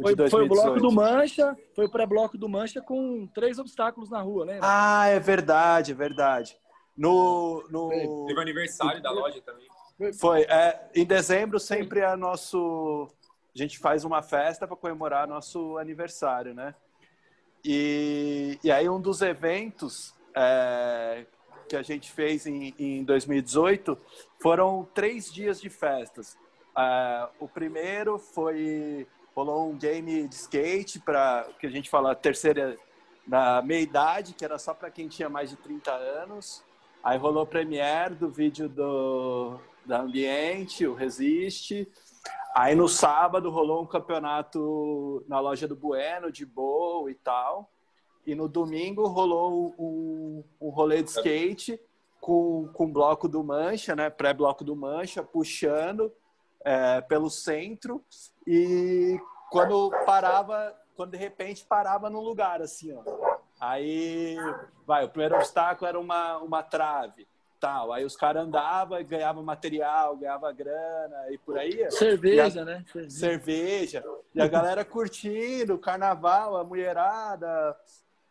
Foi, 0.00 0.28
foi, 0.28 0.44
o 0.44 0.48
bloco 0.48 0.80
do 0.80 0.90
Mancha, 0.90 1.56
foi 1.74 1.86
o 1.86 1.88
pré-bloco 1.88 2.36
do 2.36 2.48
Mancha 2.48 2.80
com 2.80 3.28
três 3.28 3.58
obstáculos 3.58 4.10
na 4.10 4.20
rua, 4.20 4.44
né? 4.44 4.58
Ah, 4.60 5.06
é 5.06 5.20
verdade, 5.20 5.92
é 5.92 5.94
verdade. 5.94 6.56
No, 6.96 7.64
no... 7.70 7.88
Teve 8.26 8.38
o 8.38 8.42
aniversário 8.42 9.00
da 9.00 9.10
loja 9.10 9.40
também. 9.40 9.68
Foi. 10.18 10.42
É, 10.42 10.88
em 10.94 11.04
dezembro 11.04 11.60
sempre 11.60 12.00
é 12.00 12.16
nosso. 12.16 13.08
A 13.54 13.58
gente 13.58 13.78
faz 13.78 14.04
uma 14.04 14.22
festa 14.22 14.66
para 14.66 14.76
comemorar 14.76 15.28
nosso 15.28 15.78
aniversário, 15.78 16.52
né? 16.54 16.74
E, 17.64 18.58
e 18.62 18.70
aí 18.70 18.88
um 18.88 19.00
dos 19.00 19.22
eventos 19.22 20.12
é, 20.34 21.24
que 21.68 21.76
a 21.76 21.82
gente 21.82 22.10
fez 22.10 22.46
em, 22.46 22.74
em 22.78 23.04
2018 23.04 23.96
foram 24.40 24.86
três 24.92 25.32
dias 25.32 25.60
de 25.60 25.70
festas. 25.70 26.36
É, 26.76 27.28
o 27.38 27.48
primeiro 27.48 28.18
foi 28.18 29.06
rolou 29.34 29.68
um 29.68 29.76
game 29.76 30.26
de 30.28 30.34
skate 30.34 31.00
para 31.00 31.48
que 31.58 31.66
a 31.66 31.70
gente 31.70 31.90
fala 31.90 32.14
terceira 32.14 32.78
na 33.26 33.60
meia 33.62 33.80
idade, 33.80 34.34
que 34.34 34.44
era 34.44 34.58
só 34.58 34.72
para 34.72 34.90
quem 34.90 35.08
tinha 35.08 35.28
mais 35.28 35.50
de 35.50 35.56
30 35.56 35.90
anos. 35.90 36.62
Aí 37.02 37.18
rolou 37.18 37.46
premiere 37.46 38.14
do 38.14 38.28
vídeo 38.30 38.68
do 38.68 39.58
da 39.84 40.00
Ambiente, 40.00 40.86
o 40.86 40.94
Resiste. 40.94 41.86
Aí 42.54 42.74
no 42.74 42.88
sábado 42.88 43.50
rolou 43.50 43.82
um 43.82 43.86
campeonato 43.86 45.24
na 45.28 45.40
loja 45.40 45.68
do 45.68 45.76
Bueno, 45.76 46.32
de 46.32 46.46
boa 46.46 47.10
e 47.10 47.14
tal. 47.14 47.70
E 48.26 48.34
no 48.34 48.48
domingo 48.48 49.06
rolou 49.06 49.74
um, 49.78 50.44
um 50.60 50.68
rolê 50.70 51.02
de 51.02 51.10
skate 51.10 51.78
com, 52.20 52.70
com 52.72 52.84
o 52.84 52.92
bloco 52.92 53.28
do 53.28 53.44
Mancha, 53.44 53.94
né? 53.94 54.08
Pré-bloco 54.08 54.64
do 54.64 54.74
Mancha, 54.74 55.22
puxando 55.22 56.10
é, 56.64 57.02
pelo 57.02 57.28
centro 57.28 58.02
e 58.46 59.20
quando 59.50 59.90
parava, 60.04 60.74
quando 60.96 61.12
de 61.12 61.16
repente 61.16 61.64
parava 61.64 62.10
num 62.10 62.20
lugar 62.20 62.60
assim, 62.60 62.92
ó. 62.92 63.02
Aí, 63.60 64.36
vai, 64.86 65.04
o 65.04 65.08
primeiro 65.08 65.36
obstáculo 65.36 65.88
era 65.88 65.98
uma, 65.98 66.38
uma 66.38 66.62
trave, 66.62 67.26
tal. 67.60 67.92
Aí 67.92 68.04
os 68.04 68.16
caras 68.16 68.44
andavam 68.44 69.00
e 69.00 69.04
ganhavam 69.04 69.42
material, 69.42 70.16
ganhava 70.16 70.52
grana 70.52 71.30
e 71.30 71.38
por 71.38 71.56
aí. 71.56 71.90
Cerveja, 71.90 72.62
a, 72.62 72.64
né? 72.64 72.84
Cerveja. 73.08 74.04
E 74.34 74.40
a 74.40 74.46
galera 74.46 74.84
curtindo 74.84 75.78
carnaval, 75.78 76.56
a 76.56 76.64
mulherada, 76.64 77.76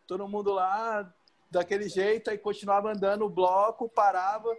todo 0.06 0.28
mundo 0.28 0.52
lá 0.52 1.10
daquele 1.50 1.88
jeito, 1.88 2.30
aí 2.30 2.38
continuava 2.38 2.92
andando 2.92 3.24
o 3.24 3.30
bloco, 3.30 3.88
parava, 3.88 4.54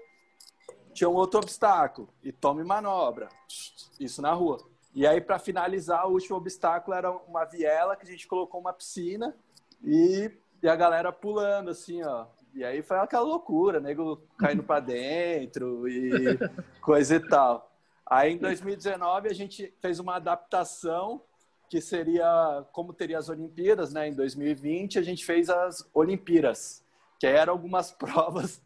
tinha 0.94 1.10
um 1.10 1.14
outro 1.14 1.40
obstáculo 1.40 2.10
e 2.24 2.32
tome 2.32 2.64
manobra. 2.64 3.30
Isso 4.00 4.22
na 4.22 4.34
rua. 4.34 4.75
E 4.96 5.06
aí, 5.06 5.20
para 5.20 5.38
finalizar, 5.38 6.08
o 6.08 6.14
último 6.14 6.38
obstáculo 6.38 6.96
era 6.96 7.12
uma 7.12 7.44
viela 7.44 7.98
que 7.98 8.04
a 8.04 8.10
gente 8.10 8.26
colocou 8.26 8.62
uma 8.62 8.72
piscina 8.72 9.36
e, 9.84 10.32
e 10.64 10.70
a 10.70 10.76
galera 10.76 11.12
pulando, 11.12 11.70
assim, 11.70 12.02
ó. 12.02 12.28
E 12.54 12.64
aí 12.64 12.82
foi 12.82 12.98
aquela 12.98 13.24
loucura, 13.24 13.82
nego 13.82 14.22
caindo 14.38 14.64
para 14.64 14.80
dentro 14.80 15.86
e 15.90 16.40
coisa 16.80 17.18
e 17.18 17.20
tal. 17.20 17.70
Aí 18.06 18.34
em 18.34 18.38
2019 18.38 19.28
a 19.28 19.34
gente 19.34 19.74
fez 19.82 20.00
uma 20.00 20.16
adaptação 20.16 21.22
que 21.70 21.82
seria 21.82 22.66
como 22.72 22.94
teria 22.94 23.18
as 23.18 23.28
Olimpíadas, 23.28 23.92
né? 23.92 24.08
Em 24.08 24.14
2020 24.14 24.98
a 24.98 25.02
gente 25.02 25.26
fez 25.26 25.50
as 25.50 25.86
Olimpíadas, 25.94 26.82
que 27.20 27.28
eram 27.28 27.52
algumas 27.52 27.92
provas 28.00 28.62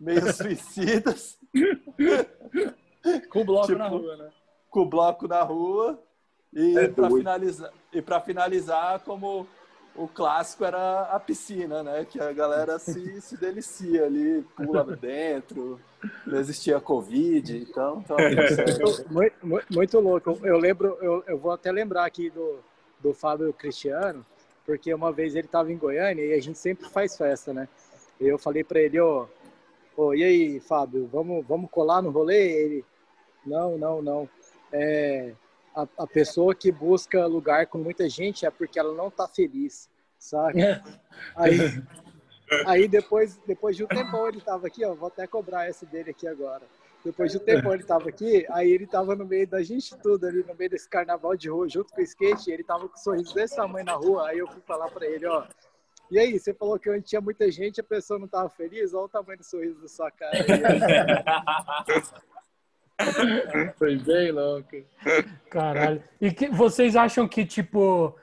meio 0.00 0.32
suicidas. 0.32 1.38
Com 3.30 3.42
o 3.42 3.44
bloco 3.44 3.66
tipo, 3.68 3.78
na 3.78 3.86
rua, 3.86 4.16
né? 4.16 4.30
Com 4.78 4.82
o 4.82 4.86
bloco 4.86 5.26
na 5.26 5.42
rua. 5.42 6.00
E 6.52 6.78
é 6.78 6.86
para 6.86 7.10
finalizar, 7.10 7.72
e 7.92 8.00
para 8.00 8.20
finalizar, 8.20 9.00
como 9.00 9.44
o 9.96 10.06
clássico 10.06 10.64
era 10.64 11.02
a 11.02 11.18
piscina, 11.18 11.82
né? 11.82 12.06
Que 12.08 12.20
a 12.20 12.32
galera 12.32 12.78
se, 12.78 13.18
se 13.20 13.36
delicia 13.36 14.04
ali, 14.06 14.46
pula 14.56 14.84
dentro, 14.84 15.80
não 16.24 16.38
existia 16.38 16.80
Covid, 16.80 17.58
então. 17.58 18.04
então 18.04 18.16
muito, 19.10 19.44
muito, 19.44 19.74
muito, 19.74 20.00
louco. 20.00 20.38
Eu 20.44 20.58
lembro, 20.58 20.96
eu, 21.00 21.24
eu 21.26 21.36
vou 21.36 21.50
até 21.50 21.72
lembrar 21.72 22.04
aqui 22.04 22.30
do, 22.30 22.60
do 23.00 23.12
Fábio 23.12 23.52
Cristiano, 23.52 24.24
porque 24.64 24.94
uma 24.94 25.10
vez 25.10 25.34
ele 25.34 25.46
estava 25.46 25.72
em 25.72 25.76
Goiânia 25.76 26.24
e 26.24 26.34
a 26.34 26.40
gente 26.40 26.58
sempre 26.58 26.88
faz 26.88 27.16
festa, 27.16 27.52
né? 27.52 27.68
E 28.20 28.28
eu 28.28 28.38
falei 28.38 28.62
para 28.62 28.80
ele, 28.80 29.00
ó, 29.00 29.26
oh, 29.96 30.06
oh, 30.06 30.14
e 30.14 30.22
aí, 30.22 30.60
Fábio, 30.60 31.08
vamos, 31.12 31.44
vamos 31.44 31.68
colar 31.68 32.00
no 32.00 32.10
rolê? 32.10 32.52
Ele, 32.52 32.84
não, 33.44 33.76
não, 33.76 34.00
não. 34.00 34.28
É, 34.72 35.32
a, 35.74 35.86
a 35.98 36.06
pessoa 36.06 36.54
que 36.54 36.72
busca 36.72 37.26
lugar 37.26 37.66
com 37.66 37.78
muita 37.78 38.08
gente 38.08 38.44
é 38.44 38.50
porque 38.50 38.78
ela 38.78 38.94
não 38.94 39.08
está 39.08 39.28
feliz, 39.28 39.88
sabe? 40.18 40.60
Aí, 41.34 41.58
aí 42.64 42.88
depois, 42.88 43.40
depois 43.44 43.76
de 43.76 43.82
um 43.82 43.88
tempo 43.88 44.28
ele 44.28 44.38
estava 44.38 44.68
aqui, 44.68 44.84
ó, 44.84 44.94
vou 44.94 45.08
até 45.08 45.26
cobrar 45.26 45.68
essa 45.68 45.84
dele 45.84 46.10
aqui 46.10 46.28
agora. 46.28 46.62
Depois 47.04 47.32
de 47.32 47.38
um 47.38 47.40
tempo 47.40 47.72
ele 47.72 47.82
estava 47.82 48.08
aqui, 48.08 48.46
aí 48.50 48.70
ele 48.70 48.84
estava 48.84 49.16
no 49.16 49.24
meio 49.24 49.48
da 49.48 49.62
gente 49.62 49.96
tudo 49.98 50.26
ali, 50.26 50.44
no 50.44 50.54
meio 50.54 50.70
desse 50.70 50.88
carnaval 50.88 51.36
de 51.36 51.50
rua, 51.50 51.68
junto 51.68 51.92
com 51.92 52.00
o 52.00 52.04
skate, 52.04 52.52
ele 52.52 52.62
estava 52.62 52.88
com 52.88 52.94
um 52.94 53.02
sorriso 53.02 53.34
desse 53.34 53.56
tamanho 53.56 53.84
na 53.84 53.94
rua, 53.94 54.28
aí 54.28 54.38
eu 54.38 54.46
fui 54.46 54.62
falar 54.62 54.88
para 54.90 55.06
ele, 55.06 55.26
ó, 55.26 55.44
e 56.10 56.18
aí, 56.18 56.38
você 56.38 56.54
falou 56.54 56.78
que 56.78 56.88
onde 56.88 57.02
tinha 57.02 57.20
muita 57.20 57.50
gente, 57.50 57.82
a 57.82 57.84
pessoa 57.84 58.18
não 58.18 58.24
estava 58.24 58.48
feliz? 58.48 58.94
Olha 58.94 59.04
o 59.04 59.08
tamanho 59.08 59.38
do 59.38 59.44
sorriso 59.44 59.80
da 59.80 59.88
sua 59.88 60.10
cara. 60.10 60.38
Foi 63.78 63.96
bem 63.96 64.32
louco. 64.32 64.76
Caralho. 65.50 66.02
E 66.20 66.32
que, 66.32 66.48
vocês 66.48 66.96
acham 66.96 67.28
que, 67.28 67.44
tipo. 67.44 68.16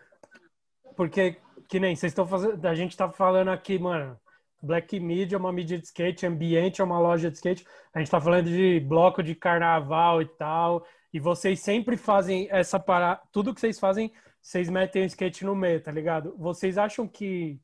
Porque, 0.95 1.38
que 1.68 1.80
nem 1.80 1.95
vocês 1.95 2.11
estão 2.11 2.27
fazendo. 2.27 2.65
A 2.65 2.76
gente 2.76 2.95
tá 2.95 3.10
falando 3.10 3.49
aqui, 3.49 3.80
mano. 3.80 4.19
Black 4.61 4.99
Media 4.99 5.35
é 5.35 5.39
uma 5.39 5.53
mídia 5.53 5.77
de 5.77 5.85
skate, 5.85 6.26
Ambiente 6.26 6.81
é 6.81 6.84
uma 6.84 6.99
loja 6.99 7.30
de 7.30 7.38
skate. 7.38 7.65
A 7.93 7.99
gente 7.99 8.10
tá 8.10 8.19
falando 8.19 8.49
de 8.49 8.80
bloco 8.80 9.22
de 9.22 9.35
carnaval 9.35 10.22
e 10.22 10.26
tal. 10.26 10.85
E 11.14 11.19
vocês 11.19 11.60
sempre 11.61 11.95
fazem 11.95 12.47
essa 12.52 12.80
parada. 12.80 13.22
Tudo 13.31 13.53
que 13.53 13.61
vocês 13.61 13.80
fazem, 13.80 14.11
vocês 14.41 14.69
metem 14.69 15.03
o 15.03 15.06
skate 15.06 15.45
no 15.45 15.56
meio, 15.56 15.81
tá 15.81 15.91
ligado? 15.91 16.35
Vocês 16.38 16.77
acham 16.77 17.07
que 17.07 17.60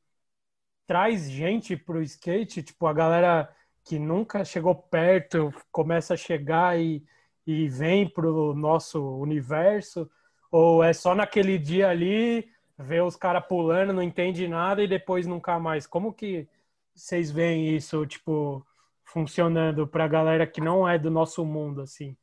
traz 0.86 1.30
gente 1.30 1.76
pro 1.76 2.02
skate? 2.02 2.62
Tipo, 2.62 2.86
a 2.86 2.92
galera 2.92 3.52
que 3.84 3.98
nunca 3.98 4.44
chegou 4.44 4.74
perto 4.74 5.52
começa 5.70 6.14
a 6.14 6.16
chegar 6.16 6.78
e, 6.78 7.04
e 7.46 7.68
vem 7.68 8.08
pro 8.08 8.54
nosso 8.54 9.02
universo? 9.18 10.10
Ou 10.50 10.82
é 10.82 10.92
só 10.92 11.14
naquele 11.14 11.58
dia 11.58 11.88
ali, 11.88 12.48
ver 12.78 13.02
os 13.02 13.16
caras 13.16 13.46
pulando, 13.46 13.92
não 13.92 14.02
entende 14.02 14.46
nada 14.46 14.82
e 14.82 14.88
depois 14.88 15.26
nunca 15.26 15.58
mais? 15.58 15.86
Como 15.86 16.12
que 16.12 16.48
vocês 16.94 17.30
veem 17.30 17.74
isso, 17.74 18.04
tipo, 18.06 18.64
funcionando 19.04 19.86
pra 19.86 20.06
galera 20.06 20.46
que 20.46 20.60
não 20.60 20.88
é 20.88 20.98
do 20.98 21.10
nosso 21.10 21.44
mundo, 21.44 21.80
assim? 21.80 22.16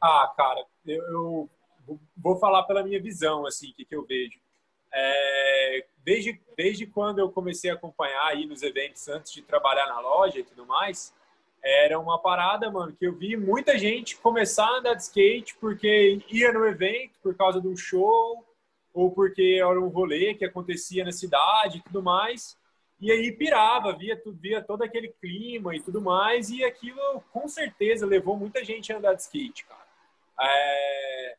Ah, 0.00 0.32
cara, 0.36 0.64
eu, 0.84 1.48
eu 1.86 2.00
vou 2.16 2.36
falar 2.36 2.64
pela 2.64 2.82
minha 2.82 3.00
visão, 3.00 3.46
assim, 3.46 3.70
o 3.70 3.74
que, 3.74 3.84
que 3.84 3.94
eu 3.94 4.04
vejo. 4.04 4.40
É, 4.94 5.84
desde, 6.04 6.40
desde 6.56 6.86
quando 6.86 7.18
eu 7.18 7.30
comecei 7.30 7.70
a 7.70 7.74
acompanhar 7.74 8.26
aí 8.26 8.46
nos 8.46 8.62
eventos 8.62 9.08
antes 9.08 9.32
de 9.32 9.42
trabalhar 9.42 9.86
na 9.86 10.00
loja 10.00 10.38
e 10.38 10.44
tudo 10.44 10.66
mais, 10.66 11.14
era 11.62 11.98
uma 11.98 12.18
parada, 12.18 12.70
mano, 12.70 12.92
que 12.92 13.06
eu 13.06 13.14
vi 13.14 13.36
muita 13.36 13.78
gente 13.78 14.16
começar 14.16 14.66
a 14.66 14.78
andar 14.78 14.94
de 14.94 15.02
skate 15.02 15.54
porque 15.60 16.20
ia 16.28 16.52
no 16.52 16.66
evento 16.66 17.12
por 17.22 17.36
causa 17.36 17.60
de 17.60 17.68
um 17.68 17.76
show 17.76 18.44
ou 18.92 19.10
porque 19.10 19.58
era 19.60 19.80
um 19.80 19.88
rolê 19.88 20.34
que 20.34 20.44
acontecia 20.44 21.04
na 21.04 21.12
cidade 21.12 21.78
e 21.78 21.82
tudo 21.82 22.02
mais. 22.02 22.58
E 23.00 23.10
aí 23.10 23.32
pirava, 23.32 23.92
via, 23.96 24.20
via 24.40 24.62
todo 24.62 24.82
aquele 24.82 25.08
clima 25.08 25.74
e 25.74 25.80
tudo 25.80 26.00
mais, 26.00 26.50
e 26.50 26.62
aquilo 26.62 27.20
com 27.32 27.48
certeza 27.48 28.06
levou 28.06 28.36
muita 28.36 28.64
gente 28.64 28.92
a 28.92 28.98
andar 28.98 29.14
de 29.14 29.22
skate, 29.22 29.64
cara. 29.64 29.86
É, 30.40 31.36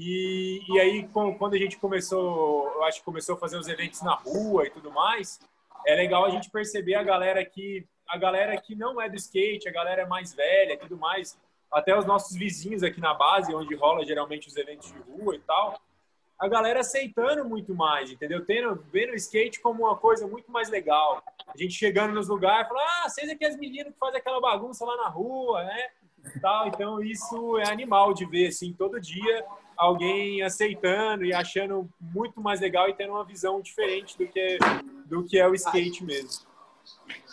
e, 0.00 0.62
e 0.68 0.78
aí, 0.78 1.08
quando 1.08 1.54
a 1.54 1.58
gente 1.58 1.76
começou, 1.76 2.70
eu 2.76 2.84
acho 2.84 3.00
que 3.00 3.04
começou 3.04 3.34
a 3.34 3.38
fazer 3.38 3.58
os 3.58 3.66
eventos 3.66 4.00
na 4.00 4.14
rua 4.14 4.64
e 4.64 4.70
tudo 4.70 4.92
mais, 4.92 5.40
é 5.84 5.96
legal 5.96 6.24
a 6.24 6.30
gente 6.30 6.48
perceber 6.50 6.94
a 6.94 7.02
galera 7.02 7.44
que 7.44 7.84
a 8.08 8.16
galera 8.16 8.58
que 8.60 8.76
não 8.76 9.00
é 9.00 9.08
do 9.08 9.16
skate, 9.16 9.68
a 9.68 9.72
galera 9.72 10.06
mais 10.06 10.32
velha 10.32 10.74
e 10.74 10.76
tudo 10.78 10.96
mais, 10.96 11.36
até 11.70 11.98
os 11.98 12.06
nossos 12.06 12.36
vizinhos 12.36 12.82
aqui 12.82 13.00
na 13.00 13.12
base, 13.12 13.54
onde 13.54 13.74
rola 13.74 14.04
geralmente 14.04 14.46
os 14.46 14.56
eventos 14.56 14.90
de 14.90 14.98
rua 15.00 15.34
e 15.34 15.40
tal, 15.40 15.78
a 16.38 16.46
galera 16.46 16.80
aceitando 16.80 17.44
muito 17.44 17.74
mais, 17.74 18.10
entendeu? 18.12 18.46
Tendo, 18.46 18.76
vendo 18.92 19.10
o 19.10 19.16
skate 19.16 19.60
como 19.60 19.84
uma 19.84 19.96
coisa 19.96 20.28
muito 20.28 20.50
mais 20.50 20.70
legal. 20.70 21.22
A 21.48 21.58
gente 21.58 21.74
chegando 21.74 22.14
nos 22.14 22.28
lugares, 22.28 22.68
falando, 22.68 22.86
ah, 22.86 23.08
vocês 23.08 23.28
aqui 23.28 23.44
as 23.44 23.56
meninas 23.56 23.92
que 23.92 23.98
fazem 23.98 24.20
aquela 24.20 24.40
bagunça 24.40 24.84
lá 24.86 24.96
na 24.96 25.08
rua, 25.08 25.64
né? 25.64 25.88
Tal. 26.40 26.68
Então, 26.68 27.02
isso 27.02 27.58
é 27.58 27.68
animal 27.68 28.14
de 28.14 28.24
ver, 28.24 28.46
assim, 28.46 28.72
todo 28.72 29.00
dia 29.00 29.44
alguém 29.78 30.42
aceitando 30.42 31.24
e 31.24 31.32
achando 31.32 31.88
muito 32.00 32.40
mais 32.40 32.60
legal 32.60 32.88
e 32.88 32.94
tendo 32.94 33.12
uma 33.12 33.24
visão 33.24 33.60
diferente 33.60 34.18
do 34.18 34.26
que, 34.26 34.58
do 35.06 35.24
que 35.24 35.38
é 35.38 35.48
o 35.48 35.54
skate 35.54 36.04
mesmo. 36.04 36.48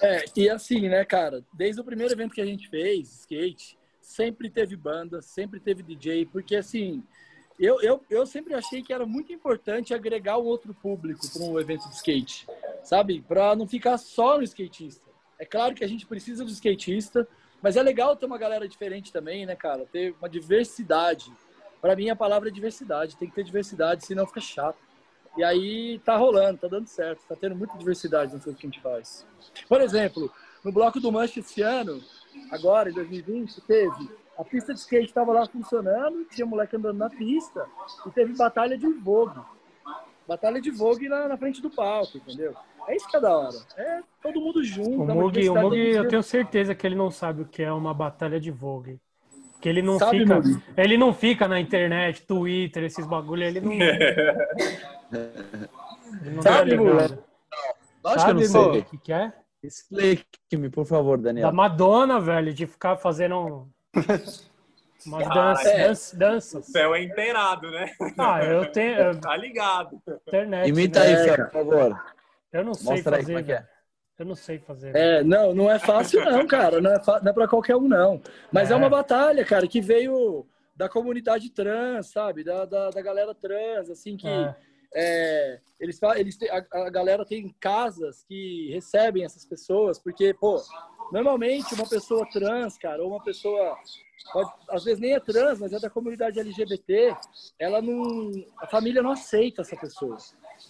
É, 0.02 0.26
e 0.36 0.50
assim, 0.50 0.88
né, 0.88 1.04
cara, 1.04 1.44
desde 1.52 1.82
o 1.82 1.84
primeiro 1.84 2.14
evento 2.14 2.36
que 2.36 2.42
a 2.42 2.46
gente 2.46 2.70
fez, 2.70 3.22
skate, 3.22 3.78
sempre 4.00 4.50
teve 4.50 4.76
banda, 4.76 5.22
sempre 5.22 5.60
teve 5.60 5.82
DJ, 5.82 6.28
porque 6.28 6.56
assim, 6.56 7.04
eu, 7.60 7.82
eu, 7.82 8.04
eu 8.10 8.26
sempre 8.26 8.54
achei 8.54 8.84
que 8.84 8.94
era 8.94 9.06
muito 9.06 9.34
importante 9.34 9.94
agregar 9.94 10.38
um 10.38 10.44
outro 10.44 10.74
público 10.74 11.22
para 11.32 11.44
um 11.44 11.60
evento 11.60 11.88
de 11.90 11.96
skate, 11.96 12.46
sabe? 12.84 13.22
Para 13.22 13.56
não 13.56 13.68
ficar 13.68 13.98
só 13.98 14.38
no 14.38 14.44
skatista. 14.44 15.10
É 15.40 15.46
claro 15.46 15.74
que 15.74 15.84
a 15.84 15.88
gente 15.88 16.06
precisa 16.06 16.46
do 16.46 16.52
skatista, 16.52 17.28
mas 17.62 17.76
é 17.76 17.82
legal 17.82 18.16
ter 18.16 18.26
uma 18.26 18.38
galera 18.38 18.68
diferente 18.68 19.12
também, 19.12 19.46
né, 19.46 19.56
cara? 19.56 19.86
Ter 19.86 20.14
uma 20.20 20.30
diversidade. 20.30 21.32
Para 21.86 21.96
mim, 21.96 22.10
a 22.10 22.16
palavra 22.16 22.50
é 22.50 22.52
diversidade. 22.52 23.16
Tem 23.16 23.30
que 23.30 23.36
ter 23.36 23.44
diversidade, 23.44 24.08
senão 24.08 24.26
fica 24.26 24.42
chato. 24.42 24.80
E 25.38 25.44
aí 25.44 26.02
tá 26.04 26.18
rolando, 26.18 26.58
tá 26.58 26.68
dando 26.68 26.88
certo. 26.88 27.22
Tá 27.30 27.36
tendo 27.40 27.56
muita 27.56 27.78
diversidade 27.78 28.34
no 28.34 28.40
que 28.40 28.50
a 28.50 28.54
gente 28.54 28.82
faz. 28.82 29.24
Por 29.70 29.80
exemplo, 29.82 30.32
no 30.64 30.72
bloco 30.72 31.00
do 31.00 31.12
Manche 31.12 31.42
esse 31.42 31.62
ano, 31.62 32.02
agora, 32.50 32.90
em 32.90 32.94
2020, 32.94 33.62
teve 33.62 34.10
a 34.36 34.44
pista 34.44 34.74
de 34.74 34.80
skate 34.80 35.06
estava 35.06 35.32
lá 35.32 35.46
funcionando, 35.46 36.26
tinha 36.26 36.48
moleque 36.48 36.76
andando 36.76 36.98
na 36.98 37.08
pista 37.08 37.68
e 38.04 38.10
teve 38.10 38.36
batalha 38.36 38.76
de 38.76 38.88
Vogue. 38.88 39.40
Batalha 40.28 40.60
de 40.60 40.72
Vogue 40.72 41.08
na, 41.08 41.28
na 41.28 41.38
frente 41.38 41.62
do 41.62 41.70
palco, 41.70 42.18
entendeu? 42.18 42.56
É 42.88 42.96
isso 42.96 43.08
que 43.08 43.16
é 43.16 43.22
da 43.22 43.38
hora. 43.38 43.58
É 43.78 44.02
todo 44.24 44.42
mundo 44.42 44.64
junto. 44.64 45.04
O 45.04 45.06
Mug, 45.06 45.50
o 45.50 45.56
Mug 45.56 45.78
eu 45.78 46.08
tenho 46.08 46.24
certeza 46.24 46.74
que 46.74 46.88
ele 46.88 46.96
não 46.96 47.12
sabe 47.12 47.44
o 47.44 47.46
que 47.46 47.62
é 47.62 47.72
uma 47.72 47.94
batalha 47.94 48.40
de 48.40 48.50
Vogue. 48.50 49.00
Que 49.66 49.70
ele 49.70 49.82
não 49.82 49.98
Sabe, 49.98 50.20
fica, 50.20 50.42
ele 50.78 50.96
não 50.96 51.12
fica 51.12 51.48
na 51.48 51.60
internet, 51.60 52.22
Twitter, 52.22 52.84
esses 52.84 53.04
bagulho, 53.08 53.42
ele 53.42 53.60
não. 53.60 53.72
ele 53.82 53.90
não 56.36 56.42
Sabe, 56.44 56.78
moleque? 56.78 57.18
Acho 58.06 58.26
que 58.26 58.30
eu 58.30 58.36
não 58.36 58.44
sei. 58.44 58.62
O 58.62 58.86
que, 58.86 58.98
que 59.00 59.12
é? 59.12 59.34
Explique-me, 59.64 60.70
por 60.70 60.86
favor, 60.86 61.18
Daniel. 61.18 61.48
Da 61.48 61.52
Madonna, 61.52 62.22
velho, 62.22 62.54
de 62.54 62.68
ficar 62.68 62.98
fazendo 62.98 63.68
umas 65.04 65.28
danças, 65.30 65.66
é. 65.66 65.88
danças, 65.88 66.14
danças. 66.14 66.70
O 66.70 66.72
céu 66.72 66.94
é 66.94 67.02
inteirado, 67.02 67.72
né? 67.72 67.92
Ah, 68.20 68.46
eu 68.46 68.72
tenho. 68.72 69.00
Eu... 69.00 69.20
Tá 69.20 69.36
ligado. 69.36 70.00
Internet. 70.28 70.70
Imita 70.70 71.00
né? 71.00 71.08
aí, 71.08 71.38
por 71.38 71.52
favor. 71.52 72.06
Eu 72.54 72.64
não 72.64 72.76
sei 72.76 72.92
Mostra 72.92 73.18
fazer. 73.18 73.36
Aí, 73.36 73.44
como 73.44 73.52
é 73.52 73.58
que 73.58 73.64
é. 73.64 73.75
Eu 74.18 74.26
não 74.26 74.36
sei 74.36 74.60
fazer. 74.60 74.96
É, 74.96 75.24
não, 75.24 75.54
não 75.54 75.70
é 75.70 75.78
fácil 75.78 76.24
não, 76.24 76.48
cara. 76.48 76.80
Não 76.80 76.92
é, 76.92 77.02
não 77.22 77.32
é 77.32 77.34
para 77.34 77.48
qualquer 77.48 77.76
um, 77.76 77.88
não. 77.88 78.22
Mas 78.52 78.72
é. 78.72 78.74
é. 78.74 78.78
uma 78.78 78.90
batalha, 78.90 79.44
cara, 79.44 79.68
que 79.68 79.82
veio 79.82 80.46
da 80.76 80.88
comunidade 80.88 81.50
trans, 81.50 82.12
sabe? 82.12 82.44
Da, 82.44 82.66
da, 82.66 82.90
da 82.90 83.02
galera 83.02 83.36
trans, 83.36 83.90
assim, 83.90 84.16
que 84.16 84.28
é. 84.28 84.56
É, 84.98 85.60
eles, 85.78 86.00
eles 86.16 86.38
a, 86.50 86.86
a, 86.86 86.90
galera 86.90 87.26
tem 87.26 87.54
casas 87.60 88.24
que 88.24 88.72
recebem 88.72 89.26
essas 89.26 89.46
pessoas, 89.46 90.00
porque, 90.00 90.34
pô, 90.34 90.62
normalmente 91.12 91.74
uma 91.74 91.88
pessoa 91.88 92.26
trans, 92.32 92.78
cara, 92.78 93.04
ou 93.04 93.10
uma 93.10 93.22
pessoa, 93.22 93.78
pode, 94.32 94.50
às 94.70 94.86
vezes 94.86 95.02
nem 95.02 95.14
é 95.14 95.20
trans, 95.20 95.60
mas 95.60 95.74
é 95.74 95.80
da 95.80 95.90
comunidade 95.90 96.40
LGBT, 96.40 97.14
ela 97.60 97.82
não, 97.82 98.32
a 98.58 98.68
família 98.68 99.04
não 99.04 99.12
aceita 99.12 99.64
essa 99.64 99.76
pessoa. 99.76 100.16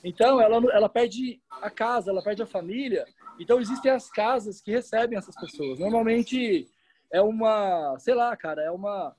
Então, 0.04 0.40
ela, 0.42 0.58
ela 0.72 0.90
perde 0.90 1.42
a 1.50 1.70
casa, 1.70 2.12
ela 2.12 2.24
perde 2.24 2.42
a 2.42 2.48
família, 2.48 3.06
então, 3.40 3.60
existem 3.60 3.92
as 3.92 4.10
casas 4.10 4.62
que 4.62 4.72
recebem 4.72 5.18
essas 5.18 5.36
pessoas. 5.36 5.80
Normalmente 5.80 6.68
é 7.12 7.22
uma, 7.22 7.98
sei 8.00 8.14
lá, 8.14 8.36
cara, 8.36 8.62
é 8.62 8.72
uma 8.72 9.16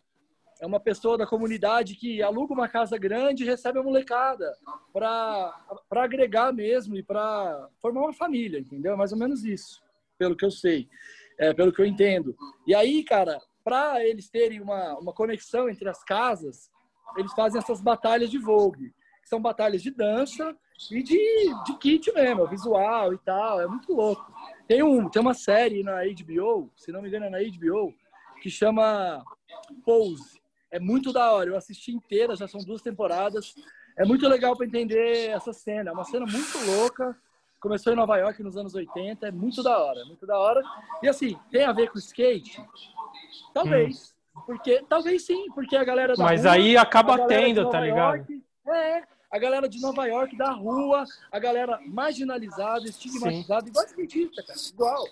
é 0.59 0.66
uma 0.66 0.80
pessoa 0.80 1.18
da 1.18 1.26
comunidade 1.26 1.94
que 1.97 2.22
aluga 2.22 2.55
uma 2.55 2.66
casa 2.66 2.97
grande 2.97 3.43
e 3.43 3.47
recebe 3.47 3.78
a 3.78 3.82
molecada 3.82 4.56
para 4.90 5.52
agregar 5.90 6.51
mesmo 6.51 6.97
e 6.97 7.02
para 7.02 7.68
formar 7.78 8.01
uma 8.01 8.12
família, 8.14 8.59
entendeu? 8.59 8.94
É 8.94 8.97
mais 8.97 9.12
ou 9.12 9.18
menos 9.18 9.44
isso, 9.44 9.82
pelo 10.16 10.34
que 10.34 10.47
eu 10.47 10.51
sei, 10.51 10.88
é, 11.38 11.52
pelo 11.52 11.70
que 11.70 11.82
eu 11.82 11.84
entendo. 11.84 12.34
E 12.66 12.74
aí, 12.74 13.05
cara, 13.05 13.38
para 13.62 14.02
eles 14.02 14.30
terem 14.30 14.60
uma, 14.60 14.98
uma 14.98 15.12
conexão 15.12 15.68
entre 15.68 15.90
as 15.90 16.02
casas, 16.02 16.70
eles 17.18 17.34
fazem 17.34 17.59
essas 17.59 17.82
batalhas 17.82 18.30
de 18.30 18.38
Vogue, 18.38 18.94
que 19.26 19.30
são 19.30 19.40
batalhas 19.40 19.82
de 19.82 19.90
dança 19.90 20.56
e 20.88 21.02
de, 21.02 21.18
de 21.64 21.76
kit 21.78 22.12
mesmo, 22.12 22.46
visual 22.46 23.12
e 23.12 23.18
tal. 23.18 23.60
É 23.60 23.66
muito 23.66 23.92
louco. 23.92 24.32
Tem, 24.68 24.84
um, 24.84 25.08
tem 25.08 25.20
uma 25.20 25.34
série 25.34 25.82
na 25.82 26.04
HBO, 26.04 26.70
se 26.76 26.92
não 26.92 27.02
me 27.02 27.08
engano 27.08 27.26
é 27.26 27.30
na 27.30 27.38
HBO, 27.38 27.92
que 28.40 28.48
chama 28.48 29.20
Pose. 29.84 30.40
É 30.70 30.78
muito 30.78 31.12
da 31.12 31.32
hora. 31.32 31.50
Eu 31.50 31.56
assisti 31.56 31.90
inteira, 31.90 32.36
já 32.36 32.46
são 32.46 32.60
duas 32.60 32.82
temporadas. 32.82 33.52
É 33.98 34.04
muito 34.04 34.28
legal 34.28 34.56
para 34.56 34.64
entender 34.64 35.30
essa 35.30 35.52
cena. 35.52 35.90
É 35.90 35.92
uma 35.92 36.04
cena 36.04 36.24
muito 36.24 36.58
louca. 36.64 37.16
Começou 37.58 37.92
em 37.92 37.96
Nova 37.96 38.16
York 38.18 38.40
nos 38.44 38.56
anos 38.56 38.76
80. 38.76 39.26
É 39.26 39.32
muito 39.32 39.60
da 39.60 39.76
hora, 39.76 40.04
muito 40.04 40.24
da 40.24 40.38
hora. 40.38 40.62
E 41.02 41.08
assim, 41.08 41.36
tem 41.50 41.64
a 41.64 41.72
ver 41.72 41.90
com 41.90 41.98
skate? 41.98 42.64
Talvez. 43.52 44.14
Hum. 44.36 44.42
Porque, 44.46 44.84
talvez 44.88 45.26
sim, 45.26 45.46
porque 45.52 45.74
a 45.74 45.82
galera 45.82 46.14
da 46.14 46.22
Mas 46.22 46.42
rua, 46.42 46.52
aí 46.52 46.76
acaba 46.76 47.26
tendo, 47.26 47.68
tá 47.70 47.80
ligado? 47.80 48.16
York, 48.16 48.44
é, 48.68 49.02
a 49.30 49.38
galera 49.38 49.68
de 49.68 49.80
Nova 49.80 50.06
York, 50.06 50.36
da 50.36 50.50
rua, 50.52 51.04
a 51.30 51.38
galera 51.38 51.80
marginalizada, 51.86 52.84
estigmatizada, 52.84 53.64
Sim. 53.64 53.70
igual 53.70 53.86
skatista, 53.86 54.42
cara, 54.42 54.58
igual. 54.72 55.04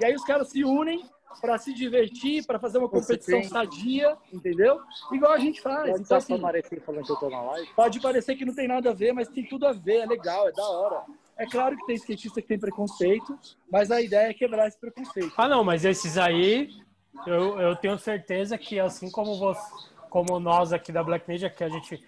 E 0.00 0.04
aí 0.04 0.14
os 0.14 0.24
caras 0.24 0.48
se 0.48 0.64
unem 0.64 1.04
para 1.40 1.58
se 1.58 1.72
divertir, 1.72 2.44
para 2.46 2.58
fazer 2.58 2.78
uma 2.78 2.88
competição 2.88 3.42
sadia, 3.44 4.16
entendeu? 4.32 4.80
Igual 5.12 5.32
a 5.32 5.38
gente 5.38 5.60
faz. 5.60 5.90
Pode, 5.90 6.02
então, 6.02 6.16
assim, 6.16 6.38
falando 6.80 7.04
que 7.04 7.12
eu 7.12 7.16
tô 7.16 7.30
na 7.30 7.42
live. 7.42 7.68
pode 7.76 8.00
parecer 8.00 8.36
que 8.36 8.44
não 8.44 8.54
tem 8.54 8.66
nada 8.66 8.90
a 8.90 8.94
ver, 8.94 9.12
mas 9.12 9.28
tem 9.28 9.44
tudo 9.46 9.66
a 9.66 9.72
ver, 9.72 9.98
é 9.98 10.06
legal, 10.06 10.48
é 10.48 10.52
da 10.52 10.68
hora. 10.68 11.04
É 11.36 11.46
claro 11.46 11.76
que 11.76 11.86
tem 11.86 11.96
skatista 11.96 12.42
que 12.42 12.48
tem 12.48 12.58
preconceito, 12.58 13.38
mas 13.70 13.90
a 13.90 14.00
ideia 14.00 14.30
é 14.30 14.34
quebrar 14.34 14.66
esse 14.66 14.78
preconceito. 14.78 15.32
Ah, 15.36 15.48
não, 15.48 15.62
mas 15.62 15.84
esses 15.84 16.18
aí, 16.18 16.70
eu, 17.26 17.60
eu 17.60 17.76
tenho 17.76 17.96
certeza 17.98 18.58
que 18.58 18.80
assim 18.80 19.10
como 19.10 19.38
você, 19.38 19.60
como 20.10 20.40
nós 20.40 20.72
aqui 20.72 20.90
da 20.90 21.02
Black 21.02 21.28
Media, 21.28 21.48
que 21.48 21.62
a 21.62 21.68
gente 21.68 22.04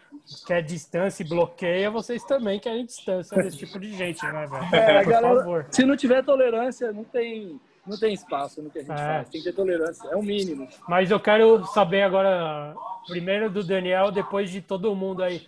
quer 0.46 0.62
distância 0.62 1.22
e 1.22 1.28
bloqueia, 1.28 1.90
vocês 1.90 2.24
também 2.24 2.58
querem 2.58 2.84
distância 2.84 3.36
desse 3.42 3.58
tipo 3.58 3.78
de 3.78 3.92
gente, 3.96 4.24
né, 4.24 4.46
velho? 4.46 4.74
É, 4.74 5.02
Por 5.02 5.10
galera, 5.10 5.36
favor. 5.36 5.66
Se 5.70 5.84
não 5.84 5.96
tiver 5.96 6.24
tolerância, 6.24 6.92
não 6.92 7.04
tem, 7.04 7.60
não 7.86 7.98
tem 7.98 8.14
espaço 8.14 8.62
no 8.62 8.70
que 8.70 8.78
a 8.78 8.82
gente 8.82 8.92
é. 8.92 8.96
faz. 8.96 9.28
Tem 9.28 9.40
que 9.40 9.48
ter 9.48 9.54
tolerância, 9.54 10.08
é 10.08 10.16
o 10.16 10.22
mínimo. 10.22 10.68
Mas 10.88 11.10
eu 11.10 11.20
quero 11.20 11.64
saber 11.66 12.02
agora, 12.02 12.74
primeiro 13.06 13.50
do 13.50 13.64
Daniel, 13.64 14.10
depois 14.10 14.50
de 14.50 14.60
todo 14.60 14.94
mundo 14.94 15.22
aí, 15.22 15.46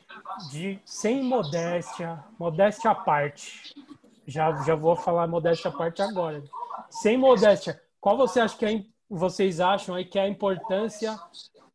de 0.51 0.79
sem 0.85 1.23
modéstia, 1.23 2.23
modéstia 2.39 2.91
à 2.91 2.95
parte. 2.95 3.75
Já, 4.27 4.55
já 4.63 4.75
vou 4.75 4.97
falar 4.97 5.27
modéstia 5.27 5.71
à 5.71 5.73
parte 5.73 6.01
agora. 6.03 6.43
Sem 6.91 7.17
modéstia, 7.17 7.81
qual 8.01 8.17
você 8.17 8.41
acha 8.41 8.57
que 8.57 8.65
é, 8.65 8.85
vocês 9.09 9.61
acham 9.61 9.95
aí 9.95 10.05
que 10.05 10.19
é 10.19 10.23
a 10.23 10.29
importância 10.29 11.19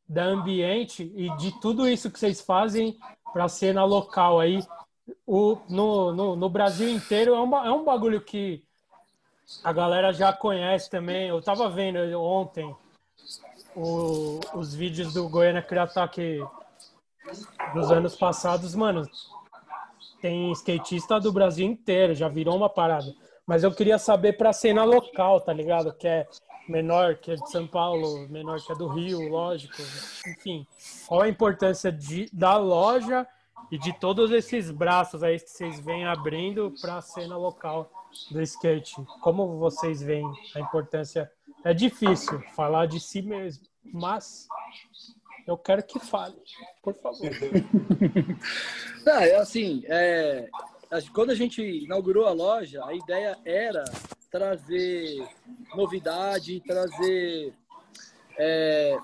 da 0.07 0.23
ambiente 0.23 1.11
e 1.15 1.29
de 1.37 1.51
tudo 1.59 1.87
isso 1.87 2.09
que 2.09 2.19
vocês 2.19 2.39
fazem 2.39 2.97
para 3.33 3.49
cena 3.49 3.83
local 3.83 4.39
aí. 4.39 4.59
O, 5.25 5.57
no, 5.69 6.13
no, 6.13 6.35
no, 6.35 6.49
Brasil 6.49 6.89
inteiro 6.89 7.33
é 7.33 7.41
um, 7.41 7.55
é 7.65 7.71
um 7.71 7.83
bagulho 7.83 8.21
que 8.21 8.63
a 9.63 9.71
galera 9.71 10.11
já 10.13 10.31
conhece 10.33 10.89
também. 10.89 11.27
Eu 11.27 11.41
tava 11.41 11.69
vendo 11.69 11.99
ontem 12.21 12.75
o, 13.75 14.39
os 14.53 14.73
vídeos 14.73 15.13
do 15.13 15.29
Goiânia 15.29 15.61
Criataque 15.61 16.43
dos 17.73 17.91
anos 17.91 18.15
passados, 18.15 18.75
mano. 18.75 19.03
Tem 20.21 20.51
skatista 20.53 21.19
do 21.19 21.31
Brasil 21.31 21.65
inteiro, 21.65 22.15
já 22.15 22.27
virou 22.27 22.55
uma 22.55 22.69
parada. 22.69 23.13
Mas 23.45 23.63
eu 23.63 23.71
queria 23.71 23.97
saber 23.97 24.33
para 24.33 24.49
a 24.49 24.53
cena 24.53 24.83
local, 24.83 25.39
tá 25.39 25.53
ligado? 25.53 25.93
Que 25.93 26.07
é 26.07 26.27
menor 26.67 27.15
que 27.15 27.31
é 27.31 27.35
de 27.35 27.49
São 27.49 27.65
Paulo, 27.67 28.27
menor 28.29 28.59
que 28.61 28.71
é 28.71 28.75
do 28.75 28.87
Rio, 28.87 29.27
lógico. 29.29 29.75
Enfim, 30.27 30.65
qual 31.07 31.21
a 31.21 31.29
importância 31.29 31.91
de, 31.91 32.29
da 32.31 32.57
loja 32.57 33.27
e 33.71 33.77
de 33.77 33.93
todos 33.93 34.31
esses 34.31 34.71
braços 34.71 35.23
aí 35.23 35.39
que 35.39 35.49
vocês 35.49 35.79
vêm 35.79 36.05
abrindo 36.05 36.73
para 36.81 36.97
a 36.97 37.01
cena 37.01 37.37
local 37.37 37.91
do 38.31 38.41
skate. 38.41 38.95
Como 39.21 39.57
vocês 39.57 40.01
veem 40.01 40.25
a 40.55 40.59
importância? 40.59 41.31
É 41.63 41.73
difícil 41.73 42.41
falar 42.55 42.85
de 42.85 42.99
si 42.99 43.21
mesmo, 43.21 43.65
mas 43.83 44.47
eu 45.45 45.57
quero 45.57 45.83
que 45.83 45.99
fale, 45.99 46.35
por 46.81 46.93
favor. 46.93 47.29
Não, 49.05 49.19
é 49.19 49.35
assim, 49.35 49.83
é, 49.87 50.49
quando 51.13 51.31
a 51.31 51.35
gente 51.35 51.61
inaugurou 51.61 52.25
a 52.25 52.31
loja, 52.31 52.85
a 52.85 52.93
ideia 52.93 53.37
era 53.43 53.83
trazer 54.29 55.27
novidade, 55.75 56.61
trazer 56.61 57.53
é, 58.37 58.97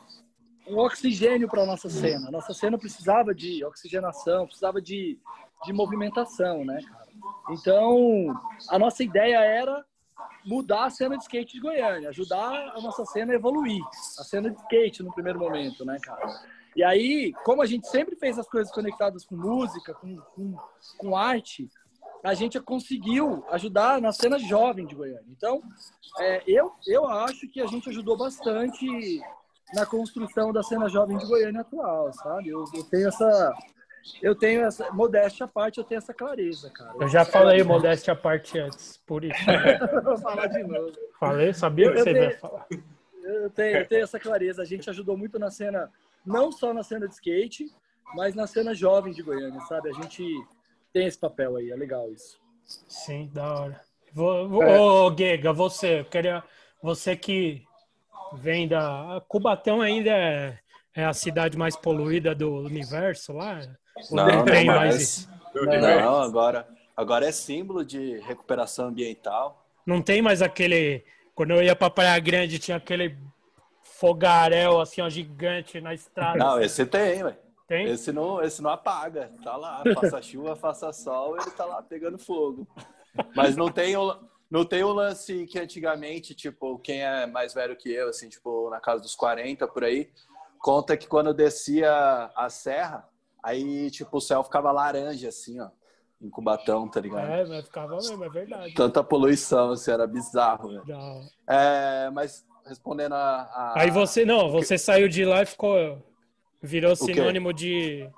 um 0.67 0.77
oxigênio 0.77 1.47
para 1.47 1.63
a 1.63 1.65
nossa 1.65 1.89
cena. 1.89 2.31
Nossa 2.31 2.53
cena 2.53 2.77
precisava 2.77 3.33
de 3.33 3.63
oxigenação, 3.65 4.45
precisava 4.45 4.81
de, 4.81 5.19
de 5.65 5.73
movimentação, 5.73 6.63
né? 6.63 6.79
Então, 7.49 8.33
a 8.69 8.79
nossa 8.79 9.03
ideia 9.03 9.39
era 9.39 9.85
mudar 10.45 10.85
a 10.85 10.89
cena 10.89 11.17
de 11.17 11.23
skate 11.23 11.53
de 11.53 11.59
Goiânia, 11.59 12.09
ajudar 12.09 12.73
a 12.75 12.81
nossa 12.81 13.05
cena 13.05 13.33
a 13.33 13.35
evoluir, 13.35 13.83
a 14.19 14.23
cena 14.23 14.49
de 14.49 14.59
skate 14.61 15.03
no 15.03 15.13
primeiro 15.13 15.39
momento, 15.39 15.85
né, 15.85 15.97
cara? 16.01 16.27
E 16.75 16.83
aí, 16.83 17.31
como 17.45 17.61
a 17.61 17.65
gente 17.65 17.87
sempre 17.87 18.15
fez 18.15 18.39
as 18.39 18.47
coisas 18.47 18.73
conectadas 18.73 19.23
com 19.25 19.35
música, 19.35 19.93
com, 19.93 20.17
com, 20.17 20.57
com 20.97 21.15
arte, 21.15 21.69
a 22.23 22.33
gente 22.33 22.59
conseguiu 22.61 23.43
ajudar 23.51 24.01
na 24.01 24.13
cena 24.13 24.39
jovem 24.39 24.85
de 24.85 24.95
Goiânia. 24.95 25.25
Então, 25.29 25.61
é, 26.19 26.41
eu, 26.47 26.71
eu 26.87 27.05
acho 27.05 27.47
que 27.49 27.59
a 27.61 27.67
gente 27.67 27.89
ajudou 27.89 28.17
bastante 28.17 28.85
na 29.73 29.85
construção 29.85 30.53
da 30.53 30.63
cena 30.63 30.87
jovem 30.87 31.17
de 31.17 31.25
Goiânia 31.25 31.61
atual, 31.61 32.13
sabe? 32.13 32.49
Eu, 32.49 32.63
eu 32.73 32.83
tenho 32.85 33.09
essa, 33.09 33.53
eu 34.21 34.33
tenho 34.35 34.63
essa 34.63 34.89
modéstia 34.91 35.45
à 35.45 35.47
parte, 35.47 35.79
eu 35.79 35.83
tenho 35.83 35.97
essa 35.97 36.13
clareza, 36.13 36.69
cara. 36.69 36.93
Eu 36.99 37.09
já 37.09 37.25
falei 37.25 37.61
modéstia 37.61 38.13
à 38.13 38.15
parte 38.15 38.57
antes, 38.57 38.97
por 39.05 39.25
isso. 39.25 39.43
Vou 40.03 40.17
falar 40.17 40.47
de 40.47 40.63
novo. 40.63 40.93
Falei, 41.19 41.53
sabia 41.53 41.91
que 41.91 41.97
você 41.97 42.13
tenho, 42.13 42.23
ia 42.23 42.37
falar. 42.37 42.65
Eu 43.23 43.49
tenho, 43.49 43.77
eu 43.77 43.87
tenho 43.87 44.03
essa 44.03 44.19
clareza. 44.19 44.61
A 44.61 44.65
gente 44.65 44.89
ajudou 44.89 45.17
muito 45.17 45.37
na 45.37 45.51
cena, 45.51 45.91
não 46.25 46.53
só 46.53 46.73
na 46.73 46.83
cena 46.83 47.05
de 47.05 47.15
skate, 47.15 47.65
mas 48.15 48.33
na 48.33 48.47
cena 48.47 48.73
jovem 48.73 49.11
de 49.11 49.21
Goiânia, 49.21 49.59
sabe? 49.61 49.89
A 49.89 49.93
gente 49.93 50.23
tem 50.93 51.07
esse 51.07 51.17
papel 51.17 51.55
aí, 51.57 51.71
é 51.71 51.75
legal 51.75 52.11
isso. 52.11 52.39
Sim, 52.87 53.29
da 53.33 53.53
hora. 53.53 53.81
Vou, 54.13 54.61
é. 54.61 54.79
Ô, 54.79 55.15
Gega, 55.17 55.51
você, 55.51 56.01
eu 56.01 56.05
queria, 56.05 56.43
você 56.81 57.15
que 57.15 57.63
vem 58.33 58.67
da. 58.67 59.21
Cubatão 59.27 59.81
ainda 59.81 60.11
é, 60.11 60.59
é, 60.95 61.03
a 61.03 61.13
cidade 61.13 61.57
mais 61.57 61.75
poluída 61.75 62.35
do 62.35 62.53
universo 62.57 63.33
lá? 63.33 63.59
Não, 64.11 64.27
não 64.27 64.45
tem 64.45 64.65
não 64.65 64.75
mais. 64.75 65.27
Não, 65.53 66.21
agora, 66.21 66.67
agora 66.95 67.25
é 67.27 67.31
símbolo 67.31 67.83
de 67.83 68.19
recuperação 68.19 68.87
ambiental. 68.87 69.65
Não 69.85 70.01
tem 70.01 70.21
mais 70.21 70.41
aquele. 70.41 71.03
Quando 71.33 71.51
eu 71.51 71.63
ia 71.63 71.75
pra 71.75 71.89
Praia 71.89 72.19
Grande, 72.19 72.59
tinha 72.59 72.77
aquele 72.77 73.17
fogaréu 73.81 74.79
assim, 74.79 75.01
ó, 75.01 75.09
gigante 75.09 75.81
na 75.81 75.93
estrada. 75.93 76.37
Não, 76.37 76.61
esse 76.61 76.85
tem, 76.85 77.23
velho. 77.23 77.42
Esse 77.81 78.11
não, 78.11 78.41
esse 78.41 78.61
não 78.61 78.69
apaga. 78.69 79.31
Tá 79.43 79.55
lá, 79.55 79.83
faça 79.95 80.21
chuva, 80.21 80.55
faça 80.55 80.91
sol, 80.93 81.37
ele 81.37 81.51
tá 81.51 81.65
lá 81.65 81.81
pegando 81.81 82.17
fogo. 82.17 82.67
Mas 83.35 83.55
não 83.55 83.69
tem 83.69 83.95
o, 83.95 84.15
não 84.49 84.65
tem 84.65 84.83
o 84.83 84.93
lance 84.93 85.45
que 85.45 85.59
antigamente, 85.59 86.35
tipo, 86.35 86.77
quem 86.79 87.01
é 87.01 87.25
mais 87.25 87.53
velho 87.53 87.75
que 87.75 87.91
eu, 87.91 88.09
assim, 88.09 88.29
tipo, 88.29 88.69
na 88.69 88.79
casa 88.79 89.01
dos 89.01 89.15
40 89.15 89.67
por 89.67 89.83
aí, 89.83 90.11
conta 90.59 90.95
que 90.95 91.07
quando 91.07 91.33
descia 91.33 92.31
a 92.35 92.49
serra, 92.49 93.07
aí, 93.41 93.89
tipo, 93.89 94.17
o 94.17 94.21
céu 94.21 94.43
ficava 94.43 94.71
laranja, 94.71 95.29
assim, 95.29 95.59
ó. 95.59 95.69
Em 96.21 96.29
Cubatão, 96.29 96.87
tá 96.87 97.01
ligado? 97.01 97.29
É, 97.29 97.45
mas 97.45 97.65
ficava 97.65 97.95
mesmo, 97.95 98.23
é 98.23 98.29
verdade. 98.29 98.73
Tanta 98.73 99.03
poluição, 99.03 99.71
assim, 99.71 99.91
era 99.91 100.07
bizarro, 100.07 100.71
né? 100.71 100.81
É, 101.45 102.09
mas 102.11 102.45
respondendo 102.65 103.13
a, 103.13 103.41
a, 103.41 103.81
Aí 103.81 103.91
você, 103.91 104.23
não, 104.23 104.49
você 104.49 104.77
saiu 104.77 105.09
de 105.09 105.25
lá 105.25 105.41
e 105.41 105.45
ficou 105.45 106.01
Virou 106.63 106.95
sinônimo 106.95 107.51
de. 107.51 108.09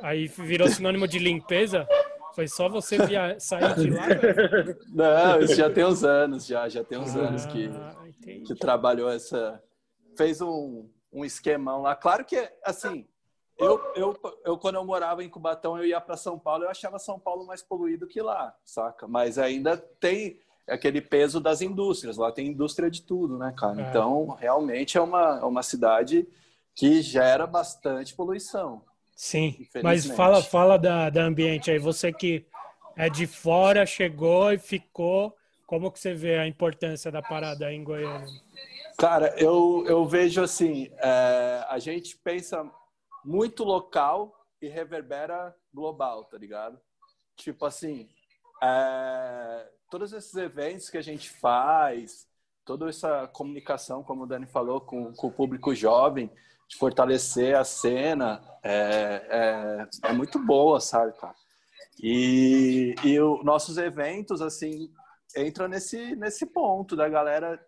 Aí 0.00 0.26
virou 0.26 0.68
sinônimo 0.68 1.06
de 1.06 1.20
limpeza. 1.20 1.86
Foi 2.34 2.48
só 2.48 2.68
você 2.68 2.98
via... 3.06 3.38
sair 3.38 3.72
de 3.76 3.90
lá? 3.90 4.06
Não, 4.92 5.40
isso 5.40 5.54
já 5.54 5.70
tem 5.70 5.84
uns 5.84 6.02
anos, 6.02 6.44
já, 6.44 6.68
já 6.68 6.82
tem 6.82 6.98
uns 6.98 7.14
ah, 7.16 7.20
anos 7.20 7.46
que, 7.46 7.70
que 8.44 8.54
trabalhou 8.56 9.08
essa. 9.08 9.62
Fez 10.16 10.40
um, 10.42 10.88
um 11.12 11.24
esquemão 11.24 11.82
lá. 11.82 11.94
Claro 11.94 12.24
que, 12.24 12.36
assim, 12.64 13.06
eu, 13.56 13.80
eu, 13.94 14.16
eu 14.44 14.58
quando 14.58 14.74
eu 14.74 14.84
morava 14.84 15.22
em 15.22 15.30
Cubatão, 15.30 15.78
eu 15.78 15.84
ia 15.86 16.00
para 16.00 16.16
São 16.16 16.38
Paulo, 16.38 16.64
eu 16.64 16.70
achava 16.70 16.98
São 16.98 17.18
Paulo 17.18 17.46
mais 17.46 17.62
poluído 17.62 18.08
que 18.08 18.20
lá, 18.20 18.54
saca? 18.64 19.06
Mas 19.06 19.38
ainda 19.38 19.76
tem 19.76 20.40
aquele 20.68 21.00
peso 21.00 21.40
das 21.40 21.62
indústrias. 21.62 22.16
Lá 22.16 22.32
tem 22.32 22.48
indústria 22.48 22.90
de 22.90 23.02
tudo, 23.02 23.38
né, 23.38 23.54
cara? 23.56 23.80
É. 23.80 23.88
Então, 23.88 24.36
realmente 24.38 24.98
é 24.98 25.00
uma, 25.00 25.38
é 25.38 25.44
uma 25.44 25.62
cidade 25.62 26.26
que 26.76 27.00
gera 27.00 27.46
bastante 27.46 28.14
poluição. 28.14 28.84
Sim, 29.16 29.66
mas 29.82 30.04
fala, 30.04 30.42
fala 30.42 30.78
da, 30.78 31.08
da 31.08 31.22
ambiente 31.22 31.70
aí. 31.70 31.78
Você 31.78 32.12
que 32.12 32.46
é 32.94 33.08
de 33.08 33.26
fora, 33.26 33.86
chegou 33.86 34.52
e 34.52 34.58
ficou. 34.58 35.34
Como 35.66 35.90
que 35.90 35.98
você 35.98 36.14
vê 36.14 36.38
a 36.38 36.46
importância 36.46 37.10
da 37.10 37.22
parada 37.22 37.66
aí 37.66 37.74
em 37.74 37.82
Goiânia? 37.82 38.28
Cara, 38.98 39.34
eu, 39.38 39.84
eu 39.88 40.04
vejo 40.06 40.42
assim, 40.42 40.92
é, 40.98 41.64
a 41.68 41.78
gente 41.78 42.16
pensa 42.18 42.70
muito 43.24 43.64
local 43.64 44.32
e 44.60 44.68
reverbera 44.68 45.54
global, 45.72 46.24
tá 46.24 46.38
ligado? 46.38 46.78
Tipo 47.36 47.66
assim, 47.66 48.08
é, 48.62 49.68
todos 49.90 50.12
esses 50.12 50.34
eventos 50.34 50.88
que 50.88 50.98
a 50.98 51.02
gente 51.02 51.28
faz, 51.28 52.28
toda 52.64 52.88
essa 52.88 53.26
comunicação, 53.28 54.02
como 54.02 54.24
o 54.24 54.26
Dani 54.26 54.46
falou, 54.46 54.80
com, 54.80 55.12
com 55.14 55.26
o 55.26 55.32
público 55.32 55.74
jovem, 55.74 56.30
de 56.68 56.76
fortalecer 56.76 57.56
a 57.56 57.64
cena 57.64 58.42
é, 58.62 59.86
é, 60.02 60.10
é 60.10 60.12
muito 60.12 60.38
boa, 60.38 60.80
sabe, 60.80 61.16
cara? 61.18 61.34
E, 62.02 62.94
e 63.04 63.20
os 63.20 63.44
nossos 63.44 63.78
eventos, 63.78 64.42
assim, 64.42 64.92
entram 65.36 65.68
nesse, 65.68 66.14
nesse 66.16 66.46
ponto 66.46 66.94
da 66.96 67.08
galera 67.08 67.58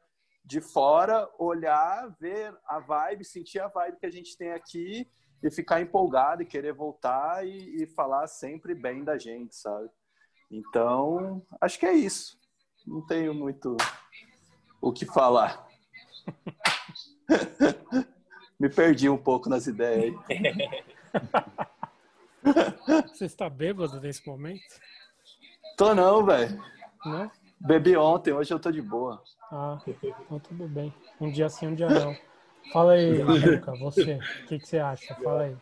de 0.45 0.61
fora 0.61 1.29
olhar, 1.39 2.15
ver 2.19 2.55
a 2.67 2.79
vibe, 2.81 3.25
sentir 3.25 3.61
a 3.61 3.69
vibe 3.69 3.99
que 3.99 4.07
a 4.07 4.11
gente 4.11 4.37
tem 4.37 4.53
aqui 4.53 5.09
e 5.43 5.51
ficar 5.51 5.81
empolgado 5.81 6.43
e 6.43 6.47
querer 6.47 6.73
voltar 6.73 7.47
e, 7.47 7.83
e 7.83 7.87
falar 7.87 8.27
sempre 8.27 8.75
bem 8.75 9.05
da 9.05 9.17
gente, 9.19 9.55
sabe? 9.55 9.89
Então, 10.51 11.47
acho 11.61 11.79
que 11.79 11.87
é 11.87 11.93
isso. 11.93 12.39
Não 12.87 13.05
tenho 13.07 13.35
muito 13.35 13.77
o 14.81 14.93
que 14.93 15.05
falar. 15.05 15.67
Me 18.59 18.69
perdi 18.69 19.09
um 19.09 19.17
pouco 19.17 19.49
nas 19.49 19.67
ideias 19.67 20.15
aí. 20.29 20.43
Você 23.13 23.25
está 23.25 23.49
bêbado 23.49 24.01
nesse 24.01 24.27
momento? 24.27 24.63
Tô 25.77 25.95
não, 25.95 26.25
velho. 26.25 26.61
Não? 27.05 27.31
Bebi 27.61 27.97
ontem, 27.97 28.33
hoje 28.33 28.53
eu 28.53 28.59
tô 28.59 28.71
de 28.71 28.83
boa. 28.83 29.23
Ah, 29.51 29.79
então 29.87 30.39
tudo 30.41 30.67
bem. 30.69 30.93
Um 31.21 31.31
dia 31.31 31.49
sim, 31.49 31.69
um 31.69 31.75
dia 31.75 31.89
não. 31.89 32.17
Fala 32.73 32.93
aí, 32.93 33.19
Luca, 33.23 33.73
você. 33.77 34.15
O 34.15 34.47
que, 34.47 34.59
que 34.59 34.67
você 34.67 34.79
acha? 34.79 35.15
Fala 35.17 35.43
aí. 35.43 35.57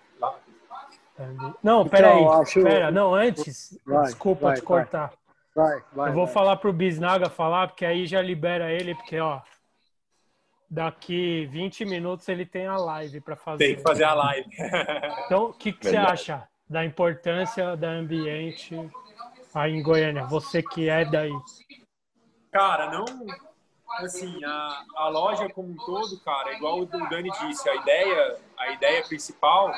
Não, 1.62 1.88
peraí. 1.88 2.20
Então, 2.20 2.40
acho... 2.40 2.62
Pera, 2.62 2.90
não, 2.90 3.14
antes. 3.14 3.78
Vai, 3.86 4.04
desculpa 4.04 4.48
vai, 4.48 4.56
te 4.56 4.62
cortar. 4.62 5.12
Vai, 5.54 5.82
vai. 5.92 6.10
Eu 6.10 6.14
vou 6.14 6.26
falar 6.26 6.56
pro 6.56 6.72
Bisnaga 6.72 7.30
falar, 7.30 7.68
porque 7.68 7.86
aí 7.86 8.06
já 8.06 8.20
libera 8.20 8.70
ele, 8.70 8.94
porque, 8.94 9.18
ó, 9.18 9.40
daqui 10.68 11.46
20 11.46 11.84
minutos 11.84 12.28
ele 12.28 12.44
tem 12.44 12.66
a 12.66 12.76
live 12.76 13.20
para 13.20 13.36
fazer. 13.36 13.64
Tem 13.64 13.76
que 13.76 13.82
fazer 13.82 14.04
a 14.04 14.14
live. 14.14 14.48
então, 15.26 15.46
o 15.46 15.52
que, 15.52 15.72
que 15.72 15.88
você 15.88 15.96
acha 15.96 16.48
da 16.68 16.84
importância 16.84 17.76
da 17.76 17.90
ambiente 17.90 18.74
aí 19.54 19.72
em 19.72 19.82
Goiânia? 19.82 20.24
Você 20.24 20.62
que 20.62 20.88
é 20.88 21.04
daí. 21.04 21.32
Cara, 22.50 22.90
não. 22.90 23.04
Assim, 23.98 24.44
a, 24.44 24.84
a 24.96 25.08
loja 25.08 25.48
como 25.48 25.70
um 25.70 25.76
todo, 25.76 26.20
cara, 26.20 26.54
igual 26.54 26.80
o 26.80 26.86
Dani 26.86 27.30
disse, 27.40 27.68
a 27.68 27.74
ideia, 27.76 28.36
a 28.58 28.72
ideia 28.72 29.02
principal 29.02 29.72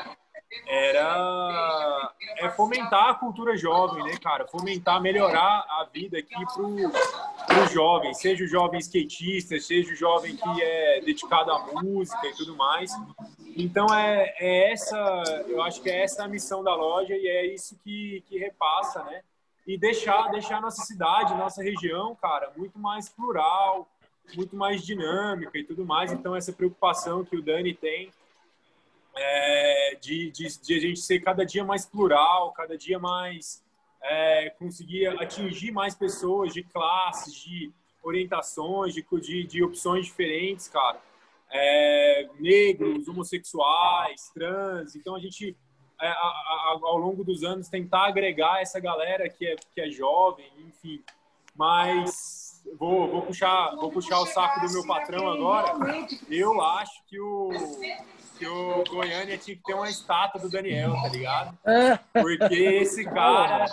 era 0.66 2.12
é 2.39 2.49
fomentar 2.51 3.11
a 3.11 3.15
cultura 3.15 3.57
jovem, 3.57 4.03
né, 4.05 4.16
cara? 4.23 4.47
Fomentar, 4.47 5.01
melhorar 5.01 5.65
a 5.69 5.87
vida 5.93 6.19
aqui 6.19 6.35
pro, 6.55 6.91
pro 7.47 7.66
jovem, 7.73 8.15
seja 8.15 8.45
o 8.45 8.47
jovem 8.47 8.79
skatista, 8.81 9.59
seja 9.61 9.93
o 9.93 9.97
jovem 9.97 10.37
que 10.37 10.62
é 10.62 11.01
dedicado 11.01 11.53
à 11.53 11.83
música 11.83 12.27
e 12.27 12.35
tudo 12.35 12.57
mais. 12.57 12.91
Então 13.57 13.87
é, 13.95 14.35
é 14.39 14.73
essa, 14.73 14.97
eu 15.49 15.62
acho 15.62 15.83
que 15.83 15.91
é 15.91 16.03
essa 16.03 16.25
a 16.25 16.29
missão 16.29 16.62
da 16.62 16.75
loja 16.75 17.15
e 17.15 17.27
é 17.27 17.47
isso 17.47 17.79
que, 17.83 18.23
que 18.29 18.39
repassa, 18.39 19.03
né? 19.05 19.23
E 19.66 19.77
deixar, 19.77 20.31
deixar 20.31 20.62
nossa 20.62 20.83
cidade, 20.83 21.35
nossa 21.35 21.62
região, 21.62 22.15
cara, 22.15 22.51
muito 22.57 22.79
mais 22.79 23.09
plural, 23.09 23.87
muito 24.35 24.57
mais 24.57 24.83
dinâmica 24.83 25.59
e 25.59 25.65
tudo 25.65 25.85
mais. 25.85 26.12
Então 26.12 26.35
essa 26.35 26.53
preocupação 26.53 27.25
que 27.25 27.37
o 27.37 27.43
Dani 27.43 27.75
tem 27.75 28.11
é, 29.19 29.99
de, 30.01 30.31
de, 30.31 30.61
de, 30.62 30.74
a 30.74 30.81
gente 30.81 31.01
ser 31.01 31.20
cada 31.20 31.45
dia 31.45 31.65
mais 31.65 31.85
plural, 31.85 32.53
cada 32.53 32.78
dia 32.78 32.99
mais 32.99 33.65
é, 34.03 34.51
conseguir 34.51 35.09
atingir 35.20 35.73
mais 35.73 35.95
pessoas 35.95 36.55
de 36.55 36.62
classes, 36.62 37.35
de 37.35 37.73
orientações, 38.03 38.95
de, 38.95 39.05
de, 39.20 39.45
de 39.45 39.65
opções 39.65 40.07
diferentes, 40.07 40.69
cara. 40.69 41.01
É, 41.51 42.28
negros, 42.39 43.09
homossexuais, 43.09 44.31
trans. 44.32 44.95
Então 44.95 45.16
a 45.16 45.19
gente, 45.19 45.57
é, 46.01 46.07
a, 46.07 46.12
a, 46.12 46.78
ao 46.82 46.99
longo 46.99 47.24
dos 47.24 47.43
anos, 47.43 47.69
tentar 47.69 48.07
agregar 48.07 48.61
essa 48.61 48.78
galera 48.78 49.28
que 49.28 49.47
é, 49.47 49.57
que 49.74 49.81
é 49.81 49.90
jovem, 49.90 50.47
enfim. 50.69 51.03
Mas 51.57 52.62
vou, 52.78 53.09
vou, 53.09 53.23
puxar, 53.23 53.74
vou 53.74 53.90
puxar 53.90 54.20
o 54.20 54.27
saco 54.27 54.65
do 54.65 54.73
meu 54.73 54.86
patrão 54.86 55.28
agora. 55.28 55.74
Eu 56.31 56.61
acho 56.61 57.03
que 57.07 57.19
o, 57.19 57.51
que 58.39 58.47
o 58.47 58.85
Goiânia 58.85 59.36
tinha 59.36 59.56
que 59.56 59.62
ter 59.62 59.74
uma 59.74 59.90
estátua 59.90 60.40
do 60.40 60.48
Daniel, 60.48 60.93
tá 61.02 61.09
ligado? 61.09 61.59
É. 61.66 61.98
Porque 62.23 62.55
esse 62.55 63.05
cara 63.05 63.66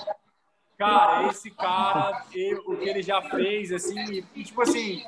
Cara, 0.77 1.29
esse 1.29 1.49
cara, 1.51 2.25
o 2.65 2.75
que 2.75 2.89
ele 2.89 3.01
já 3.01 3.21
fez, 3.21 3.71
assim, 3.71 4.21
tipo 4.33 4.61
assim, 4.61 5.05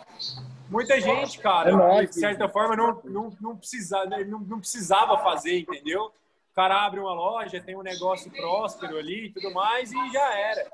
muita 0.69 0.99
gente, 0.99 1.39
cara, 1.39 1.71
é 1.99 2.05
de 2.05 2.15
certa 2.15 2.47
forma, 2.47 2.75
não, 2.75 3.01
não, 3.03 3.37
não, 3.39 3.57
precisa, 3.57 4.05
não, 4.05 4.39
não 4.39 4.59
precisava 4.59 5.17
fazer, 5.17 5.59
entendeu? 5.59 6.05
O 6.05 6.55
cara 6.55 6.85
abre 6.85 7.01
uma 7.01 7.13
loja, 7.13 7.61
tem 7.61 7.75
um 7.75 7.83
negócio 7.83 8.31
próspero 8.31 8.97
ali 8.97 9.25
e 9.25 9.29
tudo 9.29 9.53
mais, 9.53 9.91
e 9.91 10.09
já 10.09 10.39
era. 10.39 10.71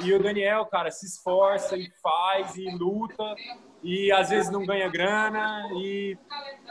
E 0.00 0.12
o 0.12 0.22
Daniel, 0.22 0.66
cara, 0.66 0.90
se 0.90 1.06
esforça 1.06 1.76
e 1.76 1.90
faz 2.02 2.56
e 2.56 2.68
luta 2.70 3.34
e 3.82 4.10
às 4.12 4.30
vezes 4.30 4.50
não 4.50 4.66
ganha 4.66 4.88
grana 4.88 5.68
e 5.74 6.18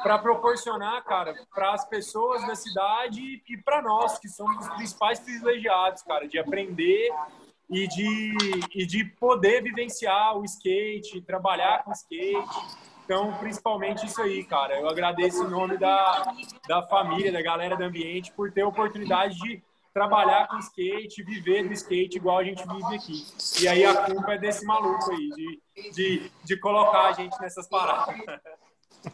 para 0.03 0.19
proporcionar, 0.19 1.03
cara, 1.03 1.33
para 1.53 1.73
as 1.73 1.87
pessoas 1.87 2.45
da 2.45 2.55
cidade 2.55 3.41
e 3.47 3.57
para 3.57 3.81
nós 3.81 4.19
que 4.19 4.27
somos 4.27 4.67
os 4.67 4.73
principais 4.75 5.19
privilegiados, 5.19 6.03
cara, 6.03 6.27
de 6.27 6.37
aprender 6.37 7.09
e 7.69 7.87
de, 7.87 8.33
e 8.75 8.85
de 8.85 9.05
poder 9.05 9.63
vivenciar 9.63 10.37
o 10.37 10.43
skate, 10.45 11.21
trabalhar 11.21 11.83
com 11.83 11.91
skate. 11.91 12.85
Então, 13.03 13.33
principalmente 13.37 14.05
isso 14.05 14.21
aí, 14.21 14.43
cara. 14.43 14.79
Eu 14.79 14.89
agradeço 14.89 15.43
em 15.43 15.49
nome 15.49 15.77
da, 15.77 16.33
da 16.67 16.81
família, 16.83 17.31
da 17.31 17.41
galera 17.41 17.77
do 17.77 17.83
ambiente, 17.83 18.31
por 18.31 18.51
ter 18.51 18.61
a 18.61 18.67
oportunidade 18.67 19.35
de 19.35 19.63
trabalhar 19.95 20.49
com 20.49 20.59
skate, 20.59 21.23
viver 21.23 21.65
do 21.65 21.71
skate 21.71 22.17
igual 22.17 22.39
a 22.39 22.43
gente 22.43 22.61
vive 22.67 22.95
aqui. 22.95 23.25
E 23.61 23.65
aí 23.65 23.85
a 23.85 23.95
culpa 23.95 24.33
é 24.33 24.37
desse 24.37 24.65
maluco 24.65 25.09
aí, 25.09 25.29
de, 25.29 25.91
de, 25.93 26.31
de 26.43 26.59
colocar 26.59 27.07
a 27.07 27.13
gente 27.13 27.39
nessas 27.39 27.65
paradas. 27.69 28.13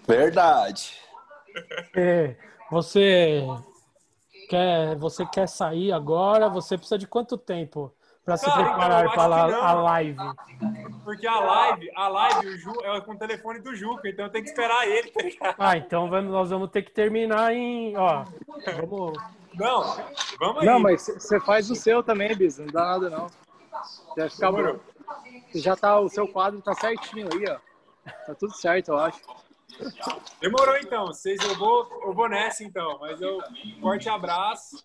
Verdade. 0.07 0.97
É, 1.95 2.35
você 2.71 3.45
quer, 4.49 4.95
você 4.95 5.23
quer 5.27 5.47
sair 5.47 5.91
agora? 5.91 6.49
Você 6.49 6.75
precisa 6.75 6.97
de 6.97 7.05
quanto 7.05 7.37
tempo? 7.37 7.93
para 8.23 8.37
se 8.37 8.45
preparar 8.45 9.05
então, 9.05 9.15
para 9.15 9.67
a 9.67 9.73
live. 9.73 10.17
Porque 11.03 11.25
a 11.25 11.39
live, 11.39 11.91
a 11.95 12.07
live 12.07 12.47
o 12.49 12.57
Ju, 12.57 12.73
é 12.83 13.01
com 13.01 13.13
o 13.13 13.17
telefone 13.17 13.59
do 13.59 13.75
Juca, 13.75 14.07
então 14.07 14.25
eu 14.25 14.31
tenho 14.31 14.43
que 14.43 14.51
esperar 14.51 14.87
ele. 14.87 15.11
Tá 15.39 15.55
ah, 15.57 15.75
então 15.75 16.07
vamos, 16.07 16.31
nós 16.31 16.49
vamos 16.51 16.69
ter 16.69 16.83
que 16.83 16.91
terminar 16.91 17.51
em, 17.51 17.97
ó, 17.97 18.23
vamos 18.77 19.17
Não, 19.53 19.83
vamos 20.39 20.61
aí. 20.61 20.65
Não, 20.65 20.79
mas 20.79 21.05
você 21.05 21.39
faz 21.39 21.69
o 21.69 21.75
seu 21.75 22.01
também, 22.01 22.35
Bis, 22.35 22.57
não 22.57 22.67
dá 22.67 22.81
nada 22.81 23.09
não. 23.09 23.27
Já 24.17 24.29
ficar 24.29 24.51
bom. 24.51 24.79
Já 25.55 25.75
tá 25.75 25.99
o 25.99 26.09
seu 26.09 26.27
quadro 26.27 26.61
tá 26.61 26.73
certinho 26.73 27.27
aí, 27.33 27.45
ó. 27.49 27.59
Tá 28.25 28.35
tudo 28.35 28.53
certo, 28.53 28.89
eu 28.89 28.97
acho. 28.97 29.19
Demorou 30.39 30.77
então. 30.77 31.07
Vocês 31.07 31.39
eu 31.43 31.55
vou 31.55 31.87
eu 32.03 32.13
vou 32.13 32.29
nessa 32.29 32.63
então, 32.63 32.97
mas 32.99 33.21
eu 33.21 33.39
forte 33.81 34.09
abraço. 34.09 34.83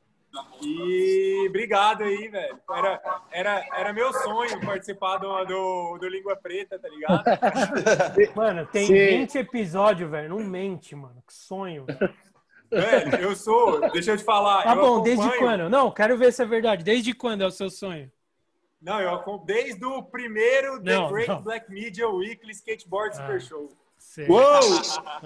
E 0.61 1.47
obrigado 1.49 2.03
aí, 2.03 2.29
velho. 2.29 2.61
Era, 2.71 3.23
era, 3.31 3.67
era 3.75 3.93
meu 3.93 4.13
sonho 4.13 4.61
participar 4.61 5.17
do, 5.17 5.45
do, 5.45 5.99
do 5.99 6.09
Língua 6.09 6.37
Preta, 6.37 6.79
tá 6.79 6.89
ligado? 6.89 7.25
Mano, 8.37 8.67
tem 8.67 8.87
Sim. 8.87 9.19
20 9.21 9.39
episódios, 9.39 10.11
velho. 10.11 10.29
Não 10.29 10.45
mente, 10.45 10.95
mano. 10.95 11.23
Que 11.27 11.33
sonho. 11.33 11.87
Velho, 11.87 12.15
eu 13.21 13.35
sou. 13.35 13.81
Deixa 13.91 14.13
eu 14.13 14.17
te 14.17 14.25
falar. 14.25 14.63
Tá 14.63 14.75
bom, 14.75 14.97
acompanho... 14.97 15.03
desde 15.17 15.39
quando? 15.39 15.69
Não, 15.69 15.91
quero 15.91 16.17
ver 16.17 16.33
se 16.33 16.43
é 16.43 16.47
verdade. 16.47 16.85
Desde 16.85 17.13
quando 17.13 17.43
é 17.43 17.47
o 17.47 17.51
seu 17.51 17.71
sonho? 17.71 18.11
Não, 18.81 19.01
eu 19.01 19.45
desde 19.45 19.85
o 19.85 20.03
primeiro 20.03 20.83
The 20.83 20.95
não, 20.95 21.09
Great 21.11 21.29
não. 21.29 21.43
Black 21.43 21.71
Media 21.71 22.09
Weekly 22.09 22.53
Skateboard 22.53 23.17
ah. 23.17 23.21
Super 23.21 23.41
Show. 23.41 23.69
Sei. 23.99 24.29
Uou! 24.29 24.43
Ah, 25.05 25.21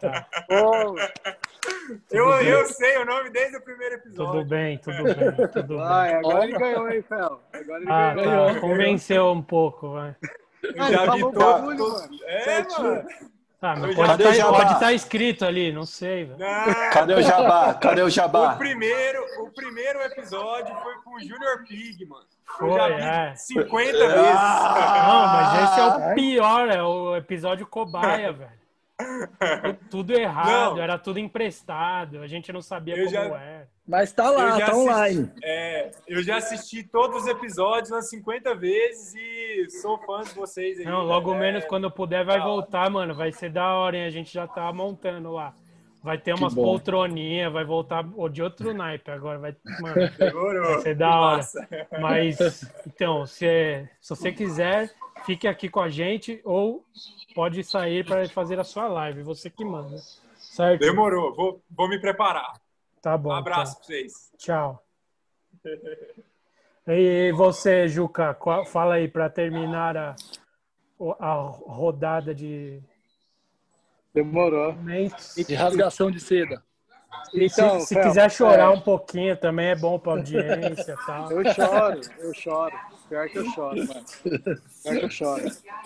tá. 0.00 0.28
eu, 2.10 2.28
eu 2.40 2.66
sei 2.66 2.96
o 2.98 3.04
nome 3.04 3.30
desde 3.30 3.56
o 3.56 3.60
primeiro 3.60 3.96
episódio. 3.96 4.32
Tudo 4.32 4.48
bem, 4.48 4.78
tudo 4.78 5.04
bem, 5.04 5.48
tudo 5.52 5.76
vai, 5.76 6.08
bem. 6.08 6.18
Agora 6.18 6.44
ele 6.44 6.58
ganhou, 6.58 6.90
hein, 6.90 7.02
Fel? 7.02 7.42
Agora 7.52 7.82
ele 7.82 7.90
ah, 7.90 8.14
ganhou. 8.14 8.54
Tá. 8.54 8.60
Convenceu 8.60 9.26
um 9.30 9.42
pouco, 9.42 9.90
vai. 9.90 10.16
Eu 10.62 10.84
já 10.90 11.14
vi 11.14 11.20
todo. 11.20 11.72
É, 12.24 12.62
mano. 12.62 13.08
Tá, 13.62 13.76
mas 13.76 13.94
pode 13.94 14.24
estar 14.24 14.50
tá, 14.50 14.74
tá 14.74 14.92
escrito 14.92 15.44
ali, 15.44 15.70
não 15.70 15.86
sei. 15.86 16.24
Velho. 16.24 16.40
Cadê 16.92 17.14
o 17.14 17.22
Jabá? 17.22 17.74
Cadê 17.74 18.02
o 18.02 18.10
Jabá? 18.10 18.54
O 18.54 18.58
primeiro, 18.58 19.24
o 19.38 19.50
primeiro 19.52 20.00
episódio 20.00 20.74
foi 20.82 20.94
com 21.04 21.14
o 21.14 21.20
Junior 21.20 21.62
Pig, 21.64 22.04
mano. 22.06 22.24
Foi, 22.58 22.68
eu 22.68 22.74
já 22.74 22.88
vi 22.88 23.02
é. 23.02 23.34
50 23.36 23.92
vezes. 23.92 24.08
Não, 24.08 25.26
mas 25.28 25.62
esse 25.62 25.78
é 25.78 25.84
o 25.84 26.14
pior, 26.16 26.68
é 26.70 26.82
o 26.82 27.14
episódio 27.14 27.64
cobaia, 27.64 28.32
velho. 28.32 28.61
Tudo 29.90 30.12
errado, 30.12 30.76
não. 30.76 30.82
era 30.82 30.98
tudo 30.98 31.18
emprestado, 31.18 32.20
a 32.20 32.26
gente 32.26 32.52
não 32.52 32.62
sabia 32.62 32.96
eu 32.96 33.04
como 33.04 33.10
já... 33.10 33.22
era. 33.22 33.68
Mas 33.86 34.12
tá 34.12 34.30
lá, 34.30 34.50
tá 34.50 34.64
assisti, 34.64 34.74
online. 34.74 35.32
É, 35.42 35.90
eu 36.06 36.22
já 36.22 36.36
assisti 36.36 36.84
todos 36.84 37.22
os 37.22 37.28
episódios 37.28 37.90
umas 37.90 38.08
50 38.08 38.54
vezes 38.54 39.14
e 39.14 39.70
sou 39.80 39.98
fã 39.98 40.22
de 40.22 40.30
vocês 40.34 40.78
aí. 40.78 40.84
Não, 40.84 41.02
logo 41.02 41.34
é, 41.34 41.38
menos 41.38 41.64
quando 41.64 41.90
puder 41.90 42.24
vai 42.24 42.40
voltar, 42.40 42.88
mano. 42.88 43.12
Vai 43.12 43.32
ser 43.32 43.50
da 43.50 43.74
hora, 43.74 43.96
hein? 43.96 44.04
A 44.04 44.10
gente 44.10 44.32
já 44.32 44.46
tá 44.46 44.72
montando 44.72 45.32
lá. 45.32 45.52
Vai 46.02 46.18
ter 46.18 46.34
umas 46.34 46.54
poltroninhas, 46.54 47.52
vai 47.52 47.64
voltar 47.64 48.04
de 48.30 48.42
outro 48.42 48.72
naipe 48.72 49.10
agora. 49.10 49.38
Vai, 49.38 49.56
mano, 49.80 49.94
vai 49.94 50.80
ser 50.80 50.94
da 50.96 51.20
hora. 51.20 51.42
Mas, 52.00 52.38
então, 52.86 53.24
se, 53.24 53.88
se 54.00 54.10
você 54.10 54.32
quiser, 54.32 54.90
fique 55.24 55.46
aqui 55.48 55.68
com 55.68 55.80
a 55.80 55.88
gente 55.88 56.40
ou 56.44 56.84
pode 57.34 57.62
sair 57.64 58.04
para 58.04 58.28
fazer 58.28 58.58
a 58.58 58.64
sua 58.64 58.88
live. 58.88 59.22
Você 59.22 59.50
que 59.50 59.64
manda. 59.64 59.96
Certo? 60.36 60.80
Demorou. 60.80 61.34
Vou, 61.34 61.62
vou 61.70 61.88
me 61.88 61.98
preparar. 61.98 62.60
Tá 63.00 63.16
bom. 63.16 63.30
Um 63.30 63.34
abraço 63.34 63.74
tá. 63.74 63.78
para 63.78 63.86
vocês. 63.86 64.32
Tchau. 64.36 64.82
E 66.86 67.32
você, 67.32 67.88
Juca, 67.88 68.36
fala 68.66 68.94
aí 68.94 69.08
para 69.08 69.30
terminar 69.30 69.96
a, 69.96 70.16
a 71.18 71.34
rodada 71.34 72.34
de 72.34 72.82
Demorou. 74.14 74.76
De 75.46 75.54
rasgação 75.54 76.10
de 76.10 76.20
seda. 76.20 76.62
E 77.32 77.46
então, 77.46 77.80
se, 77.80 77.86
se 77.86 78.00
quiser 78.00 78.30
chorar 78.30 78.64
é... 78.64 78.68
um 78.68 78.80
pouquinho 78.80 79.36
também 79.36 79.68
é 79.68 79.76
bom 79.76 79.98
para 79.98 80.12
audiência 80.12 80.96
tal. 81.06 81.30
Eu 81.30 81.52
choro, 81.52 82.00
eu 82.18 82.34
choro. 82.34 82.74
Pior 83.12 83.28
que 83.28 83.38
eu 83.38 83.44
choro, 83.52 83.76
mano. 83.76 84.04
Pior 84.82 84.98
que 84.98 85.04
eu 85.04 85.10
choro. 85.10 85.42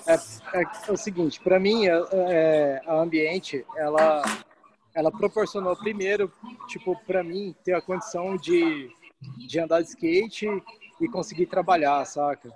É, 0.07 0.15
é, 0.61 0.63
é 0.63 0.93
o 0.93 0.97
seguinte, 0.97 1.41
para 1.41 1.59
mim, 1.59 1.87
é, 1.89 2.01
é, 2.13 2.83
a 2.87 3.01
ambiente, 3.01 3.67
ela, 3.77 4.23
ela 4.95 5.11
proporcionou 5.11 5.77
primeiro, 5.77 6.33
tipo, 6.69 6.97
para 7.05 7.25
mim 7.25 7.53
ter 7.65 7.73
a 7.73 7.83
condição 7.83 8.37
de, 8.37 8.89
de 9.49 9.59
andar 9.59 9.83
de 9.83 9.89
skate 9.89 10.47
e 11.01 11.09
conseguir 11.09 11.47
trabalhar, 11.47 12.05
saca? 12.05 12.49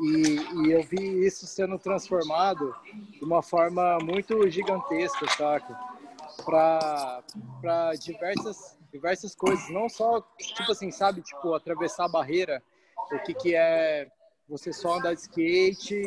E, 0.00 0.66
e, 0.66 0.72
eu 0.72 0.82
vi 0.84 1.26
isso 1.26 1.46
sendo 1.46 1.78
transformado 1.78 2.74
de 3.12 3.22
uma 3.22 3.42
forma 3.42 3.98
muito 3.98 4.48
gigantesca, 4.48 5.28
saca? 5.36 5.78
Para 6.46 7.92
diversas, 8.00 8.78
diversas 8.90 9.34
coisas, 9.34 9.68
não 9.68 9.86
só, 9.86 10.22
tipo 10.38 10.72
assim, 10.72 10.90
sabe, 10.90 11.20
tipo, 11.20 11.52
atravessar 11.52 12.06
a 12.06 12.08
barreira, 12.08 12.62
o 13.12 13.18
que, 13.20 13.34
que 13.34 13.54
é 13.54 14.08
você 14.48 14.72
só 14.72 14.98
andar 14.98 15.14
de 15.14 15.20
skate, 15.20 16.02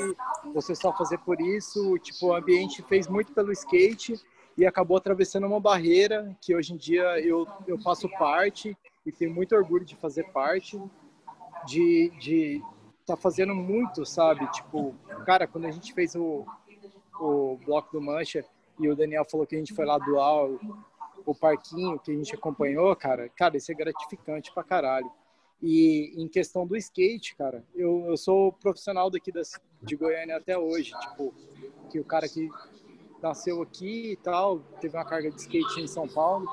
você 0.53 0.73
só 0.73 0.91
fazer 0.93 1.19
por 1.19 1.39
isso, 1.39 1.97
tipo, 1.99 2.27
o 2.27 2.35
ambiente 2.35 2.81
fez 2.83 3.07
muito 3.07 3.33
pelo 3.33 3.51
skate 3.51 4.19
e 4.57 4.65
acabou 4.65 4.97
atravessando 4.97 5.45
uma 5.45 5.59
barreira 5.59 6.35
que 6.41 6.55
hoje 6.55 6.73
em 6.73 6.77
dia 6.77 7.19
eu, 7.19 7.47
eu 7.67 7.77
faço 7.79 8.09
parte 8.17 8.75
e 9.05 9.11
tenho 9.11 9.33
muito 9.33 9.55
orgulho 9.55 9.85
de 9.85 9.95
fazer 9.95 10.23
parte 10.31 10.81
de, 11.65 12.11
de 12.19 12.61
tá 13.05 13.15
fazendo 13.15 13.53
muito, 13.53 14.05
sabe? 14.05 14.49
Tipo, 14.51 14.95
cara, 15.25 15.47
quando 15.47 15.65
a 15.65 15.71
gente 15.71 15.93
fez 15.93 16.15
o, 16.15 16.45
o 17.19 17.57
bloco 17.65 17.91
do 17.91 18.01
Mancha 18.01 18.43
e 18.79 18.89
o 18.89 18.95
Daniel 18.95 19.25
falou 19.29 19.45
que 19.45 19.55
a 19.55 19.59
gente 19.59 19.73
foi 19.73 19.85
lá 19.85 19.97
doar 19.97 20.45
o, 20.45 20.59
o 21.25 21.35
parquinho 21.35 21.99
que 21.99 22.11
a 22.11 22.15
gente 22.15 22.35
acompanhou, 22.35 22.95
cara, 22.95 23.29
cara, 23.29 23.57
isso 23.57 23.71
é 23.71 23.75
gratificante 23.75 24.51
pra 24.51 24.63
caralho. 24.63 25.11
E 25.61 26.13
em 26.17 26.27
questão 26.27 26.65
do 26.65 26.75
skate, 26.75 27.35
cara, 27.35 27.63
eu, 27.75 28.05
eu 28.07 28.17
sou 28.17 28.51
profissional 28.53 29.09
daqui 29.11 29.31
das, 29.31 29.61
de 29.81 29.95
Goiânia 29.95 30.37
até 30.37 30.57
hoje, 30.57 30.91
tipo, 30.99 31.33
que 31.91 31.99
o 31.99 32.03
cara 32.03 32.27
que 32.27 32.49
nasceu 33.21 33.61
aqui 33.61 34.13
e 34.13 34.15
tal, 34.17 34.59
teve 34.79 34.97
uma 34.97 35.05
carga 35.05 35.29
de 35.29 35.39
skate 35.39 35.81
em 35.81 35.87
São 35.87 36.07
Paulo. 36.07 36.47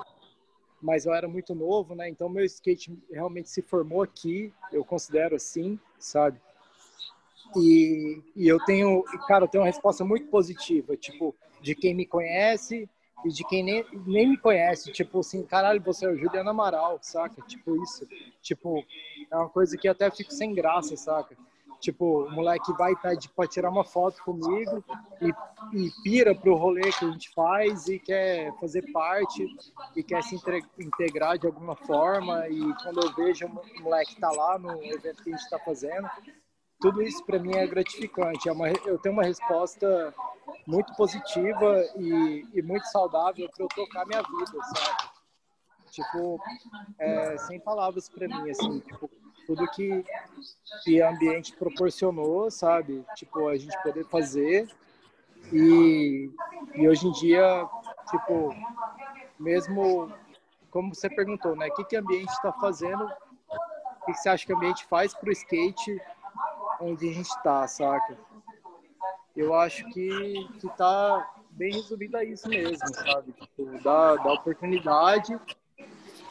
mas 0.80 1.06
eu 1.06 1.14
era 1.14 1.26
muito 1.26 1.55
novo, 1.55 1.94
né? 1.94 2.09
Então 2.09 2.28
meu 2.28 2.44
skate 2.44 2.97
realmente 3.10 3.48
se 3.48 3.62
formou 3.62 4.02
aqui, 4.02 4.52
eu 4.72 4.85
considero 4.85 5.36
assim, 5.36 5.78
sabe? 5.98 6.39
E, 7.56 8.22
e 8.36 8.47
eu 8.47 8.62
tenho, 8.64 9.02
cara, 9.26 9.44
eu 9.44 9.48
tenho 9.48 9.62
uma 9.62 9.70
resposta 9.70 10.05
muito 10.05 10.26
positiva, 10.28 10.97
tipo, 10.97 11.35
de 11.62 11.74
quem 11.74 11.94
me 11.94 12.05
conhece 12.05 12.89
e 13.24 13.28
de 13.31 13.45
quem 13.45 13.62
nem, 13.62 13.85
nem 14.07 14.28
me 14.28 14.36
conhece, 14.36 14.93
tipo 14.93 15.20
assim, 15.20 15.43
caralho, 15.43 15.82
você 15.82 16.07
é 16.07 16.09
o 16.09 16.16
Juliano 16.16 16.51
Amaral, 16.51 16.99
saca? 17.03 17.43
Tipo 17.43 17.82
isso, 17.82 18.07
tipo, 18.40 18.85
é 19.31 19.36
uma 19.36 19.49
coisa 19.49 19.77
que 19.77 19.89
até 19.89 20.11
fico 20.11 20.32
sem 20.32 20.55
graça, 20.55 20.97
saca? 20.97 21.36
Tipo, 21.81 22.24
o 22.24 22.31
moleque 22.31 22.73
vai 22.73 22.95
tá, 22.97 23.11
para 23.36 23.47
tirar 23.47 23.70
uma 23.70 23.85
foto 23.85 24.20
comigo 24.24 24.85
e, 25.23 25.28
e 25.78 25.90
pira 26.03 26.35
pro 26.35 26.57
rolê 26.57 26.90
que 26.90 27.05
a 27.05 27.11
gente 27.11 27.31
faz 27.32 27.86
e 27.86 28.01
quer 28.01 28.53
fazer 28.59 28.90
parte 28.90 29.47
e 29.95 30.03
quer 30.03 30.23
se 30.24 30.36
integrar 30.78 31.39
de 31.39 31.47
alguma 31.47 31.77
forma. 31.77 32.49
E 32.49 32.74
quando 32.82 33.01
eu 33.01 33.15
vejo 33.15 33.47
o 33.47 33.82
moleque 33.82 34.16
tá 34.16 34.31
lá 34.31 34.59
no 34.59 34.82
evento 34.82 35.23
que 35.23 35.31
a 35.31 35.36
gente 35.36 35.45
está 35.45 35.59
fazendo, 35.61 36.09
tudo 36.81 37.01
isso 37.01 37.24
para 37.24 37.39
mim 37.39 37.55
é 37.55 37.66
gratificante. 37.66 38.49
É 38.49 38.53
uma, 38.53 38.69
eu 38.69 38.99
tenho 38.99 39.12
uma 39.12 39.24
resposta 39.24 40.12
muito 40.69 40.95
positiva 40.97 41.82
e, 41.97 42.47
e 42.53 42.61
muito 42.61 42.85
saudável 42.89 43.49
para 43.49 43.65
eu 43.65 43.69
tocar 43.69 44.05
minha 44.05 44.20
vida, 44.20 44.62
sabe? 44.65 45.11
Tipo, 45.90 46.39
é, 46.99 47.39
sem 47.39 47.59
palavras 47.59 48.07
para 48.11 48.28
mim, 48.28 48.51
assim, 48.51 48.81
tipo, 48.81 49.11
tudo 49.47 49.66
que, 49.70 50.05
o 50.86 51.09
ambiente 51.09 51.57
proporcionou, 51.57 52.51
sabe? 52.51 53.03
Tipo, 53.16 53.49
a 53.49 53.57
gente 53.57 53.82
poder 53.82 54.05
fazer. 54.05 54.69
E, 55.51 56.31
e 56.74 56.86
hoje 56.86 57.07
em 57.07 57.12
dia, 57.12 57.66
tipo, 58.11 58.55
mesmo 59.40 60.12
como 60.70 60.95
você 60.95 61.09
perguntou, 61.09 61.57
né? 61.57 61.69
O 61.69 61.74
que, 61.77 61.85
que 61.85 61.97
o 61.97 62.01
ambiente 62.01 62.28
está 62.28 62.53
fazendo? 62.53 63.05
O 63.05 64.05
que, 64.05 64.12
que 64.12 64.19
você 64.19 64.28
acha 64.28 64.45
que 64.45 64.53
o 64.53 64.57
ambiente 64.57 64.85
faz 64.85 65.15
para 65.15 65.31
o 65.31 65.32
skate 65.32 65.99
onde 66.78 67.09
a 67.09 67.12
gente 67.15 67.31
está, 67.31 67.66
saca? 67.66 68.19
Eu 69.39 69.55
acho 69.55 69.89
que, 69.90 70.48
que 70.59 70.69
tá 70.77 71.32
bem 71.51 71.73
resumido 71.73 72.16
a 72.16 72.24
isso 72.24 72.48
mesmo, 72.48 72.93
sabe? 72.93 73.31
Tipo, 73.31 73.66
dá, 73.85 74.16
dá 74.16 74.32
oportunidade 74.32 75.39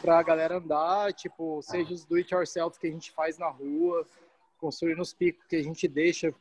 para 0.02 0.20
a 0.20 0.24
galera 0.24 0.58
andar, 0.58 1.14
tipo, 1.14 1.62
seja 1.62 1.94
os 1.94 2.04
do 2.04 2.18
it 2.18 2.34
yourself 2.34 2.78
que 2.78 2.86
a 2.86 2.92
gente 2.92 3.10
faz 3.12 3.38
na 3.38 3.48
rua, 3.48 4.06
construir 4.58 4.98
nos 4.98 5.14
picos 5.14 5.46
que 5.48 5.56
a 5.56 5.64
gente 5.64 5.88
deixa, 5.88 6.36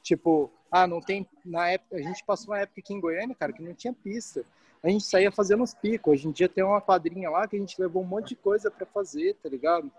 tipo, 0.00 0.48
ah, 0.70 0.86
não 0.86 1.00
tem, 1.00 1.28
na 1.44 1.70
época, 1.70 1.96
a 1.96 2.00
gente 2.00 2.24
passou 2.24 2.54
uma 2.54 2.60
época 2.60 2.80
aqui 2.80 2.94
em 2.94 3.00
Goiânia, 3.00 3.34
cara, 3.34 3.52
que 3.52 3.60
não 3.60 3.74
tinha 3.74 3.92
pista. 3.92 4.44
A 4.80 4.88
gente 4.88 5.04
saía 5.04 5.32
fazendo 5.32 5.64
os 5.64 5.74
picos. 5.74 6.12
Hoje 6.12 6.28
em 6.28 6.30
dia 6.30 6.48
tem 6.48 6.62
uma 6.62 6.80
quadrinha 6.80 7.30
lá 7.30 7.48
que 7.48 7.56
a 7.56 7.58
gente 7.58 7.80
levou 7.80 8.00
um 8.00 8.06
monte 8.06 8.28
de 8.28 8.36
coisa 8.36 8.70
para 8.70 8.86
fazer, 8.86 9.34
tá 9.42 9.48
ligado? 9.48 9.90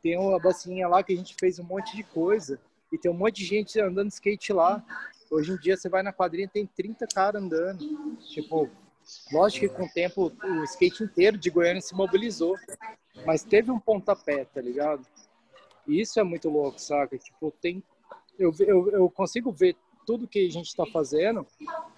Tem 0.00 0.16
uma 0.16 0.38
bacinha 0.38 0.86
lá 0.86 1.02
que 1.02 1.12
a 1.12 1.16
gente 1.16 1.34
fez 1.38 1.58
um 1.58 1.64
monte 1.64 1.96
de 1.96 2.04
coisa. 2.04 2.60
E 2.92 2.98
tem 2.98 3.10
um 3.10 3.14
monte 3.14 3.36
de 3.36 3.46
gente 3.46 3.80
andando 3.80 4.10
skate 4.10 4.52
lá. 4.52 4.84
Hoje 5.32 5.52
em 5.52 5.56
dia 5.56 5.76
você 5.76 5.88
vai 5.88 6.02
na 6.02 6.12
quadrinha 6.12 6.48
tem 6.48 6.66
30 6.66 7.06
caras 7.06 7.42
andando. 7.42 7.84
Tipo, 8.28 8.70
Lógico 9.32 9.68
que 9.68 9.74
com 9.74 9.84
o 9.84 9.88
tempo 9.88 10.32
o 10.44 10.64
skate 10.64 11.02
inteiro 11.02 11.36
de 11.36 11.50
Goiânia 11.50 11.80
se 11.80 11.94
mobilizou, 11.94 12.56
mas 13.26 13.42
teve 13.42 13.70
um 13.70 13.78
pontapé, 13.78 14.44
tá 14.44 14.60
ligado? 14.60 15.04
E 15.86 16.00
isso 16.00 16.20
é 16.20 16.22
muito 16.22 16.48
louco, 16.48 16.80
saca? 16.80 17.18
Tipo, 17.18 17.52
tem, 17.60 17.82
eu, 18.38 18.52
eu, 18.60 18.90
eu 18.90 19.10
consigo 19.10 19.50
ver 19.50 19.76
tudo 20.06 20.28
que 20.28 20.46
a 20.46 20.50
gente 20.50 20.66
está 20.66 20.84
fazendo 20.86 21.46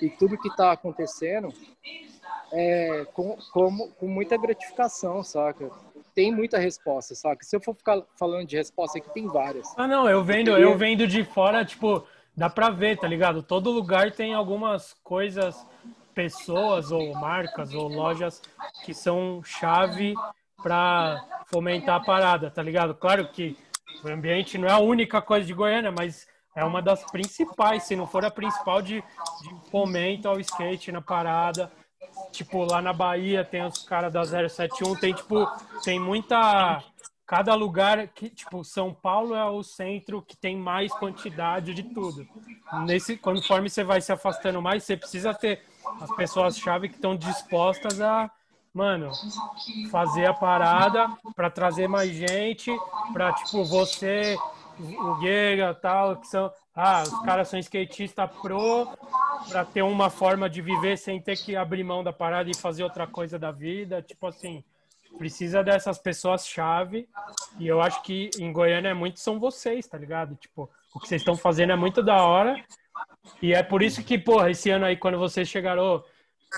e 0.01 0.09
tudo 0.11 0.39
que 0.39 0.49
está 0.49 0.73
acontecendo 0.73 1.53
é, 2.53 3.07
com, 3.13 3.37
com, 3.53 3.89
com 3.91 4.07
muita 4.07 4.37
gratificação, 4.37 5.23
saca? 5.23 5.71
Tem 6.15 6.33
muita 6.33 6.59
resposta, 6.59 7.15
saca? 7.15 7.45
Se 7.45 7.57
eu 7.57 7.61
for 7.61 7.75
ficar 7.75 8.03
falando 8.17 8.47
de 8.47 8.57
resposta 8.57 8.99
aqui, 8.99 9.13
tem 9.13 9.27
várias. 9.27 9.67
Ah, 9.77 9.89
não, 9.89 10.09
eu 10.09 10.23
vendo, 10.23 10.53
eu 10.53 10.77
vendo 10.79 11.07
de 11.07 11.25
fora, 11.25 11.65
tipo, 11.65 12.07
dá 12.37 12.51
pra 12.51 12.71
ver, 12.71 12.99
tá 12.99 13.07
ligado? 13.07 13.43
Todo 13.43 13.71
lugar 13.71 14.13
tem 14.13 14.35
algumas 14.35 14.95
coisas 15.03 15.67
pessoas 16.15 16.93
ou 16.93 17.13
marcas 17.15 17.75
ou 17.75 17.89
lojas 17.89 18.41
que 18.85 18.95
são 18.95 19.43
chave 19.45 20.15
para 20.63 21.23
fomentar 21.47 21.97
a 21.97 22.05
parada, 22.05 22.51
tá 22.51 22.63
ligado? 22.63 22.95
Claro 22.95 23.29
que 23.29 23.57
o 24.03 24.09
ambiente 24.09 24.57
não 24.57 24.69
é 24.69 24.73
a 24.73 24.79
única 24.79 25.21
coisa 25.21 25.47
de 25.47 25.53
Goiânia, 25.53 25.93
mas 25.93 26.27
é 26.55 26.65
uma 26.65 26.81
das 26.81 27.05
principais, 27.11 27.83
se 27.83 27.97
não 27.97 28.07
for 28.07 28.25
a 28.25 28.31
principal 28.31 28.81
de, 28.81 29.03
de 29.03 29.71
fomento 29.71 30.29
ao 30.29 30.39
skate 30.41 30.93
na 30.93 31.01
parada. 31.01 31.71
Tipo, 32.31 32.65
lá 32.65 32.81
na 32.81 32.93
Bahia 32.93 33.45
tem 33.45 33.65
os 33.65 33.83
caras 33.83 34.13
da 34.13 34.25
071, 34.25 34.95
tem 34.97 35.13
tipo, 35.13 35.47
tem 35.83 35.99
muita 35.99 36.83
cada 37.27 37.55
lugar 37.55 38.07
que, 38.09 38.29
tipo, 38.29 38.63
São 38.65 38.93
Paulo 38.93 39.35
é 39.35 39.45
o 39.45 39.63
centro 39.63 40.23
que 40.23 40.37
tem 40.37 40.57
mais 40.57 40.93
quantidade 40.93 41.73
de 41.73 41.83
tudo. 41.83 42.27
Nesse, 42.85 43.17
conforme 43.17 43.71
você 43.71 43.83
vai 43.83 44.01
se 44.01 44.13
afastando 44.13 44.61
mais, 44.61 44.85
você 44.85 44.97
precisa 44.97 45.33
ter 45.33 45.63
as 46.01 46.15
pessoas-chave 46.15 46.89
que 46.89 46.97
estão 46.97 47.17
dispostas 47.17 48.01
a, 48.01 48.31
mano, 48.73 49.11
fazer 49.91 50.27
a 50.27 50.35
parada 50.35 51.09
para 51.35 51.49
trazer 51.49 51.89
mais 51.89 52.11
gente, 52.11 52.71
para 53.13 53.33
tipo 53.33 53.65
você, 53.65 54.37
o 54.79 55.15
Guega, 55.17 55.75
tal, 55.75 56.17
que 56.17 56.27
são, 56.27 56.53
ah, 56.75 57.03
os 57.03 57.23
caras 57.23 57.49
são 57.49 57.59
skatista 57.59 58.27
pro 58.27 58.89
para 59.49 59.65
ter 59.65 59.83
uma 59.83 60.11
forma 60.11 60.49
de 60.49 60.63
viver 60.63 60.97
sem 60.97 61.21
ter 61.21 61.37
que 61.37 61.55
abrir 61.55 61.85
mão 61.85 62.03
da 62.03 62.13
parada 62.13 62.51
e 62.51 62.57
fazer 62.57 62.83
outra 62.83 63.07
coisa 63.07 63.39
da 63.39 63.51
vida, 63.51 64.03
tipo 64.03 64.27
assim, 64.27 64.65
precisa 65.19 65.63
dessas 65.63 65.99
pessoas-chave. 65.99 67.09
E 67.59 67.67
eu 67.67 67.81
acho 67.81 68.03
que 68.03 68.31
em 68.39 68.53
Goiânia 68.53 68.91
é 68.91 68.95
muito 68.95 69.21
são 69.21 69.39
vocês, 69.39 69.87
tá 69.87 69.99
ligado? 69.99 70.35
Tipo, 70.37 70.71
o 70.95 71.01
que 71.01 71.09
vocês 71.09 71.21
estão 71.21 71.37
fazendo 71.37 71.73
é 71.73 71.77
muito 71.77 72.03
da 72.03 72.23
hora. 72.23 72.63
E 73.41 73.55
é 73.55 73.63
por 73.63 73.83
isso 73.83 74.03
que, 74.05 74.19
porra, 74.19 74.51
esse 74.51 74.71
ano 74.71 74.85
aí, 74.85 74.97
quando 74.97 75.19
vocês 75.19 75.49
chegaram, 75.49 76.03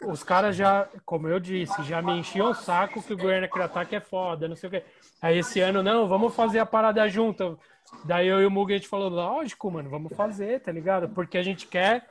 os 0.07 0.23
caras 0.23 0.57
já, 0.57 0.89
como 1.05 1.29
eu 1.29 1.39
disse, 1.39 1.83
já 1.85 2.03
me 2.03 2.19
enchiam 2.19 2.51
o 2.51 2.55
saco 2.55 3.03
que 3.03 3.13
o 3.13 3.17
Goiânia 3.17 3.49
Criataque 3.49 3.97
é 3.97 4.01
foda, 4.01 4.49
não 4.49 4.57
sei 4.57 4.69
o 4.69 4.71
quê. 4.71 4.83
Aí 5.23 5.39
esse 5.39 5.61
ano, 5.61 5.83
não, 5.83 6.09
vamos 6.09 6.35
fazer 6.35 6.59
a 6.59 6.67
parada 6.67 7.09
junto. 7.09 7.59
Daí 8.05 8.27
eu 8.27 8.41
e 8.41 8.47
o 8.47 8.51
Mugi, 8.51 8.75
a 8.75 8.77
gente 8.77 8.89
falou, 8.89 9.09
lógico, 9.09 9.71
mano, 9.71 9.89
vamos 9.89 10.15
fazer, 10.17 10.61
tá 10.61 10.73
ligado? 10.73 11.09
Porque 11.11 11.39
a 11.39 11.43
gente 11.43 11.67
quer 11.67 12.05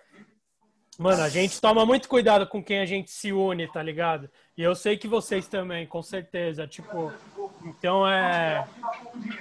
Mano, 0.98 1.22
a 1.22 1.30
gente 1.30 1.60
toma 1.60 1.86
muito 1.86 2.08
cuidado 2.08 2.48
com 2.48 2.64
quem 2.64 2.80
a 2.80 2.86
gente 2.86 3.12
se 3.12 3.32
une, 3.32 3.68
tá 3.68 3.84
ligado? 3.84 4.30
E 4.58 4.64
eu 4.64 4.74
sei 4.74 4.96
que 4.96 5.06
vocês 5.06 5.50
também, 5.50 5.86
com 5.86 6.02
certeza. 6.02 6.66
Tipo, 6.66 7.12
então 7.66 8.08
é. 8.08 8.66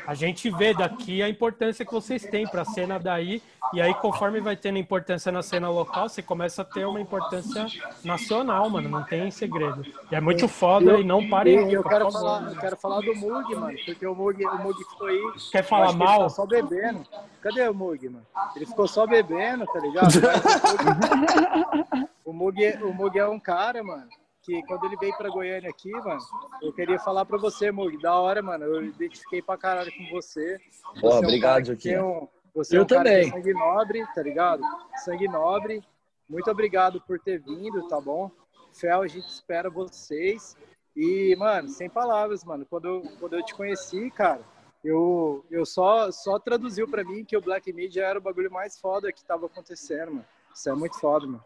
A 0.09 0.15
gente 0.15 0.51
vê 0.51 0.74
daqui 0.74 1.23
a 1.23 1.28
importância 1.28 1.85
que 1.85 1.93
vocês 1.93 2.24
têm 2.24 2.49
pra 2.49 2.65
cena 2.65 2.99
daí. 2.99 3.41
E 3.73 3.81
aí, 3.81 3.95
conforme 3.95 4.41
vai 4.41 4.57
tendo 4.57 4.77
importância 4.77 5.31
na 5.31 5.41
cena 5.41 5.70
local, 5.70 6.09
você 6.09 6.20
começa 6.20 6.62
a 6.62 6.65
ter 6.65 6.85
uma 6.85 7.01
importância 7.01 7.65
nacional, 8.03 8.69
mano. 8.69 8.89
Não 8.89 9.05
tem 9.05 9.31
segredo. 9.31 9.86
E 10.11 10.16
é 10.16 10.20
muito 10.20 10.49
foda 10.49 10.91
eu, 10.91 11.01
e 11.01 11.05
não 11.05 11.28
pare 11.28 11.55
eu, 11.55 11.70
eu 11.70 11.85
quero 11.85 12.11
falar, 12.11 12.53
eu 12.53 12.59
quero 12.59 12.77
falar 12.77 13.01
do 13.01 13.15
Mug, 13.15 13.55
mano. 13.55 13.78
Porque 13.86 14.07
o 14.07 14.15
Mug, 14.16 14.45
o 14.45 14.59
Mug 14.59 14.85
ficou 14.85 15.07
aí. 15.07 15.20
Quer 15.53 15.62
falar 15.62 15.93
mal? 15.93 16.23
Ele 16.23 16.31
só 16.31 16.45
bebendo. 16.45 17.07
Cadê 17.41 17.69
o 17.69 17.74
Mug, 17.74 18.09
mano? 18.09 18.27
Ele 18.57 18.66
ficou 18.66 18.89
só 18.89 19.07
bebendo, 19.07 19.65
tá 19.65 19.78
ligado? 19.78 20.11
o 22.24 22.32
Mug, 22.32 22.61
o 22.82 22.93
Mug 22.93 23.16
é 23.16 23.28
um 23.28 23.39
cara, 23.39 23.81
mano 23.85 24.09
que 24.45 24.62
quando 24.65 24.85
ele 24.85 24.97
veio 24.97 25.16
para 25.16 25.31
Goiânia 25.31 25.71
aqui, 25.71 25.91
mano, 25.91 26.21
eu 26.62 26.73
queria 26.73 26.99
falar 26.99 27.25
para 27.25 27.39
você, 27.39 27.71
Mug, 27.71 28.01
da 28.01 28.15
hora, 28.19 28.43
mano, 28.43 28.65
eu 28.65 28.85
identifiquei 28.85 29.41
pra 29.41 29.57
caralho 29.57 29.91
com 29.97 30.11
você. 30.11 30.59
Pô, 31.01 31.11
você 31.11 31.19
obrigado, 31.19 31.77
é 31.87 32.03
um 32.03 32.29
você 32.55 32.77
eu 32.77 32.81
é 32.81 32.85
um 32.85 32.87
também. 32.87 33.31
sangue 33.31 33.53
nobre, 33.53 34.07
tá 34.15 34.23
ligado? 34.23 34.62
Sangue 35.05 35.27
nobre. 35.27 35.83
Muito 36.29 36.49
obrigado 36.51 37.01
por 37.01 37.19
ter 37.19 37.41
vindo, 37.41 37.89
tá 37.89 38.01
bom? 38.01 38.31
Fel, 38.73 39.03
a 39.03 39.09
gente 39.09 39.27
espera 39.27 39.69
vocês. 39.69 40.57
E, 40.97 41.35
mano, 41.37 41.69
sem 41.69 41.91
palavras, 41.91 42.45
mano. 42.45 42.65
Quando 42.65 42.87
eu, 42.87 43.03
quando 43.19 43.35
eu 43.35 43.45
te 43.45 43.55
conheci, 43.55 44.11
cara, 44.11 44.43
eu, 44.85 45.45
eu 45.51 45.66
só, 45.66 46.12
só 46.12 46.39
traduziu 46.39 46.87
para 46.89 47.03
mim 47.03 47.25
que 47.25 47.37
o 47.37 47.41
Black 47.41 47.73
Media 47.73 48.05
era 48.05 48.19
o 48.19 48.23
bagulho 48.23 48.53
mais 48.53 48.79
foda 48.79 49.12
que 49.12 49.25
tava 49.25 49.47
acontecendo, 49.47 50.12
mano. 50.12 50.27
Isso 50.55 50.69
é 50.69 50.75
muito 50.75 50.99
foda, 51.01 51.27
mano. 51.27 51.43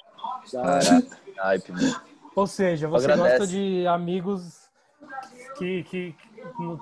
Hype, 1.39 1.73
mano. 1.73 2.18
Ou 2.39 2.47
seja, 2.47 2.89
você 2.89 3.17
gosta 3.17 3.47
de 3.47 3.87
amigos 3.87 4.69
que, 5.57 5.83
que, 5.85 6.15
que, 6.15 6.79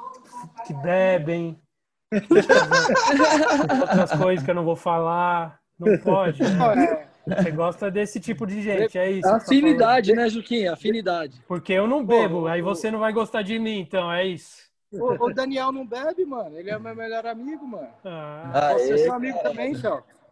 que 0.66 0.74
bebem, 0.74 1.58
Outras 3.80 4.12
coisas 4.12 4.44
que 4.44 4.50
eu 4.50 4.54
não 4.54 4.64
vou 4.64 4.76
falar. 4.76 5.58
Não 5.78 5.98
pode. 5.98 6.42
Né? 6.42 7.08
Você 7.26 7.50
gosta 7.50 7.90
desse 7.90 8.20
tipo 8.20 8.46
de 8.46 8.62
gente, 8.62 8.96
é 8.96 9.10
isso. 9.10 9.28
Afinidade, 9.28 10.10
tá 10.10 10.16
né, 10.16 10.28
Juquinha? 10.28 10.72
Afinidade. 10.72 11.42
Porque 11.48 11.72
eu 11.72 11.88
não 11.88 12.04
bebo, 12.04 12.42
Pô, 12.42 12.46
aí 12.46 12.62
você 12.62 12.90
não 12.90 13.00
vai 13.00 13.12
gostar 13.12 13.42
de 13.42 13.58
mim, 13.58 13.80
então, 13.80 14.12
é 14.12 14.24
isso. 14.24 14.64
O, 14.92 15.26
o 15.26 15.34
Daniel 15.34 15.72
não 15.72 15.84
bebe, 15.84 16.24
mano. 16.24 16.56
Ele 16.56 16.70
é 16.70 16.78
meu 16.78 16.94
melhor 16.94 17.26
amigo, 17.26 17.66
mano. 17.66 17.88
Ah, 18.04 18.74
Você 18.74 18.92
é 18.92 18.98
seu 18.98 19.12
amigo 19.12 19.38
também, 19.42 19.74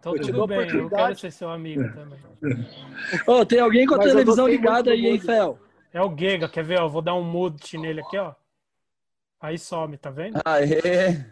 então. 0.05 0.17
Então 0.17 0.27
tudo 0.27 0.47
bem, 0.47 0.69
eu 0.69 0.91
quero 0.91 1.19
ser 1.19 1.33
seu 1.33 1.49
amigo 1.49 1.83
também. 1.95 2.19
oh, 3.27 3.45
tem 3.45 3.61
alguém 3.61 3.87
com 3.87 3.95
a 3.95 3.99
Mas 3.99 4.07
televisão 4.07 4.47
ligada 4.47 4.91
aí, 4.91 5.07
hein, 5.07 5.19
Fel? 5.19 5.59
É 5.93 6.03
o 6.03 6.15
Gega, 6.17 6.49
quer 6.49 6.65
ver? 6.65 6.81
Ó, 6.81 6.89
vou 6.89 7.01
dar 7.01 7.15
um 7.15 7.25
mute 7.25 7.79
nele 7.79 8.01
aqui, 8.01 8.19
ó. 8.19 8.35
Aí 9.41 9.59
some, 9.59 9.97
tá 9.97 10.11
vendo? 10.11 10.41
Aê! 10.45 11.25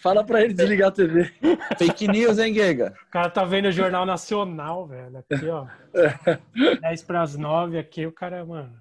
Fala 0.00 0.24
pra 0.24 0.42
ele 0.42 0.54
desligar 0.54 0.88
a 0.88 0.92
TV. 0.92 1.32
Fake 1.78 2.06
news, 2.06 2.38
hein, 2.38 2.54
Giga? 2.54 2.94
O 3.08 3.10
cara 3.10 3.28
tá 3.28 3.44
vendo 3.44 3.66
o 3.66 3.72
Jornal 3.72 4.06
Nacional, 4.06 4.86
velho. 4.86 5.18
Aqui, 5.18 5.48
ó. 5.48 5.66
10 6.80 7.02
pras 7.02 7.36
9 7.36 7.78
aqui, 7.78 8.06
o 8.06 8.12
cara, 8.12 8.44
mano. 8.44 8.72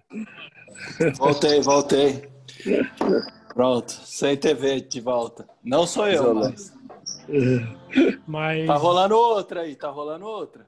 Voltei, 1.18 1.62
voltei. 1.62 2.30
Pronto, 3.54 3.92
sem 3.92 4.36
TV 4.36 4.82
de 4.82 5.00
volta. 5.00 5.48
Não 5.64 5.86
sou 5.86 6.08
eu, 6.08 6.14
Isolou. 6.14 6.50
mas. 6.50 6.74
Mas. 8.28 8.68
Tá 8.68 8.76
rolando 8.76 9.16
outra 9.18 9.62
aí, 9.62 9.76
tá 9.76 9.90
rolando 9.90 10.26
outra. 10.26 10.66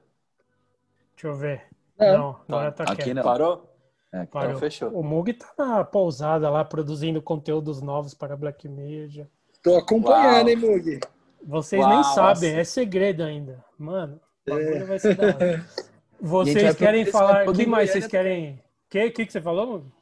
Deixa 1.14 1.28
eu 1.28 1.34
ver. 1.34 1.64
Não. 1.98 2.16
Não, 2.18 2.40
não 2.48 2.62
é 2.62 2.70
tá 2.70 2.84
Aqui 2.84 3.04
quieto. 3.04 3.14
não. 3.16 3.22
Parou? 3.22 3.72
É, 4.12 4.24
Parou. 4.26 4.48
Então 4.50 4.60
fechou. 4.60 4.90
O 4.90 5.02
Mug 5.02 5.32
tá 5.32 5.52
na 5.58 5.84
pousada 5.84 6.48
lá, 6.50 6.64
produzindo 6.64 7.20
conteúdos 7.22 7.80
novos 7.82 8.14
para 8.14 8.36
Black 8.36 8.68
Media. 8.68 9.28
Tô 9.62 9.76
acompanhando, 9.76 10.46
Uau. 10.46 10.48
hein, 10.48 10.56
Mug? 10.56 11.00
Vocês 11.42 11.80
Uau, 11.82 11.90
nem 11.94 12.02
sabem, 12.04 12.50
nossa. 12.50 12.60
é 12.60 12.64
segredo 12.64 13.22
ainda. 13.22 13.64
Mano, 13.78 14.20
o 14.46 14.50
bagulho 14.50 14.86
vai 14.86 14.98
ser 14.98 15.14
da 15.16 15.26
hora. 15.26 15.66
Vocês 16.20 16.74
querem 16.76 17.04
falar. 17.04 17.42
esse 17.42 17.50
O 17.50 17.54
que 17.54 17.66
mais 17.66 17.90
vocês 17.90 18.06
querem. 18.06 18.54
O 18.54 18.88
que, 18.88 19.10
que, 19.10 19.26
que 19.26 19.32
você 19.32 19.40
falou, 19.40 19.66
Mug? 19.66 19.92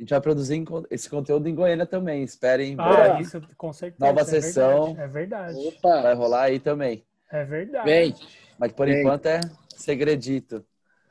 A 0.00 0.02
gente 0.02 0.10
vai 0.10 0.20
produzir 0.22 0.64
esse 0.90 1.10
conteúdo 1.10 1.46
em 1.46 1.54
Goiânia 1.54 1.84
também. 1.84 2.22
Esperem. 2.22 2.74
Ah, 2.78 2.88
breve. 2.90 3.22
isso 3.22 3.38
com 3.58 3.70
certeza. 3.70 4.02
Nova 4.06 4.22
é 4.22 4.24
sessão. 4.24 4.94
Verdade, 4.94 5.00
é 5.02 5.06
verdade. 5.06 5.68
Opa, 5.68 6.00
Vai 6.00 6.14
rolar 6.14 6.42
aí 6.44 6.58
também. 6.58 7.04
É 7.30 7.44
verdade. 7.44 7.84
vem. 7.84 8.14
Mas 8.58 8.72
por 8.72 8.86
Bem. 8.86 9.00
enquanto 9.00 9.26
é 9.26 9.40
segredito. 9.76 10.64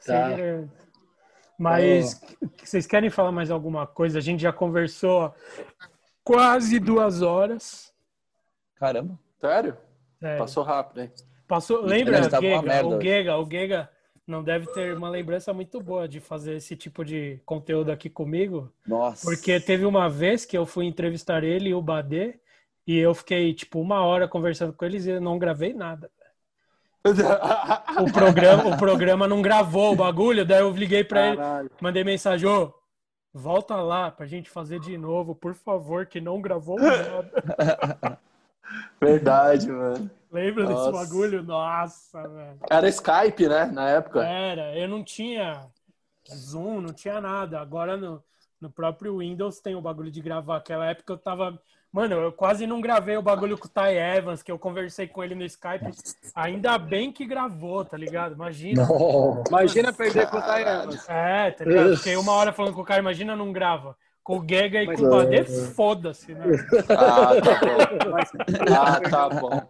Tá. 0.03 0.29
Segredo. 0.29 0.71
Mas 1.55 2.19
vocês 2.63 2.87
querem 2.87 3.11
falar 3.11 3.31
mais 3.31 3.51
alguma 3.51 3.85
coisa? 3.85 4.17
A 4.17 4.21
gente 4.21 4.41
já 4.41 4.51
conversou 4.51 5.35
quase 6.23 6.79
duas 6.79 7.21
horas. 7.21 7.93
Caramba. 8.75 9.19
Sério? 9.39 9.77
É, 10.19 10.35
Passou 10.37 10.63
rápido, 10.63 11.01
hein? 11.01 11.11
passou, 11.47 11.81
lembra, 11.81 12.23
Gega? 12.23 12.87
O. 12.87 13.01
Gega, 13.01 13.37
o 13.37 13.49
Gega 13.49 13.89
não 14.29 14.43
deve 14.43 14.67
ter 14.67 14.95
uma 14.95 15.09
lembrança 15.09 15.51
muito 15.53 15.81
boa 15.81 16.07
de 16.07 16.19
fazer 16.19 16.55
esse 16.55 16.75
tipo 16.75 17.03
de 17.03 17.39
conteúdo 17.45 17.91
aqui 17.91 18.09
comigo. 18.09 18.71
Nossa. 18.85 19.25
Porque 19.25 19.59
teve 19.59 19.85
uma 19.85 20.09
vez 20.09 20.45
que 20.45 20.57
eu 20.57 20.65
fui 20.65 20.85
entrevistar 20.85 21.43
ele 21.43 21.69
e 21.69 21.73
o 21.73 21.81
Badê, 21.81 22.39
e 22.85 22.97
eu 22.97 23.13
fiquei, 23.13 23.53
tipo, 23.53 23.79
uma 23.79 24.01
hora 24.01 24.27
conversando 24.27 24.73
com 24.73 24.85
eles 24.85 25.05
e 25.05 25.11
eu 25.11 25.21
não 25.21 25.39
gravei 25.39 25.73
nada. 25.73 26.09
O 27.99 28.11
programa, 28.13 28.67
o 28.67 28.77
programa 28.77 29.27
não 29.27 29.41
gravou 29.41 29.93
o 29.93 29.95
bagulho, 29.95 30.45
daí 30.45 30.61
eu 30.61 30.71
liguei 30.71 31.03
pra 31.03 31.27
ele, 31.27 31.37
Caralho. 31.37 31.71
mandei 31.81 32.03
mensagem, 32.03 32.47
ô, 32.47 32.73
volta 33.33 33.75
lá 33.77 34.11
pra 34.11 34.25
gente 34.25 34.49
fazer 34.49 34.79
de 34.79 34.97
novo, 34.97 35.35
por 35.35 35.53
favor, 35.53 36.05
que 36.05 36.21
não 36.21 36.41
gravou 36.41 36.77
nada. 36.79 38.19
Verdade, 39.01 39.69
mano. 39.69 40.09
Lembra 40.31 40.65
desse 40.65 40.79
Nossa. 40.79 40.91
bagulho? 40.91 41.43
Nossa, 41.43 42.27
velho. 42.27 42.59
Era 42.69 42.87
Skype, 42.89 43.47
né? 43.47 43.65
Na 43.65 43.89
época. 43.89 44.23
Era, 44.23 44.77
eu 44.77 44.87
não 44.87 45.03
tinha 45.03 45.67
Zoom, 46.31 46.81
não 46.81 46.93
tinha 46.93 47.19
nada. 47.19 47.59
Agora 47.59 47.97
no, 47.97 48.23
no 48.61 48.69
próprio 48.69 49.17
Windows 49.17 49.59
tem 49.59 49.75
o 49.75 49.81
bagulho 49.81 50.11
de 50.11 50.21
gravar. 50.21 50.57
Aquela 50.57 50.85
época 50.85 51.13
eu 51.13 51.17
tava. 51.17 51.59
Mano, 51.91 52.15
eu 52.17 52.31
quase 52.31 52.67
não 52.67 52.79
gravei 52.79 53.17
o 53.17 53.21
bagulho 53.21 53.57
com 53.57 53.65
o 53.65 53.69
Ty 53.69 53.95
Evans, 54.17 54.43
que 54.43 54.51
eu 54.51 54.59
conversei 54.59 55.07
com 55.07 55.23
ele 55.23 55.33
no 55.33 55.43
Skype. 55.43 55.89
Ainda 56.35 56.77
bem 56.77 57.11
que 57.11 57.25
gravou, 57.25 57.83
tá 57.83 57.97
ligado? 57.97 58.35
Imagina. 58.35 58.87
Imagina 59.47 59.91
perder 59.91 60.29
com 60.29 60.37
o 60.37 60.41
Ty 60.41 60.61
Evans. 60.61 61.09
É, 61.09 61.49
tá 61.49 61.65
ligado? 61.65 61.97
Fiquei 61.97 62.15
uma 62.15 62.33
hora 62.33 62.53
falando 62.53 62.75
com 62.75 62.81
o 62.81 62.85
cara, 62.85 62.99
imagina 62.99 63.35
não 63.35 63.51
grava. 63.51 63.97
Com 64.29 64.37
o 64.41 64.45
Gega 64.47 64.83
e 64.83 64.85
Mas- 64.85 64.99
com 64.99 65.07
o 65.07 65.09
Badê, 65.09 65.43
foda-se, 65.43 66.35
né? 66.35 66.45
Ah, 66.89 67.31
tá 67.41 67.59
bom. 67.65 67.97
Mas 68.13 68.31
Ah, 68.77 68.99
tá 69.09 69.27
bom. 69.29 69.61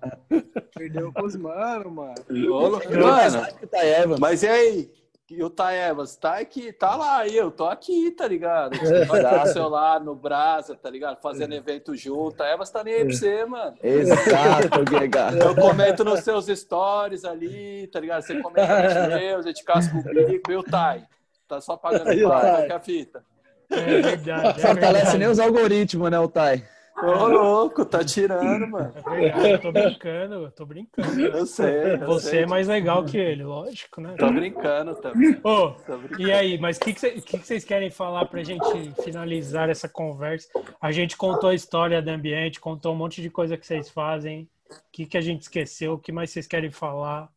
perdeu 0.75 1.13
com 1.13 1.23
os 1.23 1.37
mano, 1.37 1.89
mano. 1.89 2.15
Mano, 2.29 2.81
que 2.81 3.67
tá 3.67 3.77
mas 4.19 4.43
e 4.43 4.47
aí? 4.49 4.91
E 5.31 5.41
o 5.41 5.49
Ty 5.49 5.71
Evans? 5.89 6.17
Tá 6.17 6.39
aqui, 6.39 6.73
tá 6.73 6.93
lá, 6.97 7.25
eu 7.25 7.49
tô 7.51 7.67
aqui, 7.67 8.11
tá 8.11 8.27
ligado? 8.27 8.71
Tipo, 8.77 9.05
vai 9.05 9.21
dar 9.21 9.45
o 9.45 9.47
celular 9.47 10.01
no 10.01 10.13
Brasa, 10.13 10.75
tá 10.75 10.89
ligado? 10.89 11.21
Fazendo 11.21 11.53
evento 11.53 11.95
junto. 11.95 12.43
A 12.43 12.51
Evans 12.51 12.69
tá 12.69 12.83
nem 12.83 12.95
aí 12.95 13.05
pra 13.05 13.13
você, 13.13 13.45
mano. 13.45 13.77
Exato, 13.81 14.99
Giga. 14.99 15.29
Eu 15.41 15.55
comento 15.55 16.03
nos 16.03 16.19
seus 16.19 16.47
stories 16.47 17.23
ali, 17.23 17.87
tá 17.87 18.01
ligado? 18.01 18.23
Você 18.23 18.41
comenta 18.41 19.07
nos 19.07 19.15
meus, 19.21 19.45
a 19.45 19.49
gente 19.49 19.63
casca 19.63 19.95
o 19.97 20.03
bico. 20.03 20.51
E 20.51 20.55
o 20.57 20.63
Ty? 20.63 21.07
Tá 21.47 21.61
só 21.61 21.77
pagando 21.77 22.03
pau, 22.27 22.41
que 22.65 22.71
é 22.71 22.75
a 22.75 22.79
fita? 22.79 23.23
É 23.69 24.01
verdade. 24.01 24.47
É 24.47 24.53
Fortalece 24.61 24.95
verdade. 24.95 25.17
nem 25.17 25.27
os 25.27 25.39
algoritmos, 25.39 26.09
né, 26.11 26.19
o 26.19 26.27
Tai? 26.27 26.63
Ô, 27.01 27.27
louco, 27.27 27.85
tá 27.85 28.03
tirando, 28.03 28.67
mano. 28.67 28.93
É 29.07 29.15
verdade, 29.15 29.49
eu 29.51 29.59
tô 29.61 29.71
brincando, 29.71 30.33
eu 30.35 30.51
tô 30.51 30.65
brincando. 30.65 31.21
Eu 31.21 31.45
sei, 31.45 31.93
eu 31.93 31.99
Você 32.07 32.29
sei. 32.31 32.43
é 32.43 32.45
mais 32.45 32.67
legal 32.67 33.05
que 33.05 33.17
ele, 33.17 33.41
lógico, 33.41 34.01
né? 34.01 34.15
Tô 34.17 34.29
brincando 34.29 34.93
também. 34.95 35.31
Ô, 35.41 35.69
Tô 35.71 35.97
brincando. 35.97 36.21
e 36.21 36.33
aí, 36.33 36.57
mas 36.59 36.75
o 36.75 36.81
que, 36.81 36.93
que, 36.93 37.11
que 37.21 37.37
que 37.39 37.47
vocês 37.47 37.63
querem 37.63 37.89
falar 37.89 38.25
pra 38.25 38.43
gente 38.43 38.91
finalizar 39.01 39.69
essa 39.69 39.87
conversa? 39.87 40.49
A 40.81 40.91
gente 40.91 41.15
contou 41.15 41.51
a 41.51 41.55
história 41.55 42.01
do 42.01 42.09
ambiente, 42.09 42.59
contou 42.59 42.93
um 42.93 42.97
monte 42.97 43.21
de 43.21 43.29
coisa 43.29 43.55
que 43.55 43.65
vocês 43.65 43.89
fazem. 43.89 44.49
O 44.69 44.75
que, 44.91 45.05
que 45.05 45.17
a 45.17 45.21
gente 45.21 45.43
esqueceu? 45.43 45.93
O 45.93 45.97
que 45.99 46.11
mais 46.11 46.31
vocês 46.31 46.47
querem 46.47 46.69
falar? 46.69 47.29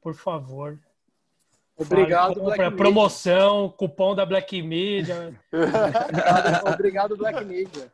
Por 0.00 0.14
favor. 0.14 0.78
Obrigado, 1.82 2.34
Black 2.40 2.58
Media. 2.58 2.76
promoção, 2.76 3.68
cupom 3.70 4.14
da 4.14 4.24
Black 4.24 4.62
Media. 4.62 5.34
Obrigado, 5.52 6.68
obrigado, 6.68 7.16
Black 7.16 7.44
Media. 7.44 7.92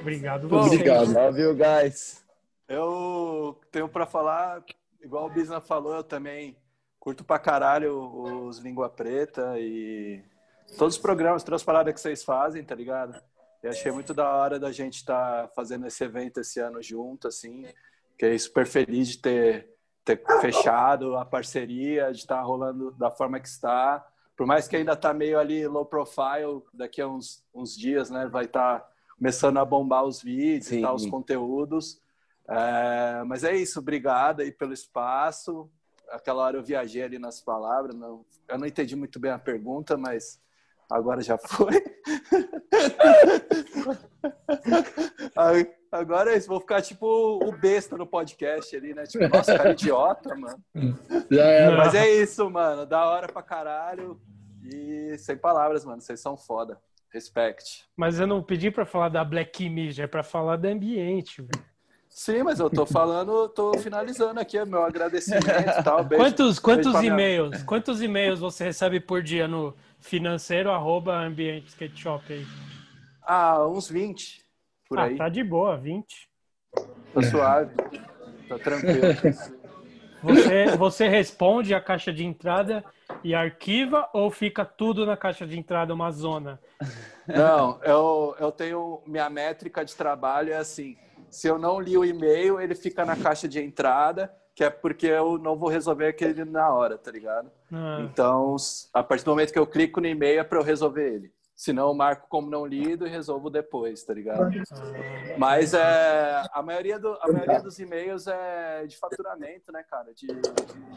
Obrigado, 0.00 0.46
Obrigado. 0.46 0.48
vocês. 0.48 1.12
Love 1.12 1.42
you 1.42 1.54
guys. 1.54 2.24
Eu 2.68 3.60
tenho 3.70 3.88
pra 3.88 4.06
falar, 4.06 4.64
igual 5.02 5.26
o 5.26 5.30
Bisna 5.30 5.60
falou, 5.60 5.96
eu 5.96 6.04
também 6.04 6.56
curto 6.98 7.24
pra 7.24 7.38
caralho 7.38 8.46
os 8.46 8.58
Língua 8.58 8.88
Preta 8.88 9.58
e 9.58 10.22
todos 10.78 10.94
os 10.96 11.02
programas, 11.02 11.42
todas 11.42 11.60
as 11.60 11.64
paradas 11.64 11.92
que 11.92 12.00
vocês 12.00 12.22
fazem, 12.24 12.64
tá 12.64 12.74
ligado? 12.74 13.20
Eu 13.62 13.70
achei 13.70 13.92
muito 13.92 14.12
da 14.14 14.28
hora 14.28 14.58
da 14.58 14.72
gente 14.72 14.96
estar 14.96 15.48
fazendo 15.54 15.86
esse 15.86 16.02
evento 16.02 16.40
esse 16.40 16.60
ano 16.60 16.82
junto, 16.82 17.28
assim. 17.28 17.66
Fiquei 18.12 18.38
super 18.38 18.66
feliz 18.66 19.08
de 19.08 19.18
ter, 19.18 19.68
ter 20.04 20.22
fechado 20.40 21.16
a 21.16 21.24
parceria, 21.24 22.10
de 22.10 22.18
estar 22.18 22.40
rolando 22.42 22.90
da 22.92 23.10
forma 23.10 23.38
que 23.38 23.48
está. 23.48 24.04
Por 24.36 24.46
mais 24.46 24.66
que 24.66 24.76
ainda 24.76 24.96
tá 24.96 25.14
meio 25.14 25.38
ali 25.38 25.66
low 25.66 25.84
profile, 25.84 26.62
daqui 26.72 27.00
a 27.00 27.08
uns, 27.08 27.44
uns 27.54 27.76
dias, 27.76 28.10
né, 28.10 28.26
vai 28.26 28.44
estar 28.44 28.84
começando 29.16 29.58
a 29.58 29.64
bombar 29.64 30.04
os 30.04 30.22
vídeos 30.22 30.66
Sim. 30.66 30.78
e 30.78 30.82
tal, 30.82 30.94
os 30.94 31.06
conteúdos. 31.06 32.00
É, 32.48 33.22
mas 33.24 33.44
é 33.44 33.54
isso, 33.54 33.78
obrigado 33.78 34.40
aí 34.40 34.50
pelo 34.50 34.72
espaço. 34.72 35.70
Aquela 36.10 36.42
hora 36.42 36.56
eu 36.56 36.62
viajei 36.62 37.02
ali 37.02 37.18
nas 37.18 37.40
palavras, 37.40 37.94
não, 37.94 38.24
eu 38.48 38.58
não 38.58 38.66
entendi 38.66 38.96
muito 38.96 39.20
bem 39.20 39.30
a 39.30 39.38
pergunta, 39.38 39.96
mas 39.96 40.40
agora 40.92 41.20
já 41.22 41.36
foi. 41.38 41.82
Agora 45.90 46.32
é 46.32 46.38
isso, 46.38 46.48
vou 46.48 46.60
ficar 46.60 46.80
tipo 46.80 47.06
o 47.06 47.52
besta 47.52 47.96
no 47.96 48.06
podcast 48.06 48.74
ali, 48.74 48.94
né? 48.94 49.04
Tipo, 49.04 49.28
nossa, 49.28 49.56
cara 49.56 49.72
idiota, 49.72 50.34
mano. 50.34 50.62
Já 51.30 51.44
era. 51.44 51.76
Mas 51.76 51.94
é 51.94 52.08
isso, 52.10 52.48
mano, 52.48 52.86
da 52.86 53.04
hora 53.06 53.26
pra 53.30 53.42
caralho. 53.42 54.20
E 54.64 55.16
sem 55.18 55.36
palavras, 55.36 55.84
mano, 55.84 56.00
vocês 56.00 56.20
são 56.20 56.36
foda. 56.36 56.78
Respect. 57.12 57.84
Mas 57.94 58.18
eu 58.18 58.26
não 58.26 58.42
pedi 58.42 58.70
pra 58.70 58.86
falar 58.86 59.10
da 59.10 59.22
Black 59.22 59.68
Media, 59.68 60.04
é 60.04 60.06
pra 60.06 60.22
falar 60.22 60.56
do 60.56 60.66
ambiente. 60.66 61.42
velho. 61.42 61.71
Sim, 62.14 62.42
mas 62.42 62.60
eu 62.60 62.68
tô 62.68 62.84
falando, 62.84 63.48
tô 63.48 63.76
finalizando 63.78 64.38
aqui 64.38 64.58
o 64.58 64.66
meu 64.66 64.84
agradecimento 64.84 65.46
e 65.46 65.82
tal. 65.82 66.04
Beijo, 66.04 66.22
Quantos, 66.24 66.58
quantos 66.58 66.92
pra 66.92 67.00
minha- 67.00 67.12
e-mails? 67.14 67.62
Quantos 67.62 68.02
e-mails 68.02 68.38
você 68.38 68.64
recebe 68.64 69.00
por 69.00 69.22
dia 69.22 69.48
no 69.48 69.74
financeiro 69.98 70.70
arroba 70.70 71.16
ambiente 71.16 71.68
skate 71.68 71.98
shop 71.98 72.30
aí? 72.32 72.46
Ah, 73.22 73.66
uns 73.66 73.88
20 73.88 74.44
por 74.88 74.98
ah, 74.98 75.04
aí. 75.04 75.16
tá 75.16 75.30
de 75.30 75.42
boa, 75.42 75.76
20. 75.78 76.28
Tá 77.14 77.22
suave. 77.22 77.74
Tá 78.46 78.58
tranquilo. 78.58 79.08
Você, 80.22 80.76
você 80.76 81.08
responde 81.08 81.74
a 81.74 81.80
caixa 81.80 82.12
de 82.12 82.24
entrada 82.24 82.84
e 83.24 83.34
arquiva 83.34 84.08
ou 84.12 84.30
fica 84.30 84.64
tudo 84.64 85.06
na 85.06 85.16
caixa 85.16 85.46
de 85.46 85.58
entrada 85.58 85.94
uma 85.94 86.10
zona? 86.10 86.60
Não, 87.26 87.80
eu, 87.82 88.36
eu 88.38 88.52
tenho. 88.52 89.00
Minha 89.06 89.30
métrica 89.30 89.84
de 89.84 89.96
trabalho 89.96 90.52
é 90.52 90.56
assim: 90.56 90.96
se 91.32 91.48
eu 91.48 91.58
não 91.58 91.80
li 91.80 91.96
o 91.96 92.04
e-mail, 92.04 92.60
ele 92.60 92.74
fica 92.74 93.06
na 93.06 93.16
caixa 93.16 93.48
de 93.48 93.58
entrada, 93.58 94.32
que 94.54 94.62
é 94.62 94.68
porque 94.68 95.06
eu 95.06 95.38
não 95.38 95.56
vou 95.56 95.70
resolver 95.70 96.06
aquele 96.06 96.44
na 96.44 96.70
hora, 96.70 96.98
tá 96.98 97.10
ligado? 97.10 97.50
Ah, 97.72 98.00
Então, 98.02 98.54
a 98.92 99.02
partir 99.02 99.24
do 99.24 99.30
momento 99.30 99.50
que 99.50 99.58
eu 99.58 99.66
clico 99.66 99.98
no 99.98 100.06
e-mail 100.06 100.40
é 100.40 100.44
para 100.44 100.58
eu 100.58 100.62
resolver 100.62 101.10
ele. 101.10 101.32
Senão 101.56 101.88
eu 101.88 101.94
marco 101.94 102.28
como 102.28 102.50
não 102.50 102.66
lido 102.66 103.06
e 103.06 103.10
resolvo 103.10 103.48
depois, 103.48 104.02
tá 104.04 104.12
ligado? 104.12 104.42
ah, 104.42 105.38
Mas 105.38 105.72
é, 105.72 106.42
a, 106.52 106.62
maioria 106.62 106.98
do, 106.98 107.16
a 107.22 107.32
maioria 107.32 107.62
dos 107.62 107.78
e-mails 107.78 108.26
é 108.26 108.84
de 108.86 108.98
faturamento, 108.98 109.72
né, 109.72 109.82
cara? 109.84 110.12
De, 110.12 110.26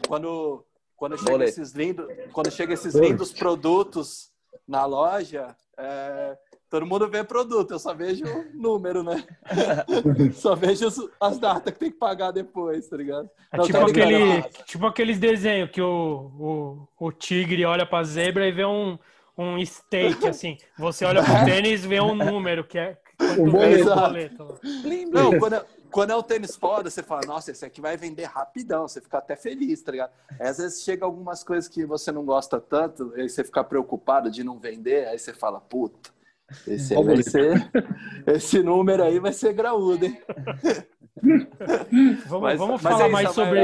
quando, 0.06 0.66
quando, 0.94 1.16
chega 1.16 1.44
esses 1.44 1.72
lindo, 1.72 2.06
quando 2.32 2.50
chega 2.50 2.74
esses 2.74 2.94
lindos 2.94 3.32
produtos 3.32 4.30
na 4.68 4.84
loja, 4.84 5.56
é, 5.78 6.36
todo 6.68 6.86
mundo 6.86 7.08
vê 7.08 7.22
produto, 7.22 7.72
eu 7.72 7.78
só 7.78 7.94
vejo 7.94 8.24
número, 8.54 9.02
né? 9.02 9.24
só 10.34 10.54
vejo 10.54 10.88
as 11.20 11.38
datas 11.38 11.72
que 11.72 11.78
tem 11.78 11.90
que 11.90 11.98
pagar 11.98 12.30
depois, 12.30 12.88
tá 12.88 12.96
ligado? 12.96 13.30
É 13.52 13.58
tipo, 13.60 13.78
aquele, 13.78 14.42
tipo 14.64 14.86
aqueles 14.86 15.18
desenhos 15.18 15.70
que 15.70 15.80
o, 15.80 16.88
o, 16.98 17.06
o 17.06 17.12
tigre 17.12 17.64
olha 17.64 17.86
pra 17.86 18.02
zebra 18.02 18.46
e 18.46 18.52
vê 18.52 18.64
um, 18.64 18.98
um 19.36 19.64
steak, 19.64 20.26
assim. 20.28 20.56
Você 20.78 21.04
olha 21.04 21.22
pro 21.22 21.44
tênis 21.44 21.84
e 21.84 21.88
vê 21.88 22.00
um 22.00 22.14
número, 22.14 22.64
que 22.64 22.78
é 22.78 22.98
quanto 23.16 23.50
boleto. 23.50 23.94
boleto. 23.94 24.60
Não, 25.10 25.38
quando, 25.38 25.64
quando 25.90 26.10
é 26.10 26.16
um 26.16 26.22
tênis 26.22 26.56
foda, 26.56 26.90
você 26.90 27.02
fala, 27.02 27.22
nossa, 27.26 27.50
esse 27.50 27.64
aqui 27.64 27.80
vai 27.80 27.96
vender 27.96 28.24
rapidão, 28.24 28.86
você 28.86 29.00
fica 29.00 29.18
até 29.18 29.36
feliz, 29.36 29.82
tá 29.82 29.92
ligado? 29.92 30.10
Às 30.38 30.58
vezes 30.58 30.82
chega 30.82 31.04
algumas 31.04 31.42
coisas 31.44 31.68
que 31.68 31.84
você 31.86 32.10
não 32.10 32.24
gosta 32.24 32.60
tanto, 32.60 33.12
aí 33.16 33.28
você 33.28 33.44
fica 33.44 33.62
preocupado 33.62 34.30
de 34.30 34.42
não 34.42 34.58
vender, 34.58 35.06
aí 35.06 35.18
você 35.18 35.32
fala, 35.32 35.60
puta, 35.60 36.10
esse, 36.66 36.96
aí 36.96 37.04
vai 37.04 37.22
ser, 37.22 37.70
esse 38.26 38.62
número 38.62 39.02
aí 39.02 39.18
vai 39.18 39.32
ser 39.32 39.52
graúdo, 39.52 40.04
hein? 40.04 40.20
Vamos, 42.26 42.42
mas, 42.42 42.58
vamos 42.58 42.82
mas 42.82 42.92
falar 42.92 43.06
é 43.06 43.10
mais 43.10 43.30
sobre. 43.30 43.60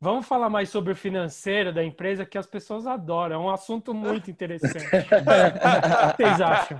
Vamos 0.00 0.26
falar 0.26 0.48
mais 0.48 0.68
sobre 0.68 0.92
o 0.92 0.96
financeiro 0.96 1.72
da 1.72 1.82
empresa 1.82 2.24
que 2.24 2.38
as 2.38 2.46
pessoas 2.46 2.86
adoram. 2.86 3.36
É 3.36 3.38
um 3.38 3.50
assunto 3.50 3.92
muito 3.92 4.30
interessante. 4.30 4.86
o 4.86 6.16
que 6.16 6.22
vocês 6.22 6.40
acham? 6.40 6.78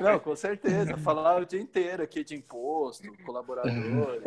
Não, 0.00 0.18
com 0.18 0.34
certeza. 0.34 0.96
Falar 0.96 1.42
o 1.42 1.46
dia 1.46 1.60
inteiro 1.60 2.02
aqui 2.02 2.24
de 2.24 2.34
imposto, 2.34 3.06
colaboradores, 3.24 4.24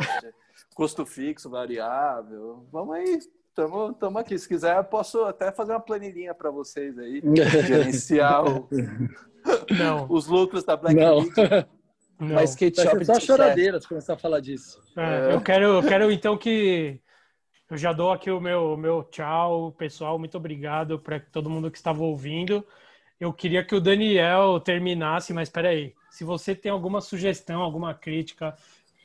custo 0.76 1.04
fixo, 1.04 1.50
variável. 1.50 2.68
Vamos 2.72 2.96
aí. 2.96 3.20
Estamos 3.48 4.16
aqui. 4.18 4.38
Se 4.38 4.48
quiser, 4.48 4.84
posso 4.84 5.24
até 5.24 5.52
fazer 5.52 5.72
uma 5.72 5.80
planilhinha 5.80 6.36
para 6.36 6.52
vocês 6.52 6.98
aí. 7.00 7.24
gerenciar 7.66 8.46
o, 8.46 8.70
os 10.10 10.28
lucros 10.28 10.64
da 10.64 10.76
Black 10.76 10.96
Não. 10.96 11.22
Não. 12.20 12.34
Mas 12.34 12.52
skate 12.52 12.82
shop 12.82 13.06
só 13.06 13.20
choradeira 13.20 13.80
se 13.80 13.88
começar 13.88 14.14
a 14.14 14.18
falar 14.18 14.40
disso. 14.40 14.82
É, 14.96 15.30
é. 15.30 15.34
Eu, 15.36 15.42
quero, 15.42 15.66
eu 15.66 15.84
quero 15.84 16.12
então 16.12 16.36
que 16.36 17.00
eu 17.70 17.78
já 17.78 17.94
dou 17.94 18.12
aqui 18.12 18.32
o 18.32 18.40
meu, 18.40 18.76
meu 18.76 19.04
tchau, 19.04 19.72
pessoal. 19.74 20.18
Muito 20.18 20.36
obrigado 20.36 20.98
para 20.98 21.20
todo 21.20 21.50
mundo 21.50 21.70
que 21.70 21.78
estava 21.78 22.02
ouvindo. 22.02 22.66
Eu 23.20 23.32
queria 23.32 23.64
que 23.64 23.76
o 23.76 23.82
Daniel 23.82 24.60
terminasse, 24.60 25.32
mas 25.32 25.48
espera 25.48 25.70
aí. 25.70 25.94
Se 26.10 26.24
você 26.24 26.56
tem 26.56 26.72
alguma 26.72 27.02
sugestão, 27.02 27.62
alguma 27.62 27.94
crítica 27.94 28.56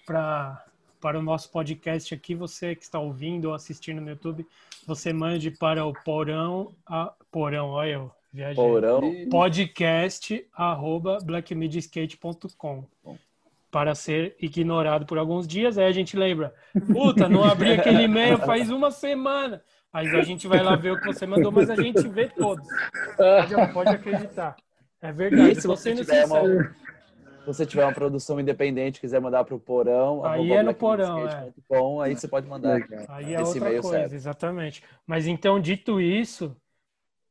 para 0.06 0.64
para 1.02 1.19
o 1.19 1.23
nosso 1.23 1.51
podcast 1.51 2.14
aqui, 2.14 2.32
você 2.32 2.77
que 2.77 2.85
está 2.85 3.01
ouvindo 3.01 3.47
ou 3.47 3.55
assistindo 3.55 4.01
no 4.01 4.09
YouTube, 4.09 4.47
você 4.86 5.12
mande 5.12 5.51
para 5.51 5.85
o 5.85 5.93
porão, 5.93 6.73
a, 6.86 7.12
porão, 7.28 7.70
olha 7.70 7.90
eu, 7.94 8.12
viajei. 8.32 8.54
Porão. 8.54 9.00
Podcast 9.30 10.46
arroba 10.54 11.18
blackmediaskate.com 11.22 12.84
para 13.70 13.94
ser 13.94 14.36
ignorado 14.40 15.06
por 15.06 15.18
alguns 15.18 15.46
dias. 15.46 15.78
Aí 15.78 15.86
a 15.86 15.92
gente 15.92 16.16
lembra, 16.16 16.54
puta, 16.92 17.28
não 17.28 17.44
abri 17.44 17.72
aquele 17.72 18.02
e-mail 18.04 18.38
faz 18.38 18.70
uma 18.70 18.90
semana. 18.90 19.62
Aí 19.92 20.09
a 20.09 20.22
gente 20.22 20.48
vai 20.48 20.62
lá 20.62 20.74
ver 20.74 20.92
o 20.92 21.00
que 21.00 21.06
você 21.06 21.26
mandou, 21.26 21.52
mas 21.52 21.68
a 21.68 21.76
gente 21.76 22.06
vê 22.09 22.28
todos. 22.28 22.66
Pode, 23.16 23.72
pode 23.72 23.90
acreditar. 23.90 24.56
É 25.00 25.12
verdade. 25.12 25.60
se 25.60 25.66
você 25.66 25.94
tiver 25.94 26.24
uma, 26.24 26.40
se 27.42 27.46
você 27.46 27.66
tiver 27.66 27.84
uma 27.84 27.92
produção 27.92 28.38
independente, 28.38 29.00
quiser 29.00 29.20
mandar 29.20 29.44
para 29.44 29.54
o 29.54 29.60
porão, 29.60 30.24
aí 30.24 30.52
é 30.52 30.62
no 30.62 30.72
porão, 30.72 31.28
é. 31.28 31.50
Com, 31.68 32.00
aí 32.00 32.14
você 32.14 32.28
pode 32.28 32.46
mandar. 32.46 32.80
Aí 33.09 33.34
é 33.34 33.42
outra 33.42 33.60
coisa, 33.60 33.88
certo. 33.88 34.14
exatamente. 34.14 34.82
Mas 35.06 35.26
então, 35.26 35.60
dito 35.60 36.00
isso, 36.00 36.56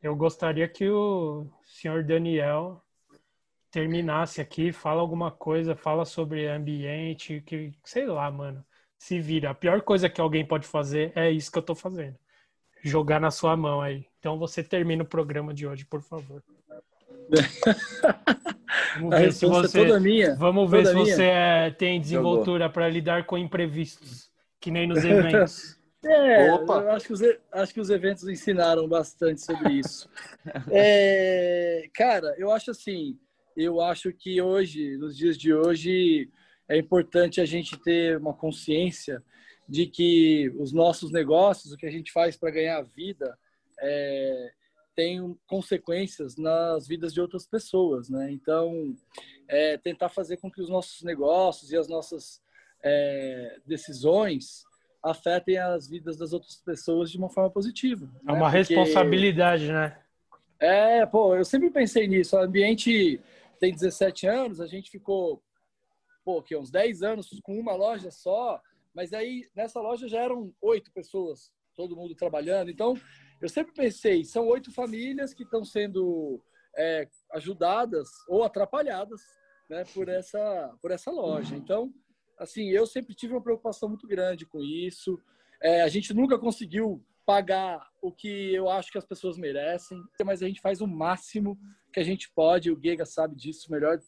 eu 0.01 0.15
gostaria 0.15 0.67
que 0.67 0.89
o 0.89 1.47
senhor 1.63 2.03
Daniel 2.03 2.83
terminasse 3.69 4.41
aqui, 4.41 4.71
fala 4.71 5.01
alguma 5.01 5.31
coisa, 5.31 5.75
fala 5.75 6.05
sobre 6.05 6.47
ambiente, 6.47 7.41
que 7.45 7.73
sei 7.83 8.05
lá, 8.05 8.29
mano. 8.29 8.65
Se 8.97 9.19
vira. 9.19 9.49
A 9.49 9.55
pior 9.55 9.81
coisa 9.81 10.09
que 10.09 10.21
alguém 10.21 10.45
pode 10.45 10.67
fazer 10.67 11.11
é 11.15 11.31
isso 11.31 11.51
que 11.51 11.57
eu 11.57 11.63
tô 11.63 11.73
fazendo 11.73 12.17
jogar 12.83 13.19
na 13.19 13.31
sua 13.31 13.55
mão 13.55 13.81
aí. 13.81 14.05
Então 14.19 14.37
você 14.37 14.63
termina 14.63 15.03
o 15.03 15.05
programa 15.05 15.53
de 15.53 15.67
hoje, 15.67 15.85
por 15.85 16.01
favor. 16.01 16.43
Vamos 18.95 19.09
ver 19.19 19.33
se 19.33 19.45
é 19.45 19.49
você, 19.49 19.81
é 19.81 20.35
vamos 20.35 20.69
ver 20.69 20.87
se 20.87 20.93
você 20.93 21.23
é, 21.23 21.71
tem 21.71 21.99
desenvoltura 22.01 22.69
para 22.69 22.89
lidar 22.89 23.25
com 23.25 23.37
imprevistos, 23.37 24.29
que 24.59 24.71
nem 24.71 24.87
nos 24.87 25.03
eventos. 25.03 25.79
É, 26.03 26.51
Opa. 26.53 26.81
eu 26.81 26.91
acho 26.91 27.05
que, 27.05 27.13
os, 27.13 27.21
acho 27.51 27.73
que 27.73 27.79
os 27.79 27.89
eventos 27.89 28.27
ensinaram 28.27 28.87
bastante 28.87 29.41
sobre 29.41 29.73
isso. 29.73 30.09
é, 30.71 31.87
cara, 31.93 32.33
eu 32.37 32.51
acho 32.51 32.71
assim, 32.71 33.19
eu 33.55 33.79
acho 33.79 34.11
que 34.11 34.41
hoje, 34.41 34.97
nos 34.97 35.15
dias 35.15 35.37
de 35.37 35.53
hoje, 35.53 36.29
é 36.67 36.77
importante 36.77 37.39
a 37.39 37.45
gente 37.45 37.77
ter 37.77 38.17
uma 38.17 38.33
consciência 38.33 39.23
de 39.69 39.85
que 39.85 40.51
os 40.57 40.73
nossos 40.73 41.11
negócios, 41.11 41.71
o 41.71 41.77
que 41.77 41.85
a 41.85 41.91
gente 41.91 42.11
faz 42.11 42.35
para 42.35 42.51
ganhar 42.51 42.81
vida, 42.81 43.37
é, 43.79 44.51
tem 44.95 45.37
consequências 45.45 46.35
nas 46.35 46.87
vidas 46.87 47.13
de 47.13 47.21
outras 47.21 47.45
pessoas, 47.45 48.09
né? 48.09 48.31
Então, 48.31 48.95
é, 49.47 49.77
tentar 49.77 50.09
fazer 50.09 50.37
com 50.37 50.51
que 50.51 50.61
os 50.61 50.69
nossos 50.69 51.03
negócios 51.03 51.71
e 51.71 51.77
as 51.77 51.87
nossas 51.87 52.41
é, 52.83 53.59
decisões 53.65 54.63
afetem 55.03 55.57
as 55.57 55.87
vidas 55.87 56.17
das 56.17 56.33
outras 56.33 56.55
pessoas 56.57 57.11
de 57.11 57.17
uma 57.17 57.29
forma 57.29 57.49
positiva. 57.49 58.05
É 58.05 58.31
né? 58.31 58.33
uma 58.33 58.51
Porque... 58.51 58.57
responsabilidade, 58.75 59.71
né? 59.71 59.97
É, 60.59 61.05
pô, 61.05 61.35
eu 61.35 61.43
sempre 61.43 61.71
pensei 61.71 62.07
nisso. 62.07 62.35
O 62.35 62.39
ambiente 62.39 63.19
tem 63.59 63.73
17 63.73 64.27
anos, 64.27 64.61
a 64.61 64.67
gente 64.67 64.91
ficou, 64.91 65.41
pô, 66.23 66.41
que 66.41 66.55
uns 66.55 66.69
10 66.69 67.01
anos 67.01 67.29
com 67.43 67.59
uma 67.59 67.73
loja 67.73 68.11
só, 68.11 68.61
mas 68.93 69.13
aí, 69.13 69.49
nessa 69.55 69.79
loja 69.79 70.07
já 70.07 70.21
eram 70.21 70.53
oito 70.61 70.91
pessoas, 70.91 71.51
todo 71.75 71.95
mundo 71.95 72.13
trabalhando. 72.13 72.69
Então, 72.69 72.95
eu 73.41 73.49
sempre 73.49 73.73
pensei, 73.73 74.23
são 74.23 74.47
oito 74.47 74.71
famílias 74.71 75.33
que 75.33 75.43
estão 75.43 75.65
sendo 75.65 76.43
é, 76.77 77.07
ajudadas 77.31 78.07
ou 78.27 78.43
atrapalhadas 78.43 79.21
né, 79.69 79.83
por, 79.93 80.09
essa, 80.09 80.75
por 80.81 80.91
essa 80.91 81.09
loja. 81.09 81.55
Então, 81.55 81.91
assim, 82.41 82.69
eu 82.69 82.87
sempre 82.87 83.13
tive 83.13 83.33
uma 83.33 83.41
preocupação 83.41 83.87
muito 83.87 84.07
grande 84.07 84.45
com 84.47 84.59
isso. 84.59 85.21
É, 85.61 85.83
a 85.83 85.87
gente 85.87 86.11
nunca 86.11 86.39
conseguiu 86.39 87.05
pagar 87.23 87.87
o 88.01 88.11
que 88.11 88.53
eu 88.53 88.67
acho 88.67 88.91
que 88.91 88.97
as 88.97 89.05
pessoas 89.05 89.37
merecem, 89.37 90.03
mas 90.25 90.41
a 90.41 90.47
gente 90.47 90.59
faz 90.59 90.81
o 90.81 90.87
máximo 90.87 91.57
que 91.93 91.99
a 91.99 92.03
gente 92.03 92.31
pode. 92.31 92.71
O 92.71 92.79
Giga 92.81 93.05
sabe 93.05 93.35
disso 93.35 93.71
melhor, 93.71 93.99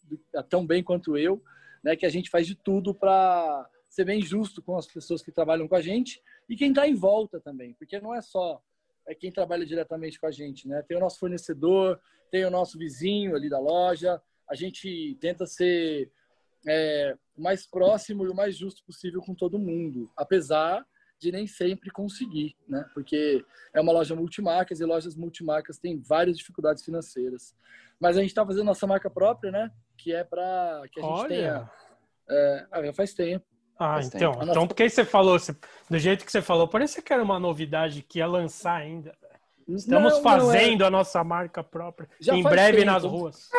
tão 0.50 0.66
bem 0.66 0.84
quanto 0.84 1.16
eu, 1.16 1.44
né? 1.84 1.96
Que 1.96 2.08
a 2.08 2.10
gente 2.10 2.30
faz 2.30 2.48
de 2.48 2.56
tudo 2.56 2.94
para 2.94 3.70
ser 3.88 4.04
bem 4.04 4.20
justo 4.20 4.64
com 4.64 4.76
as 4.76 4.88
pessoas 4.88 5.22
que 5.22 5.32
trabalham 5.32 5.68
com 5.68 5.76
a 5.76 5.82
gente 5.82 6.20
e 6.50 6.56
quem 6.56 6.70
está 6.70 6.88
em 6.88 6.96
volta 6.96 7.40
também, 7.40 7.76
porque 7.76 8.02
não 8.02 8.16
é 8.16 8.22
só 8.22 8.60
é 9.06 9.14
quem 9.14 9.32
trabalha 9.32 9.66
diretamente 9.66 10.20
com 10.20 10.26
a 10.26 10.32
gente, 10.32 10.68
né? 10.68 10.82
Tem 10.82 10.98
o 10.98 11.00
nosso 11.00 11.20
fornecedor, 11.20 12.00
tem 12.32 12.46
o 12.46 12.50
nosso 12.50 12.80
vizinho 12.80 13.36
ali 13.36 13.50
da 13.50 13.60
loja. 13.60 14.20
A 14.50 14.56
gente 14.56 15.18
tenta 15.20 15.46
ser 15.46 16.10
é, 16.68 17.16
o 17.36 17.42
mais 17.42 17.66
próximo 17.66 18.26
e 18.26 18.30
o 18.30 18.36
mais 18.36 18.58
justo 18.58 18.84
possível 18.86 19.22
com 19.22 19.34
todo 19.34 19.60
mundo, 19.60 20.12
apesar 20.16 20.86
de 21.20 21.32
nem 21.32 21.48
sempre 21.48 21.90
conseguir, 21.90 22.56
né? 22.68 22.86
Porque 22.94 23.46
é 23.74 23.80
uma 23.80 23.94
loja 23.94 24.16
multimarcas 24.16 24.82
e 24.82 24.86
lojas 24.86 25.16
multimarcas 25.16 25.78
têm 25.78 26.02
várias 26.02 26.38
dificuldades 26.38 26.84
financeiras. 26.84 27.56
Mas 28.00 28.18
a 28.18 28.20
gente 28.20 28.32
está 28.32 28.46
fazendo 28.46 28.66
nossa 28.66 28.86
marca 28.86 29.10
própria, 29.10 29.52
né? 29.52 29.72
Que 29.98 30.14
é 30.14 30.24
para 30.24 30.84
que 30.92 31.00
a 31.00 31.04
gente 31.04 31.12
Olha. 31.12 31.28
tenha. 31.30 31.72
É, 32.30 32.68
ah, 32.72 32.94
faz 32.94 33.14
tempo. 33.14 33.46
Ah, 33.80 34.00
então. 34.04 34.40
Então, 34.44 34.68
porque 34.68 34.90
você 34.90 35.06
falou, 35.06 35.38
do 35.90 36.00
jeito 36.00 36.26
que 36.26 36.32
você 36.32 36.42
falou, 36.42 36.68
parece 36.68 37.02
que 37.02 37.14
era 37.14 37.24
uma 37.24 37.40
novidade 37.40 38.02
que 38.02 38.20
ia 38.20 38.28
lançar 38.28 38.76
ainda. 38.76 39.16
Estamos 39.68 40.14
não, 40.14 40.22
fazendo 40.22 40.80
não 40.80 40.86
é. 40.86 40.88
a 40.88 40.92
nossa 40.92 41.24
marca 41.24 41.64
própria. 41.64 42.10
Já 42.20 42.36
em 42.36 42.44
breve 42.44 42.80
tempo. 42.80 42.92
nas 42.92 43.04
ruas. 43.04 43.50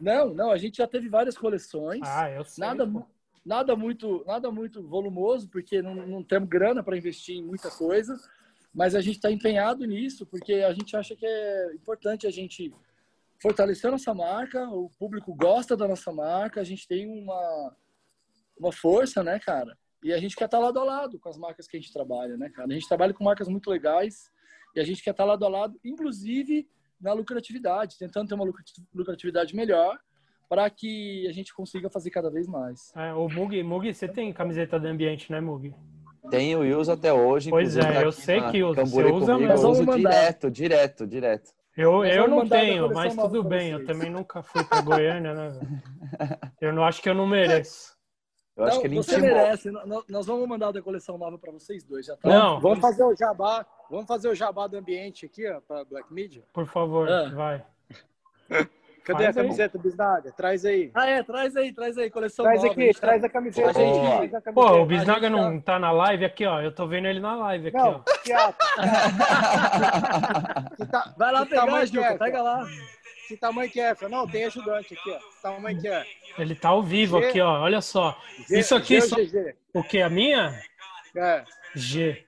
Não, 0.00 0.32
não, 0.32 0.50
a 0.50 0.58
gente 0.58 0.78
já 0.78 0.86
teve 0.86 1.08
várias 1.08 1.36
coleções. 1.36 2.02
Ah, 2.04 2.30
eu 2.30 2.44
sei. 2.44 2.64
Nada, 2.64 3.06
nada 3.44 3.76
muito, 3.76 4.24
nada 4.26 4.50
muito 4.50 4.82
volumoso, 4.82 5.48
porque 5.48 5.82
não, 5.82 5.94
não 5.94 6.22
temos 6.22 6.48
grana 6.48 6.82
para 6.82 6.96
investir 6.96 7.36
em 7.36 7.44
muita 7.44 7.70
coisa. 7.70 8.16
Mas 8.72 8.94
a 8.94 9.00
gente 9.00 9.16
está 9.16 9.30
empenhado 9.30 9.84
nisso, 9.84 10.26
porque 10.26 10.54
a 10.54 10.72
gente 10.72 10.96
acha 10.96 11.14
que 11.14 11.24
é 11.24 11.74
importante 11.74 12.26
a 12.26 12.30
gente 12.30 12.74
fortalecer 13.40 13.88
a 13.88 13.92
nossa 13.92 14.12
marca. 14.12 14.68
O 14.68 14.90
público 14.98 15.32
gosta 15.34 15.76
da 15.76 15.86
nossa 15.86 16.12
marca. 16.12 16.60
A 16.60 16.64
gente 16.64 16.88
tem 16.88 17.06
uma 17.06 17.76
uma 18.58 18.72
força, 18.72 19.22
né, 19.22 19.38
cara? 19.38 19.76
E 20.02 20.12
a 20.12 20.18
gente 20.18 20.36
quer 20.36 20.44
estar 20.44 20.58
lado 20.58 20.78
a 20.78 20.84
lado 20.84 21.18
com 21.18 21.28
as 21.28 21.36
marcas 21.36 21.66
que 21.66 21.76
a 21.76 21.80
gente 21.80 21.92
trabalha, 21.92 22.36
né, 22.36 22.50
cara? 22.50 22.68
A 22.68 22.74
gente 22.74 22.88
trabalha 22.88 23.14
com 23.14 23.24
marcas 23.24 23.48
muito 23.48 23.70
legais 23.70 24.30
e 24.74 24.80
a 24.80 24.84
gente 24.84 25.02
quer 25.02 25.10
estar 25.10 25.24
lado 25.24 25.44
a 25.44 25.48
lado, 25.48 25.78
inclusive 25.84 26.68
na 27.00 27.12
lucratividade, 27.12 27.98
tentando 27.98 28.28
ter 28.28 28.34
uma 28.34 28.50
lucratividade 28.94 29.54
melhor 29.54 29.98
para 30.48 30.68
que 30.70 31.26
a 31.28 31.32
gente 31.32 31.54
consiga 31.54 31.90
fazer 31.90 32.10
cada 32.10 32.30
vez 32.30 32.46
mais. 32.46 32.92
É, 32.96 33.12
o 33.12 33.28
Mugi, 33.28 33.62
Mugi, 33.62 33.94
você 33.94 34.06
tem 34.06 34.32
camiseta 34.32 34.78
do 34.78 34.86
ambiente, 34.86 35.30
né, 35.30 35.40
Mugi? 35.40 35.74
Tenho 36.30 36.64
e 36.64 36.74
uso 36.74 36.92
até 36.92 37.12
hoje. 37.12 37.50
Pois 37.50 37.76
é, 37.76 37.80
tá 37.80 38.02
eu 38.02 38.12
sei 38.12 38.40
que 38.50 38.62
usa. 38.62 38.84
Você 38.84 39.04
usa, 39.04 39.38
mas 39.38 39.62
uso 39.62 39.84
direto, 39.84 40.50
direto, 40.50 41.06
direto. 41.06 41.50
Eu, 41.76 42.04
eu 42.04 42.28
não 42.28 42.48
tenho, 42.48 42.92
mas 42.92 43.14
tudo 43.14 43.42
bem. 43.42 43.72
Eu 43.72 43.84
também 43.84 44.08
nunca 44.08 44.42
fui 44.42 44.62
para 44.64 44.80
Goiânia, 44.80 45.34
né? 45.34 45.58
Eu 46.60 46.72
não 46.72 46.84
acho 46.84 47.02
que 47.02 47.10
eu 47.10 47.14
não 47.14 47.26
mereço. 47.26 47.93
Eu 48.56 48.64
acho 48.64 48.74
não, 48.74 48.80
que 48.82 48.86
ele 48.86 48.96
você 48.96 49.16
intimou. 49.16 49.34
merece. 49.34 49.70
Nós 50.08 50.26
vamos 50.26 50.48
mandar 50.48 50.70
da 50.70 50.80
coleção 50.80 51.18
nova 51.18 51.36
para 51.36 51.50
vocês 51.50 51.82
dois. 51.82 52.06
Já 52.06 52.16
tá? 52.16 52.28
Não. 52.28 52.60
Vamos 52.60 52.80
fazer 52.80 53.02
o 53.02 53.14
jabá. 53.14 53.66
Vamos 53.90 54.06
fazer 54.06 54.28
o 54.28 54.34
jabá 54.34 54.66
do 54.66 54.76
ambiente 54.76 55.26
aqui, 55.26 55.48
ó, 55.48 55.60
para 55.60 55.84
Black 55.84 56.12
Media. 56.12 56.44
Por 56.52 56.66
favor, 56.66 57.08
ah. 57.08 57.28
vai. 57.30 57.64
Cadê 59.04 59.24
Faz 59.24 59.36
a 59.36 59.42
camiseta, 59.42 59.76
Bisnaga? 59.76 60.32
Traz 60.32 60.64
aí. 60.64 60.90
Ah, 60.94 61.06
é, 61.06 61.22
traz 61.22 61.54
aí, 61.54 61.70
traz 61.74 61.98
aí, 61.98 62.08
coleção 62.08 62.42
traz 62.42 62.62
nova. 62.62 62.72
Aqui, 62.72 62.90
traz 62.98 63.22
a 63.22 63.28
camiseta. 63.28 63.68
A 63.68 63.72
gente, 63.74 64.00
traz 64.00 64.34
a 64.34 64.40
camiseta. 64.40 64.52
Pô, 64.54 64.80
o 64.80 64.86
Bisnaga 64.86 65.28
não 65.28 65.60
tá... 65.60 65.74
tá 65.74 65.78
na 65.78 65.92
live 65.92 66.24
aqui, 66.24 66.46
ó. 66.46 66.62
Eu 66.62 66.74
tô 66.74 66.86
vendo 66.86 67.06
ele 67.06 67.20
na 67.20 67.36
live 67.36 67.68
aqui, 67.68 67.76
não, 67.76 67.96
ó. 67.96 67.98
tá, 70.90 71.14
Vai 71.18 71.32
lá 71.32 71.44
pegar, 71.44 71.84
Juca, 71.84 72.06
é, 72.06 72.16
pega 72.16 72.42
lá. 72.42 72.66
Que 73.34 73.40
tamanho 73.40 73.68
que 73.68 73.80
é? 73.80 73.96
Não, 74.08 74.28
tem 74.28 74.44
ajudante 74.44 74.94
aqui, 74.94 75.10
ó. 75.10 75.18
Que 75.18 75.42
tamanho 75.42 75.80
que 75.80 75.88
é? 75.88 76.06
Ele 76.38 76.54
tá 76.54 76.68
ao 76.68 76.84
vivo 76.84 77.20
G, 77.20 77.26
aqui, 77.26 77.40
ó. 77.40 77.62
Olha 77.62 77.80
só. 77.80 78.16
G, 78.48 78.60
Isso 78.60 78.76
aqui... 78.76 79.00
G, 79.00 79.08
só... 79.08 79.16
O 79.74 79.82
que, 79.82 80.00
a 80.00 80.08
minha? 80.08 80.56
É. 81.16 81.44
G. 81.74 82.24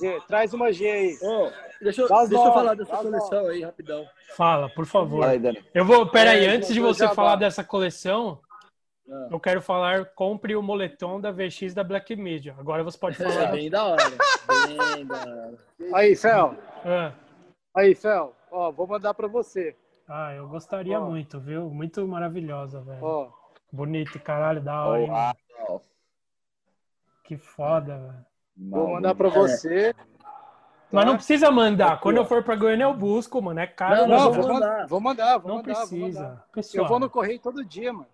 G. 0.00 0.20
Traz 0.28 0.54
uma 0.54 0.72
G 0.72 0.88
aí. 0.88 1.18
Oh, 1.20 1.50
deixa 1.82 2.02
eu, 2.02 2.08
deixa 2.08 2.34
eu 2.34 2.52
falar 2.52 2.74
dessa 2.74 2.96
coleção 2.96 3.46
aí, 3.48 3.64
rapidão. 3.64 4.06
Fala, 4.36 4.68
por 4.68 4.86
favor. 4.86 5.26
Vai, 5.26 5.40
eu 5.74 5.84
vou, 5.84 6.06
peraí, 6.06 6.44
é, 6.44 6.50
antes 6.50 6.72
de 6.72 6.78
você 6.78 7.08
falar 7.08 7.34
dessa 7.34 7.64
coleção, 7.64 8.40
ah. 9.10 9.28
eu 9.32 9.40
quero 9.40 9.60
falar, 9.60 10.04
compre 10.14 10.54
o 10.54 10.62
moletom 10.62 11.20
da 11.20 11.32
VX 11.32 11.74
da 11.74 11.82
Black 11.82 12.14
Media. 12.14 12.54
Agora 12.60 12.84
você 12.84 12.96
pode 12.96 13.16
falar. 13.18 13.48
É, 13.48 13.50
bem 13.50 13.68
da 13.68 13.84
hora. 13.84 14.04
Bem 14.68 15.04
da 15.04 15.16
hora. 15.16 15.58
Aí, 15.94 16.14
Fel. 16.14 16.56
Ah. 16.84 17.12
Aí, 17.74 17.92
Fel. 17.96 18.36
Ó, 18.52 18.70
vou 18.70 18.86
mandar 18.86 19.12
para 19.12 19.26
você. 19.26 19.74
Ah, 20.08 20.32
eu 20.34 20.48
gostaria 20.48 21.00
oh. 21.00 21.10
muito, 21.10 21.40
viu? 21.40 21.68
Muito 21.68 22.06
maravilhosa, 22.06 22.80
velho. 22.80 23.04
Oh. 23.04 23.28
Bonito, 23.72 24.18
caralho, 24.20 24.60
da 24.60 24.84
hora. 24.84 25.34
Oh, 25.68 25.80
Que 27.24 27.36
foda, 27.36 27.98
velho. 27.98 28.26
Vou 28.56 28.90
mandar 28.92 29.14
para 29.14 29.28
você. 29.28 29.94
Mas 30.90 31.04
não 31.04 31.16
precisa 31.16 31.50
mandar. 31.50 32.00
Quando 32.00 32.16
eu 32.16 32.24
for 32.24 32.42
para 32.42 32.54
Goiânia, 32.56 32.84
eu 32.84 32.94
busco, 32.94 33.42
mano. 33.42 33.60
É 33.60 33.66
caro. 33.66 34.06
Não, 34.06 34.08
não 34.08 34.32
vou 34.32 34.48
mandar. 34.48 34.86
Vou 34.86 35.00
mandar, 35.00 35.38
vou 35.38 35.48
não 35.48 35.56
mandar, 35.56 35.74
precisa. 35.74 36.28
Vou 36.28 36.38
Pessoal. 36.52 36.84
Eu 36.84 36.88
vou 36.88 37.00
no 37.00 37.10
correio 37.10 37.40
todo 37.40 37.64
dia, 37.64 37.92
mano. 37.92 38.06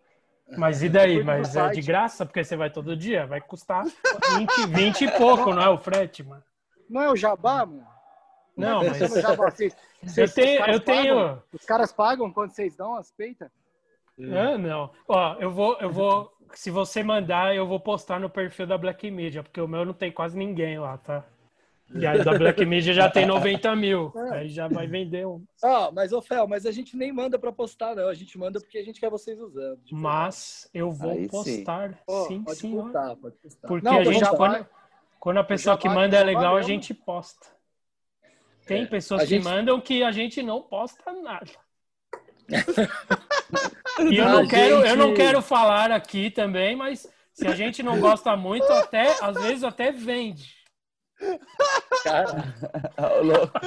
Mas 0.57 0.83
e 0.83 0.89
daí? 0.89 1.23
Mas 1.23 1.55
é 1.55 1.69
de 1.71 1.81
graça? 1.81 2.27
Porque 2.27 2.43
você 2.43 2.57
vai 2.57 2.71
todo 2.71 2.97
dia? 2.97 3.27
Vai 3.27 3.41
custar 3.41 3.85
20, 3.85 4.67
20 4.69 5.05
e 5.05 5.11
pouco, 5.13 5.55
não 5.55 5.63
é 5.63 5.69
o 5.69 5.79
frete, 5.79 6.23
mano? 6.23 6.43
Não 6.89 7.03
é 7.03 7.11
o 7.11 7.17
jabá, 7.17 7.65
mano? 7.65 7.87
Não, 8.57 8.85
mas... 8.85 8.99
Vocês, 8.99 9.37
vocês, 9.37 9.77
eu 10.17 10.33
tenho... 10.33 10.67
Eu 10.67 10.81
tenho... 10.81 11.15
Pagam? 11.17 11.43
Os 11.53 11.65
caras 11.65 11.93
pagam 11.93 12.33
quando 12.33 12.51
vocês 12.51 12.77
dão 12.77 12.95
as 12.95 13.11
peitas? 13.11 13.51
Não, 14.17 14.59
não. 14.59 14.91
Ó, 15.09 15.37
eu 15.39 15.51
vou... 15.51 15.77
Eu 15.81 15.91
vou... 15.91 16.33
Se 16.55 16.71
você 16.71 17.03
mandar, 17.03 17.57
eu 17.57 17.67
vou 17.67 17.81
postar 17.81 18.21
no 18.21 18.29
perfil 18.29 18.67
da 18.67 18.77
Black 18.77 19.11
Media, 19.11 19.43
porque 19.43 19.61
o 19.61 19.67
meu 19.67 19.87
não 19.87 19.95
tem 19.95 20.13
quase 20.13 20.37
ninguém 20.37 20.79
lá, 20.79 20.99
tá? 20.99 21.25
E 21.95 22.07
aí 22.07 22.25
da 22.25 22.37
Black 22.37 22.65
Media 22.65 22.93
já 22.95 23.11
tem 23.11 23.27
90 23.27 23.77
mil. 23.77 24.13
É. 24.17 24.39
Aí 24.39 24.49
já 24.49 24.69
vai 24.69 24.87
vender 24.87 25.27
um. 25.27 25.45
Ah, 25.63 25.91
mas, 25.93 26.13
ô 26.13 26.23
Fel, 26.23 26.47
mas 26.47 26.65
a 26.65 26.73
gente 26.73 26.97
nem 26.97 27.13
manda 27.13 27.39
para 27.39 27.53
postar, 27.53 27.95
não. 27.95 28.09
A 28.09 28.15
gente 28.15 28.39
manda 28.39 28.61
porque 28.61 28.79
a 28.79 28.85
gente 28.85 28.99
quer 28.99 29.11
vocês 29.11 29.39
usando. 29.39 29.79
Mas 29.91 30.69
eu 30.73 30.91
vou 30.91 31.13
aí 31.13 31.29
postar. 31.29 31.91
Sim, 32.09 32.27
sim 32.29 32.43
pode 32.43 32.59
sim. 32.59 32.73
Postar, 32.73 33.17
pode 33.17 33.37
postar. 33.37 33.69
Porque 33.69 33.85
não, 33.85 33.99
a 33.99 34.05
gente, 34.05 34.31
quando, 34.37 34.67
quando 35.21 35.37
a 35.39 35.45
pessoa 35.45 35.77
que 35.77 35.89
manda 35.89 36.17
é 36.17 36.25
legal, 36.25 36.57
a 36.57 36.63
gente 36.63 36.95
posta. 36.95 37.47
Tem 38.67 38.83
é. 38.83 38.87
pessoas 38.87 39.29
gente... 39.29 39.43
que 39.43 39.49
mandam 39.49 39.81
que 39.81 40.03
a 40.03 40.13
gente 40.13 40.43
não 40.43 40.63
posta 40.63 41.13
nada. 41.13 41.51
e 44.11 44.17
eu 44.17 44.29
não, 44.29 44.47
quero, 44.47 44.77
gente... 44.77 44.89
eu 44.89 44.97
não 44.97 45.15
quero 45.15 45.43
falar 45.43 45.91
aqui 45.91 46.31
também, 46.31 46.77
mas 46.77 47.09
se 47.33 47.47
a 47.47 47.55
gente 47.55 47.83
não 47.83 47.99
gosta 48.01 48.37
muito, 48.37 48.71
até 48.73 49.17
às 49.23 49.41
vezes 49.41 49.65
até 49.65 49.91
vende. 49.91 50.55
Cara, 52.03 52.55
louco. 53.23 53.59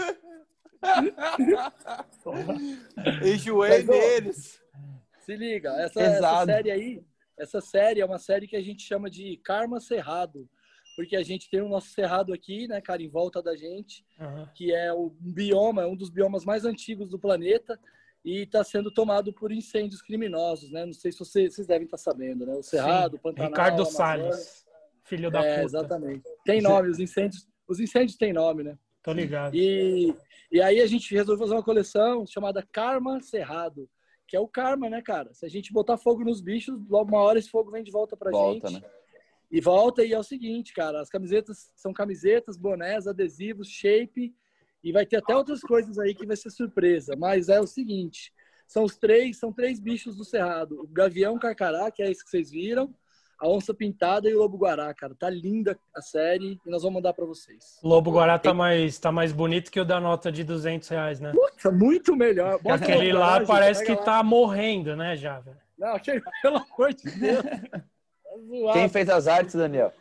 Enjoei 3.26 3.84
deles. 3.84 4.62
Se 5.22 5.36
liga, 5.36 5.72
essa, 5.80 6.00
essa, 6.00 6.46
série 6.46 6.72
aí, 6.72 7.04
essa 7.38 7.60
série 7.60 8.00
é 8.02 8.06
uma 8.06 8.20
série 8.20 8.48
que 8.48 8.56
a 8.56 8.62
gente 8.62 8.84
chama 8.84 9.10
de 9.10 9.42
Karma 9.44 9.80
Cerrado, 9.80 10.48
porque 10.96 11.16
a 11.16 11.24
gente 11.24 11.50
tem 11.50 11.62
o 11.62 11.70
nosso 11.70 11.90
cerrado 11.90 12.34
aqui, 12.34 12.68
né, 12.68 12.80
cara, 12.80 13.04
em 13.04 13.10
volta 13.10 13.42
da 13.42 13.56
gente, 13.56 14.06
uhum. 14.20 14.48
que 14.56 14.74
é 14.74 14.94
o 14.94 15.10
bioma, 15.20 15.84
é 15.84 15.86
um 15.86 15.96
dos 15.96 16.10
biomas 16.10 16.46
mais 16.46 16.66
antigos 16.66 17.10
do 17.10 17.20
planeta 17.20 17.80
e 18.24 18.42
está 18.42 18.64
sendo 18.64 18.90
tomado 18.90 19.32
por 19.32 19.52
incêndios 19.52 20.02
criminosos, 20.02 20.72
né? 20.72 20.84
Não 20.86 20.94
sei 20.94 21.12
se 21.12 21.20
vocês, 21.20 21.54
vocês 21.54 21.68
devem 21.68 21.86
estar 21.86 21.98
sabendo, 21.98 22.46
né? 22.46 22.56
O 22.56 22.64
Cerrado, 22.64 23.12
Sim. 23.12 23.18
o 23.18 23.20
Pantanal, 23.20 23.50
Ricardo 23.52 23.86
Salles. 23.86 24.66
Filho 25.04 25.30
da 25.30 25.46
é, 25.46 25.56
puta. 25.56 25.66
Exatamente. 25.66 26.24
Tem 26.44 26.60
nome, 26.60 26.90
os 26.90 27.00
incêndios, 27.00 27.48
os 27.68 27.80
incêndios 27.80 28.18
têm 28.18 28.34
nome, 28.34 28.64
né? 28.64 28.78
Tô 29.04 29.14
ligado. 29.14 29.56
E, 29.56 30.16
e 30.52 30.60
aí 30.60 30.82
a 30.82 30.88
gente 30.88 31.14
resolveu 31.14 31.46
fazer 31.46 31.54
uma 31.54 31.64
coleção 31.64 32.26
chamada 32.26 32.66
Karma 32.72 33.22
Cerrado, 33.22 33.88
que 34.28 34.36
é 34.36 34.40
o 34.40 34.48
karma, 34.48 34.90
né, 34.90 35.04
cara? 35.04 35.32
Se 35.32 35.46
a 35.46 35.50
gente 35.50 35.72
botar 35.72 35.98
fogo 35.98 36.24
nos 36.24 36.42
bichos, 36.42 36.76
logo 36.90 37.10
uma 37.10 37.22
hora 37.22 37.38
esse 37.38 37.50
fogo 37.50 37.70
vem 37.70 37.84
de 37.84 37.92
volta 37.92 38.18
pra 38.18 38.32
volta, 38.32 38.70
gente. 38.70 38.82
Né? 38.82 38.90
E 39.56 39.62
volta 39.62 40.04
e 40.04 40.12
é 40.12 40.20
o 40.20 40.24
seguinte, 40.24 40.74
cara, 40.74 41.00
as 41.00 41.08
camisetas 41.08 41.72
são 41.78 41.94
camisetas, 41.94 42.58
bonés, 42.58 43.08
adesivos, 43.08 43.70
shape 43.70 44.36
e 44.84 44.92
vai 44.92 45.06
ter 45.06 45.16
até 45.16 45.34
outras 45.34 45.62
coisas 45.62 45.98
aí 45.98 46.14
que 46.14 46.28
vai 46.28 46.36
ser 46.36 46.50
surpresa, 46.50 47.16
mas 47.18 47.48
é 47.48 47.58
o 47.58 47.66
seguinte, 47.66 48.34
são 48.68 48.84
os 48.84 48.98
três, 48.98 49.40
são 49.40 49.54
três 49.54 49.80
bichos 49.80 50.18
do 50.18 50.26
cerrado, 50.26 50.82
o 50.82 50.88
gavião 50.90 51.40
carcará, 51.40 51.90
que 51.90 52.04
é 52.04 52.12
esse 52.12 52.22
que 52.22 52.30
vocês 52.30 52.52
viram, 52.52 52.94
a 53.40 53.48
Onça 53.48 53.74
Pintada 53.74 54.30
e 54.30 54.36
o 54.36 54.40
Lobo 54.40 54.58
Guará, 54.58 54.94
cara. 54.94 55.16
Tá 55.16 55.30
linda 55.30 55.80
a 55.96 56.02
série 56.02 56.60
e 56.66 56.70
nós 56.70 56.84
vamos 56.84 56.96
mandar 56.96 57.14
para 57.14 57.26
vocês. 57.26 57.80
Lobo 57.82 58.12
Guará 58.12 58.38
tá 58.38 58.54
mais, 58.54 59.00
tá 59.00 59.10
mais 59.10 59.32
bonito 59.32 59.72
que 59.72 59.80
o 59.80 59.86
da 59.86 60.02
nota 60.02 60.30
de 60.34 60.44
200 60.44 60.88
reais, 60.90 61.22
né? 61.22 61.32
Puta, 61.32 61.72
muito 61.72 62.14
melhor. 62.14 62.62
Bota 62.62 62.76
aquele 62.76 63.14
lá 63.14 63.40
parece 63.46 63.86
que 63.86 63.94
lá. 63.94 64.04
tá 64.04 64.24
morrendo, 64.24 64.98
né, 64.98 65.16
já, 65.16 65.40
velho? 65.40 65.58
Não, 65.78 65.96
aquele, 65.96 66.22
pelo 66.42 66.58
amor 66.58 66.94
de 66.94 67.10
Deus. 67.12 67.46
Quem 68.74 68.90
fez 68.90 69.10
as 69.10 69.28
artes, 69.28 69.56
Daniel? 69.56 69.94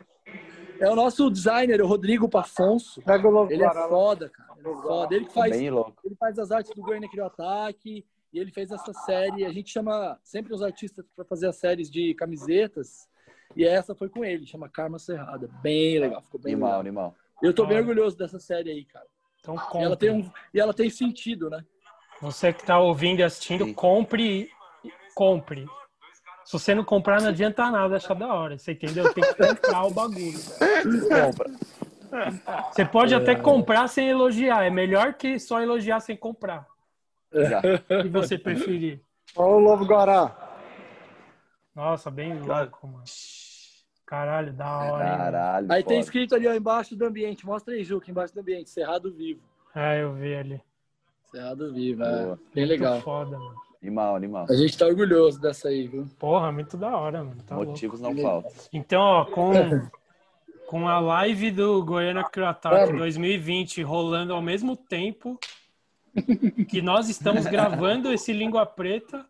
É 0.79 0.89
o 0.89 0.95
nosso 0.95 1.29
designer, 1.29 1.81
o 1.81 1.87
Rodrigo 1.87 2.27
Pafonso. 2.27 3.01
Ele 3.49 3.63
é 3.63 3.73
foda, 3.87 4.29
cara. 4.29 4.49
Ele 4.57 4.69
é 4.69 4.81
foda. 4.81 5.15
Ele 5.15 5.29
faz, 5.29 5.55
ele 5.55 6.15
faz 6.19 6.39
as 6.39 6.51
artes 6.51 6.73
do 6.75 6.81
Goiânia 6.81 7.09
Criou 7.09 7.27
Ataque 7.27 8.05
e 8.33 8.39
ele 8.39 8.51
fez 8.51 8.71
essa 8.71 8.91
série. 8.91 9.45
A 9.45 9.51
gente 9.51 9.71
chama 9.71 10.19
sempre 10.23 10.53
os 10.53 10.61
artistas 10.61 11.05
para 11.15 11.23
fazer 11.23 11.47
as 11.47 11.55
séries 11.55 11.89
de 11.89 12.13
camisetas 12.15 13.07
e 13.55 13.65
essa 13.65 13.95
foi 13.95 14.09
com 14.09 14.23
ele, 14.23 14.45
chama 14.45 14.69
Karma 14.69 14.99
Serrada. 14.99 15.49
Bem 15.61 15.99
legal, 15.99 16.21
ficou 16.21 16.39
bem 16.41 16.53
animal, 16.53 16.69
legal. 16.69 16.79
animal. 16.81 17.15
Eu 17.41 17.53
tô 17.53 17.65
bem 17.65 17.79
orgulhoso 17.79 18.17
dessa 18.17 18.39
série 18.39 18.69
aí, 18.69 18.85
cara. 18.85 19.05
Então 19.39 19.55
compre. 19.55 19.79
E 19.79 19.83
ela 19.83 19.95
tem, 19.95 20.11
um, 20.11 20.31
e 20.53 20.59
ela 20.59 20.73
tem 20.73 20.89
sentido, 20.89 21.49
né? 21.49 21.63
Você 22.21 22.51
que 22.51 22.65
tá 22.65 22.79
ouvindo 22.79 23.19
e 23.19 23.23
assistindo, 23.23 23.65
Sim. 23.65 23.73
compre. 23.73 24.49
Compre. 25.13 25.65
Se 26.45 26.53
você 26.53 26.75
não 26.75 26.83
comprar, 26.83 27.21
não 27.21 27.29
adianta 27.29 27.69
nada 27.71 27.95
achar 27.95 28.13
da 28.13 28.31
hora. 28.31 28.57
Você 28.57 28.73
entendeu? 28.73 29.11
Tem 29.13 29.23
que 29.23 29.33
comprar 29.33 29.83
o 29.83 29.91
bagulho. 29.91 30.39
Compra. 31.09 31.51
Você 32.71 32.85
pode 32.85 33.13
é... 33.13 33.17
até 33.17 33.35
comprar 33.35 33.87
sem 33.87 34.07
elogiar. 34.09 34.63
É 34.63 34.69
melhor 34.69 35.15
que 35.15 35.39
só 35.39 35.59
elogiar 35.59 35.99
sem 35.99 36.15
comprar. 36.15 36.67
É. 37.33 38.03
Se 38.03 38.09
você 38.09 38.37
preferir. 38.37 39.01
Olha 39.35 39.55
o 39.55 39.59
Lobo 39.59 39.85
Guará. 39.85 40.33
Nossa, 41.75 42.09
bem 42.11 42.39
louco, 42.39 42.87
mano. 42.87 43.03
Caralho, 44.05 44.53
da 44.53 44.77
hora. 44.77 45.17
Caralho. 45.17 45.67
Aí 45.71 45.83
tem 45.83 45.99
escrito 45.99 46.35
ali 46.35 46.47
ó, 46.47 46.53
embaixo 46.53 46.95
do 46.95 47.05
ambiente. 47.05 47.45
Mostra 47.45 47.73
aí, 47.73 47.83
Juca, 47.83 48.09
embaixo 48.09 48.33
do 48.35 48.39
ambiente. 48.39 48.69
Cerrado 48.69 49.11
Vivo. 49.11 49.41
É, 49.73 50.03
eu 50.03 50.13
vi 50.13 50.35
ali. 50.35 50.61
Cerrado 51.31 51.73
Vivo, 51.73 52.03
é. 52.03 52.37
Bem 52.53 52.65
legal. 52.65 52.93
Muito 52.93 53.03
foda, 53.03 53.37
mano. 53.37 53.64
Animal, 53.81 54.15
animal. 54.15 54.45
A 54.49 54.55
gente 54.55 54.77
tá 54.77 54.85
orgulhoso 54.85 55.39
dessa 55.39 55.69
aí, 55.69 55.87
viu? 55.87 56.07
Porra, 56.17 56.51
muito 56.51 56.75
da 56.75 56.95
hora, 56.95 57.23
mano. 57.23 57.41
Tá 57.45 57.55
Motivos 57.55 57.99
louco. 57.99 58.15
não 58.15 58.23
faltam. 58.23 58.51
Então, 58.73 59.01
ó, 59.01 59.25
com, 59.25 59.53
com 60.67 60.87
a 60.87 60.99
live 60.99 61.51
do 61.51 61.83
Goiânia 61.83 62.23
Crew 62.23 62.45
Attack 62.45 62.93
2020 62.93 63.81
rolando 63.83 64.33
ao 64.33 64.41
mesmo 64.41 64.75
tempo 64.75 65.39
que 66.69 66.81
nós 66.81 67.09
estamos 67.09 67.45
gravando 67.45 68.11
esse 68.11 68.31
Língua 68.31 68.65
Preta, 68.65 69.25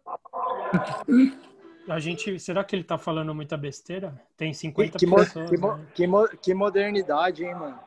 a 1.88 2.00
gente, 2.00 2.40
será 2.40 2.64
que 2.64 2.76
ele 2.76 2.84
tá 2.84 2.98
falando 2.98 3.34
muita 3.34 3.58
besteira? 3.58 4.20
Tem 4.38 4.54
50 4.54 4.98
que, 4.98 5.08
pessoas. 5.08 5.50
Que, 5.50 5.58
né? 5.58 5.86
que, 5.94 6.08
mo 6.08 6.28
que, 6.42 6.54
modernidade, 6.54 7.44
hein, 7.46 7.56
mano? 7.56 7.80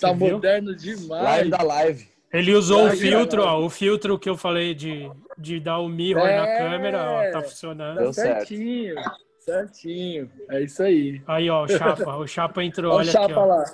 Tá 0.00 0.12
moderno 0.12 0.74
demais. 0.74 1.24
Live 1.24 1.50
da 1.50 1.62
live. 1.62 2.08
Ele 2.32 2.54
usou 2.54 2.88
o 2.88 2.90
filtro, 2.90 3.42
ó, 3.42 3.58
o 3.58 3.70
filtro 3.70 4.18
que 4.18 4.28
eu 4.28 4.36
falei 4.36 4.74
de, 4.74 5.10
de 5.36 5.58
dar 5.58 5.78
o 5.78 5.88
mirror 5.88 6.26
é, 6.26 6.36
na 6.36 6.58
câmera, 6.58 7.10
ó, 7.10 7.30
tá 7.32 7.42
funcionando. 7.42 8.04
Tá 8.04 8.12
certinho, 8.12 8.94
certinho. 9.38 10.30
É 10.50 10.62
isso 10.62 10.82
aí. 10.82 11.22
Aí, 11.26 11.48
ó, 11.48 11.64
o 11.64 11.68
Chapa, 11.68 12.16
o 12.16 12.26
Chapa 12.26 12.62
entrou, 12.62 12.92
olha, 12.94 13.10
olha 13.18 13.26
o 13.26 13.30
Chapa 13.30 13.32
aqui, 13.32 13.38
ó. 13.38 13.44
lá. 13.44 13.64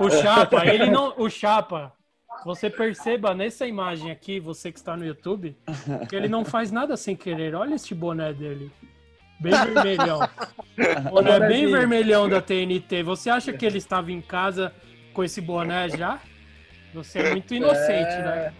O 0.00 0.10
Chapa, 0.22 0.66
ele 0.66 0.90
não, 0.90 1.12
o 1.16 1.28
Chapa, 1.28 1.92
você 2.44 2.70
perceba 2.70 3.34
nessa 3.34 3.66
imagem 3.66 4.10
aqui, 4.10 4.38
você 4.38 4.70
que 4.70 4.78
está 4.78 4.96
no 4.96 5.04
YouTube, 5.04 5.56
que 6.08 6.14
ele 6.14 6.28
não 6.28 6.44
faz 6.44 6.70
nada 6.70 6.96
sem 6.96 7.16
querer. 7.16 7.54
Olha 7.54 7.74
este 7.74 7.94
boné 7.94 8.32
dele. 8.32 8.70
Bem 9.40 9.52
vermelhão. 9.74 10.20
Boné 11.10 11.40
bem 11.40 11.66
vermelhão 11.66 12.28
da 12.28 12.40
TNT. 12.40 13.02
Você 13.02 13.28
acha 13.28 13.52
que 13.52 13.66
ele 13.66 13.78
estava 13.78 14.12
em 14.12 14.20
casa 14.20 14.72
com 15.12 15.24
esse 15.24 15.40
boné 15.40 15.88
já? 15.88 16.20
Você 16.98 17.20
é 17.20 17.30
muito 17.30 17.54
inocente, 17.54 18.12
é... 18.12 18.22
né? 18.22 18.52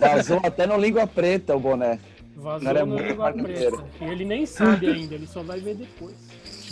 Vazou 0.00 0.40
até 0.42 0.66
no 0.66 0.76
Língua 0.76 1.06
Preta 1.06 1.54
o 1.54 1.60
boné. 1.60 1.98
Vazou 2.36 2.70
é 2.70 2.84
no 2.84 2.98
Língua 2.98 3.32
Preta. 3.32 3.84
E 4.00 4.04
ele 4.04 4.24
nem 4.24 4.46
sabe 4.46 4.88
ainda, 4.88 5.14
ele 5.14 5.26
só 5.26 5.42
vai 5.42 5.60
ver 5.60 5.74
depois. 5.74 6.16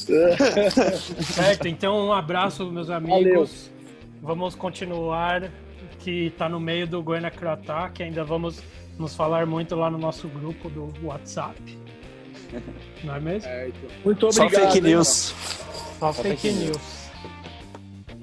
certo, 1.35 1.67
então 1.67 2.07
um 2.07 2.13
abraço, 2.13 2.71
meus 2.71 2.91
amigos. 2.91 3.71
Valeu. 3.71 3.77
Vamos 4.23 4.55
continuar, 4.55 5.51
que 6.01 6.27
está 6.27 6.49
no 6.49 6.59
meio 6.59 6.87
do 6.87 7.03
Goiânia 7.03 7.31
Croatá, 7.31 7.91
que 7.91 8.03
ainda 8.03 8.25
vamos 8.25 8.63
nos 8.99 9.15
falar 9.15 9.47
muito 9.47 9.75
lá 9.75 9.91
no 9.91 9.99
nosso 9.99 10.29
grupo 10.29 10.69
do 10.71 10.93
WhatsApp. 11.03 11.61
Não 13.05 13.17
é 13.17 13.21
mesmo? 13.21 13.49
É, 13.49 13.69
então. 13.69 13.91
Muito 14.05 14.27
obrigado. 14.27 14.51
Só 14.51 14.61
fake 14.61 14.81
news. 14.81 15.35
Só, 15.99 16.13
Só 16.13 16.23
fake, 16.23 16.37
fake 16.37 16.55
news. 16.55 16.71
news. 16.71 17.06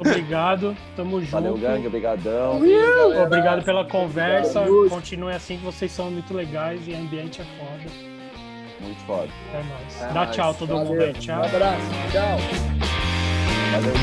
Obrigado, 0.05 0.77
tamo 0.95 1.19
junto. 1.19 1.31
Valeu, 1.31 1.57
gangue, 1.57 1.87
obrigadão. 1.87 2.57
Obrigado 2.57 3.63
pela 3.63 3.83
conversa. 3.85 4.63
Continue 4.89 5.33
assim 5.33 5.57
que 5.57 5.65
vocês 5.65 5.91
são 5.91 6.11
muito 6.11 6.31
legais 6.33 6.81
e 6.87 6.91
o 6.91 6.97
ambiente 6.97 7.41
é 7.41 7.45
foda. 7.57 7.89
Muito 8.81 8.99
foda. 9.05 9.29
É 9.53 9.63
nóis. 9.63 10.01
É 10.01 10.07
Dá 10.13 10.25
tchau 10.27 10.53
todo 10.53 10.73
Valeu. 10.73 10.85
mundo 10.91 11.01
aí. 11.01 11.13
Tchau. 11.13 11.39
Um 11.39 11.43
abraço. 11.45 11.81
Tchau. 12.11 12.37
Valeu. 13.71 13.93